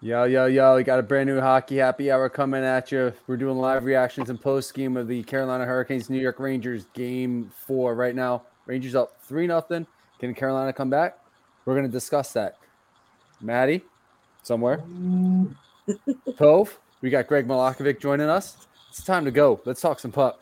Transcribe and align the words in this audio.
Yo, 0.00 0.22
yo, 0.22 0.46
yo, 0.46 0.76
we 0.76 0.84
got 0.84 1.00
a 1.00 1.02
brand 1.02 1.28
new 1.28 1.40
hockey 1.40 1.74
happy 1.78 2.08
hour 2.08 2.28
coming 2.28 2.62
at 2.62 2.92
you. 2.92 3.12
We're 3.26 3.36
doing 3.36 3.58
live 3.58 3.82
reactions 3.82 4.30
and 4.30 4.40
post 4.40 4.72
game 4.72 4.96
of 4.96 5.08
the 5.08 5.24
Carolina 5.24 5.64
Hurricanes 5.64 6.08
New 6.08 6.20
York 6.20 6.38
Rangers 6.38 6.86
game 6.94 7.50
four 7.66 7.96
right 7.96 8.14
now. 8.14 8.44
Rangers 8.66 8.94
up 8.94 9.20
3 9.22 9.48
nothing. 9.48 9.88
Can 10.20 10.34
Carolina 10.34 10.72
come 10.72 10.88
back? 10.88 11.18
We're 11.64 11.74
going 11.74 11.86
to 11.86 11.90
discuss 11.90 12.32
that. 12.34 12.58
Maddie, 13.40 13.82
somewhere. 14.44 14.76
Tove, 16.38 16.76
we 17.00 17.10
got 17.10 17.26
Greg 17.26 17.48
Malakovic 17.48 17.98
joining 17.98 18.28
us. 18.28 18.68
It's 18.90 19.02
time 19.02 19.24
to 19.24 19.32
go. 19.32 19.60
Let's 19.64 19.80
talk 19.80 19.98
some 19.98 20.12
puck. 20.12 20.38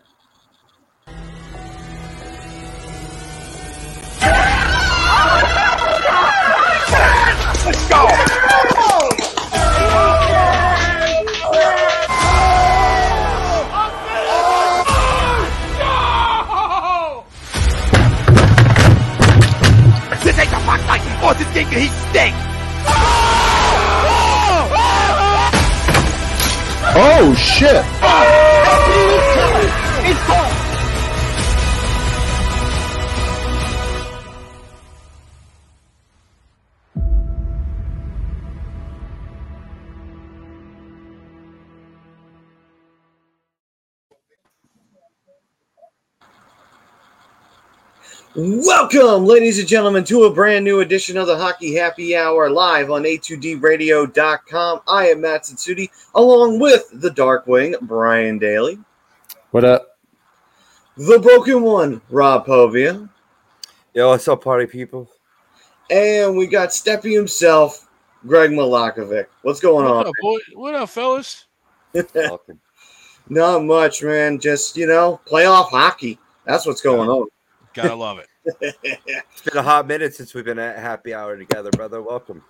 Night! 21.27 21.37
Austin 21.37 21.51
Stinker, 21.53 21.79
he 21.79 21.89
stinks! 21.89 22.39
Oh 26.99 27.35
shit! 27.37 27.86
Welcome, 48.39 49.25
ladies 49.25 49.59
and 49.59 49.67
gentlemen, 49.67 50.05
to 50.05 50.25
a 50.25 50.31
brand 50.33 50.63
new 50.63 50.81
edition 50.81 51.17
of 51.17 51.27
the 51.27 51.39
Hockey 51.39 51.75
Happy 51.75 52.15
Hour 52.15 52.51
live 52.51 52.91
on 52.91 53.05
A2DRadio.com. 53.05 54.81
I 54.87 55.09
am 55.09 55.23
Matt 55.23 55.45
Satsuti, 55.45 55.89
along 56.15 56.59
with 56.59 56.87
the 57.01 57.11
Dark 57.11 57.47
Wing, 57.47 57.75
Brian 57.83 58.39
Daly, 58.39 58.79
What 59.53 59.65
up? 59.65 59.97
the 60.99 61.19
Broken 61.19 61.63
One, 61.63 62.03
Rob 62.11 62.47
Povia, 62.47 63.09
Yo, 63.95 64.11
what's 64.11 64.29
up, 64.29 64.45
party 64.45 64.67
people? 64.67 65.09
and 65.89 66.37
we 66.37 66.47
got 66.47 66.69
Steppy 66.71 67.15
himself, 67.17 67.89
Greg 68.27 68.51
Malakovic. 68.51 69.29
What's 69.43 69.61
going 69.61 69.87
What 69.87 69.95
on? 69.95 70.07
up, 70.09 70.13
boy? 70.21 70.39
What 70.53 70.75
up, 70.75 70.91
fellas? 70.91 71.47
Welcome. 72.15 72.61
Not 73.31 73.65
much, 73.65 74.03
man. 74.03 74.39
Just, 74.39 74.77
you 74.77 74.87
know, 74.87 75.21
playoff 75.27 75.71
hockey. 75.71 76.19
That's 76.45 76.67
what's 76.67 76.83
going 76.83 77.09
on. 77.09 77.29
Gotta 77.77 77.95
love 77.95 78.19
it. 78.19 78.29
It's 78.83 79.43
been 79.43 79.59
a 79.59 79.63
hot 79.63 79.87
minute 79.87 80.15
since 80.15 80.33
we've 80.33 80.45
been 80.45 80.59
at 80.59 80.79
happy 80.79 81.13
hour 81.13 81.37
together, 81.37 81.71
brother. 81.71 82.01
Welcome. 82.01 82.43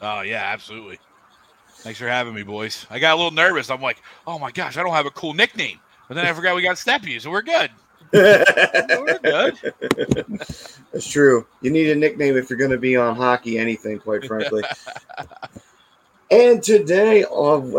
Oh 0.00 0.22
yeah, 0.22 0.42
absolutely. 0.46 0.98
Thanks 1.76 1.98
for 1.98 2.08
having 2.08 2.32
me, 2.32 2.42
boys. 2.42 2.86
I 2.88 2.98
got 2.98 3.12
a 3.12 3.16
little 3.16 3.32
nervous. 3.32 3.70
I'm 3.70 3.82
like, 3.82 4.02
oh 4.26 4.38
my 4.38 4.50
gosh, 4.50 4.78
I 4.78 4.82
don't 4.82 4.94
have 4.94 5.04
a 5.04 5.10
cool 5.10 5.34
nickname. 5.34 5.78
But 6.08 6.14
then 6.14 6.26
I 6.26 6.32
forgot 6.32 6.56
we 6.56 6.62
got 6.62 6.76
Steppy, 6.76 7.20
so 7.20 7.30
we're 7.30 7.42
good. 7.42 7.70
We're 8.12 9.18
good. 9.22 9.58
That's 10.92 11.10
true. 11.10 11.46
You 11.62 11.70
need 11.70 11.90
a 11.90 11.94
nickname 11.94 12.36
if 12.36 12.50
you're 12.50 12.58
going 12.58 12.70
to 12.70 12.78
be 12.78 12.94
on 12.94 13.16
hockey, 13.16 13.58
anything, 13.58 13.98
quite 13.98 14.26
frankly. 14.26 14.62
and 16.30 16.62
today, 16.62 17.24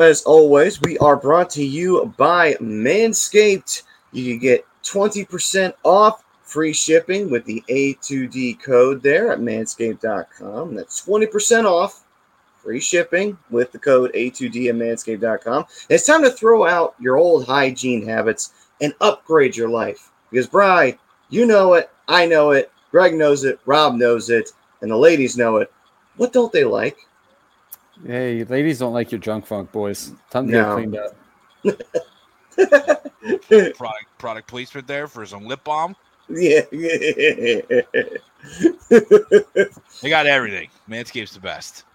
as 0.02 0.24
always, 0.24 0.82
we 0.82 0.98
are 0.98 1.16
brought 1.16 1.52
to 1.52 1.64
you 1.64 2.12
by 2.18 2.56
Manscaped. 2.56 3.84
You 4.12 4.32
can 4.32 4.40
get 4.40 4.66
20% 4.84 5.74
off 5.84 6.24
free 6.54 6.72
shipping 6.72 7.32
with 7.32 7.44
the 7.46 7.64
A2D 7.68 8.62
code 8.62 9.02
there 9.02 9.32
at 9.32 9.40
manscaped.com. 9.40 10.76
That's 10.76 11.04
20% 11.04 11.66
off 11.66 12.04
free 12.62 12.80
shipping 12.80 13.36
with 13.50 13.72
the 13.72 13.80
code 13.80 14.14
A2D 14.14 14.70
at 14.70 14.76
manscaped.com. 14.76 15.66
It's 15.90 16.06
time 16.06 16.22
to 16.22 16.30
throw 16.30 16.68
out 16.68 16.94
your 17.00 17.18
old 17.18 17.48
hygiene 17.48 18.06
habits 18.06 18.54
and 18.82 18.94
upgrade 19.02 19.58
your 19.58 19.70
life. 19.70 20.12
Because, 20.30 20.46
Bry, 20.46 20.96
you 21.30 21.48
know 21.48 21.74
it, 21.74 21.90
I 22.08 22.28
know 22.28 22.52
it, 22.52 22.72
Greg 22.92 23.16
knows 23.16 23.44
it, 23.46 23.60
Rob 23.66 23.96
knows 23.96 24.30
it, 24.30 24.52
and 24.82 24.92
the 24.92 24.96
ladies 24.96 25.36
know 25.36 25.58
it. 25.58 25.74
What 26.18 26.34
don't 26.34 26.54
they 26.54 26.64
like? 26.66 26.98
Hey, 28.06 28.44
ladies 28.44 28.78
don't 28.78 28.94
like 28.94 29.12
your 29.12 29.20
junk 29.20 29.48
funk, 29.48 29.72
boys. 29.72 30.14
Time 30.30 30.46
to 30.48 30.54
No. 30.54 30.64
get 30.64 30.74
cleaned 30.76 30.98
up. 30.98 31.16
Product 33.76 34.06
product 34.20 34.48
placement 34.48 34.86
there 34.86 35.08
for 35.08 35.26
some 35.26 35.46
lip 35.46 35.64
balm. 35.64 35.96
Yeah. 36.30 36.62
They 40.02 40.10
got 40.10 40.26
everything. 40.26 40.70
Manscaped's 40.90 41.34
the 41.34 41.40
best. 41.40 41.86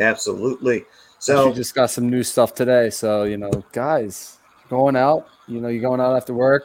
Absolutely. 0.00 0.84
So 1.18 1.34
So, 1.34 1.48
we 1.48 1.54
just 1.54 1.74
got 1.74 1.90
some 1.90 2.08
new 2.08 2.22
stuff 2.22 2.54
today. 2.54 2.90
So 2.90 3.24
you 3.24 3.36
know, 3.36 3.50
guys, 3.72 4.38
going 4.68 4.96
out. 4.96 5.28
You 5.46 5.60
know, 5.60 5.68
you're 5.68 5.82
going 5.82 6.00
out 6.00 6.16
after 6.16 6.34
work. 6.34 6.64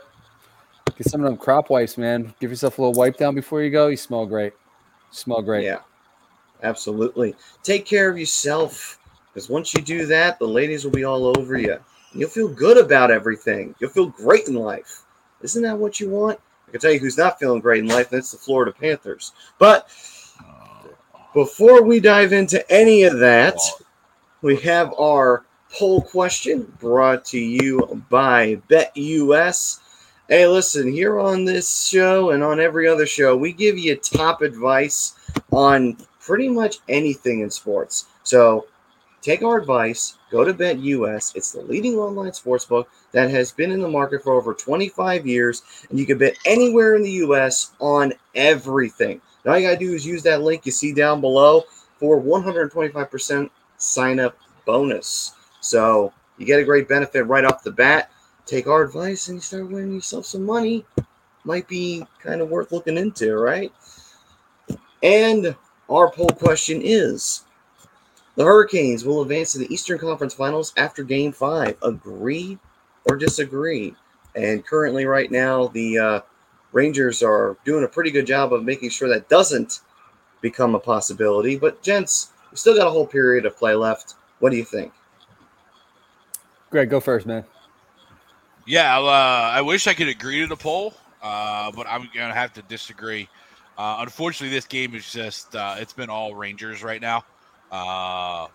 Get 0.98 1.08
some 1.10 1.22
of 1.22 1.26
them 1.26 1.38
crop 1.38 1.70
wipes, 1.70 1.98
man. 1.98 2.34
Give 2.40 2.50
yourself 2.52 2.78
a 2.78 2.82
little 2.82 2.94
wipe 2.94 3.18
down 3.18 3.34
before 3.36 3.62
you 3.62 3.72
go. 3.72 3.88
You 3.88 3.98
smell 3.98 4.26
great. 4.26 4.54
You 4.54 5.18
smell 5.18 5.42
great. 5.42 5.64
yeah, 5.64 5.80
absolutely. 6.62 7.36
Take 7.64 7.86
care 7.86 8.10
of 8.10 8.18
yourself 8.18 9.00
because 9.34 9.50
once 9.50 9.74
you 9.74 9.82
do 9.82 10.06
that, 10.08 10.38
the 10.40 10.48
ladies 10.48 10.84
will 10.86 10.92
be 10.92 11.04
all 11.04 11.38
over 11.38 11.58
you. 11.58 11.80
You'll 12.14 12.30
feel 12.30 12.48
good 12.48 12.78
about 12.78 13.10
everything. 13.10 13.74
You'll 13.80 13.90
feel 13.90 14.08
great 14.10 14.48
in 14.48 14.54
life. 14.54 15.02
Isn't 15.42 15.64
that 15.64 15.78
what 15.78 16.00
you 16.00 16.10
want? 16.10 16.40
I 16.74 16.76
can 16.76 16.82
tell 16.82 16.92
you 16.92 17.00
who's 17.00 17.20
not 17.20 17.38
feeling 17.38 17.62
great 17.62 17.84
in 17.84 17.88
life, 17.88 18.10
that's 18.10 18.32
the 18.32 18.38
Florida 18.40 18.72
Panthers. 18.72 19.34
But 19.60 19.88
before 21.36 21.84
we 21.84 22.00
dive 22.00 22.34
into 22.34 22.68
any 22.72 23.04
of 23.04 23.20
that, 23.20 23.60
we 24.42 24.56
have 24.62 24.92
our 25.00 25.46
poll 25.72 26.02
question 26.02 26.74
brought 26.80 27.26
to 27.26 27.38
you 27.38 28.04
by 28.10 28.56
BetUS. 28.72 29.82
Hey, 30.28 30.48
listen, 30.48 30.92
here 30.92 31.20
on 31.20 31.46
this 31.46 31.86
show 31.88 32.32
and 32.32 32.42
on 32.42 32.60
every 32.60 32.88
other 32.88 33.06
show, 33.06 33.38
we 33.38 33.54
give 33.54 33.78
you 33.78 33.96
top 33.96 34.42
advice 34.42 35.14
on 35.52 35.96
pretty 36.20 36.50
much 36.50 36.78
anything 36.90 37.42
in 37.42 37.52
sports. 37.52 38.08
So 38.24 38.66
take 39.24 39.42
our 39.42 39.58
advice, 39.58 40.18
go 40.30 40.44
to 40.44 40.54
BetUS. 40.54 41.36
It's 41.36 41.54
the 41.54 41.62
leading 41.62 41.96
online 41.96 42.32
sportsbook 42.32 42.86
that 43.14 43.32
has 43.32 43.52
been 43.52 43.72
in 43.72 43.82
the 43.82 43.88
market 43.88 44.22
for 44.22 44.34
over 44.34 44.54
25 44.54 45.26
years, 45.26 45.64
and 45.90 45.98
you 45.98 46.06
can 46.06 46.18
bet 46.18 46.38
anywhere 46.46 46.96
in 46.96 47.02
the 47.02 47.12
US 47.12 47.72
on 47.80 48.14
everything. 48.36 49.22
And 49.44 49.52
all 49.52 49.58
you 49.58 49.68
got 49.68 49.80
to 49.80 49.86
do 49.86 49.94
is 49.94 50.06
use 50.06 50.24
that 50.24 50.42
link 50.42 50.66
you 50.66 50.72
see 50.72 50.94
down 50.94 51.22
below 51.22 51.64
for 51.98 52.22
125% 52.22 53.50
sign 53.78 54.20
up 54.20 54.38
bonus. 54.66 55.34
So 55.62 56.14
you 56.38 56.46
get 56.46 56.60
a 56.60 56.66
great 56.66 56.90
benefit 56.90 57.24
right 57.24 57.46
off 57.46 57.64
the 57.64 57.72
bat. 57.72 58.12
Take 58.46 58.68
our 58.68 58.84
advice 58.84 59.30
and 59.30 59.38
you 59.38 59.42
start 59.42 59.70
winning 59.70 59.94
yourself 59.94 60.26
some 60.26 60.44
money. 60.44 60.86
Might 61.46 61.68
be 61.68 62.06
kind 62.22 62.42
of 62.42 62.50
worth 62.50 62.72
looking 62.72 62.98
into, 62.98 63.36
right? 63.36 63.72
And 65.02 65.56
our 65.90 66.10
poll 66.12 66.30
question 66.30 66.82
is 66.84 67.44
the 68.36 68.44
Hurricanes 68.44 69.06
will 69.06 69.22
advance 69.22 69.52
to 69.54 69.60
the 69.60 69.72
Eastern 69.74 70.00
Conference 70.00 70.34
Finals 70.34 70.74
after 70.78 71.04
game 71.04 71.32
five. 71.32 71.78
Agree 71.84 72.58
or 73.06 73.18
disagree? 73.18 73.96
And 74.36 74.66
currently, 74.66 75.06
right 75.06 75.30
now, 75.32 75.68
the 75.68 75.98
uh, 75.98 76.22
Rangers 76.72 77.22
are 77.22 77.58
doing 77.66 77.84
a 77.84 77.88
pretty 77.88 78.10
good 78.10 78.26
job 78.26 78.54
of 78.54 78.64
making 78.64 78.90
sure 78.90 79.08
that 79.10 79.30
doesn't 79.30 79.82
become 80.42 80.74
a 80.74 80.80
possibility. 80.80 81.58
But, 81.58 81.84
gents, 81.84 82.32
we 82.50 82.58
still 82.58 82.76
got 82.76 82.88
a 82.88 82.90
whole 82.90 83.06
period 83.06 83.46
of 83.46 83.56
play 83.56 83.76
left. 83.76 84.16
What 84.40 84.50
do 84.50 84.58
you 84.58 84.66
think? 84.66 84.92
Greg, 86.72 86.90
go 86.90 87.00
first, 87.00 87.28
man. 87.28 87.46
Yeah, 88.66 88.96
I'll, 88.96 89.08
uh, 89.08 89.52
I 89.52 89.62
wish 89.62 89.86
I 89.88 89.94
could 89.94 90.08
agree 90.08 90.42
to 90.42 90.48
the 90.48 90.56
poll, 90.56 90.96
uh, 91.22 91.72
but 91.72 91.86
I'm 91.88 92.10
gonna 92.16 92.34
have 92.34 92.54
to 92.54 92.62
disagree. 92.64 93.30
Uh, 93.78 93.98
unfortunately, 94.00 94.56
this 94.56 94.66
game 94.66 94.96
is 94.96 95.12
just 95.12 95.56
uh, 95.56 95.76
it's 95.78 95.94
been 95.94 96.10
all 96.10 96.34
Rangers 96.34 96.82
right 96.82 97.02
now. 97.02 97.26
Uh, 97.74 98.48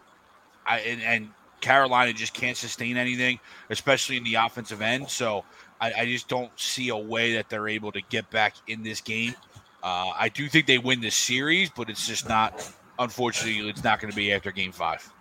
I 0.65 0.79
and, 0.87 1.03
and 1.03 1.29
Carolina 1.61 2.13
just 2.13 2.33
can't 2.33 2.57
sustain 2.57 2.97
anything, 2.97 3.41
especially 3.69 4.17
in 4.17 4.23
the 4.23 4.37
offensive 4.37 4.81
end. 4.81 5.11
So 5.11 5.45
I, 5.81 5.93
I 5.93 6.05
just 6.07 6.29
don't 6.29 6.53
see 6.55 6.91
a 6.91 6.97
way 6.97 7.35
that 7.35 7.49
they're 7.49 7.69
able 7.69 7.91
to 7.93 8.01
get 8.01 8.31
back 8.31 8.55
in 8.69 8.85
this 8.85 9.01
game. 9.01 9.35
Uh, 9.83 10.13
I 10.17 10.29
do 10.29 10.49
think 10.49 10.67
they 10.67 10.79
win 10.79 11.01
this 11.01 11.17
series, 11.17 11.69
but 11.71 11.91
it's 11.91 12.07
just 12.07 12.29
not. 12.29 12.73
Unfortunately, 13.01 13.69
it's 13.69 13.85
not 13.85 14.01
going 14.01 14.11
to 14.11 14.17
be 14.17 14.33
after 14.33 14.51
Game 14.53 14.73
Five. 14.73 15.13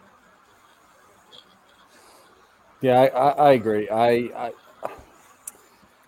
Yeah, 2.82 3.02
I, 3.02 3.06
I, 3.08 3.30
I 3.30 3.52
agree. 3.54 3.90
I, 3.90 4.10
I 4.10 4.52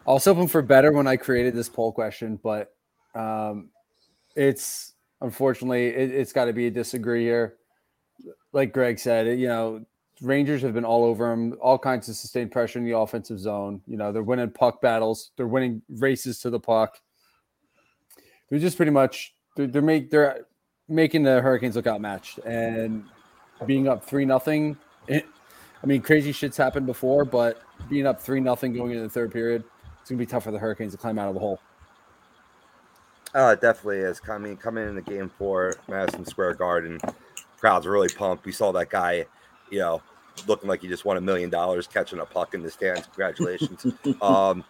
I 0.07 0.13
was 0.13 0.25
hoping 0.25 0.47
for 0.47 0.63
better 0.63 0.91
when 0.91 1.05
I 1.05 1.17
created 1.17 1.53
this 1.53 1.69
poll 1.69 1.91
question, 1.91 2.39
but 2.41 2.73
um, 3.13 3.69
it's 4.35 4.93
unfortunately 5.21 5.87
it, 5.87 6.11
it's 6.11 6.33
got 6.33 6.45
to 6.45 6.53
be 6.53 6.65
a 6.67 6.71
disagree 6.71 7.23
here. 7.23 7.57
Like 8.51 8.73
Greg 8.73 8.99
said, 8.99 9.39
you 9.39 9.47
know, 9.47 9.85
Rangers 10.21 10.61
have 10.63 10.73
been 10.73 10.85
all 10.85 11.05
over 11.05 11.29
them, 11.29 11.55
all 11.61 11.77
kinds 11.77 12.09
of 12.09 12.15
sustained 12.15 12.51
pressure 12.51 12.79
in 12.79 12.85
the 12.85 12.97
offensive 12.97 13.39
zone. 13.39 13.81
You 13.87 13.97
know, 13.97 14.11
they're 14.11 14.23
winning 14.23 14.49
puck 14.49 14.81
battles, 14.81 15.31
they're 15.37 15.47
winning 15.47 15.81
races 15.89 16.39
to 16.39 16.49
the 16.49 16.59
puck. 16.59 16.99
They're 18.49 18.59
just 18.59 18.77
pretty 18.77 18.91
much 18.91 19.33
they're, 19.55 19.67
they're 19.67 19.81
make 19.81 20.09
they're 20.09 20.45
making 20.87 21.23
the 21.23 21.39
Hurricanes 21.41 21.75
look 21.75 21.87
outmatched 21.87 22.39
and 22.39 23.05
being 23.65 23.87
up 23.87 24.03
three 24.03 24.25
nothing. 24.25 24.77
I 25.09 25.85
mean, 25.85 26.01
crazy 26.01 26.33
shits 26.33 26.57
happened 26.57 26.85
before, 26.85 27.23
but 27.23 27.61
being 27.89 28.05
up 28.05 28.19
three 28.21 28.41
nothing 28.41 28.73
going 28.73 28.91
into 28.91 29.03
the 29.03 29.09
third 29.09 29.31
period, 29.31 29.63
it's 30.01 30.09
gonna 30.09 30.19
be 30.19 30.25
tough 30.25 30.43
for 30.43 30.51
the 30.51 30.59
Hurricanes 30.59 30.91
to 30.91 30.97
climb 30.97 31.17
out 31.17 31.29
of 31.29 31.35
the 31.35 31.39
hole. 31.39 31.59
Oh, 33.35 33.49
it 33.49 33.61
definitely 33.61 33.99
is. 33.99 34.19
I 34.27 34.37
mean, 34.39 34.57
coming 34.57 34.87
into 34.87 35.01
game 35.01 35.29
four, 35.37 35.75
Madison 35.87 36.25
Square 36.25 36.55
Garden, 36.55 36.99
crowds 37.59 37.85
really 37.85 38.09
pumped. 38.09 38.45
We 38.45 38.51
saw 38.51 38.71
that 38.71 38.89
guy, 38.89 39.25
you 39.69 39.79
know, 39.79 40.01
looking 40.47 40.69
like 40.69 40.81
he 40.81 40.87
just 40.87 41.05
won 41.05 41.17
a 41.17 41.21
million 41.21 41.49
dollars 41.49 41.87
catching 41.87 42.19
a 42.19 42.25
puck 42.25 42.53
in 42.53 42.61
the 42.61 42.71
stands. 42.71 43.05
Congratulations. 43.07 43.85
um, 44.21 44.63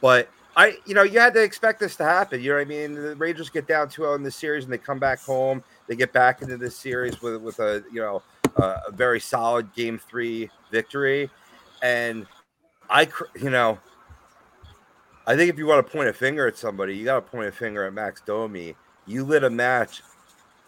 but 0.00 0.28
I, 0.56 0.78
you 0.86 0.94
know, 0.94 1.02
you 1.02 1.18
had 1.18 1.34
to 1.34 1.42
expect 1.42 1.80
this 1.80 1.96
to 1.96 2.04
happen. 2.04 2.40
You 2.40 2.50
know 2.50 2.56
what 2.56 2.62
I 2.62 2.64
mean? 2.64 2.94
The 2.94 3.16
Rangers 3.16 3.50
get 3.50 3.66
down 3.66 3.88
2 3.88 4.02
0 4.02 4.14
in 4.14 4.22
this 4.22 4.36
series 4.36 4.64
and 4.64 4.72
they 4.72 4.78
come 4.78 4.98
back 4.98 5.20
home. 5.20 5.62
They 5.86 5.96
get 5.96 6.12
back 6.12 6.42
into 6.42 6.56
this 6.56 6.76
series 6.76 7.20
with, 7.20 7.42
with 7.42 7.58
a, 7.60 7.84
you 7.92 8.00
know, 8.00 8.22
uh, 8.56 8.78
a 8.88 8.92
very 8.92 9.20
solid 9.20 9.72
game 9.74 9.98
three 9.98 10.48
victory. 10.70 11.30
And 11.82 12.26
I, 12.88 13.08
you 13.38 13.50
know, 13.50 13.78
I 15.26 15.36
think 15.36 15.50
if 15.50 15.58
you 15.58 15.66
want 15.66 15.86
to 15.86 15.92
point 15.92 16.08
a 16.08 16.12
finger 16.12 16.46
at 16.46 16.56
somebody, 16.56 16.96
you 16.96 17.04
got 17.04 17.16
to 17.16 17.30
point 17.30 17.48
a 17.48 17.52
finger 17.52 17.84
at 17.84 17.92
Max 17.92 18.22
Domi. 18.24 18.76
You 19.06 19.24
lit 19.24 19.44
a 19.44 19.50
match 19.50 20.02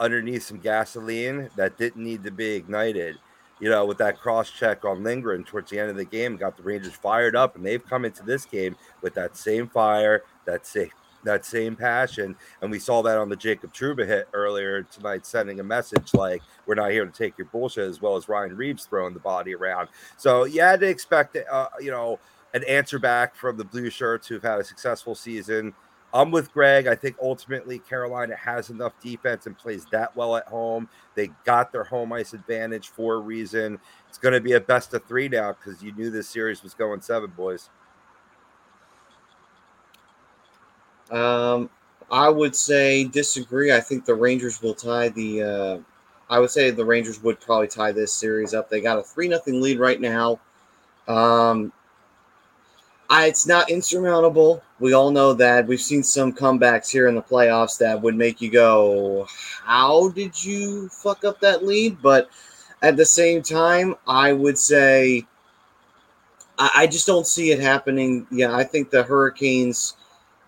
underneath 0.01 0.45
some 0.45 0.59
gasoline 0.59 1.51
that 1.57 1.77
didn't 1.77 2.03
need 2.03 2.25
to 2.25 2.31
be 2.31 2.55
ignited. 2.55 3.17
You 3.61 3.71
know, 3.71 3.87
with 3.87 3.99
that 3.99 4.21
cross 4.21 4.51
check 4.51 4.85
on 4.85 5.03
Lindgren 5.03 5.43
towards 5.43 5.71
the 5.71 5.81
end 5.81 5.91
of 5.91 5.97
the 5.97 6.05
game, 6.05 6.37
got 6.37 6.57
the 6.57 6.63
Rangers 6.63 6.93
fired 6.93 7.35
up, 7.35 7.57
and 7.57 7.67
they've 7.67 7.85
come 7.85 8.05
into 8.05 8.23
this 8.23 8.45
game 8.45 8.77
with 9.03 9.15
that 9.15 9.37
same 9.37 9.69
fire, 9.69 10.23
that 10.45 10.67
same 10.67 10.91
that 11.25 11.45
same 11.45 11.75
passion, 11.75 12.37
and 12.63 12.71
we 12.71 12.79
saw 12.79 13.03
that 13.03 13.19
on 13.19 13.29
the 13.29 13.35
Jacob 13.37 13.75
Trouba 13.75 14.07
hit 14.07 14.29
earlier 14.33 14.85
tonight, 14.85 15.27
sending 15.27 15.59
a 15.59 15.65
message 15.65 16.15
like 16.15 16.43
"We're 16.65 16.77
not 16.77 16.93
here 16.93 17.05
to 17.05 17.11
take 17.11 17.37
your 17.37 17.49
bullshit," 17.49 17.89
as 17.89 18.01
well 18.01 18.17
as 18.17 18.29
Ryan 18.29 18.57
Reaves 18.57 18.85
throwing 18.87 19.15
the 19.15 19.21
body 19.21 19.55
around. 19.55 19.89
So 20.17 20.45
you 20.45 20.61
had 20.61 20.79
to 20.81 20.89
expect, 20.89 21.37
uh, 21.37 21.69
you 21.81 21.91
know, 21.91 22.21
an 22.55 22.65
answer 22.65 22.99
back 22.99 23.35
from 23.35 23.57
the 23.57 23.65
blue 23.65 23.91
shirts 23.91 24.27
who've 24.29 24.43
had 24.43 24.61
a 24.61 24.65
successful 24.65 25.15
season. 25.15 25.75
I'm 26.13 26.31
with 26.31 26.53
Greg. 26.53 26.87
I 26.87 26.95
think 26.95 27.17
ultimately 27.21 27.81
Carolina 27.81 28.35
has 28.37 28.71
enough 28.71 28.99
defense 29.01 29.47
and 29.47 29.57
plays 29.57 29.85
that 29.93 30.17
well 30.17 30.37
at 30.37 30.47
home. 30.47 30.89
They 31.15 31.31
got 31.45 31.71
their 31.71 31.85
home 31.85 32.13
ice 32.13 32.33
advantage 32.33 32.89
for 32.89 33.15
a 33.15 33.19
reason. 33.19 33.79
It's 34.09 34.19
going 34.19 34.33
to 34.33 34.41
be 34.41 34.53
a 34.53 34.61
best 34.61 34.95
of 34.95 35.05
three 35.05 35.29
now 35.29 35.53
because 35.53 35.83
you 35.83 35.93
knew 35.93 36.11
this 36.11 36.29
series 36.29 36.63
was 36.63 36.73
going 36.73 37.03
seven, 37.03 37.31
boys. 37.37 37.69
Um, 41.11 41.69
I 42.11 42.29
would 42.31 42.57
say 42.57 43.05
disagree. 43.05 43.73
I 43.73 43.81
think 43.81 44.05
the 44.05 44.15
Rangers 44.15 44.63
will 44.63 44.75
tie 44.75 45.11
the. 45.11 45.43
Uh, 45.43 45.79
I 46.31 46.39
would 46.39 46.51
say 46.51 46.71
the 46.71 46.85
Rangers 46.85 47.23
would 47.23 47.41
probably 47.41 47.69
tie 47.69 47.93
this 47.93 48.13
series 48.13 48.55
up. 48.55 48.69
They 48.69 48.81
got 48.81 48.99
a 48.99 49.03
three 49.03 49.29
nothing 49.29 49.61
lead 49.61 49.79
right 49.79 50.01
now. 50.01 50.41
Um, 51.07 51.73
I, 53.11 53.27
it's 53.27 53.47
not 53.47 53.71
insurmountable. 53.71 54.63
We 54.81 54.93
all 54.93 55.11
know 55.11 55.33
that. 55.35 55.67
We've 55.67 55.81
seen 55.81 56.03
some 56.03 56.33
comebacks 56.33 56.89
here 56.91 57.09
in 57.09 57.15
the 57.15 57.23
playoffs 57.23 57.79
that 57.79 58.01
would 58.01 58.15
make 58.15 58.41
you 58.41 58.51
go, 58.51 59.27
How 59.65 60.11
did 60.11 60.43
you 60.43 60.89
fuck 60.89 61.25
up 61.25 61.41
that 61.41 61.65
lead? 61.65 62.01
But 62.01 62.31
at 62.83 62.97
the 62.97 63.05
same 63.05 63.43
time, 63.43 63.97
I 64.07 64.33
would 64.33 64.57
say, 64.57 65.27
I, 66.59 66.71
I 66.77 66.87
just 66.87 67.07
don't 67.07 67.27
see 67.27 67.51
it 67.51 67.59
happening. 67.59 68.27
Yeah, 68.31 68.55
I 68.55 68.63
think 68.63 68.91
the 68.91 69.03
Hurricanes, 69.03 69.97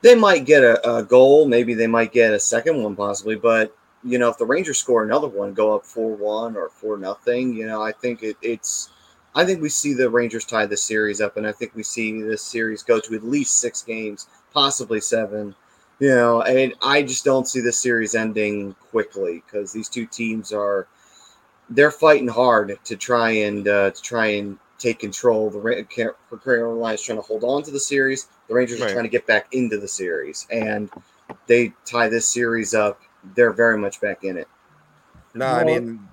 they 0.03 0.15
might 0.15 0.45
get 0.45 0.63
a, 0.63 0.99
a 0.99 1.03
goal. 1.03 1.47
Maybe 1.47 1.75
they 1.75 1.89
might 1.89 2.13
get 2.13 2.33
a 2.33 2.41
second 2.41 2.83
one, 2.83 2.95
possibly. 2.95 3.35
But, 3.35 3.77
you 4.05 4.19
know, 4.19 4.29
if 4.29 4.39
the 4.39 4.47
Rangers 4.47 4.79
score 4.79 5.03
another 5.03 5.29
one, 5.29 5.55
go 5.55 5.75
up 5.75 5.85
4 5.85 6.15
1 6.15 6.57
or 6.57 6.69
4 6.69 6.99
nothing, 6.99 7.53
you 7.53 7.67
know, 7.67 7.83
I 7.83 7.91
think 7.91 8.23
it, 8.23 8.37
it's 8.43 8.90
I 9.35 9.45
think 9.45 9.63
we 9.63 9.69
see 9.69 9.95
the 9.95 10.11
Rangers 10.11 10.45
tie 10.45 10.67
the 10.67 10.77
series 10.77 11.21
up, 11.21 11.37
and 11.37 11.47
I 11.47 11.53
think 11.53 11.75
we 11.75 11.83
see 11.83 12.21
this 12.21 12.43
series 12.43 12.83
go 12.83 12.99
to 13.01 13.15
at 13.15 13.25
least 13.25 13.59
six 13.59 13.83
games, 13.83 14.27
possibly 14.53 15.01
seven. 15.01 15.55
You 16.01 16.09
know, 16.09 16.43
and 16.43 16.75
I 16.83 17.03
just 17.03 17.25
don't 17.25 17.47
see 17.47 17.61
this 17.61 17.79
series 17.79 18.15
ending 18.15 18.75
quickly 18.91 19.43
because 19.45 19.73
these 19.73 19.89
two 19.89 20.07
teams 20.07 20.53
are 20.53 20.89
they're 21.69 21.91
fighting 21.91 22.29
hard 22.29 22.79
to 22.85 22.97
try 22.97 23.31
and 23.31 23.69
uh, 23.69 23.91
to 23.91 24.03
try 24.03 24.27
and 24.27 24.59
take 24.79 24.99
control. 24.99 25.51
The 25.51 25.87
Carolina 26.43 26.95
is 26.95 27.03
trying 27.03 27.19
to 27.19 27.23
hold 27.23 27.45
on 27.45 27.63
to 27.65 27.71
the 27.71 27.79
series. 27.79 28.29
The 28.49 28.55
Rangers 28.55 28.81
right. 28.81 28.91
are 28.91 28.93
trying 28.93 29.05
to 29.05 29.11
get 29.11 29.27
back 29.27 29.49
into 29.53 29.79
the 29.79 29.87
series, 29.87 30.47
and 30.51 30.91
they 31.47 31.73
tie 31.85 32.09
this 32.09 32.29
series 32.29 32.75
up. 32.75 33.01
They're 33.37 33.53
very 33.53 33.79
much 33.79 34.01
back 34.01 34.25
in 34.25 34.39
it. 34.39 34.49
No, 35.35 35.47
I 35.47 35.65
mean 35.65 36.09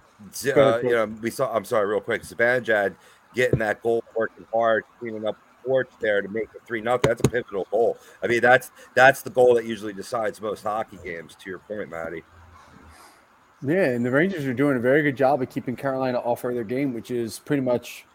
uh, 0.56 0.80
you 0.84 0.92
know, 0.92 1.06
we 1.22 1.30
saw. 1.30 1.54
I'm 1.54 1.66
sorry, 1.66 1.88
real 1.88 2.02
quick. 2.02 2.24
Zibanejad 2.24 2.96
getting 3.34 3.60
that 3.60 3.82
goal, 3.82 4.04
working 4.16 4.46
hard, 4.54 4.84
cleaning 5.00 5.26
up 5.28 5.38
the 5.38 5.70
porch 5.70 5.90
there 6.00 6.22
to 6.22 6.28
make 6.28 6.50
it 6.56 6.62
three 6.66 6.82
nothing. 6.82 7.10
That's 7.10 7.22
a 7.22 7.30
pivotal 7.30 7.68
goal. 7.72 7.98
I 8.24 8.28
mean, 8.28 8.42
that's 8.42 8.72
that's 8.96 9.22
the 9.22 9.30
goal 9.30 9.56
that 9.56 9.66
usually 9.66 9.94
decides 9.94 10.42
most 10.42 10.64
hockey 10.64 10.98
games. 11.04 11.36
To 11.36 11.50
your 11.50 11.60
point, 11.60 11.90
Maddie. 11.90 12.24
Yeah, 13.62 13.86
and 13.86 14.06
the 14.06 14.12
Rangers 14.12 14.46
are 14.46 14.54
doing 14.54 14.78
a 14.78 14.80
very 14.80 15.02
good 15.02 15.18
job 15.18 15.42
of 15.42 15.50
keeping 15.50 15.76
Carolina 15.76 16.20
off 16.20 16.44
of 16.44 16.54
their 16.54 16.64
game, 16.64 16.94
which 16.94 17.10
is 17.10 17.40
pretty 17.40 17.62
much 17.62 18.06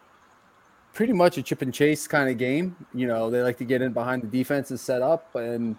pretty 0.93 1.13
much 1.13 1.39
a 1.39 1.43
chip 1.43 1.63
and 1.63 1.73
chase 1.73 2.07
kind 2.07 2.31
of 2.31 2.39
game. 2.39 2.77
You 2.95 3.07
know, 3.07 3.31
they 3.31 3.43
like 3.43 3.59
to 3.59 3.65
get 3.65 3.83
in 3.83 3.93
behind 3.93 4.23
the 4.23 4.29
defense 4.29 4.71
and 4.71 4.79
set 4.79 5.03
up 5.03 5.35
and 5.35 5.77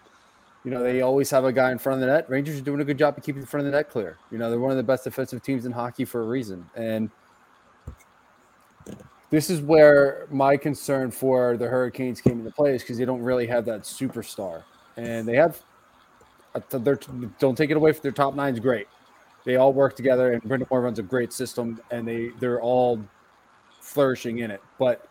you 0.63 0.71
know, 0.71 0.81
they 0.81 1.01
always 1.01 1.29
have 1.31 1.43
a 1.43 1.51
guy 1.51 1.71
in 1.71 1.77
front 1.77 2.01
of 2.01 2.07
the 2.07 2.13
net. 2.13 2.29
Rangers 2.29 2.57
are 2.57 2.63
doing 2.63 2.79
a 2.79 2.85
good 2.85 2.97
job 2.97 3.17
of 3.17 3.23
keeping 3.23 3.41
the 3.41 3.47
front 3.47 3.65
of 3.65 3.71
the 3.71 3.77
net 3.77 3.89
clear. 3.89 4.17
You 4.31 4.37
know, 4.37 4.49
they're 4.49 4.59
one 4.59 4.71
of 4.71 4.77
the 4.77 4.83
best 4.83 5.03
defensive 5.03 5.43
teams 5.43 5.65
in 5.65 5.71
hockey 5.71 6.05
for 6.05 6.21
a 6.21 6.25
reason. 6.25 6.65
And 6.75 7.09
this 9.29 9.49
is 9.49 9.61
where 9.61 10.27
my 10.31 10.55
concern 10.55 11.11
for 11.11 11.57
the 11.57 11.67
Hurricanes 11.67 12.21
came 12.21 12.39
into 12.39 12.51
play 12.51 12.75
is 12.75 12.81
because 12.81 12.97
they 12.97 13.05
don't 13.05 13.21
really 13.21 13.47
have 13.47 13.65
that 13.65 13.81
superstar. 13.81 14.63
And 14.95 15.27
they 15.27 15.35
have, 15.35 15.61
uh, 16.55 16.61
they're, 16.69 16.99
don't 17.39 17.57
take 17.57 17.71
it 17.71 17.77
away 17.77 17.91
from 17.91 18.01
their 18.03 18.11
top 18.11 18.35
nine 18.35 18.53
is 18.53 18.59
great. 18.59 18.87
They 19.43 19.57
all 19.57 19.73
work 19.73 19.95
together, 19.95 20.31
and 20.31 20.41
Brind'Amour 20.43 20.83
runs 20.83 20.99
a 20.99 21.03
great 21.03 21.33
system, 21.33 21.81
and 21.91 22.07
they 22.07 22.29
they're 22.39 22.61
all 22.61 23.03
flourishing 23.81 24.39
in 24.39 24.51
it. 24.51 24.61
But 24.79 25.09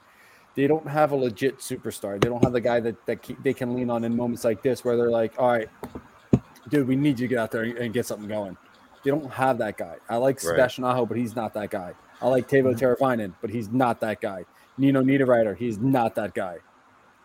they 0.55 0.67
don't 0.67 0.87
have 0.87 1.13
a 1.13 1.17
legit 1.17 1.59
superstar. 1.59 2.21
They 2.21 2.29
don't 2.29 2.43
have 2.43 2.53
the 2.53 2.61
guy 2.61 2.81
that, 2.81 3.07
that 3.07 3.27
they 3.43 3.55
can 3.55 3.75
lean 3.75 3.91
on 3.91 4.05
in 4.05 4.15
moments 4.15 4.45
like 4.45 4.63
this 4.63 4.85
where 4.85 4.97
they're 4.97 5.11
like, 5.11 5.35
all 5.39 5.49
right, 5.49 5.69
dude, 6.69 6.87
we 6.87 6.97
need 6.97 7.19
you 7.19 7.27
to 7.27 7.35
get 7.35 7.39
out 7.39 7.51
there 7.51 7.63
and 7.63 7.93
get 7.93 8.07
something 8.07 8.29
going. 8.29 8.57
They 9.05 9.11
don't 9.11 9.31
have 9.33 9.59
that 9.59 9.77
guy. 9.77 9.97
I 10.09 10.17
like 10.17 10.37
right. 10.37 10.43
Sebastian 10.43 10.85
Aho, 10.85 11.07
but 11.07 11.17
he's 11.17 11.35
not 11.35 11.55
that 11.55 11.71
guy. 11.71 11.95
I 12.21 12.29
like 12.29 12.49
Teuvo 12.49 12.75
mm-hmm. 12.75 13.05
Teravainen, 13.05 13.35
but 13.41 13.51
he's 13.51 13.69
not 13.71 14.01
that 14.01 14.21
guy. 14.21 14.45
Nino 14.79 15.03
Niederreiter, 15.03 15.57
he's 15.57 15.79
not 15.79 16.15
that 16.15 16.35
guy. 16.35 16.59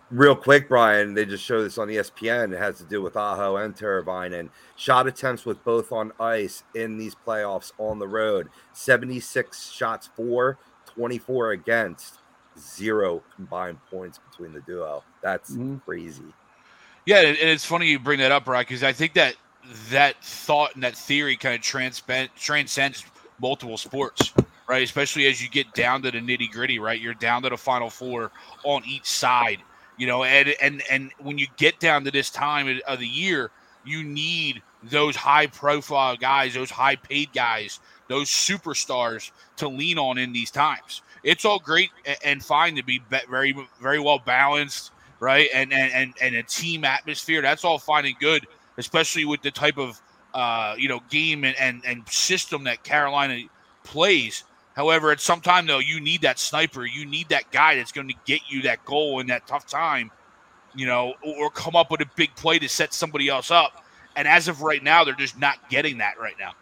Real 0.10 0.36
quick, 0.36 0.70
Brian, 0.70 1.14
they 1.14 1.26
just 1.26 1.44
showed 1.44 1.64
this 1.64 1.78
on 1.78 1.90
ESPN. 1.90 2.54
It 2.54 2.60
has 2.60 2.78
to 2.78 2.86
do 2.86 3.02
with 3.02 3.18
Aho 3.18 3.58
and 3.58 3.76
Teravainen. 3.76 4.50
Shot 4.78 5.06
attempts 5.06 5.46
with 5.46 5.62
both 5.66 5.92
on 5.92 6.14
ice 6.18 6.64
in 6.74 6.98
these 6.98 7.14
playoffs 7.14 7.74
on 7.78 8.00
the 8.00 8.08
road. 8.08 8.48
76 8.72 9.70
shots 9.70 10.10
for, 10.16 10.58
24 10.86 11.52
against 11.52 12.20
zero 12.60 13.24
combined 13.36 13.80
points 13.90 14.20
between 14.30 14.54
the 14.54 14.62
duo. 14.62 15.04
That's 15.22 15.52
mm-hmm. 15.52 15.78
crazy. 15.78 16.34
Yeah, 17.06 17.22
and 17.22 17.38
it's 17.38 17.66
funny 17.66 17.88
you 17.88 18.00
bring 18.00 18.20
that 18.20 18.32
up, 18.32 18.48
right? 18.48 18.68
Because 18.68 18.84
I 18.84 18.92
think 18.92 19.14
that 19.14 19.36
that 19.90 20.22
thought 20.24 20.76
and 20.76 20.84
that 20.84 20.96
theory 20.96 21.38
kind 21.38 21.56
of 21.56 21.62
transcend, 21.62 22.30
transcends 22.36 23.06
multiple 23.40 23.78
sports, 23.78 24.34
right? 24.68 24.84
Especially 24.84 25.26
as 25.28 25.42
you 25.42 25.50
get 25.50 25.74
down 25.74 26.02
to 26.02 26.12
the 26.12 26.20
nitty 26.20 26.52
gritty, 26.52 26.80
right? 26.80 27.00
You're 27.00 27.14
down 27.14 27.44
to 27.44 27.50
the 27.50 27.58
final 27.58 27.90
four 27.90 28.32
on 28.64 28.84
each 28.86 29.06
side, 29.06 29.60
you 29.98 30.08
know, 30.08 30.24
and 30.24 30.54
and 30.62 30.84
and 30.90 31.12
when 31.20 31.38
you 31.38 31.48
get 31.58 31.80
down 31.80 32.04
to 32.06 32.12
this 32.12 32.30
time 32.30 32.80
of 32.88 33.00
the 33.00 33.08
year, 33.08 33.52
you 33.86 34.04
need 34.04 34.62
those 34.84 35.16
high 35.16 35.48
profile 35.48 36.18
guys, 36.18 36.54
those 36.54 36.70
high 36.70 36.96
paid 36.96 37.32
guys, 37.34 37.80
those 38.10 38.30
superstars 38.30 39.32
to 39.58 39.68
lean 39.68 39.98
on 39.98 40.18
in 40.18 40.34
these 40.34 40.52
times 40.52 41.02
it's 41.24 41.46
all 41.46 41.60
great 41.60 41.90
and 42.24 42.44
fine 42.44 42.76
to 42.76 42.84
be 42.84 43.02
very 43.30 43.56
very 43.82 44.00
well 44.00 44.20
balanced, 44.20 44.92
right? 45.20 45.50
And 45.54 45.74
and 45.74 46.14
and, 46.22 46.36
a 46.36 46.44
team 46.44 46.84
atmosphere. 46.84 47.42
That's 47.42 47.64
all 47.64 47.80
fine 47.80 48.06
and 48.06 48.18
good, 48.20 48.48
especially 48.78 49.26
with 49.26 49.42
the 49.42 49.52
type 49.52 49.78
of 49.78 50.00
uh, 50.34 50.76
you 50.78 50.90
know 50.90 51.02
game 51.10 51.44
and, 51.44 51.56
and 51.60 51.82
and 51.86 52.08
system 52.08 52.64
that 52.66 52.84
Carolina 52.84 53.44
plays. 53.84 54.44
However, 54.76 55.12
at 55.12 55.20
some 55.20 55.42
time 55.42 55.66
though, 55.66 55.80
you 55.80 56.00
need 56.00 56.22
that 56.22 56.38
sniper. 56.38 56.86
You 56.86 57.06
need 57.06 57.30
that 57.30 57.52
guy 57.52 57.76
that's 57.76 57.92
going 57.92 58.10
to 58.10 58.16
get 58.26 58.42
you 58.48 58.62
that 58.64 58.86
goal 58.86 59.20
in 59.20 59.28
that 59.28 59.48
tough 59.48 59.66
time, 59.66 60.12
you 60.76 60.86
know, 60.86 61.16
or 61.24 61.50
come 61.50 61.76
up 61.76 61.90
with 61.90 62.02
a 62.02 62.06
big 62.16 62.36
play 62.36 62.60
to 62.60 62.70
set 62.70 62.94
somebody 62.94 63.28
else 63.28 63.50
up. 63.50 63.84
And 64.16 64.28
as 64.28 64.48
of 64.48 64.62
right 64.62 64.84
now, 64.84 65.04
they're 65.04 65.16
just 65.16 65.40
not 65.40 65.70
getting 65.70 65.98
that 65.98 66.20
right 66.20 66.36
now. 66.40 66.54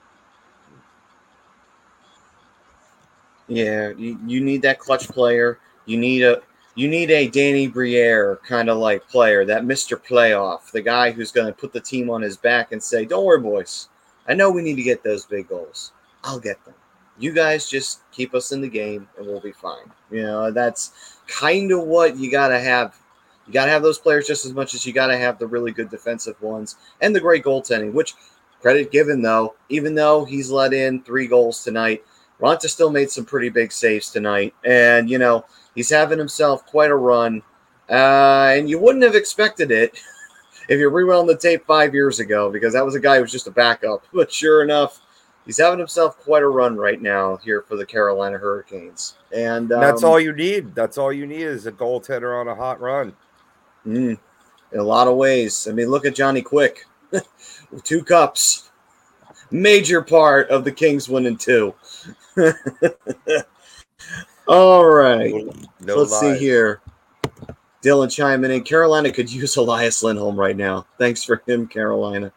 Yeah, 3.48 3.90
you, 3.98 4.20
you 4.26 4.42
need 4.42 4.62
that 4.64 4.80
clutch 4.80 5.08
player. 5.08 5.60
You 5.86 5.98
need 5.98 6.24
a 6.24 6.42
you 6.76 6.90
need 6.90 7.10
a 7.10 7.30
Danny 7.30 7.68
Briere 7.68 8.40
kind 8.46 8.70
of 8.70 8.78
like 8.78 9.08
player, 9.08 9.46
that 9.46 9.64
Mr. 9.64 9.98
Playoff, 9.98 10.72
the 10.72 10.82
guy 10.82 11.12
who's 11.12 11.32
going 11.32 11.48
to 11.48 11.54
put 11.54 11.72
the 11.72 11.80
team 11.80 12.10
on 12.10 12.22
his 12.22 12.38
back 12.38 12.72
and 12.72 12.82
say, 12.84 13.06
"Don't 13.06 13.24
worry, 13.24 13.40
boys. 13.40 13.90
I 14.28 14.34
know 14.34 14.52
we 14.52 14.62
need 14.62 14.76
to 14.76 14.84
get 14.84 15.04
those 15.04 15.26
big 15.26 15.48
goals. 15.48 15.94
I'll 16.24 16.40
get 16.40 16.64
them. 16.66 16.74
You 17.18 17.32
guys 17.32 17.70
just 17.70 18.02
keep 18.12 18.34
us 18.36 18.52
in 18.52 18.62
the 18.62 18.68
game, 18.68 19.08
and 19.18 19.26
we'll 19.28 19.40
be 19.40 19.52
fine." 19.52 19.92
You 20.12 20.24
know, 20.24 20.52
that's 20.52 21.20
kind 21.28 21.72
of 21.72 21.84
what 21.84 22.18
you 22.18 22.32
got 22.32 22.50
to 22.50 22.60
have. 22.60 23.00
You 23.48 23.54
got 23.54 23.66
to 23.66 23.72
have 23.72 23.84
those 23.84 24.00
players 24.00 24.28
just 24.28 24.46
as 24.46 24.54
much 24.54 24.74
as 24.74 24.86
you 24.86 24.92
got 24.92 25.08
to 25.08 25.18
have 25.18 25.38
the 25.38 25.48
really 25.48 25.72
good 25.72 25.92
defensive 25.92 26.42
ones 26.42 26.78
and 27.00 27.16
the 27.16 27.22
great 27.22 27.44
goaltending. 27.44 27.94
Which 27.94 28.16
credit 28.60 28.92
given 28.92 29.22
though, 29.22 29.56
even 29.70 29.94
though 29.94 30.26
he's 30.26 30.50
let 30.50 30.74
in 30.74 31.04
three 31.04 31.28
goals 31.28 31.64
tonight 31.64 32.04
Raanta 32.42 32.68
still 32.68 32.92
made 32.92 33.10
some 33.10 33.26
pretty 33.26 33.50
big 33.50 33.72
saves 33.72 34.12
tonight, 34.12 34.54
and 34.66 35.10
you 35.10 35.18
know 35.18 35.46
he's 35.74 35.90
having 35.90 36.20
himself 36.20 36.66
quite 36.66 36.92
a 36.92 36.96
run. 36.96 37.42
Uh, 37.90 38.54
and 38.58 38.70
you 38.70 38.80
wouldn't 38.80 39.04
have 39.04 39.16
expected 39.16 39.70
it 39.70 40.00
if 40.70 40.80
you 40.80 40.90
rewound 40.90 41.30
the 41.30 41.38
tape 41.38 41.66
five 41.68 41.94
years 41.94 42.20
ago, 42.20 42.52
because 42.52 42.74
that 42.74 42.84
was 42.84 42.96
a 42.96 43.00
guy 43.00 43.18
who 43.18 43.22
was 43.22 43.32
just 43.32 43.48
a 43.48 43.52
backup. 43.52 44.04
But 44.14 44.32
sure 44.32 44.64
enough, 44.64 45.02
he's 45.46 45.60
having 45.60 45.80
himself 45.80 46.18
quite 46.18 46.42
a 46.42 46.48
run 46.48 46.76
right 46.76 47.02
now 47.02 47.38
here 47.38 47.62
for 47.62 47.76
the 47.76 47.86
Carolina 47.86 48.38
Hurricanes. 48.38 49.16
And 49.36 49.72
um, 49.72 49.82
That's 49.82 50.04
all 50.04 50.20
you 50.20 50.34
need. 50.34 50.74
That's 50.74 50.98
all 50.98 51.14
you 51.14 51.28
need 51.28 51.44
is 51.44 51.68
a 51.68 51.72
goaltender 51.72 52.40
on 52.40 52.48
a 52.48 52.56
hot 52.56 52.82
run. 52.82 53.16
mm, 53.86 54.18
in 54.72 54.80
a 54.80 54.84
lot 54.84 55.08
of 55.08 55.16
ways. 55.16 55.68
I 55.68 55.72
mean, 55.72 55.90
look 55.90 56.06
at 56.06 56.16
Johnny 56.16 56.42
Quick, 56.42 56.86
two 57.84 58.04
cups, 58.04 58.72
major 59.52 60.02
part 60.02 60.50
of 60.50 60.64
the 60.64 60.72
Kings 60.72 61.08
winning 61.08 61.38
two. 61.38 61.76
All 64.48 64.86
right. 64.86 65.34
No 65.82 65.96
Let's 65.98 66.12
lies. 66.12 66.20
see 66.20 66.38
here. 66.38 66.82
Dylan 67.82 68.12
chiming 68.12 68.52
in. 68.52 68.64
Carolina 68.64 69.12
could 69.12 69.32
use 69.32 69.56
Elias 69.58 70.04
Lindholm 70.04 70.40
right 70.40 70.58
now. 70.58 70.86
Thanks 70.98 71.24
for 71.24 71.42
him, 71.48 71.68
Carolina. 71.68 72.32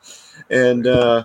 And 0.50 0.86
uh, 0.86 1.24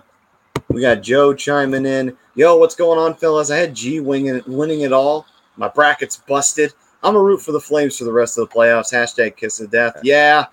we 0.68 0.80
got 0.80 1.02
Joe 1.02 1.34
chiming 1.34 1.86
in. 1.86 2.16
Yo, 2.34 2.56
what's 2.56 2.74
going 2.74 2.98
on, 2.98 3.14
fellas? 3.14 3.50
I 3.50 3.56
had 3.58 3.74
G 3.74 4.00
winging, 4.00 4.42
winning 4.46 4.80
it 4.80 4.92
all. 4.92 5.26
My 5.56 5.68
bracket's 5.68 6.16
busted. 6.16 6.72
I'm 7.02 7.16
a 7.16 7.22
root 7.22 7.42
for 7.42 7.52
the 7.52 7.60
Flames 7.60 7.98
for 7.98 8.04
the 8.04 8.12
rest 8.12 8.38
of 8.38 8.48
the 8.48 8.54
playoffs. 8.54 8.92
Hashtag 8.92 9.36
kiss 9.36 9.60
of 9.60 9.70
death. 9.70 10.00
Yeah, 10.02 10.46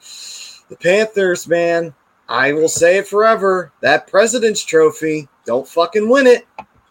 the 0.70 0.76
Panthers, 0.76 1.48
man. 1.48 1.94
I 2.28 2.54
will 2.54 2.68
say 2.70 2.98
it 2.98 3.08
forever. 3.08 3.72
That 3.82 4.08
President's 4.08 4.64
Trophy, 4.64 5.28
don't 5.46 5.68
fucking 5.68 6.08
win 6.08 6.28
it. 6.28 6.46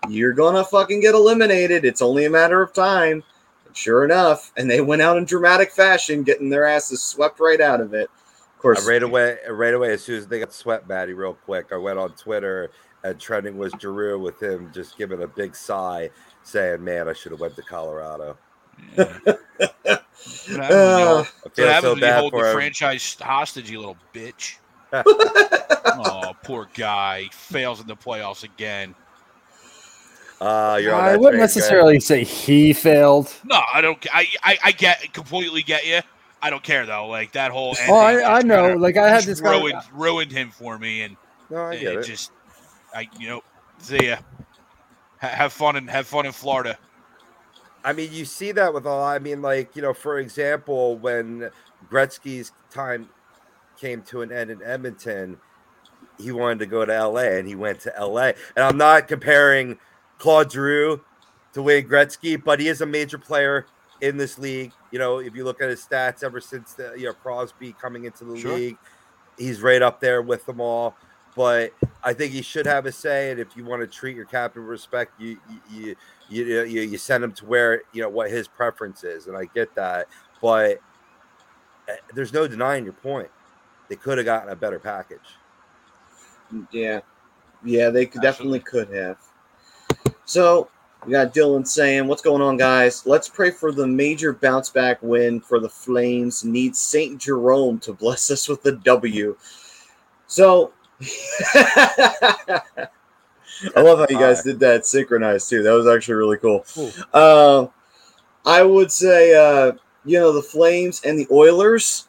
You're 0.09 0.33
gonna 0.33 0.65
fucking 0.65 1.01
get 1.01 1.15
eliminated. 1.15 1.85
It's 1.85 2.03
only 2.03 2.25
a 2.25 2.31
matter 2.31 2.63
of 2.63 2.73
time. 2.73 3.23
And 3.67 3.77
sure 3.77 4.05
enough, 4.05 4.53
and 4.57 4.71
they 4.71 4.81
went 4.81 5.03
out 5.03 5.17
in 5.17 5.25
dramatic 5.25 5.71
fashion, 5.73 6.23
getting 6.23 6.49
their 6.49 6.67
asses 6.67 7.03
swept 7.03 7.39
right 7.41 7.61
out 7.61 7.81
of 7.81 7.93
it. 7.95 8.09
Of 8.57 8.59
course, 8.63 8.87
Uh, 8.87 8.91
right 8.91 9.03
away, 9.03 9.39
right 9.49 9.75
away, 9.75 9.93
as 9.93 10.03
soon 10.03 10.17
as 10.19 10.27
they 10.27 10.39
got 10.39 10.53
swept, 10.53 10.89
Maddie, 10.89 11.13
real 11.15 11.35
quick, 11.35 11.67
I 11.73 11.77
went 11.77 11.99
on 11.99 12.13
Twitter 12.13 12.71
and 13.05 13.19
trending 13.19 13.57
was 13.57 13.73
Giroux 13.81 14.19
with 14.19 14.43
him 14.43 14.71
just 14.75 14.99
giving 14.99 15.23
a 15.23 15.27
big 15.27 15.55
sigh, 15.57 16.11
saying, 16.43 16.83
"Man, 16.85 17.09
I 17.09 17.13
should 17.15 17.33
have 17.33 17.41
went 17.41 17.57
to 17.57 17.63
Colorado." 17.63 18.37
Yeah. 18.97 19.19
What 19.25 20.01
happens 20.27 20.49
when 20.49 20.59
you 20.59 20.65
Uh, 20.75 21.07
hold- 21.07 21.27
I 21.27 21.49
what 21.49 21.57
happens 21.59 21.83
so 21.83 21.95
when 21.95 21.99
you 22.05 22.13
hold 22.13 22.33
the 22.35 22.39
him. 22.49 22.53
franchise 22.55 23.17
hostage, 23.21 23.71
you 23.71 23.79
little 23.79 23.97
bitch? 24.15 24.57
oh, 24.93 26.33
poor 26.43 26.69
guy. 26.75 27.29
Fails 27.33 27.81
in 27.81 27.87
the 27.87 27.97
playoffs 27.97 28.43
again. 28.45 28.95
Uh, 30.41 30.79
you're 30.81 30.95
on 30.95 31.05
I 31.05 31.17
wouldn't 31.17 31.23
train, 31.23 31.31
Greg. 31.33 31.41
necessarily 31.41 32.01
say 32.01 32.25
he 32.25 32.73
failed. 32.73 33.33
No, 33.45 33.61
I 33.75 33.81
don't. 33.83 34.05
I, 34.13 34.27
I, 34.43 34.59
I 34.65 34.73
get 34.73 35.13
completely 35.13 35.63
get 35.63 35.87
you. 35.87 36.01
I 36.41 36.49
don't 36.49 36.63
care 36.63 36.87
though. 36.87 37.07
Like 37.09 37.33
that 37.33 37.51
whole. 37.51 37.77
Oh, 37.89 37.95
I, 37.99 38.39
I 38.39 38.43
know. 38.43 38.69
kinda- 38.69 38.79
Like 38.83 38.97
I 38.97 39.09
had 39.09 39.17
just 39.17 39.27
this 39.27 39.41
guy. 39.43 39.59
ruined 39.59 39.77
ruined 39.93 40.33
him 40.33 40.51
for 40.51 40.79
me, 40.79 41.03
and 41.03 41.17
No, 41.51 41.65
I 41.65 41.77
get 41.77 41.97
it. 41.97 42.05
just, 42.05 42.31
I 42.95 43.07
you 43.19 43.29
know, 43.29 43.43
see 43.79 44.09
ya. 44.09 44.17
Ha- 45.21 45.29
have 45.29 45.53
fun 45.53 45.77
and 45.77 45.91
have 45.91 46.07
fun 46.07 46.25
in 46.25 46.33
Florida. 46.33 46.79
I 47.85 47.93
mean, 47.93 48.11
you 48.13 48.25
see 48.25 48.53
that 48.53 48.73
with 48.73 48.87
all. 48.87 49.05
I 49.05 49.19
mean, 49.19 49.43
like 49.43 49.77
you 49.77 49.83
know, 49.83 49.93
for 49.93 50.19
example, 50.19 50.97
when 50.97 51.51
Gretzky's 51.91 52.53
time 52.71 53.11
came 53.79 54.01
to 54.05 54.23
an 54.23 54.33
end 54.33 54.51
in 54.51 54.63
Edmonton, 54.63 55.37
he 56.19 56.33
wanted 56.33 56.61
to 56.61 56.67
go 56.67 56.87
to 56.87 56.93
LA, 57.09 57.21
and 57.37 57.47
he 57.47 57.55
went 57.55 57.81
to 57.81 57.93
LA. 58.01 58.33
And 58.57 58.65
I'm 58.65 58.79
not 58.79 59.07
comparing 59.09 59.79
Claude 60.21 60.53
Giroux 60.53 61.01
to 61.55 61.63
Wayne 61.63 61.89
Gretzky, 61.89 62.43
but 62.43 62.61
he 62.61 62.69
is 62.69 62.81
a 62.83 62.87
major 62.87 63.19
player 63.19 63.67
in 64.01 64.17
this 64.17 64.39
league. 64.39 64.73
You 64.93 64.99
know, 64.99 65.19
if 65.19 65.35
you 65.35 65.45
look 65.45 65.61
at 65.61 65.69
his 65.71 65.85
stats 65.85 66.23
ever 66.23 66.41
since 66.41 66.75
the 66.75 66.95
you 66.97 67.07
know 67.07 67.13
Crosby 67.13 67.73
coming 67.81 68.05
into 68.05 68.25
the 68.25 68.37
Sure. 68.39 68.55
league, 68.55 68.79
he's 69.37 69.63
right 69.63 69.83
up 69.83 70.01
there 70.01 70.23
with 70.23 70.47
them 70.47 70.61
all. 70.61 70.95
But 71.37 71.73
I 72.03 72.13
think 72.13 72.33
he 72.33 72.43
should 72.43 72.67
have 72.67 72.87
a 72.87 72.93
say, 72.93 73.31
and 73.31 73.41
if 73.41 73.57
you 73.57 73.65
want 73.65 73.83
to 73.83 73.87
treat 73.87 74.17
your 74.17 74.25
captain 74.27 74.63
with 74.63 74.71
respect, 74.71 75.19
you 75.21 75.39
you 75.71 75.97
you 76.29 76.45
you, 76.45 76.63
you, 76.65 76.81
you 76.83 76.99
send 76.99 77.25
him 77.25 77.33
to 77.33 77.47
where 77.47 77.83
you 77.93 78.03
know 78.03 78.09
what 78.09 78.31
his 78.31 78.47
preference 78.47 79.05
is, 79.05 79.27
and 79.27 79.37
I 79.37 79.47
get 79.47 79.75
that. 79.77 80.07
But 80.43 80.81
eh, 81.89 81.97
there's 82.15 82.33
no 82.33 82.47
denying 82.47 82.85
your 82.85 82.93
point. 82.95 83.29
They 83.89 83.97
could 83.97 84.19
have 84.19 84.25
gotten 84.25 84.51
a 84.51 84.57
better 84.57 84.79
package. 84.79 85.19
Yeah, 86.73 87.01
yeah, 87.65 87.91
they 87.91 88.07
could, 88.07 88.23
definitely 88.23 88.61
could 88.61 88.93
have. 88.93 89.19
So 90.31 90.69
we 91.05 91.11
got 91.11 91.35
Dylan 91.35 91.67
saying, 91.67 92.07
"What's 92.07 92.23
going 92.23 92.41
on, 92.41 92.57
guys? 92.57 93.05
Let's 93.05 93.29
pray 93.29 93.51
for 93.51 93.73
the 93.73 93.85
major 93.85 94.33
bounce 94.33 94.71
back 94.71 95.03
win 95.03 95.41
for 95.41 95.59
the 95.59 95.69
Flames. 95.69 96.45
Need 96.45 96.77
Saint 96.77 97.21
Jerome 97.21 97.81
to 97.81 97.93
bless 97.93 98.31
us 98.31 98.49
with 98.49 98.63
the 98.63 98.71
W." 98.71 99.37
So. 100.29 100.73
I 103.75 103.81
love 103.81 103.99
how 103.99 104.07
you 104.09 104.21
guys 104.21 104.45
did 104.45 104.61
that 104.61 104.87
synchronized 104.87 105.51
too. 105.51 105.65
That 105.65 105.73
was 105.73 105.89
actually 105.89 106.15
really 106.15 106.37
cool. 106.37 106.65
Cool. 106.73 106.93
Uh, 107.13 107.67
I 108.47 108.63
would 108.63 108.93
say, 108.93 109.35
uh, 109.35 109.73
you 110.05 110.21
know, 110.21 110.33
the 110.33 110.43
Flames 110.43 111.01
and 111.05 111.19
the 111.19 111.27
Oilers. 111.33 112.07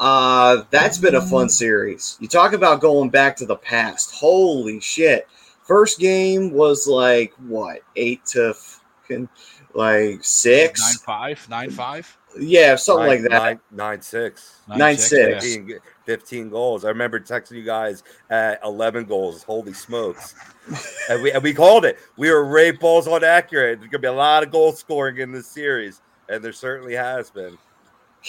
Uh, 0.00 0.64
that's 0.70 0.98
been 0.98 1.14
a 1.14 1.22
fun 1.22 1.48
series. 1.48 2.16
You 2.18 2.26
talk 2.26 2.54
about 2.54 2.80
going 2.80 3.10
back 3.10 3.36
to 3.36 3.46
the 3.46 3.54
past. 3.54 4.16
Holy 4.16 4.80
shit! 4.80 5.28
First 5.72 5.98
game 6.00 6.52
was 6.52 6.86
like 6.86 7.32
what 7.46 7.78
eight 7.96 8.22
to 8.26 8.52
fucking 8.52 9.26
like 9.72 10.22
six. 10.22 10.78
Nine 10.82 10.98
five, 10.98 11.48
nine 11.48 11.70
five, 11.70 12.18
Yeah, 12.38 12.76
something 12.76 13.06
like 13.06 13.22
that. 13.22 13.30
Nine, 13.30 13.60
nine 13.70 14.02
six. 14.02 14.60
Nine, 14.68 14.98
six. 14.98 15.42
15, 15.42 15.78
15 16.04 16.50
goals. 16.50 16.84
I 16.84 16.88
remember 16.88 17.18
texting 17.18 17.52
you 17.52 17.62
guys 17.62 18.02
at 18.28 18.60
11 18.62 19.06
goals. 19.06 19.44
Holy 19.44 19.72
smokes. 19.72 20.34
and, 21.08 21.22
we, 21.22 21.32
and 21.32 21.42
we 21.42 21.54
called 21.54 21.86
it. 21.86 21.98
We 22.18 22.30
were 22.30 22.44
right 22.44 22.78
balls 22.78 23.08
on 23.08 23.24
accurate. 23.24 23.78
There's 23.78 23.90
going 23.90 24.02
to 24.02 24.06
be 24.06 24.08
a 24.08 24.12
lot 24.12 24.42
of 24.42 24.50
goal 24.50 24.72
scoring 24.72 25.16
in 25.16 25.32
this 25.32 25.46
series. 25.46 26.02
And 26.28 26.44
there 26.44 26.52
certainly 26.52 26.94
has 26.94 27.30
been. 27.30 27.56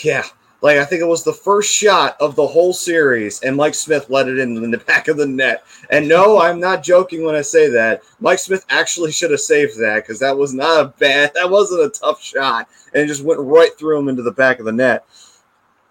Yeah. 0.02 0.24
Like 0.64 0.78
I 0.78 0.86
think 0.86 1.02
it 1.02 1.08
was 1.08 1.26
the 1.26 1.34
first 1.34 1.70
shot 1.70 2.16
of 2.22 2.38
the 2.38 2.48
whole 2.48 2.72
series, 2.72 3.42
and 3.42 3.58
Mike 3.58 3.76
Smith 3.76 4.10
let 4.10 4.30
it 4.30 4.40
in 4.40 4.56
in 4.64 4.72
the 4.72 4.78
back 4.88 5.10
of 5.10 5.18
the 5.18 5.28
net. 5.28 5.66
And 5.90 6.08
no, 6.08 6.40
I'm 6.40 6.58
not 6.58 6.82
joking 6.82 7.26
when 7.26 7.36
I 7.36 7.42
say 7.42 7.68
that. 7.70 8.02
Mike 8.22 8.40
Smith 8.40 8.66
actually 8.70 9.12
should 9.12 9.32
have 9.32 9.42
saved 9.42 9.78
that 9.80 9.96
because 10.04 10.20
that 10.20 10.38
was 10.38 10.54
not 10.54 10.80
a 10.80 10.88
bad, 10.98 11.34
that 11.36 11.50
wasn't 11.50 11.86
a 11.86 12.00
tough 12.00 12.24
shot, 12.24 12.70
and 12.94 13.04
it 13.04 13.08
just 13.08 13.26
went 13.26 13.42
right 13.42 13.78
through 13.78 14.00
him 14.00 14.08
into 14.08 14.24
the 14.24 14.32
back 14.32 14.60
of 14.60 14.66
the 14.66 14.72
net. 14.72 15.06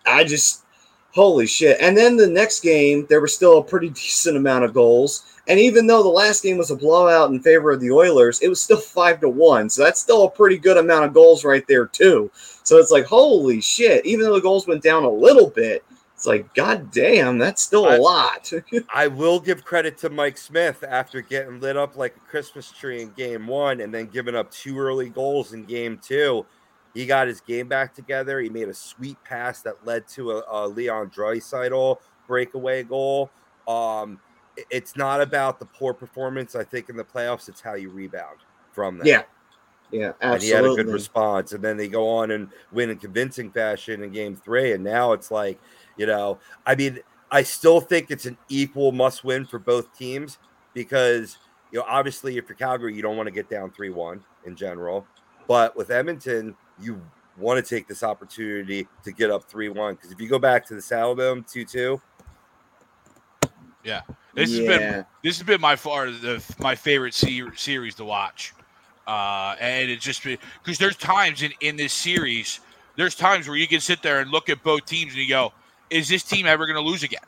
I 0.07 0.25
just, 0.25 0.65
holy 1.15 1.47
shit! 1.47 1.79
And 1.81 1.97
then 1.97 2.17
the 2.17 2.27
next 2.27 2.61
game, 2.61 3.07
there 3.09 3.21
was 3.21 3.35
still 3.35 3.59
a 3.59 3.65
pretty 3.65 3.89
decent 4.03 4.37
amount 4.37 4.65
of 4.65 4.75
goals. 4.75 5.25
And 5.49 5.59
even 5.59 5.87
though 5.89 6.03
the 6.03 6.09
last 6.09 6.45
game 6.45 6.57
was 6.57 6.71
a 6.71 6.77
blowout 6.77 7.31
in 7.31 7.41
favor 7.41 7.73
of 7.73 7.81
the 7.81 7.91
Oilers, 7.91 8.41
it 8.41 8.49
was 8.49 8.63
still 8.63 8.77
five 8.79 9.21
to 9.21 9.29
one. 9.29 9.69
So 9.69 9.83
that's 9.83 10.01
still 10.01 10.25
a 10.25 10.31
pretty 10.31 10.57
good 10.57 10.77
amount 10.77 11.05
of 11.05 11.13
goals 11.13 11.45
right 11.45 11.67
there 11.67 11.87
too. 11.87 12.31
So 12.63 12.79
it's 12.79 12.93
like, 12.93 13.07
holy 13.07 13.61
shit! 13.61 14.07
Even 14.07 14.25
though 14.27 14.35
the 14.35 14.41
goals 14.41 14.67
went 14.67 14.83
down 14.83 15.05
a 15.05 15.11
little 15.11 15.51
bit, 15.51 15.85
it's 16.15 16.29
like, 16.29 16.55
god 16.55 16.93
damn, 16.93 17.39
that's 17.39 17.63
still 17.63 17.87
a 17.87 17.95
I- 17.95 17.99
lot. 17.99 18.53
I 18.95 19.09
will 19.09 19.41
give 19.41 19.65
credit 19.65 19.99
to 19.99 20.09
Mike 20.11 20.39
Smith 20.39 20.85
after 20.87 21.21
getting 21.21 21.59
lit 21.59 21.77
up 21.77 21.97
like 21.97 22.17
a 22.17 22.21
Christmas 22.21 22.71
tree 22.71 23.03
in 23.03 23.11
game 23.11 23.49
one 23.49 23.81
and 23.81 23.93
then 23.93 24.07
giving 24.07 24.37
up 24.37 24.49
two 24.53 24.79
early 24.79 25.09
goals 25.09 25.53
in 25.53 25.65
game 25.65 25.99
two. 26.01 26.47
He 26.95 27.07
got 27.07 27.27
his 27.27 27.41
game 27.41 27.69
back 27.69 27.95
together. 27.95 28.41
He 28.41 28.49
made 28.49 28.69
a 28.69 28.75
sweet 28.75 29.17
pass 29.25 29.63
that 29.63 29.87
led 29.87 30.07
to 30.09 30.33
a, 30.33 30.45
a 30.51 30.69
Leon 30.69 31.11
Draisaitl 31.11 31.99
breakaway 32.27 32.83
goal. 32.83 33.31
Um, 33.67 34.21
it's 34.71 34.97
not 34.97 35.21
about 35.21 35.59
the 35.59 35.65
poor 35.65 35.95
performance. 35.95 36.55
I 36.55 36.65
think 36.65 36.89
in 36.89 36.97
the 36.97 37.05
playoffs, 37.05 37.49
it's 37.49 37.61
how 37.61 37.75
you 37.75 37.91
rebound 37.91 38.39
from 38.73 38.99
that. 38.99 39.07
yeah, 39.07 39.23
yeah, 39.91 40.13
and 40.21 40.43
he 40.43 40.51
had 40.51 40.65
a 40.65 40.75
good 40.75 40.89
response. 40.89 41.53
And 41.53 41.63
then 41.63 41.77
they 41.77 41.89
go 41.89 42.09
on 42.09 42.31
and 42.31 42.49
win 42.73 42.91
in 42.91 42.99
convincing 42.99 43.51
fashion 43.51 44.03
in 44.03 44.11
game 44.11 44.37
three. 44.37 44.73
And 44.73 44.85
now 44.85 45.13
it's 45.13 45.31
like, 45.31 45.59
you 45.97 46.07
know, 46.07 46.39
I 46.67 46.75
mean, 46.75 47.01
I 47.31 47.43
still 47.43 47.81
think 47.81 48.11
it's 48.11 48.27
an 48.27 48.37
equal 48.49 48.93
must 48.93 49.25
win 49.25 49.47
for 49.47 49.59
both 49.59 49.97
teams 49.97 50.39
because 50.75 51.39
you 51.71 51.79
know, 51.79 51.87
obviously, 51.89 52.37
if 52.37 52.49
you're 52.49 52.57
Calgary, 52.57 52.95
you 52.95 53.03
don't 53.03 53.17
want 53.17 53.27
to 53.27 53.33
get 53.33 53.49
down 53.49 53.71
3 53.71 53.91
1 53.91 54.23
in 54.45 54.55
general. 54.55 55.07
But 55.49 55.77
with 55.77 55.91
Edmonton, 55.91 56.55
you 56.83 57.01
want 57.39 57.65
to 57.65 57.75
take 57.75 57.89
this 57.89 58.03
opportunity 58.03 58.87
to 59.05 59.13
get 59.13 59.31
up 59.31 59.45
3 59.45 59.69
1. 59.71 59.95
Because 59.95 60.13
if 60.13 60.21
you 60.21 60.29
go 60.29 60.39
back 60.39 60.67
to 60.67 60.75
the 60.75 60.81
Saddledome 60.81 61.51
2 61.51 61.65
2, 61.65 62.01
Yeah. 63.85 64.03
This 64.35 64.51
has 64.51 64.59
yeah. 64.61 64.67
been 64.79 65.07
this 65.23 65.39
has 65.39 65.47
been 65.47 65.61
my 65.61 65.77
far 65.77 66.11
the 66.11 66.43
my 66.59 66.75
favorite 66.75 67.13
se- 67.13 67.43
series 67.55 67.95
to 67.97 68.05
watch, 68.05 68.55
uh, 69.07 69.57
and 69.61 69.91
it's 69.91 70.03
just 70.03 70.23
because 70.25 70.79
there's 70.79 70.97
times 70.97 71.43
in 71.43 71.53
in 71.61 71.77
this 71.77 71.93
series, 71.93 72.61
there's 72.97 73.15
times 73.15 73.47
where 73.47 73.59
you 73.59 73.69
can 73.69 73.81
sit 73.81 74.03
there 74.03 74.21
and 74.21 74.31
look 74.31 74.49
at 74.49 74.63
both 74.63 74.87
teams 74.87 75.13
and 75.13 75.21
you 75.21 75.29
go, 75.29 75.53
is 75.91 76.09
this 76.09 76.23
team 76.23 76.47
ever 76.47 76.65
going 76.67 76.83
to 76.83 76.91
lose 76.91 77.03
again? 77.03 77.21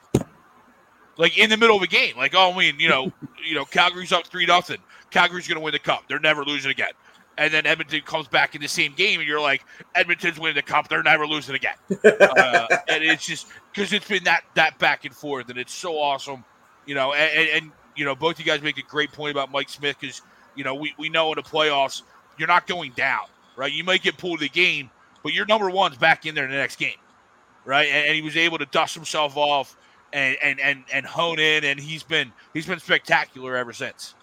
Like 1.19 1.37
in 1.37 1.51
the 1.51 1.59
middle 1.59 1.77
of 1.77 1.83
a 1.83 1.87
game, 1.87 2.17
like 2.17 2.35
oh, 2.35 2.53
I 2.53 2.59
mean, 2.59 2.81
you 2.81 2.89
know, 2.89 3.13
you 3.47 3.55
know, 3.55 3.67
Calgary's 3.67 4.11
up 4.11 4.27
three 4.27 4.47
nothing. 4.47 4.79
Calgary's 5.11 5.47
going 5.47 5.59
to 5.59 5.63
win 5.63 5.73
the 5.73 5.79
cup. 5.79 6.05
They're 6.09 6.19
never 6.19 6.43
losing 6.43 6.71
again. 6.71 6.89
And 7.37 7.53
then 7.53 7.67
Edmonton 7.67 8.01
comes 8.03 8.29
back 8.29 8.55
in 8.55 8.63
the 8.63 8.69
same 8.69 8.93
game, 8.95 9.19
and 9.19 9.29
you're 9.29 9.41
like, 9.41 9.65
Edmonton's 9.95 10.39
winning 10.39 10.55
the 10.55 10.63
cup. 10.63 10.89
They're 10.89 11.03
never 11.03 11.27
losing 11.27 11.57
again. 11.57 11.75
uh, 12.05 12.67
and 12.89 13.03
it's 13.03 13.27
just 13.27 13.49
because 13.73 13.93
it's 13.93 14.07
been 14.07 14.25
that 14.25 14.45
that 14.55 14.79
back 14.79 15.05
and 15.05 15.15
forth, 15.15 15.49
and 15.49 15.59
it's 15.59 15.75
so 15.75 15.99
awesome, 15.99 16.45
you 16.87 16.95
know. 16.95 17.13
And, 17.13 17.39
and, 17.39 17.49
and 17.49 17.73
you 17.97 18.05
know, 18.05 18.15
both 18.15 18.39
you 18.39 18.45
guys 18.45 18.63
make 18.63 18.79
a 18.79 18.83
great 18.83 19.11
point 19.13 19.33
about 19.33 19.51
Mike 19.51 19.69
Smith 19.69 19.97
because 19.99 20.23
you 20.55 20.63
know 20.63 20.75
we, 20.75 20.95
we 20.99 21.09
know 21.09 21.33
in 21.33 21.37
the 21.37 21.43
playoffs 21.43 22.03
you're 22.39 22.49
not 22.49 22.67
going 22.67 22.93
down, 22.93 23.27
right? 23.57 23.73
You 23.73 23.85
might 23.85 24.03
get 24.03 24.17
pulled 24.17 24.41
the 24.41 24.49
game, 24.49 24.91
but 25.23 25.33
your 25.33 25.47
number 25.47 25.71
one's 25.71 25.97
back 25.97 26.27
in 26.27 26.35
there 26.35 26.45
in 26.45 26.51
the 26.51 26.57
next 26.57 26.77
game, 26.77 26.99
right? 27.65 27.89
And, 27.89 28.07
and 28.07 28.15
he 28.15 28.23
was 28.23 28.37
able 28.37 28.59
to 28.59 28.67
dust 28.67 28.95
himself 28.95 29.37
off 29.37 29.77
and 30.13 30.37
and 30.43 30.61
and 30.61 30.85
and 30.93 31.05
hone 31.05 31.39
in, 31.39 31.65
and 31.65 31.79
he's 31.79 32.03
been 32.03 32.33
he's 32.55 32.67
been 32.67 32.79
spectacular 32.79 33.57
ever 33.57 33.73
since. 33.73 34.15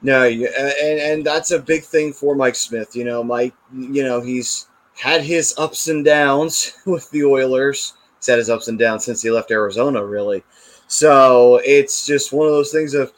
No, 0.00 0.24
and 0.24 1.00
and 1.00 1.24
that's 1.24 1.50
a 1.50 1.58
big 1.58 1.82
thing 1.82 2.12
for 2.12 2.34
Mike 2.34 2.54
Smith. 2.54 2.94
You 2.94 3.04
know, 3.04 3.24
Mike. 3.24 3.54
You 3.72 4.04
know, 4.04 4.20
he's 4.20 4.68
had 4.96 5.22
his 5.22 5.54
ups 5.58 5.88
and 5.88 6.04
downs 6.04 6.74
with 6.86 7.10
the 7.10 7.24
Oilers. 7.24 7.94
He's 8.18 8.26
had 8.26 8.38
his 8.38 8.50
ups 8.50 8.68
and 8.68 8.78
downs 8.78 9.04
since 9.04 9.22
he 9.22 9.30
left 9.30 9.50
Arizona, 9.50 10.04
really. 10.04 10.44
So 10.86 11.60
it's 11.64 12.06
just 12.06 12.32
one 12.32 12.46
of 12.46 12.52
those 12.52 12.72
things 12.72 12.94
of 12.94 13.12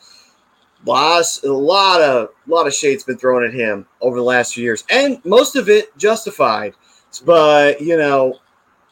lots, 0.86 1.42
a 1.44 1.52
lot 1.52 2.00
of 2.00 2.30
a 2.46 2.50
lot 2.50 2.66
of 2.66 2.74
shade's 2.74 3.04
been 3.04 3.18
thrown 3.18 3.44
at 3.44 3.54
him 3.54 3.86
over 4.00 4.16
the 4.16 4.22
last 4.22 4.54
few 4.54 4.64
years, 4.64 4.84
and 4.90 5.22
most 5.24 5.56
of 5.56 5.68
it 5.68 5.96
justified. 5.98 6.74
But 7.24 7.80
you 7.80 7.96
know, 7.98 8.38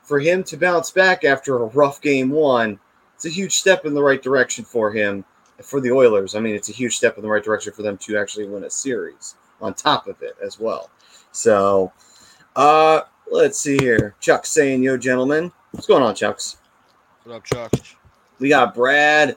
for 0.02 0.20
him 0.20 0.44
to 0.44 0.56
bounce 0.56 0.90
back 0.90 1.24
after 1.24 1.56
a 1.56 1.66
rough 1.66 2.02
game 2.02 2.30
one, 2.30 2.78
it's 3.14 3.24
a 3.24 3.30
huge 3.30 3.56
step 3.56 3.86
in 3.86 3.94
the 3.94 4.02
right 4.02 4.22
direction 4.22 4.64
for 4.64 4.92
him 4.92 5.24
for 5.62 5.80
the 5.80 5.90
Oilers. 5.90 6.34
I 6.34 6.40
mean, 6.40 6.54
it's 6.54 6.68
a 6.68 6.72
huge 6.72 6.96
step 6.96 7.16
in 7.16 7.22
the 7.22 7.28
right 7.28 7.42
direction 7.42 7.72
for 7.72 7.82
them 7.82 7.96
to 7.98 8.16
actually 8.18 8.46
win 8.48 8.64
a 8.64 8.70
series 8.70 9.34
on 9.60 9.74
top 9.74 10.06
of 10.06 10.22
it 10.22 10.36
as 10.42 10.58
well. 10.60 10.90
So, 11.32 11.92
uh, 12.56 13.02
let's 13.30 13.58
see 13.60 13.76
here. 13.78 14.14
Chuck 14.20 14.46
saying, 14.46 14.82
"Yo, 14.82 14.96
gentlemen, 14.96 15.52
what's 15.72 15.86
going 15.86 16.02
on, 16.02 16.14
Chucks?" 16.14 16.56
What 17.24 17.36
up, 17.36 17.44
Chuck? 17.44 17.72
We 18.38 18.48
got 18.48 18.74
Brad 18.74 19.36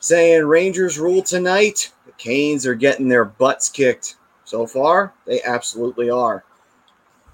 saying 0.00 0.44
Rangers 0.44 0.98
rule 0.98 1.22
tonight. 1.22 1.92
The 2.06 2.12
Canes 2.12 2.66
are 2.66 2.74
getting 2.74 3.08
their 3.08 3.24
butts 3.24 3.68
kicked. 3.68 4.16
So 4.44 4.66
far, 4.66 5.12
they 5.26 5.40
absolutely 5.42 6.10
are. 6.10 6.44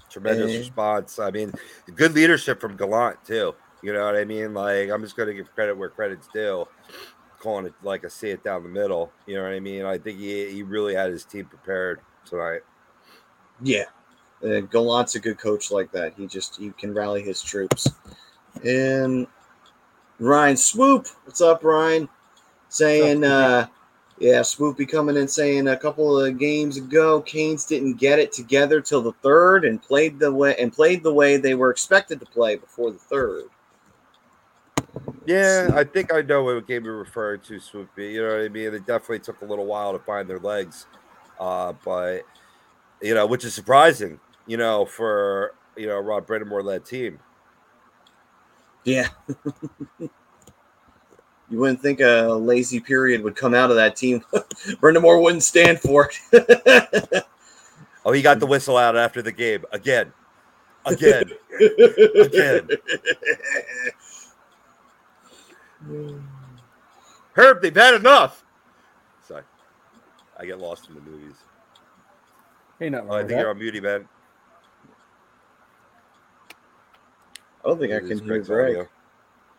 tremendous 0.09 0.51
Eh. 0.53 0.59
response. 0.59 1.19
I 1.19 1.31
mean, 1.31 1.51
good 1.95 2.13
leadership 2.13 2.61
from 2.61 2.77
Gallant, 2.77 3.23
too. 3.25 3.53
You 3.83 3.93
know 3.93 4.05
what 4.05 4.15
I 4.15 4.23
mean? 4.23 4.53
Like, 4.53 4.89
I'm 4.89 5.01
just 5.01 5.15
going 5.17 5.27
to 5.27 5.33
give 5.33 5.53
credit 5.53 5.77
where 5.77 5.89
credit's 5.89 6.27
due. 6.33 6.65
Calling 7.47 7.67
it 7.67 7.73
like 7.81 8.03
I 8.03 8.09
see 8.09 8.27
it 8.31 8.43
down 8.43 8.63
the 8.63 8.67
middle. 8.67 9.09
You 9.25 9.35
know 9.35 9.43
what 9.43 9.53
I 9.53 9.61
mean? 9.61 9.85
I 9.85 9.97
think 9.97 10.19
he, 10.19 10.51
he 10.51 10.63
really 10.63 10.93
had 10.93 11.11
his 11.11 11.23
team 11.23 11.45
prepared 11.45 12.01
tonight. 12.25 12.59
Yeah. 13.61 13.85
Uh, 14.43 14.59
Gallant's 14.59 15.15
a 15.15 15.19
good 15.21 15.37
coach 15.37 15.71
like 15.71 15.89
that. 15.93 16.13
He 16.17 16.27
just 16.27 16.57
he 16.57 16.71
can 16.71 16.93
rally 16.93 17.23
his 17.23 17.41
troops. 17.41 17.87
And 18.65 19.27
Ryan 20.19 20.57
Swoop, 20.57 21.07
what's 21.23 21.39
up, 21.39 21.63
Ryan? 21.63 22.09
Saying, 22.67 23.23
uh, 23.23 23.67
yeah, 24.19 24.41
Swoopy 24.41 24.85
coming 24.85 25.15
in 25.15 25.29
saying 25.29 25.69
a 25.69 25.77
couple 25.77 26.19
of 26.19 26.37
games 26.37 26.75
ago, 26.75 27.21
Canes 27.21 27.63
didn't 27.63 27.93
get 27.93 28.19
it 28.19 28.33
together 28.33 28.81
till 28.81 29.01
the 29.01 29.13
third 29.23 29.63
and 29.63 29.81
played 29.81 30.19
the 30.19 30.33
way 30.33 30.53
and 30.59 30.73
played 30.73 31.01
the 31.01 31.13
way 31.13 31.37
they 31.37 31.55
were 31.55 31.71
expected 31.71 32.19
to 32.19 32.25
play 32.25 32.57
before 32.57 32.91
the 32.91 32.99
third. 32.99 33.43
Yeah, 35.27 35.71
I 35.73 35.83
think 35.83 36.13
I 36.13 36.21
know 36.21 36.41
what 36.43 36.65
game 36.67 36.85
you're 36.85 36.97
referring 36.97 37.41
to, 37.41 37.55
Swoopy. 37.55 38.13
You 38.13 38.21
know 38.21 38.37
what 38.37 38.45
I 38.45 38.47
mean? 38.47 38.73
It 38.73 38.87
definitely 38.87 39.19
took 39.19 39.41
a 39.41 39.45
little 39.45 39.65
while 39.65 39.91
to 39.91 39.99
find 39.99 40.29
their 40.29 40.39
legs, 40.39 40.87
uh, 41.37 41.73
but 41.83 42.21
you 43.01 43.13
know, 43.13 43.25
which 43.27 43.43
is 43.43 43.53
surprising. 43.53 44.21
You 44.45 44.55
know, 44.55 44.85
for 44.85 45.53
you 45.75 45.87
know 45.87 45.99
Rob 45.99 46.25
Brind'Amour 46.25 46.63
led 46.63 46.85
team. 46.85 47.19
Yeah. 48.85 49.09
you 49.99 50.09
wouldn't 51.51 51.81
think 51.81 51.99
a 51.99 52.29
lazy 52.29 52.79
period 52.79 53.21
would 53.21 53.35
come 53.35 53.53
out 53.53 53.69
of 53.69 53.75
that 53.75 53.97
team. 53.97 54.23
Brind'Amour 54.79 55.21
wouldn't 55.21 55.43
stand 55.43 55.81
for 55.81 56.09
it. 56.31 57.23
Oh, 58.05 58.13
he 58.13 58.21
got 58.21 58.39
the 58.39 58.45
whistle 58.45 58.77
out 58.77 58.95
after 58.95 59.21
the 59.21 59.33
game 59.33 59.65
again, 59.73 60.13
again. 60.85 61.29
Again. 62.21 62.69
Herb, 67.33 67.61
they've 67.61 67.75
had 67.75 67.95
enough. 67.95 68.43
Sorry, 69.27 69.43
I 70.39 70.45
get 70.45 70.59
lost 70.59 70.89
in 70.89 70.95
the 70.95 71.01
movies. 71.01 71.35
Hey, 72.79 72.89
nothing 72.89 73.09
Oh, 73.09 73.15
I 73.15 73.19
think 73.19 73.29
that. 73.29 73.39
you're 73.39 73.49
on 73.49 73.59
muty, 73.59 73.81
man. 73.81 74.07
I 77.63 77.67
don't 77.69 77.79
think 77.79 77.91
I 77.93 77.99
can 77.99 78.11
is 78.11 78.21
hear 78.21 78.39
Greg. 78.41 78.69
audio. 78.75 78.87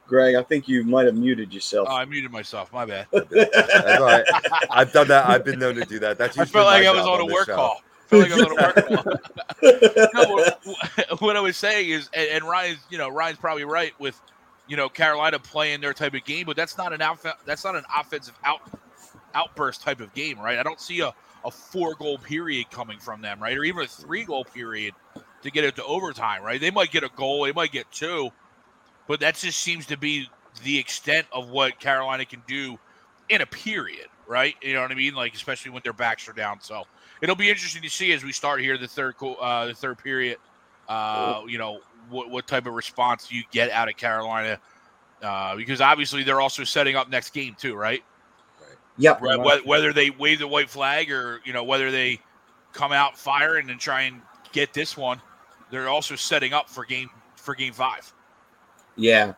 Greg, 0.07 0.35
I 0.37 0.43
think 0.43 0.69
you 0.69 0.85
might 0.85 1.05
have 1.07 1.15
muted 1.17 1.53
yourself. 1.53 1.89
Oh, 1.91 1.95
I 1.97 2.05
muted 2.07 2.31
myself. 2.31 2.73
My 2.73 2.87
bad. 2.87 3.07
That's 3.13 4.01
all 4.01 4.07
right. 4.07 4.25
I've 4.71 4.91
done 4.93 5.09
that. 5.09 5.27
I've 5.27 5.45
been 5.45 5.59
known 5.59 5.75
to 5.75 5.85
do 5.85 5.99
that. 5.99 6.17
That's 6.17 6.39
I 6.39 6.47
felt 6.47 6.67
like 6.67 6.87
I 6.87 6.93
was 6.93 7.05
job 7.05 7.21
on 7.21 7.21
a 7.21 7.27
work 7.27 7.47
show. 7.47 7.57
call. 7.57 7.83
I 7.83 8.09
felt 8.09 8.23
like 8.23 8.33
I 8.33 8.37
was 8.37 8.45
on 8.47 8.53
a 8.53 8.55
work 8.55 8.87
call. 8.89 10.11
no, 10.15 10.35
what, 10.35 11.21
what 11.21 11.37
I 11.37 11.41
was 11.41 11.59
saying 11.59 11.91
is, 11.91 12.09
and, 12.15 12.29
and 12.31 12.45
Ryan's, 12.45 12.79
you 12.89 12.97
know, 12.97 13.11
Ryan's 13.11 13.39
probably 13.39 13.65
right 13.65 13.93
with, 13.99 14.19
you 14.69 14.77
know, 14.77 14.89
Carolina 14.89 15.39
playing 15.39 15.81
their 15.81 15.95
type 15.95 16.15
of 16.15 16.25
game, 16.25 16.47
but 16.47 16.57
that's 16.57 16.79
not 16.79 16.93
an 16.93 17.03
off- 17.03 17.25
that's 17.45 17.65
not 17.65 17.75
an 17.75 17.85
offensive 17.99 18.35
out 18.45 18.61
outburst 19.35 19.83
type 19.83 20.01
of 20.01 20.13
game, 20.15 20.39
right? 20.39 20.59
I 20.59 20.63
don't 20.63 20.81
see 20.81 21.01
a, 21.01 21.13
a 21.45 21.51
four 21.51 21.95
goal 21.95 22.19
period 22.19 22.71
coming 22.71 22.99
from 22.99 23.21
them, 23.21 23.41
right, 23.41 23.57
or 23.57 23.65
even 23.65 23.85
a 23.85 23.89
three 23.89 24.25
goal 24.25 24.45
period 24.45 24.95
to 25.43 25.51
get 25.51 25.65
it 25.65 25.77
to 25.77 25.85
overtime, 25.85 26.43
right? 26.43 26.61
They 26.61 26.71
might 26.71 26.91
get 26.91 27.05
a 27.05 27.11
goal, 27.17 27.45
they 27.45 27.53
might 27.53 27.73
get 27.73 27.91
two, 27.91 28.31
but 29.07 29.21
that 29.21 29.37
just 29.37 29.59
seems 29.59 29.87
to 29.87 29.97
be 29.97 30.29
the 30.65 30.79
extent 30.79 31.27
of 31.33 31.51
what 31.51 31.79
Carolina 31.81 32.25
can 32.25 32.43
do 32.47 32.79
in 33.29 33.41
a 33.41 33.47
period, 33.47 34.07
right? 34.27 34.55
You 34.63 34.75
know 34.75 34.83
what 34.83 34.91
I 34.91 34.95
mean? 34.95 35.15
Like 35.15 35.35
especially 35.35 35.71
when 35.71 35.83
their 35.83 35.93
backs 35.93 36.29
are 36.29 36.33
down. 36.33 36.61
So 36.61 36.85
it'll 37.23 37.37
be 37.37 37.49
interesting 37.49 37.83
to 37.83 37.91
see 37.91 38.13
as 38.13 38.25
we 38.25 38.33
start 38.33 38.61
here 38.61 38.77
the 38.77 38.89
third 38.89 39.15
uh, 39.23 39.67
the 39.67 39.75
third 39.75 39.99
period. 39.99 40.39
Uh, 40.89 41.43
you 41.47 41.59
know 41.59 41.81
what 42.11 42.31
what 42.31 42.47
type 42.47 42.67
of 42.67 42.75
response 42.75 43.31
you 43.31 43.43
get 43.51 43.71
out 43.71 43.89
of 43.89 43.97
Carolina 43.97 44.59
uh, 45.23 45.57
because 45.57 45.81
obviously 45.81 46.23
they're 46.23 46.41
also 46.41 46.65
setting 46.65 46.95
up 46.97 47.09
next 47.11 47.31
game 47.31 47.57
too, 47.59 47.75
right? 47.75 48.03
yep. 48.99 49.21
Whe- 49.21 49.37
whe- 49.39 49.67
Whether 49.67 49.93
they 49.93 50.11
wave 50.11 50.39
the 50.39 50.49
white 50.49 50.71
flag 50.71 51.11
or 51.11 51.41
you 51.45 51.53
know 51.53 51.65
whether 51.65 51.91
they 51.91 52.21
come 52.73 52.93
out 52.93 53.19
firing 53.19 53.71
and 53.71 53.81
try 53.81 54.03
and 54.03 54.21
get 54.53 54.73
this 54.75 54.97
one, 54.97 55.21
they're 55.71 55.89
also 55.89 56.15
setting 56.17 56.53
up 56.53 56.69
for 56.69 56.85
game 56.85 57.09
for 57.37 57.55
game 57.55 57.73
five. 57.73 58.13
Yeah. 58.97 59.35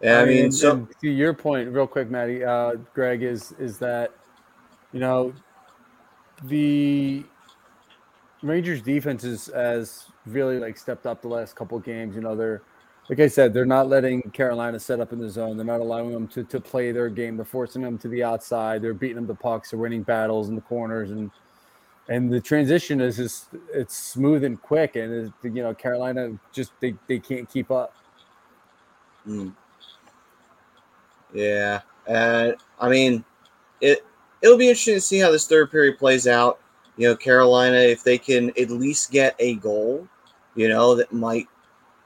Yeah, 0.00 0.18
I 0.20 0.24
mean, 0.24 0.44
and- 0.46 0.54
so 0.54 0.72
and 0.72 0.88
to 1.00 1.08
your 1.10 1.32
point, 1.32 1.68
real 1.70 1.86
quick, 1.86 2.10
Maddie, 2.10 2.44
uh, 2.44 2.74
Greg, 2.94 3.22
is 3.22 3.52
is 3.60 3.78
that 3.78 4.10
you 4.92 4.98
know 5.00 5.32
the 6.44 7.24
Rangers 8.42 8.82
defense 8.82 9.24
is 9.24 9.46
has 9.54 10.06
really 10.26 10.58
like 10.58 10.76
stepped 10.76 11.06
up 11.06 11.22
the 11.22 11.28
last 11.28 11.54
couple 11.56 11.78
games. 11.78 12.14
You 12.14 12.22
know, 12.22 12.34
they're 12.34 12.62
like 13.08 13.20
I 13.20 13.28
said, 13.28 13.52
they're 13.52 13.64
not 13.64 13.88
letting 13.88 14.22
Carolina 14.30 14.78
set 14.78 15.00
up 15.00 15.12
in 15.12 15.18
the 15.18 15.28
zone. 15.28 15.56
They're 15.56 15.66
not 15.66 15.80
allowing 15.80 16.12
them 16.12 16.28
to 16.28 16.44
to 16.44 16.60
play 16.60 16.92
their 16.92 17.08
game. 17.08 17.36
They're 17.36 17.44
forcing 17.44 17.82
them 17.82 17.98
to 17.98 18.08
the 18.08 18.22
outside. 18.22 18.82
They're 18.82 18.94
beating 18.94 19.16
them 19.16 19.26
to 19.28 19.34
pucks. 19.34 19.70
They're 19.70 19.78
winning 19.78 20.02
battles 20.02 20.48
in 20.48 20.54
the 20.54 20.62
corners 20.62 21.10
and. 21.10 21.30
And 22.08 22.32
the 22.32 22.40
transition 22.40 23.00
is 23.00 23.16
just 23.16 23.46
it's 23.72 23.96
smooth 23.96 24.42
and 24.42 24.60
quick, 24.60 24.96
and 24.96 25.32
you 25.44 25.62
know 25.62 25.72
Carolina 25.72 26.36
just 26.52 26.72
they, 26.80 26.96
they 27.06 27.20
can't 27.20 27.48
keep 27.48 27.70
up. 27.70 27.94
Mm. 29.26 29.54
Yeah, 31.32 31.80
uh, 32.08 32.52
I 32.80 32.88
mean, 32.88 33.24
it 33.80 34.04
it'll 34.42 34.58
be 34.58 34.68
interesting 34.68 34.94
to 34.94 35.00
see 35.00 35.18
how 35.18 35.30
this 35.30 35.46
third 35.46 35.70
period 35.70 35.98
plays 35.98 36.26
out. 36.26 36.58
You 36.96 37.08
know, 37.08 37.16
Carolina, 37.16 37.78
if 37.78 38.04
they 38.04 38.18
can 38.18 38.50
at 38.50 38.70
least 38.70 39.10
get 39.10 39.34
a 39.38 39.54
goal, 39.56 40.06
you 40.54 40.68
know, 40.68 40.94
that 40.94 41.12
might 41.12 41.48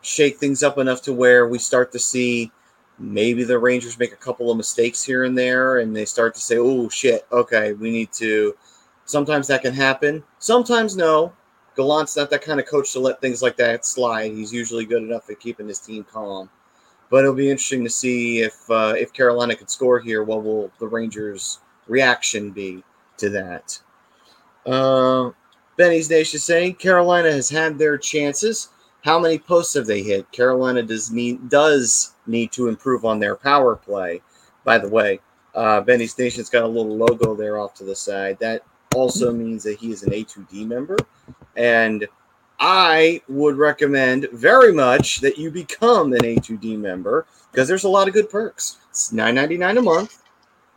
shake 0.03 0.39
things 0.39 0.63
up 0.63 0.79
enough 0.79 1.03
to 1.03 1.13
where 1.13 1.49
we 1.49 1.59
start 1.59 1.91
to 1.93 1.99
see 1.99 2.53
maybe 2.99 3.45
the 3.45 3.59
Rangers 3.59 3.99
make 3.99 4.13
a 4.13 4.17
couple 4.17 4.51
of 4.51 4.57
mistakes 4.57 5.03
here 5.03 5.25
and 5.25 5.37
there, 5.37 5.79
and 5.79 5.95
they 5.95 6.05
start 6.05 6.35
to 6.35 6.41
say, 6.41 6.59
"Oh 6.59 6.89
shit, 6.89 7.27
okay, 7.33 7.73
we 7.73 7.91
need 7.91 8.13
to." 8.15 8.57
Sometimes 9.05 9.47
that 9.49 9.63
can 9.63 9.75
happen. 9.75 10.23
Sometimes 10.39 10.97
no. 10.97 11.33
Gallant's 11.77 12.17
not 12.17 12.31
that 12.31 12.43
kind 12.43 12.59
of 12.59 12.67
coach 12.67 12.93
to 12.95 13.01
let 13.01 13.21
things 13.21 13.43
like 13.43 13.57
that 13.59 13.85
slide. 13.85 14.33
He's 14.33 14.53
usually 14.53 14.87
good 14.87 15.03
enough 15.03 15.29
at 15.29 15.41
keeping 15.41 15.69
his 15.69 15.79
team 15.79 16.05
calm. 16.05 16.49
But 17.11 17.19
it'll 17.19 17.35
be 17.35 17.51
interesting 17.51 17.85
to 17.85 17.91
see 17.91 18.41
if 18.41 18.69
uh, 18.71 18.95
if 18.97 19.13
Carolina 19.13 19.55
could 19.57 19.71
score 19.71 20.01
here. 20.01 20.23
What 20.25 20.43
will 20.43 20.73
the 20.79 20.89
Rangers' 20.89 21.61
reaction 21.87 22.51
be 22.51 22.83
to 23.19 23.29
that? 23.31 23.79
Uh, 24.67 25.31
Benny's 25.77 26.11
Nation 26.11 26.41
saying 26.41 26.75
Carolina 26.75 27.31
has 27.31 27.49
had 27.49 27.79
their 27.79 27.97
chances. 27.97 28.71
How 29.03 29.19
many 29.19 29.39
posts 29.39 29.75
have 29.75 29.87
they 29.87 30.03
hit? 30.03 30.31
Carolina 30.33 30.83
does 30.83 31.11
need 31.11 31.49
does 31.49 32.15
need 32.27 32.51
to 32.53 32.69
improve 32.69 33.05
on 33.05 33.21
their 33.21 33.37
power 33.37 33.77
play. 33.77 34.21
By 34.65 34.79
the 34.79 34.89
way, 34.89 35.21
uh, 35.55 35.81
Benny's 35.83 36.19
Nation's 36.19 36.51
got 36.51 36.65
a 36.65 36.69
little 36.69 36.97
logo 36.97 37.35
there 37.35 37.59
off 37.59 37.75
to 37.75 37.85
the 37.85 37.95
side. 37.95 38.39
That 38.41 38.63
also 38.95 39.33
means 39.33 39.63
that 39.63 39.79
he 39.79 39.93
is 39.93 40.03
an 40.03 40.11
A2D 40.11 40.67
member, 40.67 40.97
and 41.57 42.07
I 42.59 43.21
would 43.29 43.57
recommend 43.57 44.29
very 44.33 44.73
much 44.73 45.21
that 45.21 45.39
you 45.39 45.51
become 45.51 46.13
an 46.13 46.21
A2D 46.23 46.79
member 46.79 47.27
because 47.51 47.69
there's 47.69 47.85
a 47.85 47.89
lot 47.89 48.09
of 48.09 48.15
good 48.15 48.31
perks. 48.31 48.79
It's 48.91 49.13
$9.99 49.13 49.79
a 49.79 49.83
month. 49.83 50.23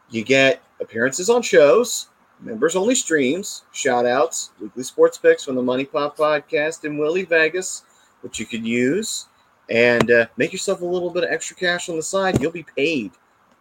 You 0.09 0.23
get 0.23 0.61
appearances 0.81 1.29
on 1.29 1.41
shows, 1.41 2.09
members 2.41 2.75
only 2.75 2.95
streams, 2.95 3.63
shout 3.71 4.05
outs, 4.05 4.51
weekly 4.61 4.83
sports 4.83 5.17
picks 5.17 5.43
from 5.43 5.55
the 5.55 5.61
Money 5.61 5.85
Pop 5.85 6.17
podcast 6.17 6.83
and 6.83 6.99
Willie 6.99 7.25
Vegas, 7.25 7.83
which 8.21 8.39
you 8.39 8.45
could 8.45 8.65
use 8.65 9.27
and 9.69 10.09
uh, 10.11 10.25
make 10.37 10.51
yourself 10.51 10.81
a 10.81 10.85
little 10.85 11.09
bit 11.09 11.23
of 11.23 11.29
extra 11.29 11.55
cash 11.55 11.89
on 11.89 11.95
the 11.95 12.03
side. 12.03 12.41
You'll 12.41 12.51
be 12.51 12.65
paid 12.75 13.11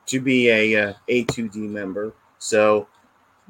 to 0.07 0.21
be 0.21 0.49
a 0.49 0.91
uh, 0.91 0.95
A2D 1.09 1.57
member. 1.57 2.13
So 2.39 2.89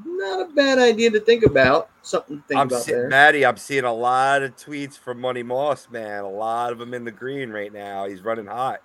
not 0.04 0.40
a 0.40 0.52
bad 0.52 0.78
idea 0.78 1.10
to 1.10 1.20
think 1.20 1.44
about. 1.44 1.90
Something 2.02 2.38
to 2.38 2.44
think 2.48 2.60
I'm 2.60 2.66
about 2.66 2.82
see- 2.82 2.92
there. 2.92 3.08
Maddie, 3.08 3.46
I'm 3.46 3.56
seeing 3.56 3.84
a 3.84 3.92
lot 3.92 4.42
of 4.42 4.56
tweets 4.56 4.98
from 4.98 5.20
Money 5.20 5.42
Moss, 5.42 5.88
man. 5.90 6.24
A 6.24 6.30
lot 6.30 6.72
of 6.72 6.78
them 6.78 6.94
in 6.94 7.04
the 7.04 7.12
green 7.12 7.50
right 7.50 7.72
now. 7.72 8.06
He's 8.06 8.22
running 8.22 8.46
hot. 8.46 8.80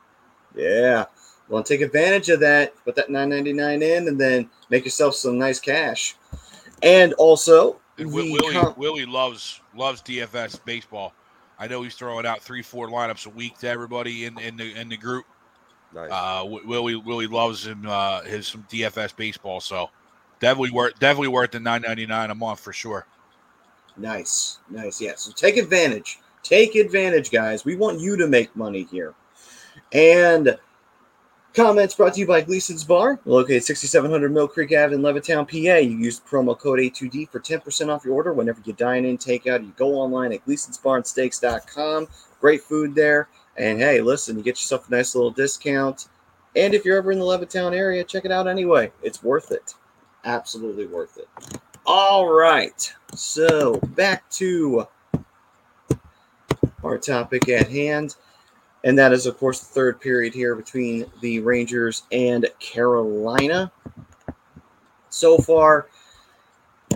Yeah. 0.55 1.05
Well, 1.49 1.63
take 1.63 1.81
advantage 1.81 2.29
of 2.29 2.39
that. 2.41 2.73
Put 2.85 2.95
that 2.95 3.09
nine 3.09 3.29
ninety 3.29 3.53
nine 3.53 3.81
in, 3.81 4.07
and 4.07 4.19
then 4.19 4.49
make 4.69 4.85
yourself 4.85 5.15
some 5.15 5.37
nice 5.37 5.59
cash. 5.59 6.15
And 6.81 7.13
also, 7.13 7.79
And 7.97 8.09
Wi- 8.09 8.31
Willie 8.31 8.53
com- 8.53 8.73
Willie 8.77 9.05
loves 9.05 9.61
loves 9.75 10.01
DFS 10.01 10.63
baseball. 10.65 11.13
I 11.59 11.67
know 11.67 11.83
he's 11.83 11.95
throwing 11.95 12.25
out 12.25 12.41
three 12.41 12.61
four 12.61 12.87
lineups 12.89 13.25
a 13.27 13.29
week 13.29 13.57
to 13.59 13.69
everybody 13.69 14.25
in, 14.25 14.37
in 14.39 14.57
the 14.57 14.73
in 14.79 14.89
the 14.89 14.97
group. 14.97 15.25
Nice. 15.93 16.09
Uh, 16.11 16.43
Willie 16.65 16.95
Willie 16.95 17.27
loves 17.27 17.67
him 17.67 17.85
uh, 17.87 18.21
his 18.23 18.47
some 18.47 18.63
DFS 18.63 19.15
baseball. 19.15 19.61
So 19.61 19.89
definitely 20.39 20.71
worth 20.71 20.97
definitely 20.99 21.27
worth 21.29 21.51
the 21.51 21.59
nine 21.59 21.83
ninety 21.83 22.05
nine 22.05 22.31
a 22.31 22.35
month 22.35 22.59
for 22.59 22.73
sure. 22.73 23.07
nice, 23.95 24.59
nice. 24.69 24.99
Yeah. 24.99 25.13
So 25.15 25.31
take 25.31 25.57
advantage. 25.57 26.19
Take 26.41 26.75
advantage, 26.75 27.31
guys. 27.31 27.63
We 27.63 27.75
want 27.75 28.01
you 28.01 28.17
to 28.17 28.27
make 28.27 28.53
money 28.55 28.83
here. 28.91 29.13
And 29.93 30.57
comments 31.53 31.95
brought 31.95 32.13
to 32.15 32.19
you 32.19 32.27
by 32.27 32.41
Gleason's 32.41 32.83
Bar, 32.83 33.19
located 33.25 33.63
6700 33.63 34.31
Mill 34.31 34.47
Creek 34.47 34.71
Ave 34.71 34.93
in 34.93 35.01
Levittown, 35.01 35.47
PA. 35.47 35.77
You 35.77 35.97
use 35.97 36.19
promo 36.19 36.57
code 36.57 36.79
A2D 36.79 37.29
for 37.29 37.39
10% 37.39 37.89
off 37.89 38.05
your 38.05 38.15
order 38.15 38.33
whenever 38.33 38.61
you 38.65 38.73
dine 38.73 39.05
in, 39.05 39.17
take 39.17 39.47
out. 39.47 39.63
You 39.63 39.73
go 39.77 39.93
online 39.93 40.33
at 40.33 40.45
gleasonsbarnsteaks.com. 40.45 42.07
Great 42.41 42.63
food 42.63 42.95
there. 42.95 43.29
And 43.57 43.79
hey, 43.79 44.01
listen, 44.01 44.37
you 44.37 44.43
get 44.43 44.59
yourself 44.59 44.87
a 44.87 44.91
nice 44.91 45.15
little 45.15 45.31
discount. 45.31 46.07
And 46.55 46.73
if 46.73 46.85
you're 46.85 46.97
ever 46.97 47.11
in 47.11 47.19
the 47.19 47.25
Levittown 47.25 47.75
area, 47.75 48.03
check 48.03 48.25
it 48.25 48.31
out 48.31 48.47
anyway. 48.47 48.91
It's 49.01 49.23
worth 49.23 49.51
it. 49.51 49.75
Absolutely 50.25 50.85
worth 50.85 51.17
it. 51.17 51.27
All 51.85 52.27
right. 52.31 52.93
So 53.13 53.77
back 53.95 54.29
to 54.31 54.87
our 56.83 56.97
topic 56.97 57.49
at 57.49 57.69
hand. 57.69 58.15
And 58.83 58.97
that 58.97 59.13
is, 59.13 59.25
of 59.25 59.37
course, 59.37 59.61
the 59.61 59.73
third 59.73 60.01
period 60.01 60.33
here 60.33 60.55
between 60.55 61.05
the 61.21 61.39
Rangers 61.39 62.03
and 62.11 62.47
Carolina. 62.59 63.71
So 65.09 65.37
far, 65.37 65.87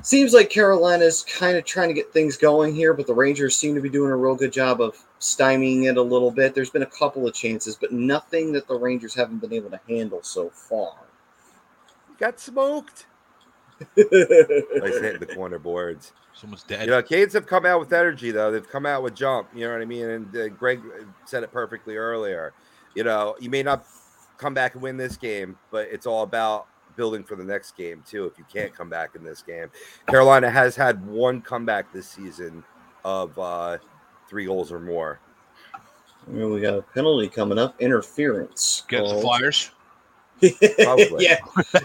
seems 0.04 0.34
like 0.34 0.50
Carolina's 0.50 1.23
kind 1.23 1.56
of 1.58 1.63
trying 1.63 1.88
to 1.88 1.93
get 1.93 2.12
things 2.12 2.36
going 2.36 2.76
here, 2.76 2.93
but 2.93 3.08
the 3.08 3.13
Rangers 3.13 3.56
seem 3.56 3.76
to 3.76 3.82
be 3.82 3.89
doing 3.89 4.12
a 4.12 4.17
real 4.17 4.36
good 4.36 4.52
job 4.52 4.82
of 4.82 4.97
stymieing 5.19 5.89
it 5.89 5.97
a 5.97 6.02
little 6.02 6.32
bit. 6.32 6.54
There's 6.54 6.69
been 6.69 6.84
a 6.84 6.88
couple 6.88 7.28
of 7.28 7.34
chances, 7.34 7.76
but 7.76 7.91
nothing 7.91 8.52
that 8.52 8.67
the 8.67 8.76
Rangers 8.76 9.15
haven't 9.15 9.39
been 9.39 9.54
able 9.54 9.69
to 9.69 9.80
handle 9.88 10.21
so 10.23 10.50
far. 10.50 10.93
Got 12.17 12.39
smoked. 12.39 13.06
Nice 13.95 15.00
hit 15.00 15.19
the 15.19 15.32
corner 15.36 15.60
boards. 15.60 16.12
Someone's 16.39 16.63
dead. 16.63 16.86
You 16.86 16.91
know, 16.91 17.02
Canes 17.02 17.34
have 17.34 17.47
come 17.47 17.65
out 17.65 17.80
with 17.80 17.91
energy, 17.91 18.30
though. 18.30 18.52
They've 18.52 18.67
come 18.67 18.86
out 18.86 19.02
with 19.02 19.15
jump. 19.15 19.50
You 19.56 19.65
know 19.65 19.73
what 19.73 19.82
I 19.82 19.86
mean? 19.86 20.08
And 20.08 20.38
uh, 20.38 20.50
Greg 20.50 20.82
said 21.26 21.41
it 21.41 21.52
perfectly 21.52 21.95
earlier. 21.95 22.54
You 22.93 23.04
know, 23.04 23.36
you 23.39 23.50
may 23.50 23.63
not 23.63 23.86
come 24.38 24.54
back 24.54 24.76
and 24.76 24.84
win 24.84 24.97
this 24.97 25.17
game, 25.17 25.58
but 25.71 25.88
it's 25.91 26.06
all 26.06 26.21
about 26.21 26.67
building 26.95 27.23
for 27.23 27.36
the 27.36 27.43
next 27.43 27.76
game, 27.76 28.04
too, 28.08 28.26
if 28.26 28.38
you 28.38 28.45
can't 28.52 28.73
come 28.73 28.88
back 28.88 29.15
in 29.15 29.23
this 29.23 29.41
game. 29.41 29.69
Carolina 30.08 30.50
has 30.50 30.76
had 30.76 31.04
one 31.08 31.41
comeback 31.41 31.91
this 31.91 32.08
season 32.08 32.63
of 33.04 33.38
uh, 33.39 33.80
three 34.30 34.45
goals 34.45 34.71
or 34.71 34.80
more. 34.80 35.19
Well, 36.28 36.50
we 36.50 36.62
got 36.62 36.78
a 36.78 36.82
penalty 36.82 37.30
coming 37.30 37.58
up 37.58 37.82
interference. 37.82 38.84
Get 38.88 39.04
the. 39.04 39.21
Flyers. 39.21 39.71
Yeah, 41.19 41.38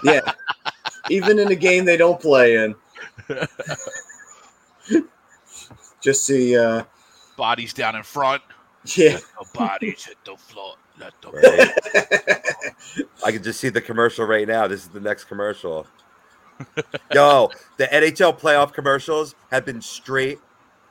yeah. 0.04 0.20
Even 1.08 1.38
in 1.38 1.50
a 1.50 1.54
game 1.54 1.86
they 1.86 1.96
don't 1.96 2.20
play 2.20 2.56
in. 2.56 2.74
Just 6.00 6.24
see, 6.26 6.56
uh, 6.56 6.84
Bodies 7.36 7.72
down 7.72 7.96
in 7.96 8.02
front. 8.02 8.42
yeah. 8.96 9.12
Let 9.12 9.22
the 9.22 9.58
bodies 9.58 10.04
hit 10.04 10.16
the 10.24 10.36
floor. 10.36 10.74
Let 10.98 11.12
the 11.22 11.30
Right? 11.30 13.04
I 13.24 13.32
can 13.32 13.42
just 13.42 13.58
see 13.60 13.68
the 13.70 13.80
commercial 13.80 14.26
right 14.26 14.46
now. 14.46 14.66
This 14.66 14.82
is 14.82 14.88
the 14.88 15.00
next 15.00 15.24
commercial. 15.24 15.86
Yo, 17.12 17.50
the 17.78 17.86
NHL 17.86 18.38
playoff 18.38 18.72
commercials 18.72 19.34
have 19.50 19.64
been 19.64 19.80
straight 19.80 20.38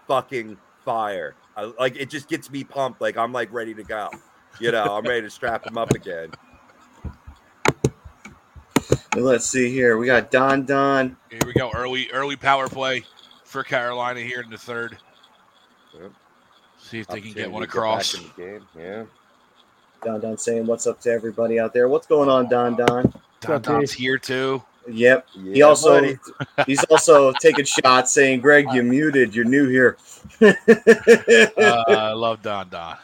fucking 0.08 0.58
fire. 0.84 1.36
I, 1.56 1.72
like 1.80 1.96
it 1.96 2.10
just 2.10 2.28
gets 2.28 2.50
me 2.50 2.64
pumped. 2.64 3.02
Like 3.02 3.18
I'm 3.18 3.32
like 3.32 3.52
ready 3.54 3.74
to 3.76 3.84
go. 3.84 4.10
You 4.60 4.72
know, 4.72 4.98
I'm 4.98 5.06
ready 5.06 5.22
to 5.22 5.30
strap 5.30 5.64
them 5.64 5.78
up 5.78 5.92
again. 5.92 6.32
Let's 9.16 9.46
see 9.46 9.70
here. 9.72 9.98
We 9.98 10.08
got 10.08 10.32
Don 10.32 10.66
Don. 10.66 11.18
Here 11.30 11.40
we 11.46 11.54
go. 11.54 11.70
Early 11.72 12.10
early 12.12 12.36
power 12.36 12.68
play 12.68 13.04
for 13.52 13.64
Carolina 13.64 14.22
here 14.22 14.42
in 14.42 14.50
the 14.50 14.58
third. 14.58 14.98
Yep. 15.94 16.12
See 16.80 17.00
if 17.00 17.08
they 17.08 17.20
can 17.20 17.34
get 17.34 17.52
one 17.52 17.64
across. 17.64 18.14
in 18.16 18.24
the 18.24 18.42
game. 18.42 18.68
Yeah. 18.78 19.04
Don 20.04 20.22
Don 20.22 20.38
saying, 20.38 20.66
What's 20.66 20.88
up 20.88 21.02
to 21.02 21.12
everybody 21.12 21.60
out 21.60 21.74
there? 21.74 21.90
What's 21.90 22.08
going 22.08 22.30
on, 22.30 22.48
Don 22.50 22.78
Don? 22.78 23.14
Don 23.42 23.62
Don's 23.62 23.92
here 23.92 24.18
too. 24.18 24.64
Yep. 24.90 25.28
He 25.54 25.62
also 25.62 26.00
buddy. 26.00 26.18
he's 26.66 26.84
also 26.86 27.34
taking 27.34 27.66
shots 27.66 28.14
saying, 28.14 28.40
Greg, 28.40 28.68
you're 28.74 28.84
muted. 28.84 29.36
You're 29.36 29.46
new 29.46 29.68
here. 29.68 29.98
Uh, 30.42 31.84
I 31.88 32.12
love 32.16 32.42
Don 32.42 32.70
Don. 32.70 32.98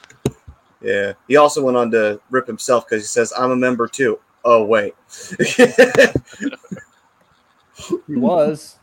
yeah. 0.81 1.13
He 1.27 1.35
also 1.35 1.61
went 1.61 1.77
on 1.77 1.91
to 1.91 2.19
rip 2.31 2.47
himself 2.47 2.87
because 2.87 3.03
he 3.03 3.07
says, 3.07 3.33
I'm 3.37 3.51
a 3.51 3.55
member 3.55 3.87
too. 3.87 4.19
Oh, 4.45 4.63
wait. 4.63 4.95
He 8.07 8.15
was. 8.15 8.77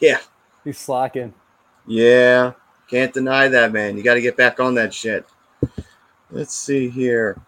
yeah. 0.00 0.18
He's 0.68 0.76
slacking. 0.76 1.32
Yeah, 1.86 2.52
can't 2.90 3.10
deny 3.14 3.48
that, 3.48 3.72
man. 3.72 3.96
You 3.96 4.02
got 4.02 4.14
to 4.14 4.20
get 4.20 4.36
back 4.36 4.60
on 4.60 4.74
that 4.74 4.92
shit. 4.92 5.24
Let's 6.30 6.52
see 6.52 6.90
here. 6.90 7.40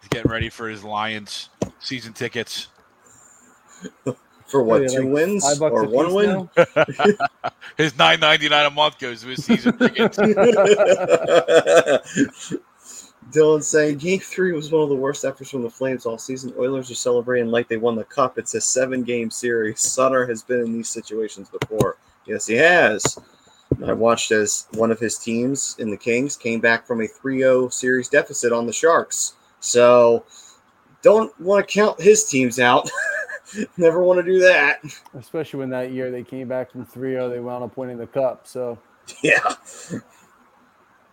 He's 0.00 0.08
getting 0.10 0.30
ready 0.30 0.48
for 0.48 0.68
his 0.68 0.84
Lions 0.84 1.48
season 1.80 2.12
tickets. 2.12 2.68
For 4.46 4.62
what, 4.62 4.80
What 4.80 4.82
are 4.82 4.88
they, 4.88 4.94
two 4.94 5.02
like 5.02 5.12
wins 5.12 5.60
or 5.60 5.88
one 5.88 6.14
win? 6.14 6.48
His 7.76 7.98
nine 7.98 8.20
ninety 8.20 8.48
nine 8.48 8.66
a 8.66 8.70
month 8.70 9.00
goes 9.00 9.22
to 9.22 9.26
his 9.26 9.44
season 9.44 9.76
tickets. 9.76 10.16
Dylan 13.32 13.62
saying 13.62 13.98
game 13.98 14.20
three 14.20 14.52
was 14.52 14.70
one 14.70 14.84
of 14.84 14.88
the 14.88 14.94
worst 14.94 15.24
efforts 15.24 15.50
from 15.50 15.62
the 15.62 15.70
Flames 15.70 16.06
all 16.06 16.16
season. 16.16 16.54
Oilers 16.56 16.92
are 16.92 16.94
celebrating 16.94 17.50
like 17.50 17.66
they 17.66 17.76
won 17.76 17.96
the 17.96 18.04
cup. 18.04 18.38
It's 18.38 18.54
a 18.54 18.60
seven 18.60 19.02
game 19.02 19.32
series. 19.32 19.80
Sutter 19.80 20.26
has 20.26 20.42
been 20.42 20.60
in 20.60 20.72
these 20.72 20.88
situations 20.88 21.48
before. 21.48 21.96
Yes, 22.26 22.46
he 22.46 22.54
has. 22.54 23.18
I 23.84 23.92
watched 23.92 24.30
as 24.30 24.68
one 24.74 24.90
of 24.90 24.98
his 24.98 25.18
teams 25.18 25.76
in 25.78 25.90
the 25.90 25.96
Kings 25.96 26.36
came 26.36 26.60
back 26.60 26.86
from 26.86 27.00
a 27.00 27.06
3 27.06 27.38
0 27.38 27.68
series 27.68 28.08
deficit 28.08 28.52
on 28.52 28.66
the 28.66 28.72
Sharks. 28.72 29.34
So 29.60 30.24
don't 31.02 31.38
want 31.40 31.66
to 31.66 31.72
count 31.72 32.00
his 32.00 32.24
teams 32.24 32.58
out. 32.58 32.88
Never 33.76 34.02
want 34.02 34.18
to 34.18 34.24
do 34.24 34.40
that. 34.40 34.80
Especially 35.14 35.58
when 35.58 35.70
that 35.70 35.92
year 35.92 36.10
they 36.10 36.22
came 36.22 36.48
back 36.48 36.70
from 36.70 36.84
3 36.84 37.12
0, 37.12 37.28
they 37.28 37.40
wound 37.40 37.64
up 37.64 37.76
winning 37.76 37.98
the 37.98 38.06
cup. 38.06 38.46
So 38.46 38.78
Yeah. 39.22 39.54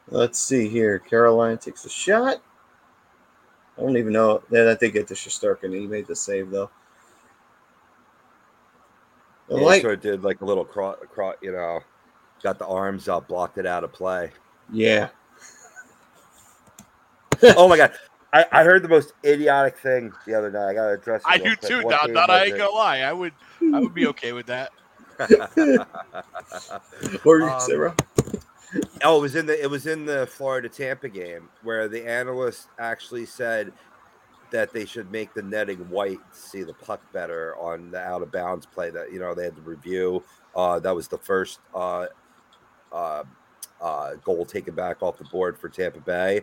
Let's 0.09 0.39
see 0.39 0.67
here. 0.67 0.99
Caroline 0.99 1.57
takes 1.57 1.85
a 1.85 1.89
shot. 1.89 2.41
I 3.77 3.81
don't 3.81 3.97
even 3.97 4.13
know. 4.13 4.43
Yeah, 4.51 4.63
that 4.65 4.79
did 4.79 4.93
get 4.93 5.07
to 5.07 5.13
Shesterkin. 5.13 5.73
He 5.73 5.87
made 5.87 6.07
the 6.07 6.15
save 6.15 6.51
though. 6.51 6.69
I 9.49 9.55
Yeah, 9.55 9.59
he 9.59 9.65
like, 9.65 9.81
sort 9.81 9.93
of 9.95 10.01
did 10.01 10.23
like 10.23 10.41
a 10.41 10.45
little 10.45 10.65
cross, 10.65 10.97
cro- 11.09 11.33
you 11.41 11.51
know, 11.51 11.79
got 12.41 12.59
the 12.59 12.67
arms 12.67 13.07
up, 13.07 13.27
blocked 13.27 13.57
it 13.57 13.65
out 13.65 13.83
of 13.83 13.93
play. 13.93 14.31
yeah. 14.71 15.09
oh 17.57 17.67
my 17.67 17.77
god. 17.77 17.93
I, 18.31 18.45
I 18.51 18.63
heard 18.63 18.81
the 18.83 18.89
most 18.89 19.13
idiotic 19.23 19.77
thing 19.77 20.11
the 20.25 20.33
other 20.33 20.49
night. 20.49 20.69
I 20.69 20.73
gotta 20.73 20.93
address 20.93 21.23
I 21.25 21.37
do 21.37 21.55
quick. 21.55 21.61
too. 21.61 21.83
What 21.83 21.91
Not, 21.91 22.05
game 22.05 22.13
not 22.15 22.29
I 22.29 22.45
ain't 22.45 22.57
gonna 22.57 22.71
lie. 22.71 22.99
I 22.99 23.13
would 23.13 23.33
I 23.73 23.79
would 23.79 23.93
be 23.93 24.07
okay 24.07 24.33
with 24.33 24.47
that. 24.47 24.71
What 27.23 27.25
were 27.25 27.39
you 27.41 27.45
gonna 27.45 27.63
Um, 27.63 27.77
bro? 27.77 27.93
Oh, 29.03 29.17
it 29.19 29.21
was 29.21 29.35
in 29.35 29.45
the 29.45 29.61
it 29.61 29.69
was 29.69 29.85
in 29.85 30.05
the 30.05 30.25
Florida 30.27 30.67
Tampa 30.69 31.09
game 31.09 31.49
where 31.61 31.87
the 31.87 32.07
analyst 32.07 32.69
actually 32.79 33.25
said 33.25 33.71
that 34.53 34.71
they 34.71 34.85
should 34.85 35.11
make 35.11 35.33
the 35.33 35.41
netting 35.41 35.79
white 35.89 36.19
to 36.31 36.39
see 36.39 36.61
the 36.61 36.75
puck 36.75 37.01
better 37.11 37.55
on 37.57 37.89
the 37.89 37.99
out 37.99 38.21
of 38.21 38.31
bounds 38.31 38.67
play 38.67 38.91
that 38.91 39.11
you 39.11 39.19
know 39.19 39.33
they 39.33 39.43
had 39.43 39.55
to 39.55 39.61
review. 39.63 40.23
Uh, 40.55 40.79
that 40.79 40.95
was 40.95 41.07
the 41.07 41.17
first 41.17 41.59
uh, 41.73 42.05
uh, 42.91 43.23
uh, 43.81 44.13
goal 44.23 44.45
taken 44.45 44.75
back 44.75 45.01
off 45.01 45.17
the 45.17 45.23
board 45.25 45.57
for 45.57 45.69
Tampa 45.69 45.99
Bay. 45.99 46.41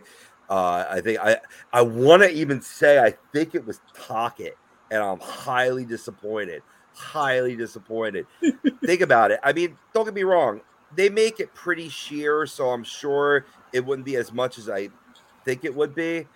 Uh, 0.49 0.85
I 0.89 0.99
think 0.99 1.19
I 1.19 1.37
I 1.71 1.81
want 1.81 2.21
to 2.21 2.29
even 2.29 2.61
say 2.61 2.99
I 2.99 3.15
think 3.31 3.55
it 3.55 3.65
was 3.65 3.79
Tocchet, 3.93 4.57
and 4.91 5.01
I'm 5.01 5.19
highly 5.19 5.85
disappointed. 5.85 6.61
Highly 6.93 7.55
disappointed. 7.55 8.27
think 8.85 8.99
about 8.99 9.31
it. 9.31 9.39
I 9.41 9.53
mean, 9.53 9.77
don't 9.93 10.03
get 10.03 10.13
me 10.13 10.23
wrong. 10.23 10.59
They 10.93 11.07
make 11.07 11.39
it 11.39 11.53
pretty 11.55 11.87
sheer, 11.87 12.45
so 12.45 12.71
I'm 12.71 12.83
sure 12.83 13.45
it 13.71 13.85
wouldn't 13.85 14.05
be 14.05 14.17
as 14.17 14.33
much 14.33 14.57
as 14.57 14.69
I 14.69 14.89
think 15.45 15.63
it 15.63 15.73
would 15.73 15.95
be. 15.95 16.27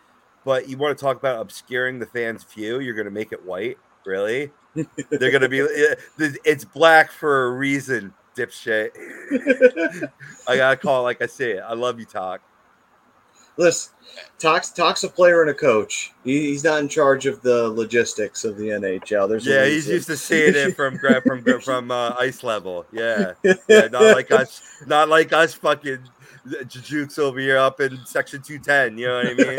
But 0.45 0.69
you 0.69 0.77
want 0.77 0.97
to 0.97 1.03
talk 1.03 1.17
about 1.17 1.41
obscuring 1.41 1.99
the 1.99 2.05
fans' 2.05 2.43
view? 2.43 2.79
You're 2.79 2.93
going 2.93 3.05
to 3.05 3.11
make 3.11 3.31
it 3.33 3.43
white, 3.43 3.77
really? 4.05 4.51
They're 5.09 5.31
going 5.31 5.41
to 5.41 5.49
be. 5.49 5.65
It's 6.17 6.63
black 6.63 7.11
for 7.11 7.47
a 7.47 7.51
reason, 7.51 8.13
dipshit. 8.37 8.91
I 10.47 10.55
gotta 10.55 10.77
call 10.77 11.01
it 11.01 11.03
like 11.03 11.21
I 11.21 11.25
see 11.25 11.51
it. 11.51 11.63
I 11.65 11.73
love 11.73 11.99
you, 11.99 12.05
Talk. 12.05 12.41
Listen, 13.57 13.93
Talk's 14.37 14.69
Talk's 14.71 15.03
a 15.03 15.09
player 15.09 15.41
and 15.41 15.49
a 15.49 15.53
coach. 15.53 16.11
He, 16.23 16.49
he's 16.49 16.63
not 16.63 16.81
in 16.81 16.89
charge 16.89 17.25
of 17.25 17.41
the 17.41 17.69
logistics 17.69 18.43
of 18.43 18.57
the 18.57 18.67
NHL. 18.67 19.29
There's 19.29 19.45
Yeah, 19.45 19.65
he's 19.65 19.87
used 19.87 20.07
to 20.07 20.17
seeing 20.17 20.55
it 20.55 20.75
from 20.75 20.97
gra- 20.97 21.21
from 21.21 21.43
from 21.61 21.89
uh, 21.89 22.15
ice 22.19 22.43
level. 22.43 22.85
Yeah, 22.91 23.33
yeah, 23.43 23.87
not 23.87 24.13
like 24.15 24.31
us, 24.31 24.61
not 24.85 25.07
like 25.07 25.31
us 25.31 25.53
fucking 25.53 25.99
jukes 26.67 27.19
over 27.19 27.39
here 27.39 27.57
up 27.57 27.81
in 27.81 27.99
section 28.05 28.41
two 28.41 28.59
ten. 28.59 28.97
You 28.97 29.07
know 29.07 29.17
what 29.17 29.27
I 29.27 29.33
mean? 29.33 29.57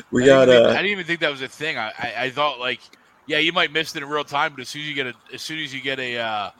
we 0.10 0.22
I 0.22 0.26
got 0.26 0.46
didn't, 0.46 0.60
even, 0.60 0.66
I 0.66 0.70
uh, 0.70 0.74
didn't 0.74 0.86
even 0.86 1.06
think 1.06 1.20
that 1.20 1.30
was 1.30 1.42
a 1.42 1.48
thing. 1.48 1.78
I, 1.78 1.92
I, 1.98 2.14
I 2.24 2.30
thought 2.30 2.58
like, 2.58 2.80
yeah, 3.26 3.38
you 3.38 3.52
might 3.52 3.72
miss 3.72 3.94
it 3.94 4.02
in 4.02 4.08
real 4.08 4.24
time, 4.24 4.52
but 4.52 4.60
as 4.60 4.68
soon 4.68 4.82
as 4.82 4.88
you 4.88 4.94
get 4.94 5.06
a 5.06 5.14
as 5.32 5.42
soon 5.42 5.58
as 5.60 5.74
you 5.74 5.80
get 5.80 5.98
a 5.98 6.18
uh, 6.18 6.50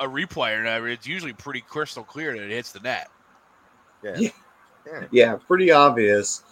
a 0.00 0.06
replay 0.06 0.56
or 0.56 0.58
whatever, 0.58 0.88
it's 0.88 1.06
usually 1.06 1.32
pretty 1.32 1.60
crystal 1.60 2.04
clear 2.04 2.32
that 2.32 2.42
it 2.42 2.50
hits 2.50 2.72
the 2.72 2.80
net. 2.80 3.08
Yeah, 4.02 4.16
Yeah. 4.18 4.30
yeah. 4.86 5.04
yeah, 5.12 5.36
pretty 5.46 5.70
obvious. 5.70 6.42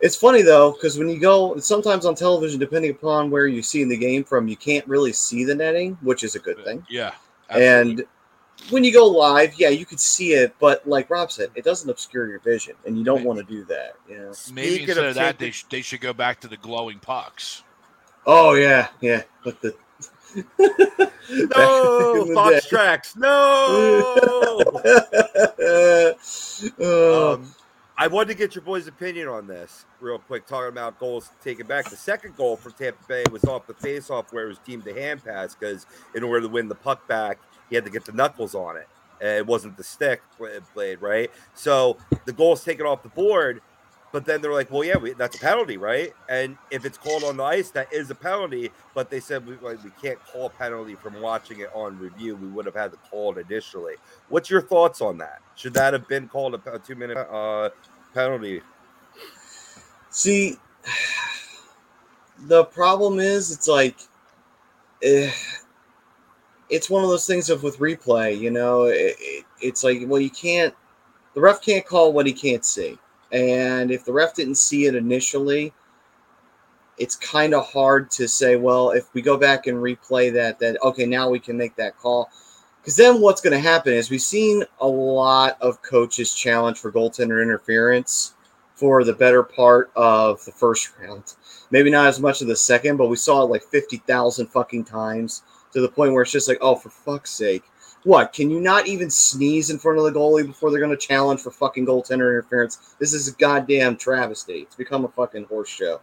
It's 0.00 0.16
funny 0.16 0.42
though, 0.42 0.72
because 0.72 0.98
when 0.98 1.08
you 1.08 1.18
go 1.18 1.56
sometimes 1.58 2.04
on 2.04 2.14
television, 2.14 2.58
depending 2.58 2.90
upon 2.90 3.30
where 3.30 3.46
you 3.46 3.62
see 3.62 3.84
the 3.84 3.96
game 3.96 4.24
from, 4.24 4.48
you 4.48 4.56
can't 4.56 4.86
really 4.86 5.12
see 5.12 5.44
the 5.44 5.54
netting, 5.54 5.96
which 6.02 6.24
is 6.24 6.34
a 6.34 6.38
good 6.38 6.62
thing. 6.64 6.84
Yeah, 6.90 7.12
absolutely. 7.48 8.02
And 8.02 8.04
when 8.70 8.84
you 8.84 8.92
go 8.92 9.06
live, 9.06 9.54
yeah, 9.58 9.68
you 9.68 9.84
could 9.86 10.00
see 10.00 10.32
it, 10.32 10.54
but 10.58 10.86
like 10.88 11.10
Rob 11.10 11.30
said, 11.30 11.50
it 11.54 11.64
doesn't 11.64 11.88
obscure 11.88 12.28
your 12.28 12.40
vision, 12.40 12.74
and 12.86 12.98
you 12.98 13.04
don't 13.04 13.24
want 13.24 13.38
to 13.38 13.44
do 13.44 13.64
that. 13.66 13.94
You 14.08 14.16
know? 14.18 14.32
maybe 14.52 14.68
Speaking 14.68 14.88
instead 14.88 14.98
of 14.98 15.04
of 15.10 15.14
that, 15.16 15.38
they 15.38 15.50
sh- 15.50 15.66
they 15.70 15.82
should 15.82 16.00
go 16.00 16.12
back 16.12 16.40
to 16.40 16.48
the 16.48 16.56
glowing 16.56 16.98
pucks. 16.98 17.62
Oh 18.26 18.54
yeah, 18.54 18.88
yeah. 19.00 19.22
But 19.42 19.60
the 19.60 19.74
No, 21.56 22.22
in 22.22 22.28
the 22.28 22.34
Fox 22.34 22.62
day. 22.64 22.68
tracks. 22.68 23.16
No. 23.16 24.60
Um, 26.80 27.52
I 27.96 28.06
wanted 28.08 28.28
to 28.28 28.34
get 28.34 28.54
your 28.54 28.62
boys' 28.62 28.86
opinion 28.86 29.28
on 29.28 29.46
this 29.46 29.84
real 30.00 30.18
quick. 30.18 30.46
Talking 30.46 30.68
about 30.68 30.98
goals 30.98 31.30
taken 31.42 31.66
back. 31.66 31.90
The 31.90 31.96
second 31.96 32.36
goal 32.36 32.56
for 32.56 32.70
Tampa 32.70 32.98
Bay 33.06 33.24
was 33.30 33.44
off 33.44 33.66
the 33.66 33.74
face-off 33.74 34.32
where 34.32 34.46
it 34.46 34.48
was 34.48 34.58
deemed 34.58 34.86
a 34.86 34.94
hand 34.94 35.24
pass 35.24 35.54
because 35.54 35.86
in 36.14 36.22
order 36.22 36.42
to 36.42 36.48
win 36.48 36.68
the 36.68 36.74
puck 36.74 37.06
back, 37.06 37.38
he 37.68 37.74
had 37.74 37.84
to 37.84 37.90
get 37.90 38.04
the 38.04 38.12
knuckles 38.12 38.54
on 38.54 38.76
it. 38.76 38.88
It 39.20 39.46
wasn't 39.46 39.76
the 39.76 39.84
stick 39.84 40.20
blade, 40.74 41.00
right? 41.00 41.30
So 41.54 41.96
the 42.26 42.32
goal's 42.32 42.64
taken 42.64 42.86
off 42.86 43.02
the 43.02 43.08
board. 43.10 43.62
But 44.12 44.24
then 44.24 44.40
they're 44.40 44.52
like, 44.52 44.70
well, 44.70 44.84
yeah, 44.84 44.96
we, 44.96 45.12
that's 45.14 45.34
a 45.34 45.40
penalty, 45.40 45.76
right? 45.76 46.12
And 46.28 46.56
if 46.70 46.84
it's 46.84 46.96
called 46.96 47.24
on 47.24 47.36
the 47.36 47.42
ice, 47.42 47.70
that 47.70 47.92
is 47.92 48.10
a 48.10 48.14
penalty. 48.14 48.70
But 48.94 49.10
they 49.10 49.18
said 49.18 49.44
we, 49.44 49.56
like, 49.56 49.82
we 49.82 49.90
can't 50.00 50.24
call 50.24 50.46
a 50.46 50.50
penalty 50.50 50.94
from 50.94 51.20
watching 51.20 51.58
it 51.58 51.70
on 51.74 51.98
review. 51.98 52.36
We 52.36 52.46
would 52.46 52.64
have 52.64 52.76
had 52.76 52.92
to 52.92 52.96
call 53.10 53.36
it 53.36 53.44
initially. 53.50 53.94
What's 54.28 54.48
your 54.48 54.60
thoughts 54.60 55.00
on 55.00 55.18
that? 55.18 55.40
Should 55.56 55.74
that 55.74 55.94
have 55.94 56.06
been 56.06 56.28
called 56.28 56.54
a, 56.54 56.74
a 56.74 56.78
two 56.78 56.94
minute 56.94 57.16
uh, 57.16 57.70
penalty? 58.14 58.62
see, 60.14 60.56
the 62.46 62.64
problem 62.66 63.18
is, 63.18 63.50
it's 63.50 63.68
like, 63.68 63.96
eh, 65.02 65.30
it's 66.70 66.90
one 66.90 67.04
of 67.04 67.10
those 67.10 67.26
things 67.26 67.50
of 67.50 67.62
with 67.62 67.78
replay. 67.78 68.38
You 68.38 68.50
know, 68.50 68.84
it, 68.84 69.16
it, 69.18 69.44
it's 69.60 69.84
like, 69.84 70.02
well, 70.06 70.20
you 70.20 70.30
can't. 70.30 70.74
The 71.34 71.40
ref 71.40 71.62
can't 71.62 71.84
call 71.84 72.12
what 72.12 72.26
he 72.26 72.32
can't 72.32 72.64
see, 72.64 72.98
and 73.32 73.90
if 73.90 74.04
the 74.04 74.12
ref 74.12 74.34
didn't 74.34 74.56
see 74.56 74.86
it 74.86 74.94
initially, 74.94 75.72
it's 76.96 77.16
kind 77.16 77.54
of 77.54 77.66
hard 77.66 78.10
to 78.12 78.28
say. 78.28 78.56
Well, 78.56 78.90
if 78.90 79.12
we 79.14 79.22
go 79.22 79.36
back 79.36 79.66
and 79.66 79.78
replay 79.78 80.32
that, 80.32 80.58
that 80.60 80.80
okay, 80.82 81.06
now 81.06 81.28
we 81.28 81.40
can 81.40 81.56
make 81.56 81.76
that 81.76 81.98
call. 81.98 82.30
Because 82.80 82.96
then 82.96 83.22
what's 83.22 83.40
going 83.40 83.54
to 83.54 83.58
happen 83.58 83.94
is 83.94 84.10
we've 84.10 84.20
seen 84.20 84.62
a 84.80 84.86
lot 84.86 85.56
of 85.62 85.80
coaches 85.80 86.34
challenge 86.34 86.78
for 86.78 86.92
goaltender 86.92 87.42
interference 87.42 88.34
for 88.74 89.04
the 89.04 89.12
better 89.12 89.42
part 89.42 89.90
of 89.96 90.44
the 90.44 90.52
first 90.52 90.90
round. 91.00 91.34
Maybe 91.70 91.90
not 91.90 92.08
as 92.08 92.20
much 92.20 92.42
of 92.42 92.46
the 92.46 92.56
second, 92.56 92.98
but 92.98 93.08
we 93.08 93.16
saw 93.16 93.42
it 93.42 93.50
like 93.50 93.62
50,000 93.62 94.48
fucking 94.48 94.84
times 94.84 95.42
to 95.74 95.80
the 95.80 95.88
point 95.88 96.12
where 96.12 96.22
it's 96.22 96.32
just 96.32 96.48
like, 96.48 96.58
oh, 96.60 96.76
for 96.76 96.88
fuck's 96.88 97.30
sake. 97.30 97.64
What? 98.04 98.32
Can 98.32 98.50
you 98.50 98.60
not 98.60 98.86
even 98.86 99.10
sneeze 99.10 99.70
in 99.70 99.78
front 99.78 99.98
of 99.98 100.04
the 100.04 100.12
goalie 100.12 100.46
before 100.46 100.70
they're 100.70 100.80
going 100.80 100.90
to 100.90 100.96
challenge 100.96 101.40
for 101.40 101.50
fucking 101.50 101.86
goaltender 101.86 102.30
interference? 102.30 102.94
This 102.98 103.12
is 103.12 103.28
a 103.28 103.32
goddamn 103.32 103.96
travesty. 103.96 104.60
It's 104.60 104.76
become 104.76 105.04
a 105.04 105.08
fucking 105.08 105.44
horse 105.44 105.68
show. 105.68 106.00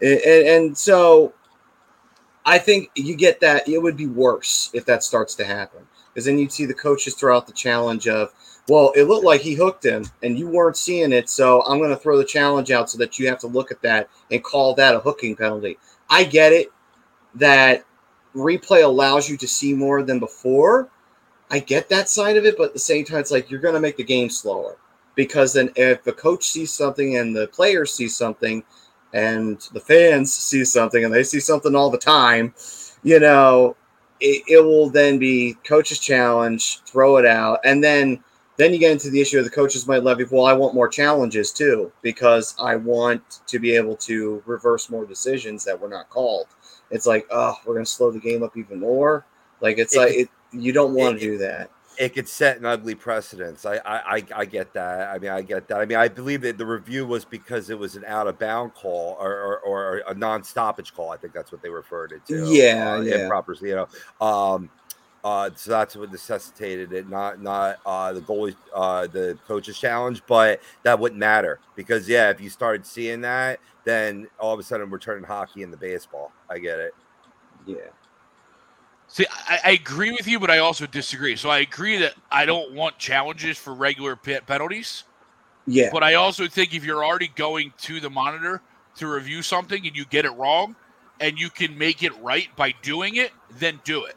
And, 0.00 0.20
and, 0.20 0.48
and 0.48 0.78
so 0.78 1.34
I 2.44 2.58
think 2.58 2.90
you 2.94 3.16
get 3.16 3.40
that. 3.40 3.68
It 3.68 3.78
would 3.78 3.96
be 3.96 4.06
worse 4.06 4.70
if 4.74 4.84
that 4.86 5.02
starts 5.02 5.34
to 5.36 5.44
happen. 5.44 5.86
Because 6.12 6.24
then 6.24 6.38
you'd 6.38 6.52
see 6.52 6.64
the 6.64 6.74
coaches 6.74 7.14
throw 7.14 7.36
out 7.36 7.46
the 7.46 7.52
challenge 7.52 8.08
of, 8.08 8.32
well, 8.68 8.92
it 8.96 9.04
looked 9.04 9.26
like 9.26 9.42
he 9.42 9.54
hooked 9.54 9.84
him 9.84 10.06
and 10.22 10.38
you 10.38 10.48
weren't 10.48 10.78
seeing 10.78 11.12
it. 11.12 11.28
So 11.28 11.62
I'm 11.66 11.78
going 11.78 11.90
to 11.90 11.96
throw 11.96 12.16
the 12.16 12.24
challenge 12.24 12.70
out 12.70 12.88
so 12.88 12.96
that 12.98 13.18
you 13.18 13.28
have 13.28 13.38
to 13.40 13.46
look 13.46 13.70
at 13.70 13.82
that 13.82 14.08
and 14.30 14.42
call 14.42 14.74
that 14.76 14.94
a 14.94 15.00
hooking 15.00 15.36
penalty. 15.36 15.76
I 16.08 16.24
get 16.24 16.54
it 16.54 16.72
that 17.34 17.84
replay 18.36 18.84
allows 18.84 19.28
you 19.28 19.36
to 19.38 19.48
see 19.48 19.74
more 19.74 20.02
than 20.02 20.20
before. 20.20 20.88
I 21.50 21.60
get 21.60 21.88
that 21.88 22.08
side 22.08 22.36
of 22.36 22.44
it, 22.44 22.56
but 22.56 22.68
at 22.68 22.72
the 22.72 22.78
same 22.78 23.04
time, 23.04 23.18
it's 23.18 23.30
like 23.30 23.50
you're 23.50 23.60
going 23.60 23.74
to 23.74 23.80
make 23.80 23.96
the 23.96 24.04
game 24.04 24.30
slower 24.30 24.76
because 25.14 25.52
then 25.52 25.70
if 25.76 26.04
the 26.04 26.12
coach 26.12 26.44
sees 26.44 26.72
something 26.72 27.16
and 27.16 27.34
the 27.34 27.48
players 27.48 27.92
see 27.92 28.08
something 28.08 28.62
and 29.12 29.60
the 29.72 29.80
fans 29.80 30.34
see 30.34 30.64
something 30.64 31.04
and 31.04 31.12
they 31.12 31.22
see 31.22 31.40
something 31.40 31.74
all 31.74 31.90
the 31.90 31.98
time, 31.98 32.52
you 33.02 33.18
know, 33.20 33.76
it, 34.20 34.42
it 34.48 34.64
will 34.64 34.90
then 34.90 35.18
be 35.18 35.54
coach's 35.64 35.98
challenge, 35.98 36.80
throw 36.82 37.16
it 37.16 37.26
out, 37.26 37.60
and 37.64 37.82
then 37.82 38.22
then 38.56 38.72
you 38.72 38.78
get 38.78 38.92
into 38.92 39.10
the 39.10 39.20
issue 39.20 39.38
of 39.38 39.44
the 39.44 39.50
coaches 39.50 39.86
might 39.86 40.02
levy. 40.02 40.24
Well, 40.24 40.46
I 40.46 40.54
want 40.54 40.74
more 40.74 40.88
challenges 40.88 41.52
too 41.52 41.92
because 42.00 42.54
I 42.58 42.76
want 42.76 43.40
to 43.46 43.58
be 43.58 43.72
able 43.76 43.96
to 43.96 44.42
reverse 44.46 44.88
more 44.88 45.04
decisions 45.04 45.64
that 45.64 45.78
were 45.78 45.88
not 45.88 46.08
called. 46.08 46.46
It's 46.90 47.06
like, 47.06 47.26
oh, 47.30 47.54
we're 47.64 47.74
gonna 47.74 47.86
slow 47.86 48.10
the 48.10 48.20
game 48.20 48.42
up 48.42 48.56
even 48.56 48.80
more. 48.80 49.24
Like 49.60 49.78
it's 49.78 49.94
It- 49.94 49.98
like 49.98 50.12
it, 50.14 50.28
you 50.52 50.72
don't 50.72 50.94
want 50.94 51.18
to 51.18 51.24
do 51.26 51.38
that. 51.38 51.70
It 51.98 52.12
could 52.12 52.28
set 52.28 52.58
an 52.58 52.66
ugly 52.66 52.94
precedence. 52.94 53.64
I, 53.64 53.76
I, 53.76 54.16
I, 54.16 54.22
I 54.36 54.44
get 54.44 54.74
that. 54.74 55.08
I 55.08 55.18
mean, 55.18 55.30
I 55.30 55.40
get 55.40 55.66
that. 55.68 55.80
I 55.80 55.86
mean, 55.86 55.96
I 55.96 56.08
believe 56.08 56.42
that 56.42 56.58
the 56.58 56.66
review 56.66 57.06
was 57.06 57.24
because 57.24 57.70
it 57.70 57.78
was 57.78 57.96
an 57.96 58.04
out 58.06 58.26
of 58.26 58.38
bound 58.38 58.74
call 58.74 59.16
or, 59.18 59.32
or, 59.32 59.58
or 59.60 60.02
a 60.06 60.12
non 60.12 60.44
stoppage 60.44 60.92
call. 60.92 61.10
I 61.10 61.16
think 61.16 61.32
that's 61.32 61.52
what 61.52 61.62
they 61.62 61.70
referred 61.70 62.12
it 62.12 62.26
to. 62.26 62.52
Yeah, 62.52 62.96
uh, 62.96 63.00
yeah. 63.00 63.22
Improper, 63.22 63.56
you 63.62 63.76
know. 63.76 64.26
Um, 64.26 64.68
uh, 65.24 65.50
so 65.56 65.70
that's 65.70 65.96
what 65.96 66.12
necessitated 66.12 66.92
it, 66.92 67.08
not 67.08 67.42
not 67.42 67.78
uh, 67.86 68.12
the 68.12 68.20
goalie, 68.20 68.54
uh, 68.74 69.06
the 69.06 69.36
coach's 69.48 69.78
challenge, 69.78 70.22
but 70.28 70.60
that 70.82 71.00
wouldn't 71.00 71.18
matter 71.18 71.58
because 71.74 72.08
yeah, 72.08 72.28
if 72.30 72.40
you 72.40 72.50
started 72.50 72.86
seeing 72.86 73.22
that, 73.22 73.58
then 73.86 74.26
all 74.40 74.52
of 74.52 74.58
a 74.58 74.64
sudden 74.64 74.90
we're 74.90 74.98
turning 74.98 75.24
hockey 75.24 75.62
into 75.62 75.76
baseball. 75.76 76.32
I 76.50 76.58
get 76.58 76.80
it. 76.80 76.92
Yeah. 77.64 77.76
See, 79.06 79.24
I, 79.48 79.60
I 79.64 79.70
agree 79.70 80.10
with 80.10 80.26
you, 80.26 80.40
but 80.40 80.50
I 80.50 80.58
also 80.58 80.86
disagree. 80.86 81.36
So 81.36 81.48
I 81.48 81.58
agree 81.58 81.96
that 81.98 82.14
I 82.30 82.44
don't 82.44 82.72
want 82.72 82.98
challenges 82.98 83.56
for 83.56 83.72
regular 83.74 84.16
pe- 84.16 84.40
penalties. 84.40 85.04
Yeah. 85.68 85.90
But 85.92 86.02
I 86.02 86.14
also 86.14 86.48
think 86.48 86.74
if 86.74 86.84
you're 86.84 87.04
already 87.04 87.30
going 87.36 87.72
to 87.82 88.00
the 88.00 88.10
monitor 88.10 88.60
to 88.96 89.06
review 89.06 89.40
something 89.40 89.86
and 89.86 89.96
you 89.96 90.04
get 90.04 90.24
it 90.24 90.32
wrong 90.32 90.74
and 91.20 91.38
you 91.38 91.48
can 91.48 91.78
make 91.78 92.02
it 92.02 92.12
right 92.20 92.48
by 92.56 92.74
doing 92.82 93.16
it, 93.16 93.30
then 93.52 93.80
do 93.84 94.04
it. 94.04 94.16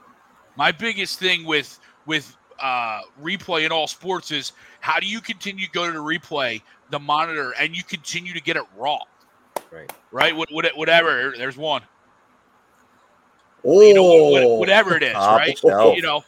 My 0.57 0.71
biggest 0.71 1.19
thing 1.19 1.45
with 1.45 1.79
with 2.07 2.35
uh, 2.59 3.01
replay 3.21 3.67
in 3.67 3.71
all 3.71 3.87
sports 3.87 4.31
is 4.31 4.53
how 4.79 4.99
do 4.99 5.05
you 5.05 5.21
continue 5.21 5.67
to 5.67 5.71
go 5.71 5.85
to 5.85 5.93
the 5.93 5.99
replay, 5.99 6.61
the 6.89 6.99
monitor, 6.99 7.51
and 7.51 7.77
you 7.77 7.83
continue 7.83 8.33
to 8.33 8.41
get 8.41 8.57
it 8.57 8.63
wrong? 8.75 9.05
Right. 9.71 9.91
Right? 10.11 10.35
What, 10.35 10.51
what, 10.51 10.65
whatever. 10.75 11.33
There's 11.37 11.57
one. 11.57 11.81
Oh, 13.63 13.81
You 13.81 13.93
know, 13.93 14.03
oh, 14.05 14.55
whatever 14.55 14.95
it 14.95 15.03
is, 15.03 15.15
right? 15.15 15.57
shelf. 15.57 15.95
You 15.95 16.01
know, 16.01 16.23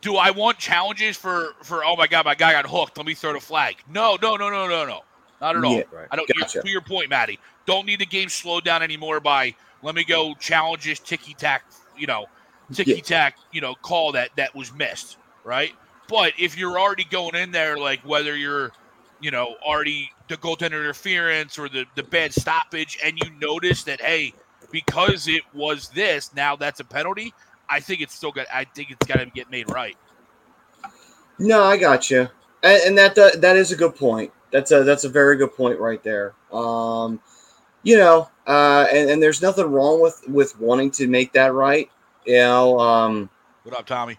do 0.00 0.16
I 0.16 0.30
want 0.30 0.58
challenges 0.58 1.16
for 1.16 1.54
for? 1.62 1.84
Oh 1.84 1.96
my 1.96 2.06
god, 2.06 2.24
my 2.24 2.34
guy 2.34 2.52
got 2.52 2.66
hooked. 2.66 2.96
Let 2.96 3.06
me 3.06 3.14
throw 3.14 3.32
the 3.32 3.40
flag. 3.40 3.76
No, 3.88 4.18
no, 4.20 4.36
no, 4.36 4.50
no, 4.50 4.68
no, 4.68 4.84
no, 4.84 5.00
not 5.40 5.56
at 5.56 5.64
all. 5.64 5.72
Yeah, 5.74 5.82
Right. 5.90 6.08
I 6.10 6.16
don't. 6.16 6.28
Gotcha. 6.38 6.62
To 6.62 6.68
your 6.68 6.82
point, 6.82 7.10
Maddie, 7.10 7.38
don't 7.66 7.86
need 7.86 8.00
the 8.00 8.06
game 8.06 8.28
slowed 8.28 8.64
down 8.64 8.82
anymore 8.82 9.20
by 9.20 9.54
let 9.82 9.94
me 9.94 10.04
go 10.04 10.34
challenges 10.34 11.00
ticky 11.00 11.34
tack. 11.34 11.64
You 11.96 12.06
know, 12.06 12.26
ticky 12.72 13.00
tack. 13.00 13.38
You 13.52 13.60
know, 13.60 13.74
call 13.74 14.12
that 14.12 14.30
that 14.36 14.54
was 14.54 14.72
missed, 14.72 15.16
right? 15.44 15.72
But 16.08 16.32
if 16.38 16.56
you're 16.56 16.78
already 16.78 17.04
going 17.04 17.34
in 17.34 17.50
there, 17.50 17.76
like 17.76 18.00
whether 18.00 18.36
you're, 18.36 18.72
you 19.20 19.30
know, 19.30 19.56
already 19.62 20.10
the 20.28 20.36
goaltender 20.36 20.80
interference 20.80 21.58
or 21.58 21.68
the 21.68 21.84
the 21.94 22.02
bad 22.02 22.32
stoppage, 22.32 22.98
and 23.04 23.18
you 23.18 23.30
notice 23.40 23.82
that 23.84 24.00
hey, 24.00 24.34
because 24.70 25.28
it 25.28 25.42
was 25.54 25.88
this, 25.90 26.34
now 26.34 26.56
that's 26.56 26.80
a 26.80 26.84
penalty. 26.84 27.34
I 27.68 27.80
think 27.80 28.00
it's 28.00 28.14
still 28.14 28.32
got. 28.32 28.46
I 28.52 28.64
think 28.64 28.90
it's 28.90 29.06
got 29.06 29.18
to 29.18 29.26
get 29.26 29.50
made 29.50 29.70
right. 29.70 29.96
No, 31.38 31.62
I 31.62 31.76
got 31.76 32.10
you, 32.10 32.28
and, 32.62 32.82
and 32.86 32.98
that 32.98 33.16
uh, 33.18 33.30
that 33.36 33.56
is 33.56 33.72
a 33.72 33.76
good 33.76 33.94
point. 33.94 34.32
That's 34.52 34.70
a 34.72 34.82
that's 34.84 35.04
a 35.04 35.08
very 35.08 35.36
good 35.36 35.54
point 35.54 35.78
right 35.78 36.02
there. 36.02 36.34
Um, 36.52 37.20
you 37.82 37.96
know, 37.96 38.28
uh, 38.46 38.86
and, 38.92 39.10
and 39.10 39.22
there's 39.22 39.42
nothing 39.42 39.66
wrong 39.66 40.00
with 40.00 40.22
with 40.28 40.58
wanting 40.58 40.90
to 40.92 41.06
make 41.06 41.32
that 41.34 41.52
right. 41.52 41.90
You 42.26 42.38
know, 42.38 42.78
um, 42.80 43.30
What 43.62 43.78
up, 43.78 43.86
Tommy? 43.86 44.18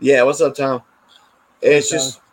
yeah. 0.00 0.22
What's 0.22 0.40
up, 0.40 0.54
Tom? 0.54 0.82
It's 1.60 1.90
What's 1.92 2.04
just 2.04 2.18
one 2.18 2.24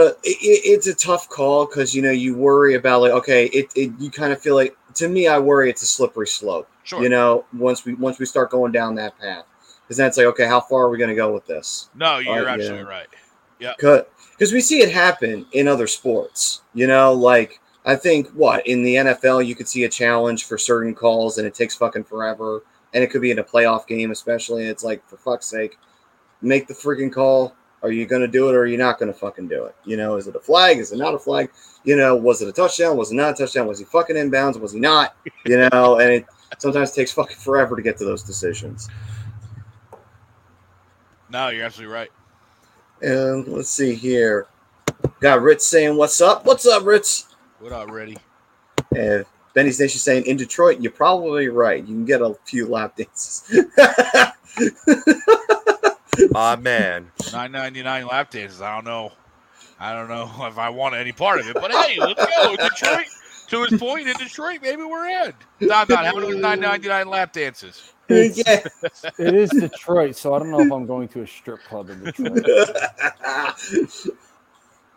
of 0.00 0.08
it, 0.22 0.36
it- 0.42 0.62
it's 0.64 0.86
a 0.86 0.94
tough 0.94 1.28
call 1.28 1.66
because 1.66 1.94
you 1.94 2.02
know 2.02 2.10
you 2.10 2.34
worry 2.36 2.74
about 2.74 3.00
like 3.02 3.12
okay, 3.12 3.46
it, 3.46 3.70
it 3.74 3.92
you 3.98 4.10
kind 4.10 4.32
of 4.32 4.40
feel 4.40 4.54
like 4.54 4.76
to 4.94 5.08
me 5.08 5.26
I 5.28 5.38
worry 5.38 5.70
it's 5.70 5.82
a 5.82 5.86
slippery 5.86 6.26
slope. 6.26 6.68
Sure. 6.84 7.02
You 7.02 7.08
know, 7.08 7.44
once 7.56 7.84
we 7.84 7.94
once 7.94 8.18
we 8.18 8.26
start 8.26 8.50
going 8.50 8.72
down 8.72 8.94
that 8.96 9.18
path, 9.18 9.44
because 9.84 9.96
then 9.96 10.06
it's 10.08 10.16
like 10.16 10.26
okay, 10.26 10.46
how 10.46 10.60
far 10.60 10.82
are 10.84 10.90
we 10.90 10.98
going 10.98 11.10
to 11.10 11.16
go 11.16 11.32
with 11.32 11.46
this? 11.46 11.88
no, 11.94 12.18
you're 12.18 12.34
Uh, 12.40 12.42
yeah. 12.42 12.48
absolutely 12.50 12.84
right. 12.84 13.06
because 13.58 14.52
we 14.52 14.60
see 14.60 14.80
it 14.82 14.90
happen 14.92 15.46
in 15.52 15.68
other 15.68 15.86
sports. 15.86 16.62
You 16.74 16.86
know, 16.86 17.12
like 17.12 17.60
I 17.86 17.96
think 17.96 18.28
what 18.30 18.66
in 18.66 18.82
the 18.82 18.96
NFL 18.96 19.46
you 19.46 19.54
could 19.54 19.68
see 19.68 19.84
a 19.84 19.88
challenge 19.88 20.44
for 20.44 20.58
certain 20.58 20.94
calls 20.94 21.38
and 21.38 21.46
it 21.46 21.54
takes 21.54 21.74
fucking 21.76 22.04
forever, 22.04 22.62
and 22.92 23.02
it 23.04 23.10
could 23.10 23.22
be 23.22 23.30
in 23.30 23.38
a 23.38 23.44
playoff 23.44 23.86
game, 23.86 24.10
especially. 24.10 24.64
It's 24.64 24.84
like 24.84 25.06
for 25.08 25.16
fuck's 25.16 25.46
sake, 25.46 25.78
make 26.42 26.66
the 26.66 26.74
freaking 26.74 27.12
call. 27.12 27.54
Are 27.82 27.90
you 27.90 28.06
going 28.06 28.22
to 28.22 28.28
do 28.28 28.48
it 28.48 28.54
or 28.54 28.60
are 28.60 28.66
you 28.66 28.78
not 28.78 28.98
going 28.98 29.12
to 29.12 29.18
fucking 29.18 29.48
do 29.48 29.64
it? 29.64 29.74
You 29.84 29.96
know, 29.96 30.16
is 30.16 30.28
it 30.28 30.36
a 30.36 30.40
flag? 30.40 30.78
Is 30.78 30.92
it 30.92 30.98
not 30.98 31.14
a 31.14 31.18
flag? 31.18 31.50
You 31.84 31.96
know, 31.96 32.14
was 32.14 32.40
it 32.40 32.48
a 32.48 32.52
touchdown? 32.52 32.96
Was 32.96 33.10
it 33.10 33.16
not 33.16 33.32
a 33.32 33.34
touchdown? 33.34 33.66
Was 33.66 33.80
he 33.80 33.84
fucking 33.84 34.14
inbounds? 34.14 34.58
Was 34.60 34.72
he 34.72 34.78
not? 34.78 35.16
You 35.44 35.68
know, 35.68 35.98
and 35.98 36.12
it 36.12 36.26
sometimes 36.58 36.92
takes 36.92 37.10
fucking 37.10 37.38
forever 37.38 37.74
to 37.74 37.82
get 37.82 37.96
to 37.98 38.04
those 38.04 38.22
decisions. 38.22 38.88
No, 41.28 41.48
you're 41.48 41.64
absolutely 41.64 41.92
right. 41.92 42.10
And 43.00 43.48
let's 43.48 43.70
see 43.70 43.94
here. 43.94 44.46
Got 45.20 45.42
Ritz 45.42 45.66
saying, 45.66 45.96
What's 45.96 46.20
up? 46.20 46.44
What's 46.44 46.66
up, 46.66 46.84
Ritz? 46.84 47.34
What 47.58 47.72
up, 47.72 47.90
Reddy? 47.90 48.16
And 48.96 49.24
Benny's 49.54 49.80
Nation 49.80 49.98
saying, 49.98 50.26
In 50.26 50.36
Detroit, 50.36 50.80
you're 50.80 50.92
probably 50.92 51.48
right. 51.48 51.80
You 51.80 51.94
can 51.94 52.04
get 52.04 52.20
a 52.20 52.36
few 52.44 52.68
lap 52.68 52.96
dances. 52.96 53.64
My 56.32 56.56
man. 56.60 57.10
Nine 57.32 57.52
ninety 57.52 57.82
nine 57.82 58.06
lap 58.06 58.30
dances. 58.30 58.60
I 58.60 58.74
don't 58.74 58.84
know. 58.84 59.12
I 59.78 59.92
don't 59.92 60.08
know 60.08 60.30
if 60.46 60.58
I 60.58 60.68
want 60.70 60.94
any 60.94 61.12
part 61.12 61.40
of 61.40 61.48
it, 61.48 61.54
but 61.54 61.70
hey, 61.72 61.98
let's 61.98 62.24
go. 62.24 62.56
Detroit. 62.56 63.06
To 63.48 63.64
his 63.64 63.78
point, 63.78 64.08
in 64.08 64.16
Detroit, 64.16 64.60
maybe 64.62 64.82
we're 64.82 65.08
in. 65.08 65.34
Not 65.60 65.88
not 65.88 66.06
how 66.06 66.18
many 66.18 66.38
nine 66.38 66.60
ninety 66.60 66.88
nine 66.88 67.06
lap 67.08 67.34
dances? 67.34 67.92
It's, 68.08 68.38
yeah. 68.38 68.64
it 69.18 69.34
is 69.34 69.50
Detroit, 69.50 70.16
so 70.16 70.32
I 70.32 70.38
don't 70.38 70.50
know 70.50 70.60
if 70.60 70.72
I'm 70.72 70.86
going 70.86 71.08
to 71.08 71.22
a 71.22 71.26
strip 71.26 71.62
club 71.64 71.90
in 71.90 72.02
Detroit. 72.04 72.46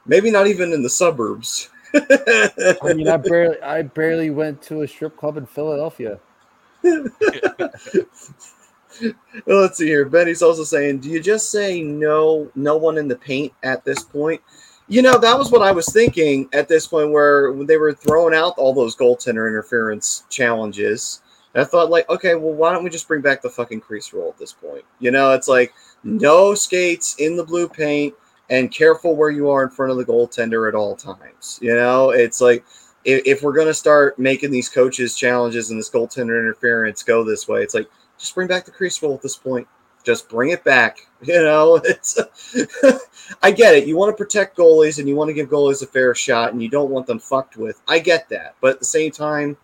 Maybe 0.06 0.32
not 0.32 0.48
even 0.48 0.72
in 0.72 0.84
the 0.84 0.90
suburbs. 0.90 1.70
I 1.94 2.94
mean, 2.94 3.10
I 3.10 3.18
barely, 3.18 3.62
I 3.62 3.82
barely 3.82 4.30
went 4.30 4.62
to 4.64 4.84
a 4.84 4.88
strip 4.88 5.18
club 5.18 5.36
in 5.36 5.46
Philadelphia. 5.46 6.20
Let's 9.46 9.78
see 9.78 9.88
here. 9.88 10.06
Benny's 10.06 10.42
also 10.42 10.64
saying, 10.64 11.00
"Do 11.00 11.10
you 11.10 11.22
just 11.22 11.52
say 11.52 11.82
no, 11.82 12.50
no 12.56 12.78
one 12.78 12.98
in 12.98 13.08
the 13.08 13.16
paint 13.16 13.54
at 13.64 13.84
this 13.86 14.04
point?" 14.04 14.42
You 14.88 15.02
know, 15.02 15.18
that 15.18 15.38
was 15.38 15.52
what 15.52 15.64
I 15.64 15.72
was 15.72 15.88
thinking 15.92 16.48
at 16.54 16.68
this 16.68 16.88
point, 16.88 17.12
where 17.12 17.54
they 17.64 17.78
were 17.78 17.94
throwing 17.94 18.36
out 18.36 18.54
all 18.58 18.74
those 18.74 18.96
goaltender 18.96 19.48
interference 19.48 20.24
challenges. 20.30 21.22
I 21.56 21.64
thought, 21.64 21.90
like, 21.90 22.10
okay, 22.10 22.36
well, 22.36 22.54
why 22.54 22.74
don't 22.74 22.84
we 22.84 22.90
just 22.90 23.08
bring 23.08 23.22
back 23.22 23.42
the 23.42 23.50
fucking 23.50 23.80
crease 23.80 24.12
rule 24.12 24.30
at 24.30 24.38
this 24.38 24.52
point? 24.52 24.84
You 25.00 25.12
know, 25.12 25.32
it's 25.32 25.48
like 25.48 25.74
no 26.04 26.54
skates 26.54 27.16
in 27.18 27.38
the 27.38 27.46
blue 27.46 27.70
paint 27.70 28.14
and 28.50 28.72
careful 28.72 29.16
where 29.16 29.32
you 29.32 29.50
are 29.50 29.64
in 29.64 29.70
front 29.70 29.92
of 29.92 29.98
the 29.98 30.06
goaltender 30.06 30.68
at 30.68 30.76
all 30.76 30.96
times. 30.96 31.58
You 31.62 31.76
know, 31.76 32.12
it's 32.12 32.42
like 32.42 32.66
if, 33.06 33.22
if 33.26 33.42
we're 33.42 33.54
gonna 33.54 33.74
start 33.74 34.20
making 34.20 34.52
these 34.52 34.70
coaches 34.70 35.16
challenges 35.16 35.72
and 35.72 35.80
this 35.80 35.90
goaltender 35.90 36.40
interference 36.40 37.04
go 37.04 37.24
this 37.24 37.48
way, 37.48 37.64
it's 37.64 37.74
like 37.74 37.90
just 38.18 38.36
bring 38.36 38.48
back 38.48 38.66
the 38.66 38.72
crease 38.72 39.02
roll 39.02 39.14
at 39.14 39.22
this 39.22 39.36
point. 39.36 39.68
Just 40.04 40.30
bring 40.30 40.52
it 40.52 40.64
back. 40.64 41.00
You 41.22 41.42
know, 41.42 41.82
it's 41.84 42.20
I 43.42 43.50
get 43.50 43.74
it. 43.74 43.88
You 43.88 43.98
want 43.98 44.16
to 44.16 44.24
protect 44.24 44.58
goalies 44.58 45.00
and 45.00 45.10
you 45.10 45.16
want 45.16 45.30
to 45.30 45.34
give 45.34 45.50
goalies 45.50 45.82
a 45.82 45.88
fair 45.88 46.14
shot 46.14 46.54
and 46.54 46.62
you 46.62 46.70
don't 46.70 46.92
want 46.92 47.08
them 47.08 47.18
fucked 47.18 47.58
with. 47.58 47.82
I 47.88 47.98
get 47.98 48.30
that. 48.30 48.54
But 48.62 48.74
at 48.74 48.80
the 48.80 48.86
same 48.86 49.10
time, 49.10 49.58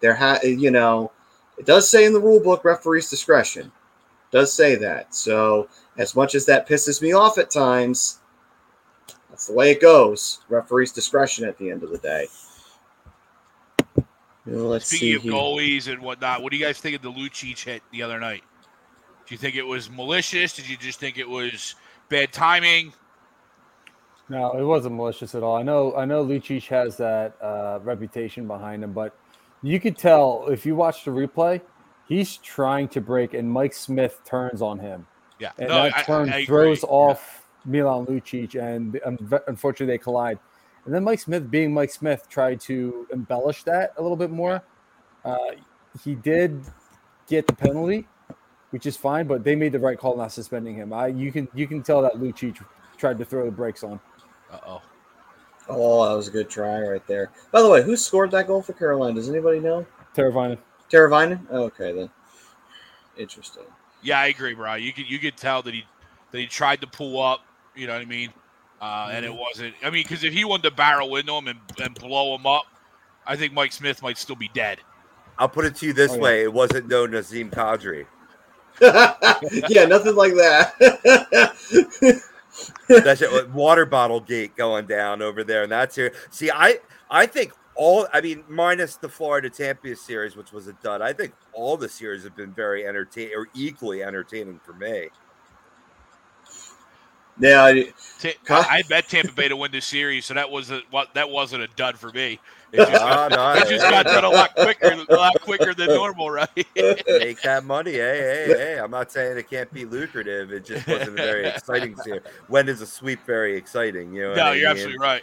there 0.00 0.14
ha 0.14 0.38
you 0.42 0.70
know, 0.70 1.12
it 1.56 1.64
does 1.64 1.88
say 1.88 2.04
in 2.04 2.12
the 2.12 2.20
rule 2.20 2.40
book 2.40 2.62
referee's 2.62 3.08
discretion. 3.08 3.66
It 3.68 4.36
does 4.36 4.52
say 4.52 4.74
that. 4.74 5.14
So 5.14 5.68
as 5.96 6.14
much 6.14 6.34
as 6.34 6.44
that 6.44 6.68
pisses 6.68 7.00
me 7.00 7.12
off 7.12 7.38
at 7.38 7.50
times, 7.50 8.20
that's 9.30 9.46
the 9.46 9.54
way 9.54 9.70
it 9.70 9.80
goes. 9.80 10.40
Referee's 10.50 10.92
discretion 10.92 11.46
at 11.46 11.56
the 11.56 11.70
end 11.70 11.82
of 11.82 11.90
the 11.90 11.98
day. 11.98 12.26
Well, 14.46 14.64
let's 14.66 14.86
Speaking 14.86 15.06
see 15.08 15.14
of 15.14 15.22
here. 15.22 15.32
goalies 15.32 15.92
and 15.92 16.00
whatnot, 16.00 16.42
what 16.42 16.52
do 16.52 16.56
you 16.58 16.64
guys 16.64 16.78
think 16.78 16.94
of 16.96 17.02
the 17.02 17.10
Lucic 17.10 17.62
hit 17.64 17.82
the 17.92 18.02
other 18.02 18.20
night? 18.20 18.42
Do 19.26 19.34
you 19.34 19.38
think 19.38 19.56
it 19.56 19.62
was 19.66 19.90
malicious? 19.90 20.54
Did 20.54 20.68
you 20.68 20.76
just 20.76 21.00
think 21.00 21.18
it 21.18 21.28
was 21.28 21.74
bad 22.08 22.32
timing? 22.32 22.92
No, 24.28 24.52
it 24.58 24.62
wasn't 24.64 24.96
malicious 24.96 25.34
at 25.34 25.42
all. 25.42 25.56
I 25.56 25.62
know, 25.62 25.94
I 25.96 26.04
know, 26.04 26.24
Lucic 26.24 26.66
has 26.68 26.96
that 26.98 27.36
uh, 27.42 27.78
reputation 27.82 28.46
behind 28.46 28.82
him, 28.84 28.92
but 28.92 29.16
you 29.62 29.78
could 29.80 29.96
tell 29.96 30.46
if 30.48 30.66
you 30.66 30.74
watch 30.76 31.04
the 31.04 31.10
replay, 31.12 31.60
he's 32.08 32.36
trying 32.38 32.88
to 32.88 33.00
break, 33.00 33.34
and 33.34 33.50
Mike 33.50 33.72
Smith 33.74 34.20
turns 34.24 34.62
on 34.62 34.78
him, 34.78 35.06
Yeah, 35.40 35.52
and 35.58 35.68
no, 35.68 35.82
that 35.84 35.96
I- 35.98 36.02
turn 36.02 36.28
I 36.28 36.34
agree. 36.38 36.46
throws 36.46 36.84
off 36.84 37.48
Milan 37.64 38.06
Lucic, 38.06 38.60
and 38.60 39.00
um, 39.04 39.18
unfortunately 39.48 39.94
they 39.94 39.98
collide. 39.98 40.38
And 40.86 40.94
then 40.94 41.02
Mike 41.04 41.18
Smith, 41.18 41.50
being 41.50 41.74
Mike 41.74 41.90
Smith, 41.90 42.28
tried 42.28 42.60
to 42.62 43.08
embellish 43.12 43.64
that 43.64 43.92
a 43.98 44.02
little 44.02 44.16
bit 44.16 44.30
more. 44.30 44.62
Uh, 45.24 45.36
he 46.04 46.14
did 46.14 46.62
get 47.26 47.48
the 47.48 47.54
penalty, 47.54 48.06
which 48.70 48.86
is 48.86 48.96
fine, 48.96 49.26
but 49.26 49.42
they 49.42 49.56
made 49.56 49.72
the 49.72 49.80
right 49.80 49.98
call 49.98 50.16
not 50.16 50.30
suspending 50.30 50.76
him. 50.76 50.92
I 50.92 51.08
you 51.08 51.32
can 51.32 51.48
you 51.54 51.66
can 51.66 51.82
tell 51.82 52.02
that 52.02 52.14
Lucic 52.14 52.64
tried 52.96 53.18
to 53.18 53.24
throw 53.24 53.44
the 53.44 53.50
brakes 53.50 53.82
on. 53.82 54.00
Uh 54.50 54.58
oh. 54.66 54.82
Oh, 55.68 56.08
that 56.08 56.14
was 56.14 56.28
a 56.28 56.30
good 56.30 56.48
try 56.48 56.80
right 56.80 57.04
there. 57.08 57.32
By 57.50 57.60
the 57.60 57.68
way, 57.68 57.82
who 57.82 57.96
scored 57.96 58.30
that 58.30 58.46
goal 58.46 58.62
for 58.62 58.72
Carolina? 58.72 59.14
Does 59.16 59.28
anybody 59.28 59.58
know? 59.58 59.84
Teravainen. 60.14 60.58
Teravainen? 60.88 61.50
Okay, 61.50 61.92
then. 61.92 62.10
Interesting. 63.16 63.64
Yeah, 64.02 64.20
I 64.20 64.26
agree, 64.26 64.54
bro. 64.54 64.74
You 64.74 64.92
could 64.92 65.10
you 65.10 65.18
could 65.18 65.36
tell 65.36 65.62
that 65.62 65.74
he 65.74 65.84
that 66.30 66.38
he 66.38 66.46
tried 66.46 66.80
to 66.82 66.86
pull 66.86 67.20
up. 67.20 67.40
You 67.74 67.88
know 67.88 67.94
what 67.94 68.02
I 68.02 68.04
mean? 68.04 68.32
Uh, 68.80 69.08
and 69.12 69.24
it 69.24 69.30
Mm-hmm. 69.30 69.40
wasn't. 69.40 69.74
I 69.82 69.90
mean, 69.90 70.02
because 70.04 70.22
if 70.24 70.32
he 70.32 70.44
wanted 70.44 70.64
to 70.64 70.70
barrel 70.72 71.16
into 71.16 71.32
him 71.32 71.48
and, 71.48 71.60
and 71.82 71.94
blow 71.94 72.34
him 72.34 72.46
up, 72.46 72.64
I 73.26 73.36
think 73.36 73.52
Mike 73.52 73.72
Smith 73.72 74.02
might 74.02 74.18
still 74.18 74.36
be 74.36 74.48
dead. 74.54 74.78
I'll 75.38 75.48
put 75.48 75.64
it 75.64 75.74
to 75.76 75.86
you 75.86 75.92
this 75.92 76.12
Oh, 76.12 76.16
yeah. 76.16 76.20
way: 76.20 76.42
it 76.42 76.52
wasn't 76.52 76.88
no 76.88 77.06
Nazem 77.06 77.50
Kadri. 77.50 78.06
yeah, 79.70 79.84
nothing 79.86 80.14
like 80.14 80.34
that. 80.34 80.74
That's 82.88 83.22
it. 83.22 83.50
Water 83.50 83.86
bottle 83.86 84.20
gate 84.20 84.56
going 84.56 84.86
down 84.86 85.22
over 85.22 85.44
there, 85.44 85.62
and 85.62 85.72
that's 85.72 85.94
here. 85.96 86.12
See, 86.30 86.50
I 86.50 86.78
I 87.10 87.26
think 87.26 87.52
all. 87.74 88.06
I 88.12 88.20
mean, 88.20 88.44
minus 88.48 88.96
the 88.96 89.08
Florida 89.08 89.50
Tampa 89.50 89.94
series, 89.96 90.36
which 90.36 90.52
was 90.52 90.66
a 90.66 90.72
dud. 90.74 91.00
I 91.02 91.12
think 91.12 91.32
all 91.52 91.76
the 91.76 91.88
series 91.88 92.24
have 92.24 92.36
been 92.36 92.52
very 92.52 92.86
entertaining 92.86 93.34
or 93.36 93.48
equally 93.54 94.02
entertaining 94.02 94.60
for 94.64 94.72
me. 94.74 95.08
Yeah, 97.38 97.64
I- 97.64 97.92
Ta- 98.18 98.30
Huh? 98.48 98.64
I 98.68 98.82
bet 98.88 99.08
Tampa 99.08 99.32
Bay 99.32 99.48
to 99.48 99.56
win 99.56 99.70
this 99.70 99.84
series, 99.84 100.24
so 100.24 100.34
that 100.34 100.50
wasn't 100.50 100.84
what 100.90 101.12
that 101.14 101.28
wasn't 101.28 101.62
a 101.62 101.68
dud 101.68 101.98
for 101.98 102.10
me. 102.10 102.40
It 102.72 102.78
just, 102.78 103.02
Ah, 103.02 103.28
no, 103.28 103.52
it 103.52 103.68
just 103.68 103.88
got 103.88 104.06
done 104.06 104.24
a 104.24 104.30
lot 104.30 104.54
quicker, 104.54 104.96
a 105.08 105.14
lot 105.14 105.38
quicker 105.42 105.74
than 105.74 105.88
normal, 105.88 106.30
right? 106.30 106.48
Make 106.74 107.42
that 107.42 107.64
money. 107.64 107.92
Hey, 107.92 108.46
hey, 108.46 108.54
hey. 108.56 108.78
I'm 108.78 108.90
not 108.90 109.12
saying 109.12 109.36
it 109.36 109.50
can't 109.50 109.70
be 109.72 109.84
lucrative. 109.84 110.50
It 110.50 110.64
just 110.64 110.86
wasn't 110.86 111.10
a 111.10 111.22
very 111.22 111.46
exciting 111.46 111.94
series. 111.96 112.22
When 112.48 112.68
is 112.68 112.80
a 112.80 112.86
sweep 112.86 113.24
very 113.26 113.54
exciting? 113.56 114.14
You 114.14 114.22
know 114.28 114.34
no, 114.34 114.52
you're 114.52 114.68
mean? 114.68 114.78
absolutely 114.78 114.98
right. 114.98 115.22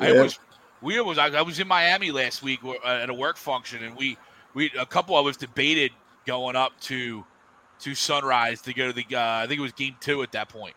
I 0.00 0.12
was 0.12 0.38
we 0.82 1.00
was 1.00 1.18
I, 1.18 1.28
I 1.28 1.42
was 1.42 1.60
in 1.60 1.68
Miami 1.68 2.10
last 2.10 2.42
week 2.42 2.60
uh, 2.64 2.74
at 2.86 3.08
a 3.08 3.14
work 3.14 3.36
function, 3.36 3.84
and 3.84 3.96
we 3.96 4.18
we 4.54 4.70
a 4.78 4.86
couple 4.86 5.16
of 5.16 5.26
us 5.26 5.36
debated 5.36 5.92
going 6.26 6.56
up 6.56 6.78
to 6.82 7.24
to 7.80 7.94
Sunrise 7.94 8.60
to 8.62 8.74
go 8.74 8.88
to 8.88 8.92
the 8.92 9.06
uh, 9.16 9.42
I 9.42 9.46
think 9.46 9.60
it 9.60 9.62
was 9.62 9.72
game 9.72 9.96
two 10.00 10.22
at 10.22 10.32
that 10.32 10.48
point. 10.48 10.74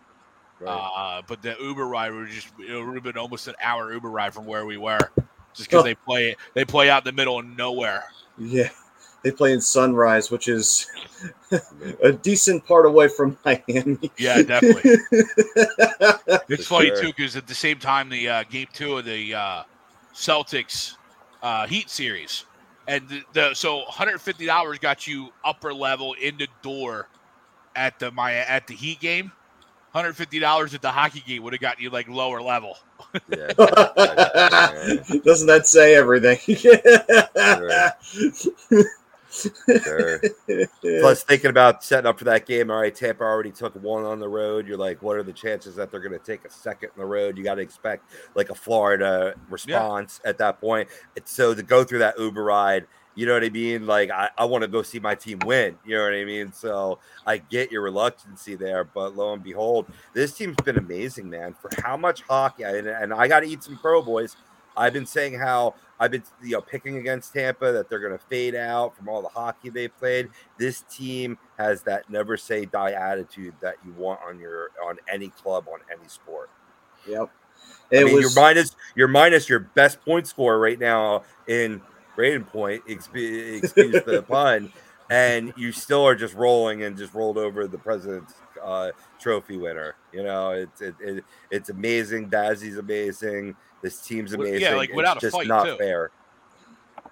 Right. 0.60 0.72
Uh, 0.72 1.22
but 1.28 1.42
the 1.42 1.56
Uber 1.62 1.86
ride 1.88 2.12
was 2.14 2.30
just 2.32 2.48
it 2.60 2.76
would 2.76 2.96
have 2.96 3.04
been 3.04 3.18
almost 3.18 3.48
an 3.48 3.56
hour 3.62 3.94
Uber 3.94 4.10
ride 4.10 4.34
from 4.34 4.46
where 4.46 4.66
we 4.66 4.78
were, 4.78 5.00
just 5.56 5.70
because 5.70 5.82
Oh. 5.82 5.84
they 5.84 5.96
play 5.96 6.36
they 6.54 6.66
play 6.66 6.90
out 6.90 7.04
in 7.06 7.16
the 7.16 7.18
middle 7.20 7.40
of 7.40 7.46
nowhere. 7.46 8.04
yeah. 8.38 8.70
They 9.22 9.32
play 9.32 9.52
in 9.52 9.60
Sunrise, 9.60 10.32
which 10.32 10.48
is 10.48 10.88
a 12.04 12.14
decent 12.14 12.66
part 12.66 12.86
away 12.86 13.10
from 13.10 13.38
Miami. 13.44 14.10
Yeah, 14.18 14.42
definitely. 14.44 14.96
It's 16.48 16.66
For 16.68 16.76
funny 16.76 16.88
sure. 16.88 17.02
too 17.02 17.08
because 17.08 17.36
at 17.36 17.46
the 17.48 17.54
same 17.56 17.80
time 17.80 18.08
the 18.10 18.30
uh, 18.30 18.44
game 18.50 18.68
two 18.74 18.98
of 18.98 19.04
the 19.06 19.34
uh, 19.36 19.64
Celtics 20.14 20.94
uh, 21.44 21.68
Heat 21.68 21.90
series, 21.90 22.46
and 22.88 23.08
the, 23.10 23.22
the 23.34 23.54
so 23.54 23.78
150 23.80 24.46
dollars 24.46 24.80
got 24.80 25.06
you 25.06 25.30
upper 25.44 25.74
level 25.74 26.14
in 26.14 26.38
the 26.38 26.48
door 26.62 27.08
at 27.76 28.00
the 28.00 28.12
my 28.12 28.34
at 28.36 28.68
the 28.68 28.74
Heat 28.74 29.00
game. 29.02 29.32
150 29.92 30.40
dollars 30.40 30.74
at 30.74 30.82
the 30.82 30.92
hockey 30.92 31.24
game 31.26 31.44
would 31.44 31.54
have 31.54 31.62
got 31.62 31.80
you 31.80 31.90
like 31.90 32.08
lower 32.08 32.42
level. 32.42 32.78
Yeah. 33.30 33.48
Doesn't 35.24 35.48
that 35.48 35.64
say 35.66 35.96
everything? 35.96 36.38
Sure. 39.32 40.22
Plus, 40.82 41.24
thinking 41.24 41.50
about 41.50 41.84
setting 41.84 42.08
up 42.08 42.18
for 42.18 42.26
that 42.26 42.46
game, 42.46 42.72
all 42.72 42.82
right, 42.82 42.94
Tampa 42.94 43.24
already 43.24 43.52
took 43.52 43.76
one 43.76 44.04
on 44.04 44.20
the 44.20 44.28
road. 44.28 44.68
You're 44.68 44.78
like, 44.78 45.02
what 45.02 45.18
are 45.18 45.24
the 45.24 45.34
chances 45.34 45.76
that 45.76 45.92
they're 45.92 46.00
going 46.00 46.18
to 46.18 46.20
take 46.20 46.46
a 46.46 46.52
second 46.52 46.90
in 46.96 47.00
the 47.00 47.06
road? 47.06 47.38
You 47.38 47.44
got 47.44 47.56
to 47.56 47.62
expect 47.62 48.12
like 48.36 48.50
a 48.50 48.56
Florida 48.56 49.36
response 49.50 50.20
at 50.26 50.38
that 50.40 50.60
point. 50.60 50.90
It's 51.16 51.32
so 51.32 51.54
to 51.54 51.64
go 51.64 51.84
through 51.84 52.00
that 52.00 52.18
Uber 52.18 52.44
ride, 52.44 52.88
you 53.20 53.26
know 53.26 53.34
what 53.34 53.44
I 53.44 53.50
mean? 53.50 53.86
Like, 53.86 54.12
I, 54.12 54.30
I 54.38 54.46
want 54.46 54.62
to 54.62 54.70
go 54.70 54.82
see 54.82 55.00
my 55.00 55.14
team 55.14 55.44
win. 55.46 55.78
You 55.86 55.98
know 55.98 56.04
what 56.06 56.14
I 56.14 56.24
mean? 56.24 56.54
So 56.54 57.00
I 57.28 57.38
get 57.40 57.70
your 57.72 57.82
reluctancy 57.82 58.56
there, 58.56 58.86
but 58.86 59.16
lo 59.18 59.34
and 59.34 59.44
behold, 59.44 59.88
this 60.14 60.34
team's 60.38 60.56
been 60.64 60.78
amazing, 60.78 61.30
man. 61.30 61.54
For 61.62 61.70
how 61.84 61.98
much 61.98 62.22
hockey, 62.22 62.64
and, 62.64 62.88
and 62.88 63.14
I 63.14 63.28
got 63.28 63.42
to 63.42 63.48
eat 63.48 63.64
some 63.64 63.78
pro 63.78 64.02
boys. 64.02 64.38
I've 64.78 64.94
been 64.94 65.06
saying 65.06 65.38
how 65.38 65.76
I've 66.00 66.12
been 66.12 66.24
you 66.42 66.52
know 66.52 66.62
picking 66.62 66.98
against 66.98 67.34
Tampa 67.34 67.74
that 67.74 67.90
they're 67.90 68.00
going 68.00 68.18
to 68.18 68.24
fade 68.30 68.56
out 68.56 68.96
from 68.96 69.10
all 69.10 69.22
the 69.22 69.28
hockey 69.28 69.70
they 69.70 69.90
played. 69.90 70.30
This 70.58 70.84
team 70.84 71.38
has 71.58 71.82
that 71.84 72.10
never 72.10 72.38
say 72.38 72.66
die 72.66 72.92
attitude 72.92 73.56
that 73.60 73.76
you 73.86 73.92
want 73.94 74.22
on 74.26 74.40
your 74.40 74.70
on 74.82 74.98
any 75.12 75.28
club 75.30 75.68
on 75.68 75.80
any 75.92 76.08
sport. 76.08 76.50
Yep. 77.06 77.30
I 77.96 78.02
It 78.02 78.06
mean, 78.06 78.16
was 78.16 78.22
you're 78.22 78.32
minus 78.32 78.76
you're 78.96 79.08
minus 79.08 79.50
your 79.50 79.60
best 79.60 80.02
point 80.02 80.28
scorer 80.28 80.60
right 80.60 80.80
now 80.80 81.24
in 81.48 81.82
Brayden 82.20 82.46
Point. 82.46 82.84
Excuse, 82.88 83.64
excuse 83.64 84.04
the 84.04 84.24
pun. 84.24 84.72
And 85.12 85.54
you 85.58 85.72
still 85.72 86.06
are 86.06 86.14
just 86.16 86.36
rolling 86.36 86.84
and 86.84 86.96
just 86.98 87.14
rolled 87.16 87.38
over 87.38 87.66
the 87.66 87.78
president's 87.80 88.36
uh, 88.64 88.92
trophy 89.20 89.58
winner. 89.58 89.96
You 90.14 90.24
know, 90.24 90.52
it's 90.52 90.82
it, 90.82 90.94
it, 91.00 91.24
it's 91.50 91.70
amazing. 91.70 92.30
Dazzy's 92.30 92.78
amazing. 92.78 93.56
This 93.82 94.02
team's 94.02 94.36
Well, 94.38 94.46
yeah, 94.48 94.54
amazing. 94.58 94.78
like, 94.78 94.94
without 94.94 95.18
a 95.18 95.20
just 95.22 95.36
fight, 95.36 95.48
not 95.48 95.66
too. 95.66 95.78
fair. 95.78 96.12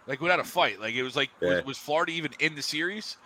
Like 0.05 0.22
without 0.22 0.39
a 0.39 0.43
fight, 0.43 0.80
like 0.80 0.93
it 0.93 1.03
was 1.03 1.16
like 1.16 1.30
Yeah. 1.41 1.55
was, 1.55 1.66
was 1.66 1.78
Florida 1.78 2.12
even 2.12 2.32
in 2.39 2.53
the 2.55 2.62
series? 2.62 3.18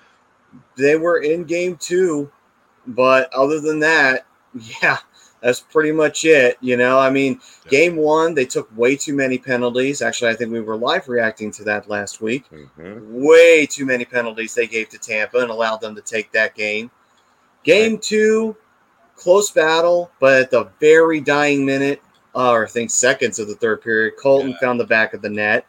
they 0.77 0.97
were 0.97 1.19
in 1.19 1.43
game 1.45 1.77
two, 1.77 2.29
but 2.87 3.33
other 3.33 3.59
than 3.61 3.79
that, 3.79 4.25
yeah, 4.81 4.97
that's 5.41 5.59
pretty 5.59 5.91
much 5.91 6.23
it. 6.25 6.57
You 6.61 6.77
know, 6.77 6.99
I 6.99 7.09
mean, 7.09 7.39
Yeah. 7.65 7.69
game 7.69 7.95
one, 7.95 8.33
they 8.33 8.45
took 8.45 8.69
way 8.77 8.95
too 8.95 9.13
many 9.13 9.37
penalties. 9.37 10.01
Actually, 10.01 10.31
I 10.31 10.35
think 10.35 10.51
we 10.51 10.61
were 10.61 10.77
live 10.77 11.07
reacting 11.09 11.51
to 11.53 11.63
that 11.65 11.89
last 11.89 12.21
week. 12.21 12.45
Mhm. 12.51 13.01
Way 13.09 13.65
too 13.65 13.85
many 13.85 14.05
penalties 14.05 14.53
they 14.53 14.67
gave 14.67 14.89
to 14.89 14.97
Tampa 14.97 15.39
and 15.39 15.49
allowed 15.51 15.81
them 15.81 15.95
to 15.95 16.01
take 16.01 16.31
that 16.31 16.55
game. 16.55 16.91
Game 17.63 17.97
two, 17.97 18.55
close 19.15 19.51
battle, 19.51 20.11
but 20.19 20.41
at 20.41 20.51
the 20.51 20.67
very 20.79 21.19
dying 21.19 21.65
minute, 21.65 22.01
uh, 22.35 22.51
or 22.51 22.65
I 22.65 22.67
think 22.67 22.89
seconds 22.89 23.39
of 23.39 23.47
the 23.47 23.55
third 23.55 23.81
period, 23.81 24.13
Colton 24.21 24.51
Yeah. 24.51 24.57
found 24.59 24.79
the 24.79 24.85
back 24.85 25.13
of 25.13 25.21
the 25.21 25.29
net, 25.29 25.65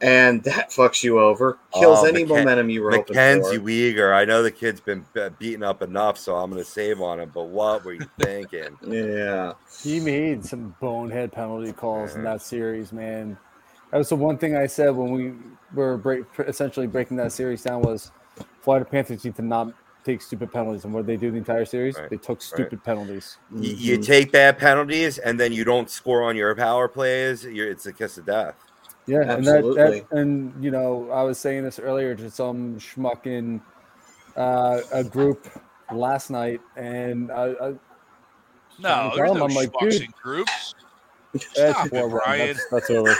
and 0.00 0.42
that 0.44 0.70
fucks 0.70 1.02
you 1.02 1.18
over, 1.18 1.58
kills 1.72 2.00
Oh, 2.00 2.04
any 2.06 2.24
McKen- 2.24 2.28
momentum 2.28 2.70
you 2.70 2.82
were 2.82 2.90
hoping 2.90 3.16
Mackenzie 3.16 3.56
for. 3.56 3.62
Weegar. 3.62 4.14
I 4.14 4.24
know 4.24 4.42
the 4.42 4.50
kid's 4.50 4.80
been 4.80 5.04
beaten 5.38 5.62
up 5.62 5.82
enough, 5.82 6.18
so 6.18 6.36
I'm 6.36 6.50
going 6.50 6.62
to 6.62 6.68
save 6.70 7.00
on 7.00 7.20
him. 7.20 7.30
But 7.32 7.44
what 7.44 7.84
were 7.84 7.94
you 7.94 8.06
thinking? 8.20 8.76
Yeah. 8.86 9.54
He 9.82 10.00
made 10.00 10.44
some 10.44 10.74
bonehead 10.80 11.32
penalty 11.32 11.72
calls 11.72 12.14
in 12.14 12.24
that 12.24 12.42
series, 12.42 12.92
man. 12.92 13.38
That 13.92 13.98
was 13.98 14.08
the 14.08 14.16
one 14.16 14.36
thing 14.36 14.56
I 14.56 14.66
said 14.66 14.90
when 14.90 15.10
we 15.12 15.32
were 15.72 15.96
break, 15.96 16.24
essentially 16.40 16.86
breaking 16.86 17.16
that 17.18 17.32
series 17.32 17.62
down 17.62 17.82
was 17.82 18.10
Florida 18.60 18.84
Panthers 18.84 19.24
need 19.24 19.36
to 19.36 19.42
not 19.42 19.72
take 20.04 20.20
stupid 20.20 20.52
penalties. 20.52 20.84
And 20.84 20.92
what 20.92 21.06
did 21.06 21.16
they 21.18 21.20
do 21.20 21.30
the 21.30 21.38
entire 21.38 21.64
series? 21.64 21.96
Right, 21.96 22.10
They 22.10 22.16
took 22.16 22.42
stupid 22.42 22.84
penalties. 22.84 23.38
you, 23.54 23.70
you 23.74 23.98
Mhm. 23.98 24.06
take 24.06 24.32
bad 24.32 24.58
penalties 24.58 25.18
and 25.18 25.38
then 25.40 25.52
you 25.52 25.64
don't 25.64 25.88
score 25.88 26.22
on 26.22 26.36
your 26.36 26.54
power 26.54 26.86
plays. 26.88 27.44
You're, 27.44 27.70
it's 27.70 27.86
a 27.86 27.92
kiss 27.92 28.18
of 28.18 28.26
death. 28.26 28.54
Yeah, 29.06 29.20
and 29.20 29.46
that, 29.46 29.58
Absolutely. 29.58 30.00
that 30.00 30.12
and 30.12 30.64
you 30.64 30.70
know 30.70 31.08
I 31.12 31.22
was 31.22 31.38
saying 31.38 31.62
this 31.64 31.78
earlier 31.78 32.14
to 32.16 32.30
some 32.30 32.76
schmuck 32.80 33.26
in 33.26 33.60
uh, 34.36 34.80
a 34.92 35.04
group 35.04 35.48
last 35.92 36.30
night, 36.30 36.60
and 36.76 37.30
I, 37.30 37.52
I 37.52 37.74
No, 38.80 39.12
there's 39.14 39.32
no 39.32 39.44
I'm 39.44 39.54
like, 39.54 39.70
schmucks 39.72 39.90
dude. 39.92 40.02
in 40.02 40.14
groups. 40.20 40.74
that's 41.32 41.46
Stop 41.52 41.86
it, 41.86 41.90
four 41.90 42.08
one. 42.08 42.18
Brian. 42.24 42.46
That's, 42.48 42.66
that's 42.70 42.90
over. 42.90 43.14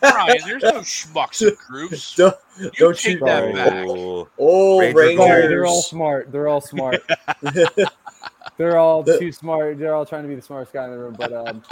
Brian, 0.00 0.38
there's 0.46 0.62
no 0.62 0.80
schmucks 0.80 1.42
in 1.46 1.56
groups. 1.66 2.14
Don't, 2.16 2.36
You 2.60 2.70
don't 2.78 2.96
take 2.96 3.18
you? 3.18 3.24
that 3.26 3.54
back. 3.54 3.84
Oh, 3.88 4.28
Oh, 4.38 4.78
Ranger 4.78 4.98
Rangers. 4.98 5.48
They're 5.48 5.66
all 5.66 5.82
smart. 5.82 6.30
They're 6.32 6.48
all 6.48 6.60
smart. 6.60 7.02
They're 8.58 8.78
all 8.78 9.02
The- 9.02 9.18
too 9.18 9.32
smart. 9.32 9.78
They're 9.78 9.94
all 9.94 10.06
trying 10.06 10.22
to 10.22 10.28
be 10.28 10.34
the 10.34 10.42
smartest 10.42 10.72
guy 10.72 10.84
in 10.84 10.90
the 10.92 10.98
room. 10.98 11.14
But 11.18 11.32
um, 11.32 11.62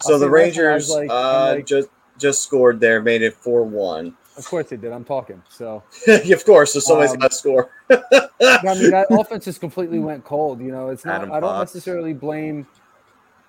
so 0.00 0.14
I'll 0.14 0.18
the 0.18 0.26
say 0.26 0.30
last 0.30 0.56
night, 0.56 0.64
I 0.66 0.74
was 0.74 0.88
Rangers 0.88 0.90
like- 0.90 1.10
uh, 1.10 1.52
like- 1.56 1.66
just 1.66 1.88
just 2.18 2.42
scored 2.42 2.80
there, 2.80 3.00
made 3.02 3.22
it 3.22 3.34
four 3.34 3.62
one. 3.64 4.16
of 4.36 4.46
course 4.46 4.68
they 4.68 4.76
did. 4.76 4.92
I'm 4.92 5.04
talking. 5.04 5.42
So 5.48 5.82
of 6.08 6.44
course, 6.44 6.72
so 6.72 6.80
somebody's 6.80 7.12
Um, 7.12 7.18
got 7.18 7.30
to 7.30 7.36
score. 7.36 7.70
I 7.90 8.74
mean, 8.74 8.90
that 8.90 9.06
offense 9.10 9.44
just 9.44 9.60
completely 9.60 9.98
went 9.98 10.24
cold. 10.24 10.60
You 10.60 10.70
know, 10.72 10.88
it's 10.90 11.04
not. 11.04 11.16
Adam 11.16 11.32
I 11.32 11.40
don't 11.40 11.50
Fox. 11.50 11.74
necessarily 11.74 12.12
blame 12.12 12.66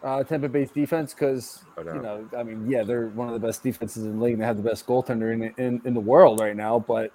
uh, 0.04 0.24
Tampa 0.24 0.48
Bay's 0.48 0.72
defense 0.72 1.14
because 1.14 1.64
I 1.78 1.84
know. 1.84 1.94
you 1.96 2.02
know, 2.02 2.30
I 2.38 2.44
mean, 2.44 2.70
yeah, 2.70 2.84
they're 2.84 3.08
one 3.10 3.28
of 3.28 3.34
the 3.34 3.46
best 3.46 3.64
defenses 3.64 4.06
in 4.06 4.18
the 4.20 4.24
league. 4.24 4.34
and 4.34 4.42
They 4.42 4.46
have 4.46 4.58
the 4.58 4.64
best 4.70 4.86
goaltender 4.86 5.34
in, 5.34 5.44
in 5.64 5.82
in 5.86 5.94
the 5.94 6.00
world 6.00 6.40
right 6.40 6.56
now, 6.56 6.80
but 6.80 7.12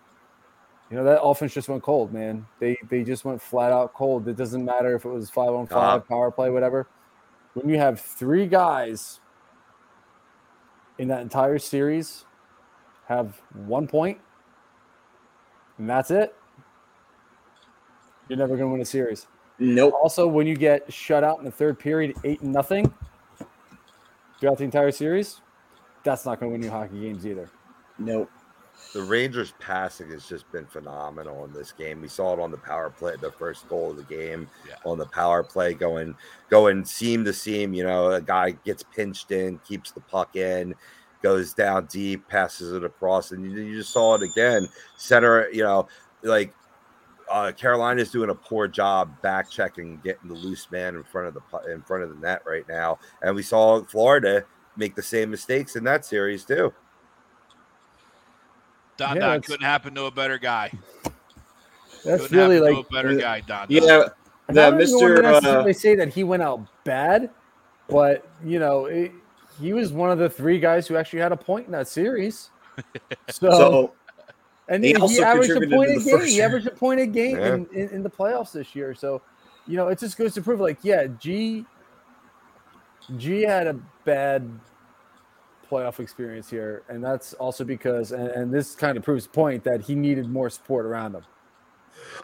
you 0.91 0.97
know 0.99 1.05
that 1.05 1.23
offense 1.23 1.55
just 1.55 1.69
went 1.71 1.83
cold, 1.83 2.13
man. 2.13 2.45
They 2.61 2.77
they 2.91 3.03
just 3.05 3.25
went 3.25 3.41
flat 3.41 3.73
out 3.73 3.95
cold. 3.95 4.29
It 4.29 4.37
doesn't 4.37 4.65
matter 4.65 4.95
if 4.95 5.05
it 5.07 5.09
was 5.09 5.31
five 5.31 5.51
on 5.51 5.67
five, 5.67 6.07
power 6.07 6.31
play, 6.31 6.51
whatever. 6.51 6.87
When 7.55 7.69
you 7.69 7.79
have 7.79 8.01
three 8.01 8.47
guys 8.47 9.21
in 11.03 11.09
that 11.09 11.21
entire 11.21 11.59
series 11.59 12.25
have 13.07 13.43
one 13.67 13.89
point, 13.89 14.19
and 15.77 15.91
that's 15.91 16.13
it, 16.13 16.33
you're 18.29 18.39
never 18.39 18.57
going 18.57 18.69
to 18.69 18.73
win 18.73 18.81
a 18.81 18.85
series. 18.85 19.27
Nope. 19.59 19.95
Also, 20.01 20.29
when 20.29 20.47
you 20.47 20.55
get 20.55 20.93
shut 20.93 21.25
out 21.25 21.41
in 21.41 21.45
the 21.45 21.51
third 21.51 21.77
period, 21.81 22.15
eight 22.23 22.41
nothing 22.41 22.95
throughout 24.39 24.59
the 24.59 24.65
entire 24.65 24.93
series, 24.93 25.41
that's 26.05 26.25
not 26.25 26.39
going 26.39 26.51
to 26.51 26.53
win 26.53 26.63
you 26.63 26.71
hockey 26.71 27.01
games 27.01 27.27
either. 27.27 27.51
Nope. 27.99 28.31
The 28.93 29.03
Rangers' 29.03 29.55
passing 29.59 30.11
has 30.11 30.29
just 30.29 30.51
been 30.53 30.67
phenomenal 30.67 31.45
in 31.47 31.53
this 31.53 31.73
game. 31.73 32.03
We 32.03 32.09
saw 32.09 32.35
it 32.35 32.41
on 32.41 32.51
the 32.51 32.59
power 32.59 32.91
play, 32.91 33.17
the 33.17 33.33
first 33.33 33.67
goal 33.69 33.91
of 33.91 33.97
the 33.97 34.03
game 34.03 34.49
Yeah. 34.69 34.75
on 34.85 34.99
the 34.99 35.07
power 35.07 35.43
play, 35.43 35.73
going 35.73 36.15
going 36.51 36.85
seam 36.85 37.25
to 37.25 37.33
seam. 37.33 37.73
You 37.73 37.85
know, 37.85 38.11
a 38.11 38.21
guy 38.21 38.51
gets 38.51 38.83
pinched 38.83 39.31
in, 39.31 39.59
keeps 39.61 39.93
the 39.93 40.01
puck 40.01 40.37
in, 40.37 40.75
goes 41.23 41.55
down 41.55 41.87
deep, 41.87 42.29
passes 42.29 42.73
it 42.73 42.85
across, 42.85 43.33
and 43.33 43.45
you, 43.45 43.63
you 43.63 43.79
just 43.79 43.93
saw 43.93 44.15
it 44.17 44.23
again. 44.23 44.69
Center, 44.99 45.49
you 45.51 45.63
know, 45.63 45.89
like 46.23 46.53
uh, 47.31 47.51
Carolina's 47.53 48.11
doing 48.11 48.29
a 48.29 48.35
poor 48.35 48.69
job 48.69 49.11
back 49.23 49.49
checking, 49.49 49.99
getting 50.05 50.29
the 50.29 50.35
loose 50.35 50.71
man 50.71 50.97
in 50.97 51.03
front 51.05 51.29
of 51.29 51.35
the 51.35 51.73
in 51.73 51.81
front 51.83 52.03
of 52.03 52.11
the 52.11 52.17
net 52.17 52.43
right 52.45 52.69
now, 52.69 52.99
and 53.23 53.35
we 53.35 53.43
saw 53.43 53.83
Florida 53.85 54.45
make 54.77 54.95
the 54.95 55.03
same 55.03 55.31
mistakes 55.31 55.77
in 55.77 55.85
that 55.85 56.05
series 56.05 56.45
too. 56.45 56.73
Don 59.03 59.17
Yeah, 59.17 59.27
Don 59.27 59.43
couldn't 59.43 59.67
happen 59.67 59.95
to 59.97 60.05
a 60.05 60.11
better 60.11 60.39
guy. 60.39 60.71
That's 62.05 62.23
couldn't 62.23 62.39
really 62.39 62.61
like 62.61 62.75
to 62.75 62.81
a 62.81 63.03
better 63.03 63.15
guy, 63.17 63.41
Don. 63.41 63.69
Don. 63.69 63.83
Yeah. 63.83 64.09
I 64.49 64.53
That 64.53 64.71
don't 64.71 64.81
Mr., 64.81 65.17
to 65.23 65.29
uh, 65.29 65.31
necessarily 65.33 65.73
say 65.73 65.95
that 65.97 66.09
he 66.09 66.25
went 66.25 66.43
out 66.43 66.67
bad. 66.85 67.31
but 67.89 68.27
you 68.45 68.59
know, 68.59 68.87
it, 68.87 69.13
he 69.61 69.73
was 69.73 69.93
one 69.93 70.11
of 70.11 70.19
the 70.19 70.29
three 70.31 70.59
guys 70.59 70.87
who 70.87 70.97
actually 70.97 71.21
had 71.21 71.33
a 71.33 71.37
point 71.37 71.67
in 71.67 71.73
that 71.73 71.89
series. 71.89 72.51
So, 73.29 73.51
So 73.51 73.95
and 74.69 74.83
he 74.83 74.95
he, 74.95 75.07
he 75.09 75.23
averaged 75.23 75.51
a 75.51 75.69
point 75.69 75.91
a 75.91 76.01
game. 76.01 76.25
He 76.25 76.41
averaged 76.41 76.67
a 76.67 76.71
point 76.71 77.01
a 77.01 77.07
game 77.07 77.37
Yeah. 77.37 77.55
in, 77.55 77.67
in, 77.73 77.89
in 77.91 78.03
the 78.03 78.09
playoffs 78.11 78.53
this 78.53 78.75
year. 78.75 78.95
So, 78.95 79.21
you 79.67 79.77
know, 79.77 79.89
it 79.89 79.99
just 79.99 80.17
goes 80.17 80.33
to 80.35 80.43
prove, 80.43 80.61
like, 80.61 80.79
yeah, 80.83 81.07
G 81.19 81.67
G 83.19 83.43
had 83.43 83.67
a 83.67 83.75
bad 84.05 84.49
playoff 85.73 86.01
experience 86.01 86.51
here, 86.51 86.83
and 86.89 87.03
that's 87.03 87.33
also 87.35 87.65
because, 87.65 88.13
and, 88.13 88.29
and 88.29 88.53
this 88.53 88.75
kind 88.75 88.99
of 88.99 89.03
proves 89.03 89.25
the 89.25 89.31
point 89.31 89.65
that 89.65 89.81
he 89.81 89.95
needed 89.95 90.29
more 90.29 90.51
support 90.51 90.85
around 90.85 91.15
him. 91.15 91.25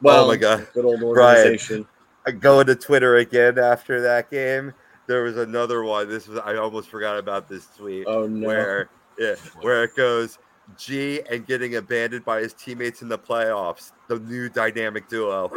well, 0.02 0.24
oh 0.24 0.28
my 0.28 0.36
god. 0.36 0.66
good 0.74 0.84
old 0.84 1.00
Brian. 1.00 1.38
organization. 1.38 1.86
I 2.26 2.32
go 2.32 2.60
into 2.60 2.74
Twitter 2.74 3.16
again 3.16 3.58
after 3.58 4.02
that 4.02 4.30
game. 4.30 4.74
There 5.06 5.22
was 5.22 5.38
another 5.38 5.82
one. 5.82 6.08
This 6.10 6.28
was 6.28 6.38
I 6.40 6.56
almost 6.56 6.90
forgot 6.90 7.16
about 7.18 7.48
this 7.48 7.66
tweet. 7.74 8.04
Oh 8.06 8.26
no. 8.26 8.46
Where 8.46 8.90
yeah, 9.18 9.36
where 9.62 9.84
it 9.84 9.96
goes 9.96 10.38
G 10.76 11.22
and 11.30 11.46
getting 11.46 11.76
abandoned 11.76 12.24
by 12.24 12.40
his 12.40 12.52
teammates 12.52 13.00
in 13.02 13.08
the 13.08 13.18
playoffs. 13.18 13.92
The 14.08 14.18
new 14.18 14.48
dynamic 14.50 15.08
duo. 15.08 15.50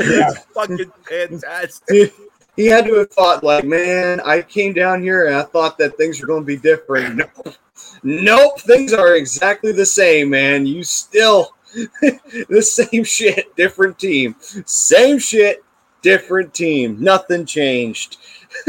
it's 0.00 0.44
fucking 0.54 0.92
fantastic. 1.08 2.12
he 2.56 2.66
had 2.66 2.84
to 2.86 2.94
have 2.94 3.10
thought 3.10 3.42
like, 3.44 3.64
man, 3.64 4.20
I 4.20 4.42
came 4.42 4.72
down 4.72 5.02
here 5.02 5.26
and 5.26 5.36
I 5.36 5.42
thought 5.42 5.78
that 5.78 5.96
things 5.96 6.20
were 6.20 6.26
going 6.26 6.42
to 6.42 6.46
be 6.46 6.56
different. 6.56 7.22
Nope, 7.44 7.56
nope, 8.02 8.60
things 8.60 8.92
are 8.92 9.16
exactly 9.16 9.72
the 9.72 9.86
same, 9.86 10.30
man. 10.30 10.66
You 10.66 10.84
still 10.84 11.54
the 11.72 12.62
same 12.62 13.02
shit, 13.02 13.54
different 13.56 13.98
team, 13.98 14.36
same 14.66 15.18
shit, 15.18 15.64
different 16.02 16.52
team. 16.52 16.96
Nothing 17.00 17.46
changed. 17.46 18.18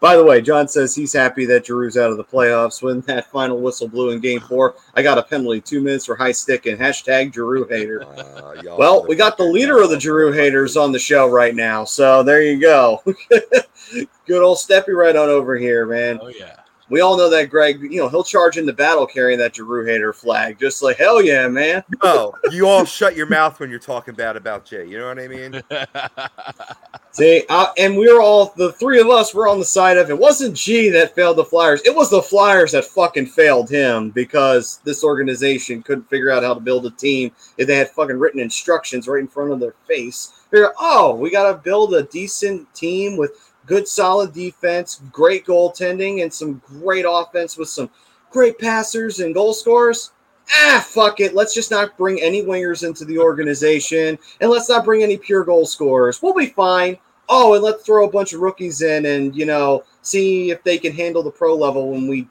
By 0.00 0.16
the 0.16 0.24
way, 0.24 0.40
John 0.40 0.68
says 0.68 0.94
he's 0.94 1.12
happy 1.12 1.46
that 1.46 1.64
Giroux's 1.64 1.96
out 1.96 2.10
of 2.10 2.16
the 2.16 2.24
playoffs. 2.24 2.82
When 2.82 3.00
that 3.02 3.30
final 3.30 3.60
whistle 3.60 3.88
blew 3.88 4.10
in 4.10 4.20
Game 4.20 4.40
Four, 4.40 4.76
I 4.94 5.02
got 5.02 5.18
a 5.18 5.22
penalty, 5.22 5.60
two 5.60 5.80
minutes 5.80 6.06
for 6.06 6.16
high 6.16 6.32
stick, 6.32 6.66
and 6.66 6.78
hashtag 6.78 7.34
Giroux 7.34 7.66
hater. 7.66 8.04
Uh, 8.04 8.62
Well, 8.78 9.06
we 9.08 9.16
got 9.16 9.36
the 9.36 9.44
leader 9.44 9.80
of 9.82 9.90
the 9.90 9.98
Giroux 9.98 10.32
haters 10.32 10.76
on 10.76 10.92
the 10.92 10.98
show 10.98 11.28
right 11.28 11.54
now, 11.54 11.84
so 11.84 12.22
there 12.22 12.42
you 12.42 12.60
go. 12.60 13.02
Good 14.26 14.42
old 14.42 14.58
Steppy 14.58 14.94
right 14.94 15.16
on 15.16 15.28
over 15.28 15.56
here, 15.56 15.86
man. 15.86 16.18
Oh 16.22 16.28
yeah. 16.28 16.60
We 16.88 17.00
all 17.00 17.16
know 17.16 17.28
that 17.30 17.50
Greg, 17.50 17.80
you 17.80 18.00
know, 18.00 18.08
he'll 18.08 18.22
charge 18.22 18.58
into 18.58 18.72
battle 18.72 19.06
carrying 19.06 19.38
that 19.40 19.56
Giroux 19.56 19.84
hater 19.84 20.12
flag, 20.12 20.58
just 20.58 20.82
like 20.82 20.96
hell 20.96 21.22
yeah, 21.22 21.48
man. 21.48 21.82
No, 22.04 22.34
you 22.52 22.68
all 22.68 22.84
shut 22.84 23.16
your 23.16 23.26
mouth 23.26 23.58
when 23.58 23.70
you're 23.70 23.78
talking 23.78 24.14
bad 24.14 24.36
about 24.36 24.64
Jay. 24.64 24.86
You 24.86 24.98
know 24.98 25.08
what 25.08 25.18
I 25.18 25.28
mean? 25.28 25.62
See, 27.12 27.44
uh, 27.48 27.68
and 27.78 27.96
we 27.96 28.12
were 28.12 28.20
all 28.20 28.52
the 28.56 28.72
three 28.72 29.00
of 29.00 29.08
us 29.08 29.34
were 29.34 29.48
on 29.48 29.58
the 29.58 29.64
side 29.64 29.96
of 29.96 30.10
it. 30.10 30.18
wasn't 30.18 30.54
G 30.54 30.90
that 30.90 31.14
failed 31.14 31.38
the 31.38 31.44
Flyers. 31.44 31.80
It 31.84 31.94
was 31.94 32.10
the 32.10 32.22
Flyers 32.22 32.72
that 32.72 32.84
fucking 32.84 33.26
failed 33.26 33.70
him 33.70 34.10
because 34.10 34.80
this 34.84 35.02
organization 35.02 35.82
couldn't 35.82 36.08
figure 36.10 36.30
out 36.30 36.44
how 36.44 36.54
to 36.54 36.60
build 36.60 36.86
a 36.86 36.90
team 36.90 37.32
if 37.56 37.66
they 37.66 37.76
had 37.76 37.90
fucking 37.90 38.18
written 38.18 38.40
instructions 38.40 39.08
right 39.08 39.20
in 39.20 39.28
front 39.28 39.50
of 39.50 39.58
their 39.58 39.74
face. 39.88 40.44
They're 40.50 40.74
oh, 40.78 41.14
we 41.16 41.30
got 41.30 41.50
to 41.50 41.58
build 41.58 41.94
a 41.94 42.04
decent 42.04 42.72
team 42.74 43.16
with 43.16 43.32
good, 43.66 43.86
solid 43.86 44.32
defense, 44.32 45.02
great 45.12 45.44
goaltending, 45.44 46.22
and 46.22 46.32
some 46.32 46.62
great 46.66 47.04
offense 47.08 47.56
with 47.56 47.68
some 47.68 47.90
great 48.30 48.58
passers 48.58 49.20
and 49.20 49.34
goal 49.34 49.52
scorers. 49.52 50.12
Ah, 50.54 50.84
fuck 50.86 51.20
it. 51.20 51.34
Let's 51.34 51.54
just 51.54 51.70
not 51.70 51.96
bring 51.98 52.20
any 52.20 52.42
wingers 52.42 52.86
into 52.86 53.04
the 53.04 53.18
organization, 53.18 54.18
and 54.40 54.50
let's 54.50 54.68
not 54.68 54.84
bring 54.84 55.02
any 55.02 55.16
pure 55.16 55.44
goal 55.44 55.66
scorers. 55.66 56.22
We'll 56.22 56.34
be 56.34 56.46
fine. 56.46 56.98
Oh, 57.28 57.54
and 57.54 57.62
let's 57.64 57.84
throw 57.84 58.06
a 58.06 58.10
bunch 58.10 58.32
of 58.32 58.40
rookies 58.40 58.82
in, 58.82 59.06
and 59.06 59.34
you 59.34 59.46
know, 59.46 59.84
see 60.02 60.50
if 60.50 60.62
they 60.62 60.78
can 60.78 60.92
handle 60.92 61.22
the 61.22 61.30
pro 61.30 61.54
level 61.56 61.90
when 61.90 62.06
we 62.06 62.28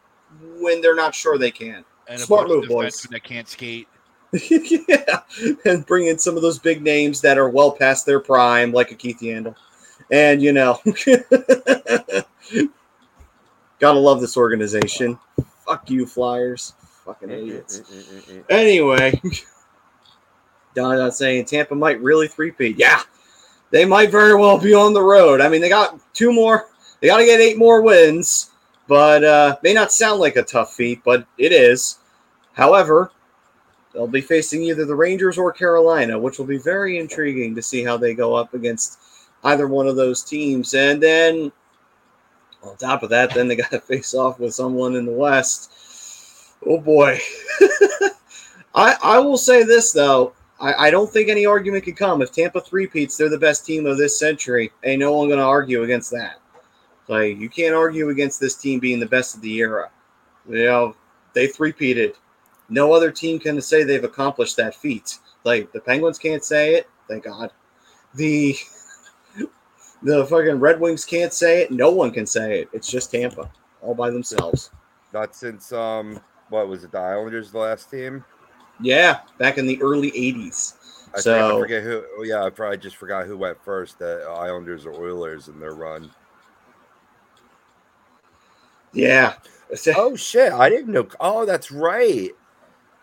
when 0.60 0.82
they're 0.82 0.96
not 0.96 1.14
sure 1.14 1.38
they 1.38 1.52
can. 1.52 1.84
and 2.08 2.20
Smart 2.20 2.48
move, 2.48 2.68
boys. 2.70 3.02
that 3.12 3.24
can't 3.24 3.48
skate. 3.50 3.88
yeah, 4.50 5.20
and 5.66 5.86
bring 5.86 6.08
in 6.08 6.18
some 6.18 6.36
of 6.36 6.42
those 6.42 6.60
big 6.60 6.82
names 6.82 7.22
that 7.22 7.38
are 7.38 7.50
well 7.50 7.72
past 7.72 8.06
their 8.06 8.20
prime, 8.20 8.72
like 8.72 8.92
a 8.92 8.96
Keith 8.96 9.20
Yandle. 9.20 9.56
And 10.12 10.42
you 10.42 10.54
know, 10.54 10.80
gotta 13.80 14.00
love 14.00 14.22
this 14.22 14.38
organization. 14.38 15.18
Fuck 15.66 15.90
you, 15.90 16.06
Flyers. 16.06 16.74
Fucking 17.06 17.30
idiots. 17.30 17.82
Anyway, 18.50 19.20
Don 20.76 20.98
not 20.98 21.16
saying 21.16 21.46
Tampa 21.46 21.76
might 21.76 22.02
really 22.02 22.28
three-peat. 22.28 22.78
Yeah, 22.78 23.02
they 23.72 23.86
might 23.86 24.12
very 24.12 24.36
well 24.36 24.58
be 24.58 24.74
on 24.74 24.94
the 24.94 25.02
road. 25.04 25.42
I 25.42 25.50
mean, 25.50 25.62
they 25.62 25.70
got 25.70 26.00
two 26.14 26.32
more. 26.34 26.68
They 27.00 27.08
got 27.08 27.18
to 27.18 27.26
get 27.26 27.42
eight 27.42 27.58
more 27.58 27.82
wins, 27.82 28.52
but 28.88 29.24
uh, 29.24 29.58
may 29.64 29.74
not 29.74 29.92
sound 29.92 30.20
like 30.20 30.36
a 30.36 30.44
tough 30.44 30.74
feat, 30.74 31.02
but 31.04 31.28
it 31.38 31.52
is. 31.52 32.00
However, 32.54 33.12
they'll 33.94 34.08
be 34.08 34.22
facing 34.22 34.64
either 34.64 34.86
the 34.86 34.96
Rangers 34.96 35.38
or 35.38 35.52
Carolina, 35.52 36.18
which 36.18 36.40
will 36.40 36.46
be 36.46 36.58
very 36.58 36.98
intriguing 36.98 37.54
to 37.56 37.62
see 37.62 37.84
how 37.84 37.98
they 37.98 38.14
go 38.14 38.34
up 38.34 38.54
against 38.54 39.00
either 39.46 39.68
one 39.68 39.88
of 39.88 39.96
those 39.96 40.24
teams. 40.24 40.74
And 40.74 41.02
then 41.02 41.52
on 42.64 42.76
top 42.78 43.04
of 43.04 43.10
that, 43.12 43.34
then 43.34 43.48
they 43.48 43.56
got 43.56 43.72
to 43.72 43.80
face 43.82 44.14
off 44.14 44.40
with 44.40 44.54
someone 44.54 44.96
in 44.96 45.06
the 45.06 45.12
West. 45.12 45.72
Oh 46.66 46.80
boy. 46.80 47.20
I 48.76 48.96
I 49.02 49.20
will 49.20 49.38
say 49.38 49.64
this 49.64 49.92
though. 49.92 50.34
I, 50.60 50.88
I 50.88 50.92
don't 50.92 51.12
think 51.12 51.30
any 51.30 51.46
argument 51.46 51.84
can 51.84 51.96
come. 51.96 52.22
If 52.22 52.32
Tampa 52.32 52.62
three 52.62 52.88
peats, 52.88 53.18
they're 53.18 53.30
the 53.30 53.38
best 53.38 53.66
team 53.66 53.86
of 53.86 53.98
this 53.98 54.18
century. 54.18 54.72
Ain't 54.84 55.00
no 55.00 55.14
one 55.14 55.30
gonna 55.30 55.48
argue 55.48 55.84
against 55.84 56.12
that. 56.12 56.40
Like 57.08 57.38
you 57.38 57.50
can't 57.50 57.76
argue 57.76 58.10
against 58.10 58.40
this 58.40 58.56
team 58.56 58.80
being 58.80 59.00
the 59.00 59.06
best 59.06 59.36
of 59.36 59.42
the 59.42 59.56
era. 59.58 59.92
You 60.50 60.64
know, 60.64 60.96
they 61.34 61.48
three 61.48 61.74
peated. 61.74 62.16
No 62.70 62.94
other 62.94 63.12
team 63.12 63.40
can 63.40 63.62
say 63.62 63.84
they've 63.84 64.04
accomplished 64.04 64.58
that 64.58 64.76
feat. 64.76 65.20
Like 65.44 65.72
the 65.72 65.82
Penguins 65.82 66.18
can't 66.18 66.44
say 66.44 66.76
it, 66.76 66.90
thank 67.08 67.26
God. 67.26 67.52
The 68.16 68.56
the 70.06 70.26
fucking 70.26 70.60
Red 70.60 70.80
Wings 70.80 71.04
can't 71.04 71.34
say 71.34 71.62
it. 71.64 71.72
No 71.72 71.90
one 71.90 72.12
can 72.12 72.26
say 72.26 72.62
it. 72.62 72.70
It's 72.74 72.90
just 72.90 73.12
Tampa, 73.12 73.52
all 73.82 73.96
by 73.96 74.12
themselves. 74.12 74.70
Not 75.14 75.36
since 75.36 75.74
um, 75.74 76.20
what 76.50 76.68
was 76.70 76.84
it? 76.84 76.92
The 76.92 77.00
Islanders, 77.00 77.52
the 77.52 77.58
last 77.60 77.90
team. 77.92 78.24
Yeah, 78.80 79.22
back 79.40 79.58
in 79.58 79.66
the 79.66 79.82
early 79.82 80.12
'80s. 80.12 80.76
I, 81.16 81.20
So- 81.20 81.60
forget, 81.60 81.82
I 81.82 81.84
forget 81.84 81.84
who. 81.84 82.04
Oh 82.20 82.24
yeah, 82.24 82.44
I 82.44 82.50
probably 82.52 82.78
just 82.78 82.98
forgot 82.98 83.26
who 83.26 83.38
went 83.38 83.62
first. 83.66 84.00
The 84.00 84.26
Islanders 84.30 84.86
or 84.86 84.94
Oilers 84.94 85.48
in 85.50 85.60
their 85.60 85.74
run. 85.76 86.12
Yeah. 88.94 89.36
Oh 89.98 90.16
shit! 90.16 90.54
I 90.54 90.70
didn't 90.70 90.94
know. 90.94 91.08
Oh, 91.20 91.44
that's 91.44 91.72
right. 91.72 92.30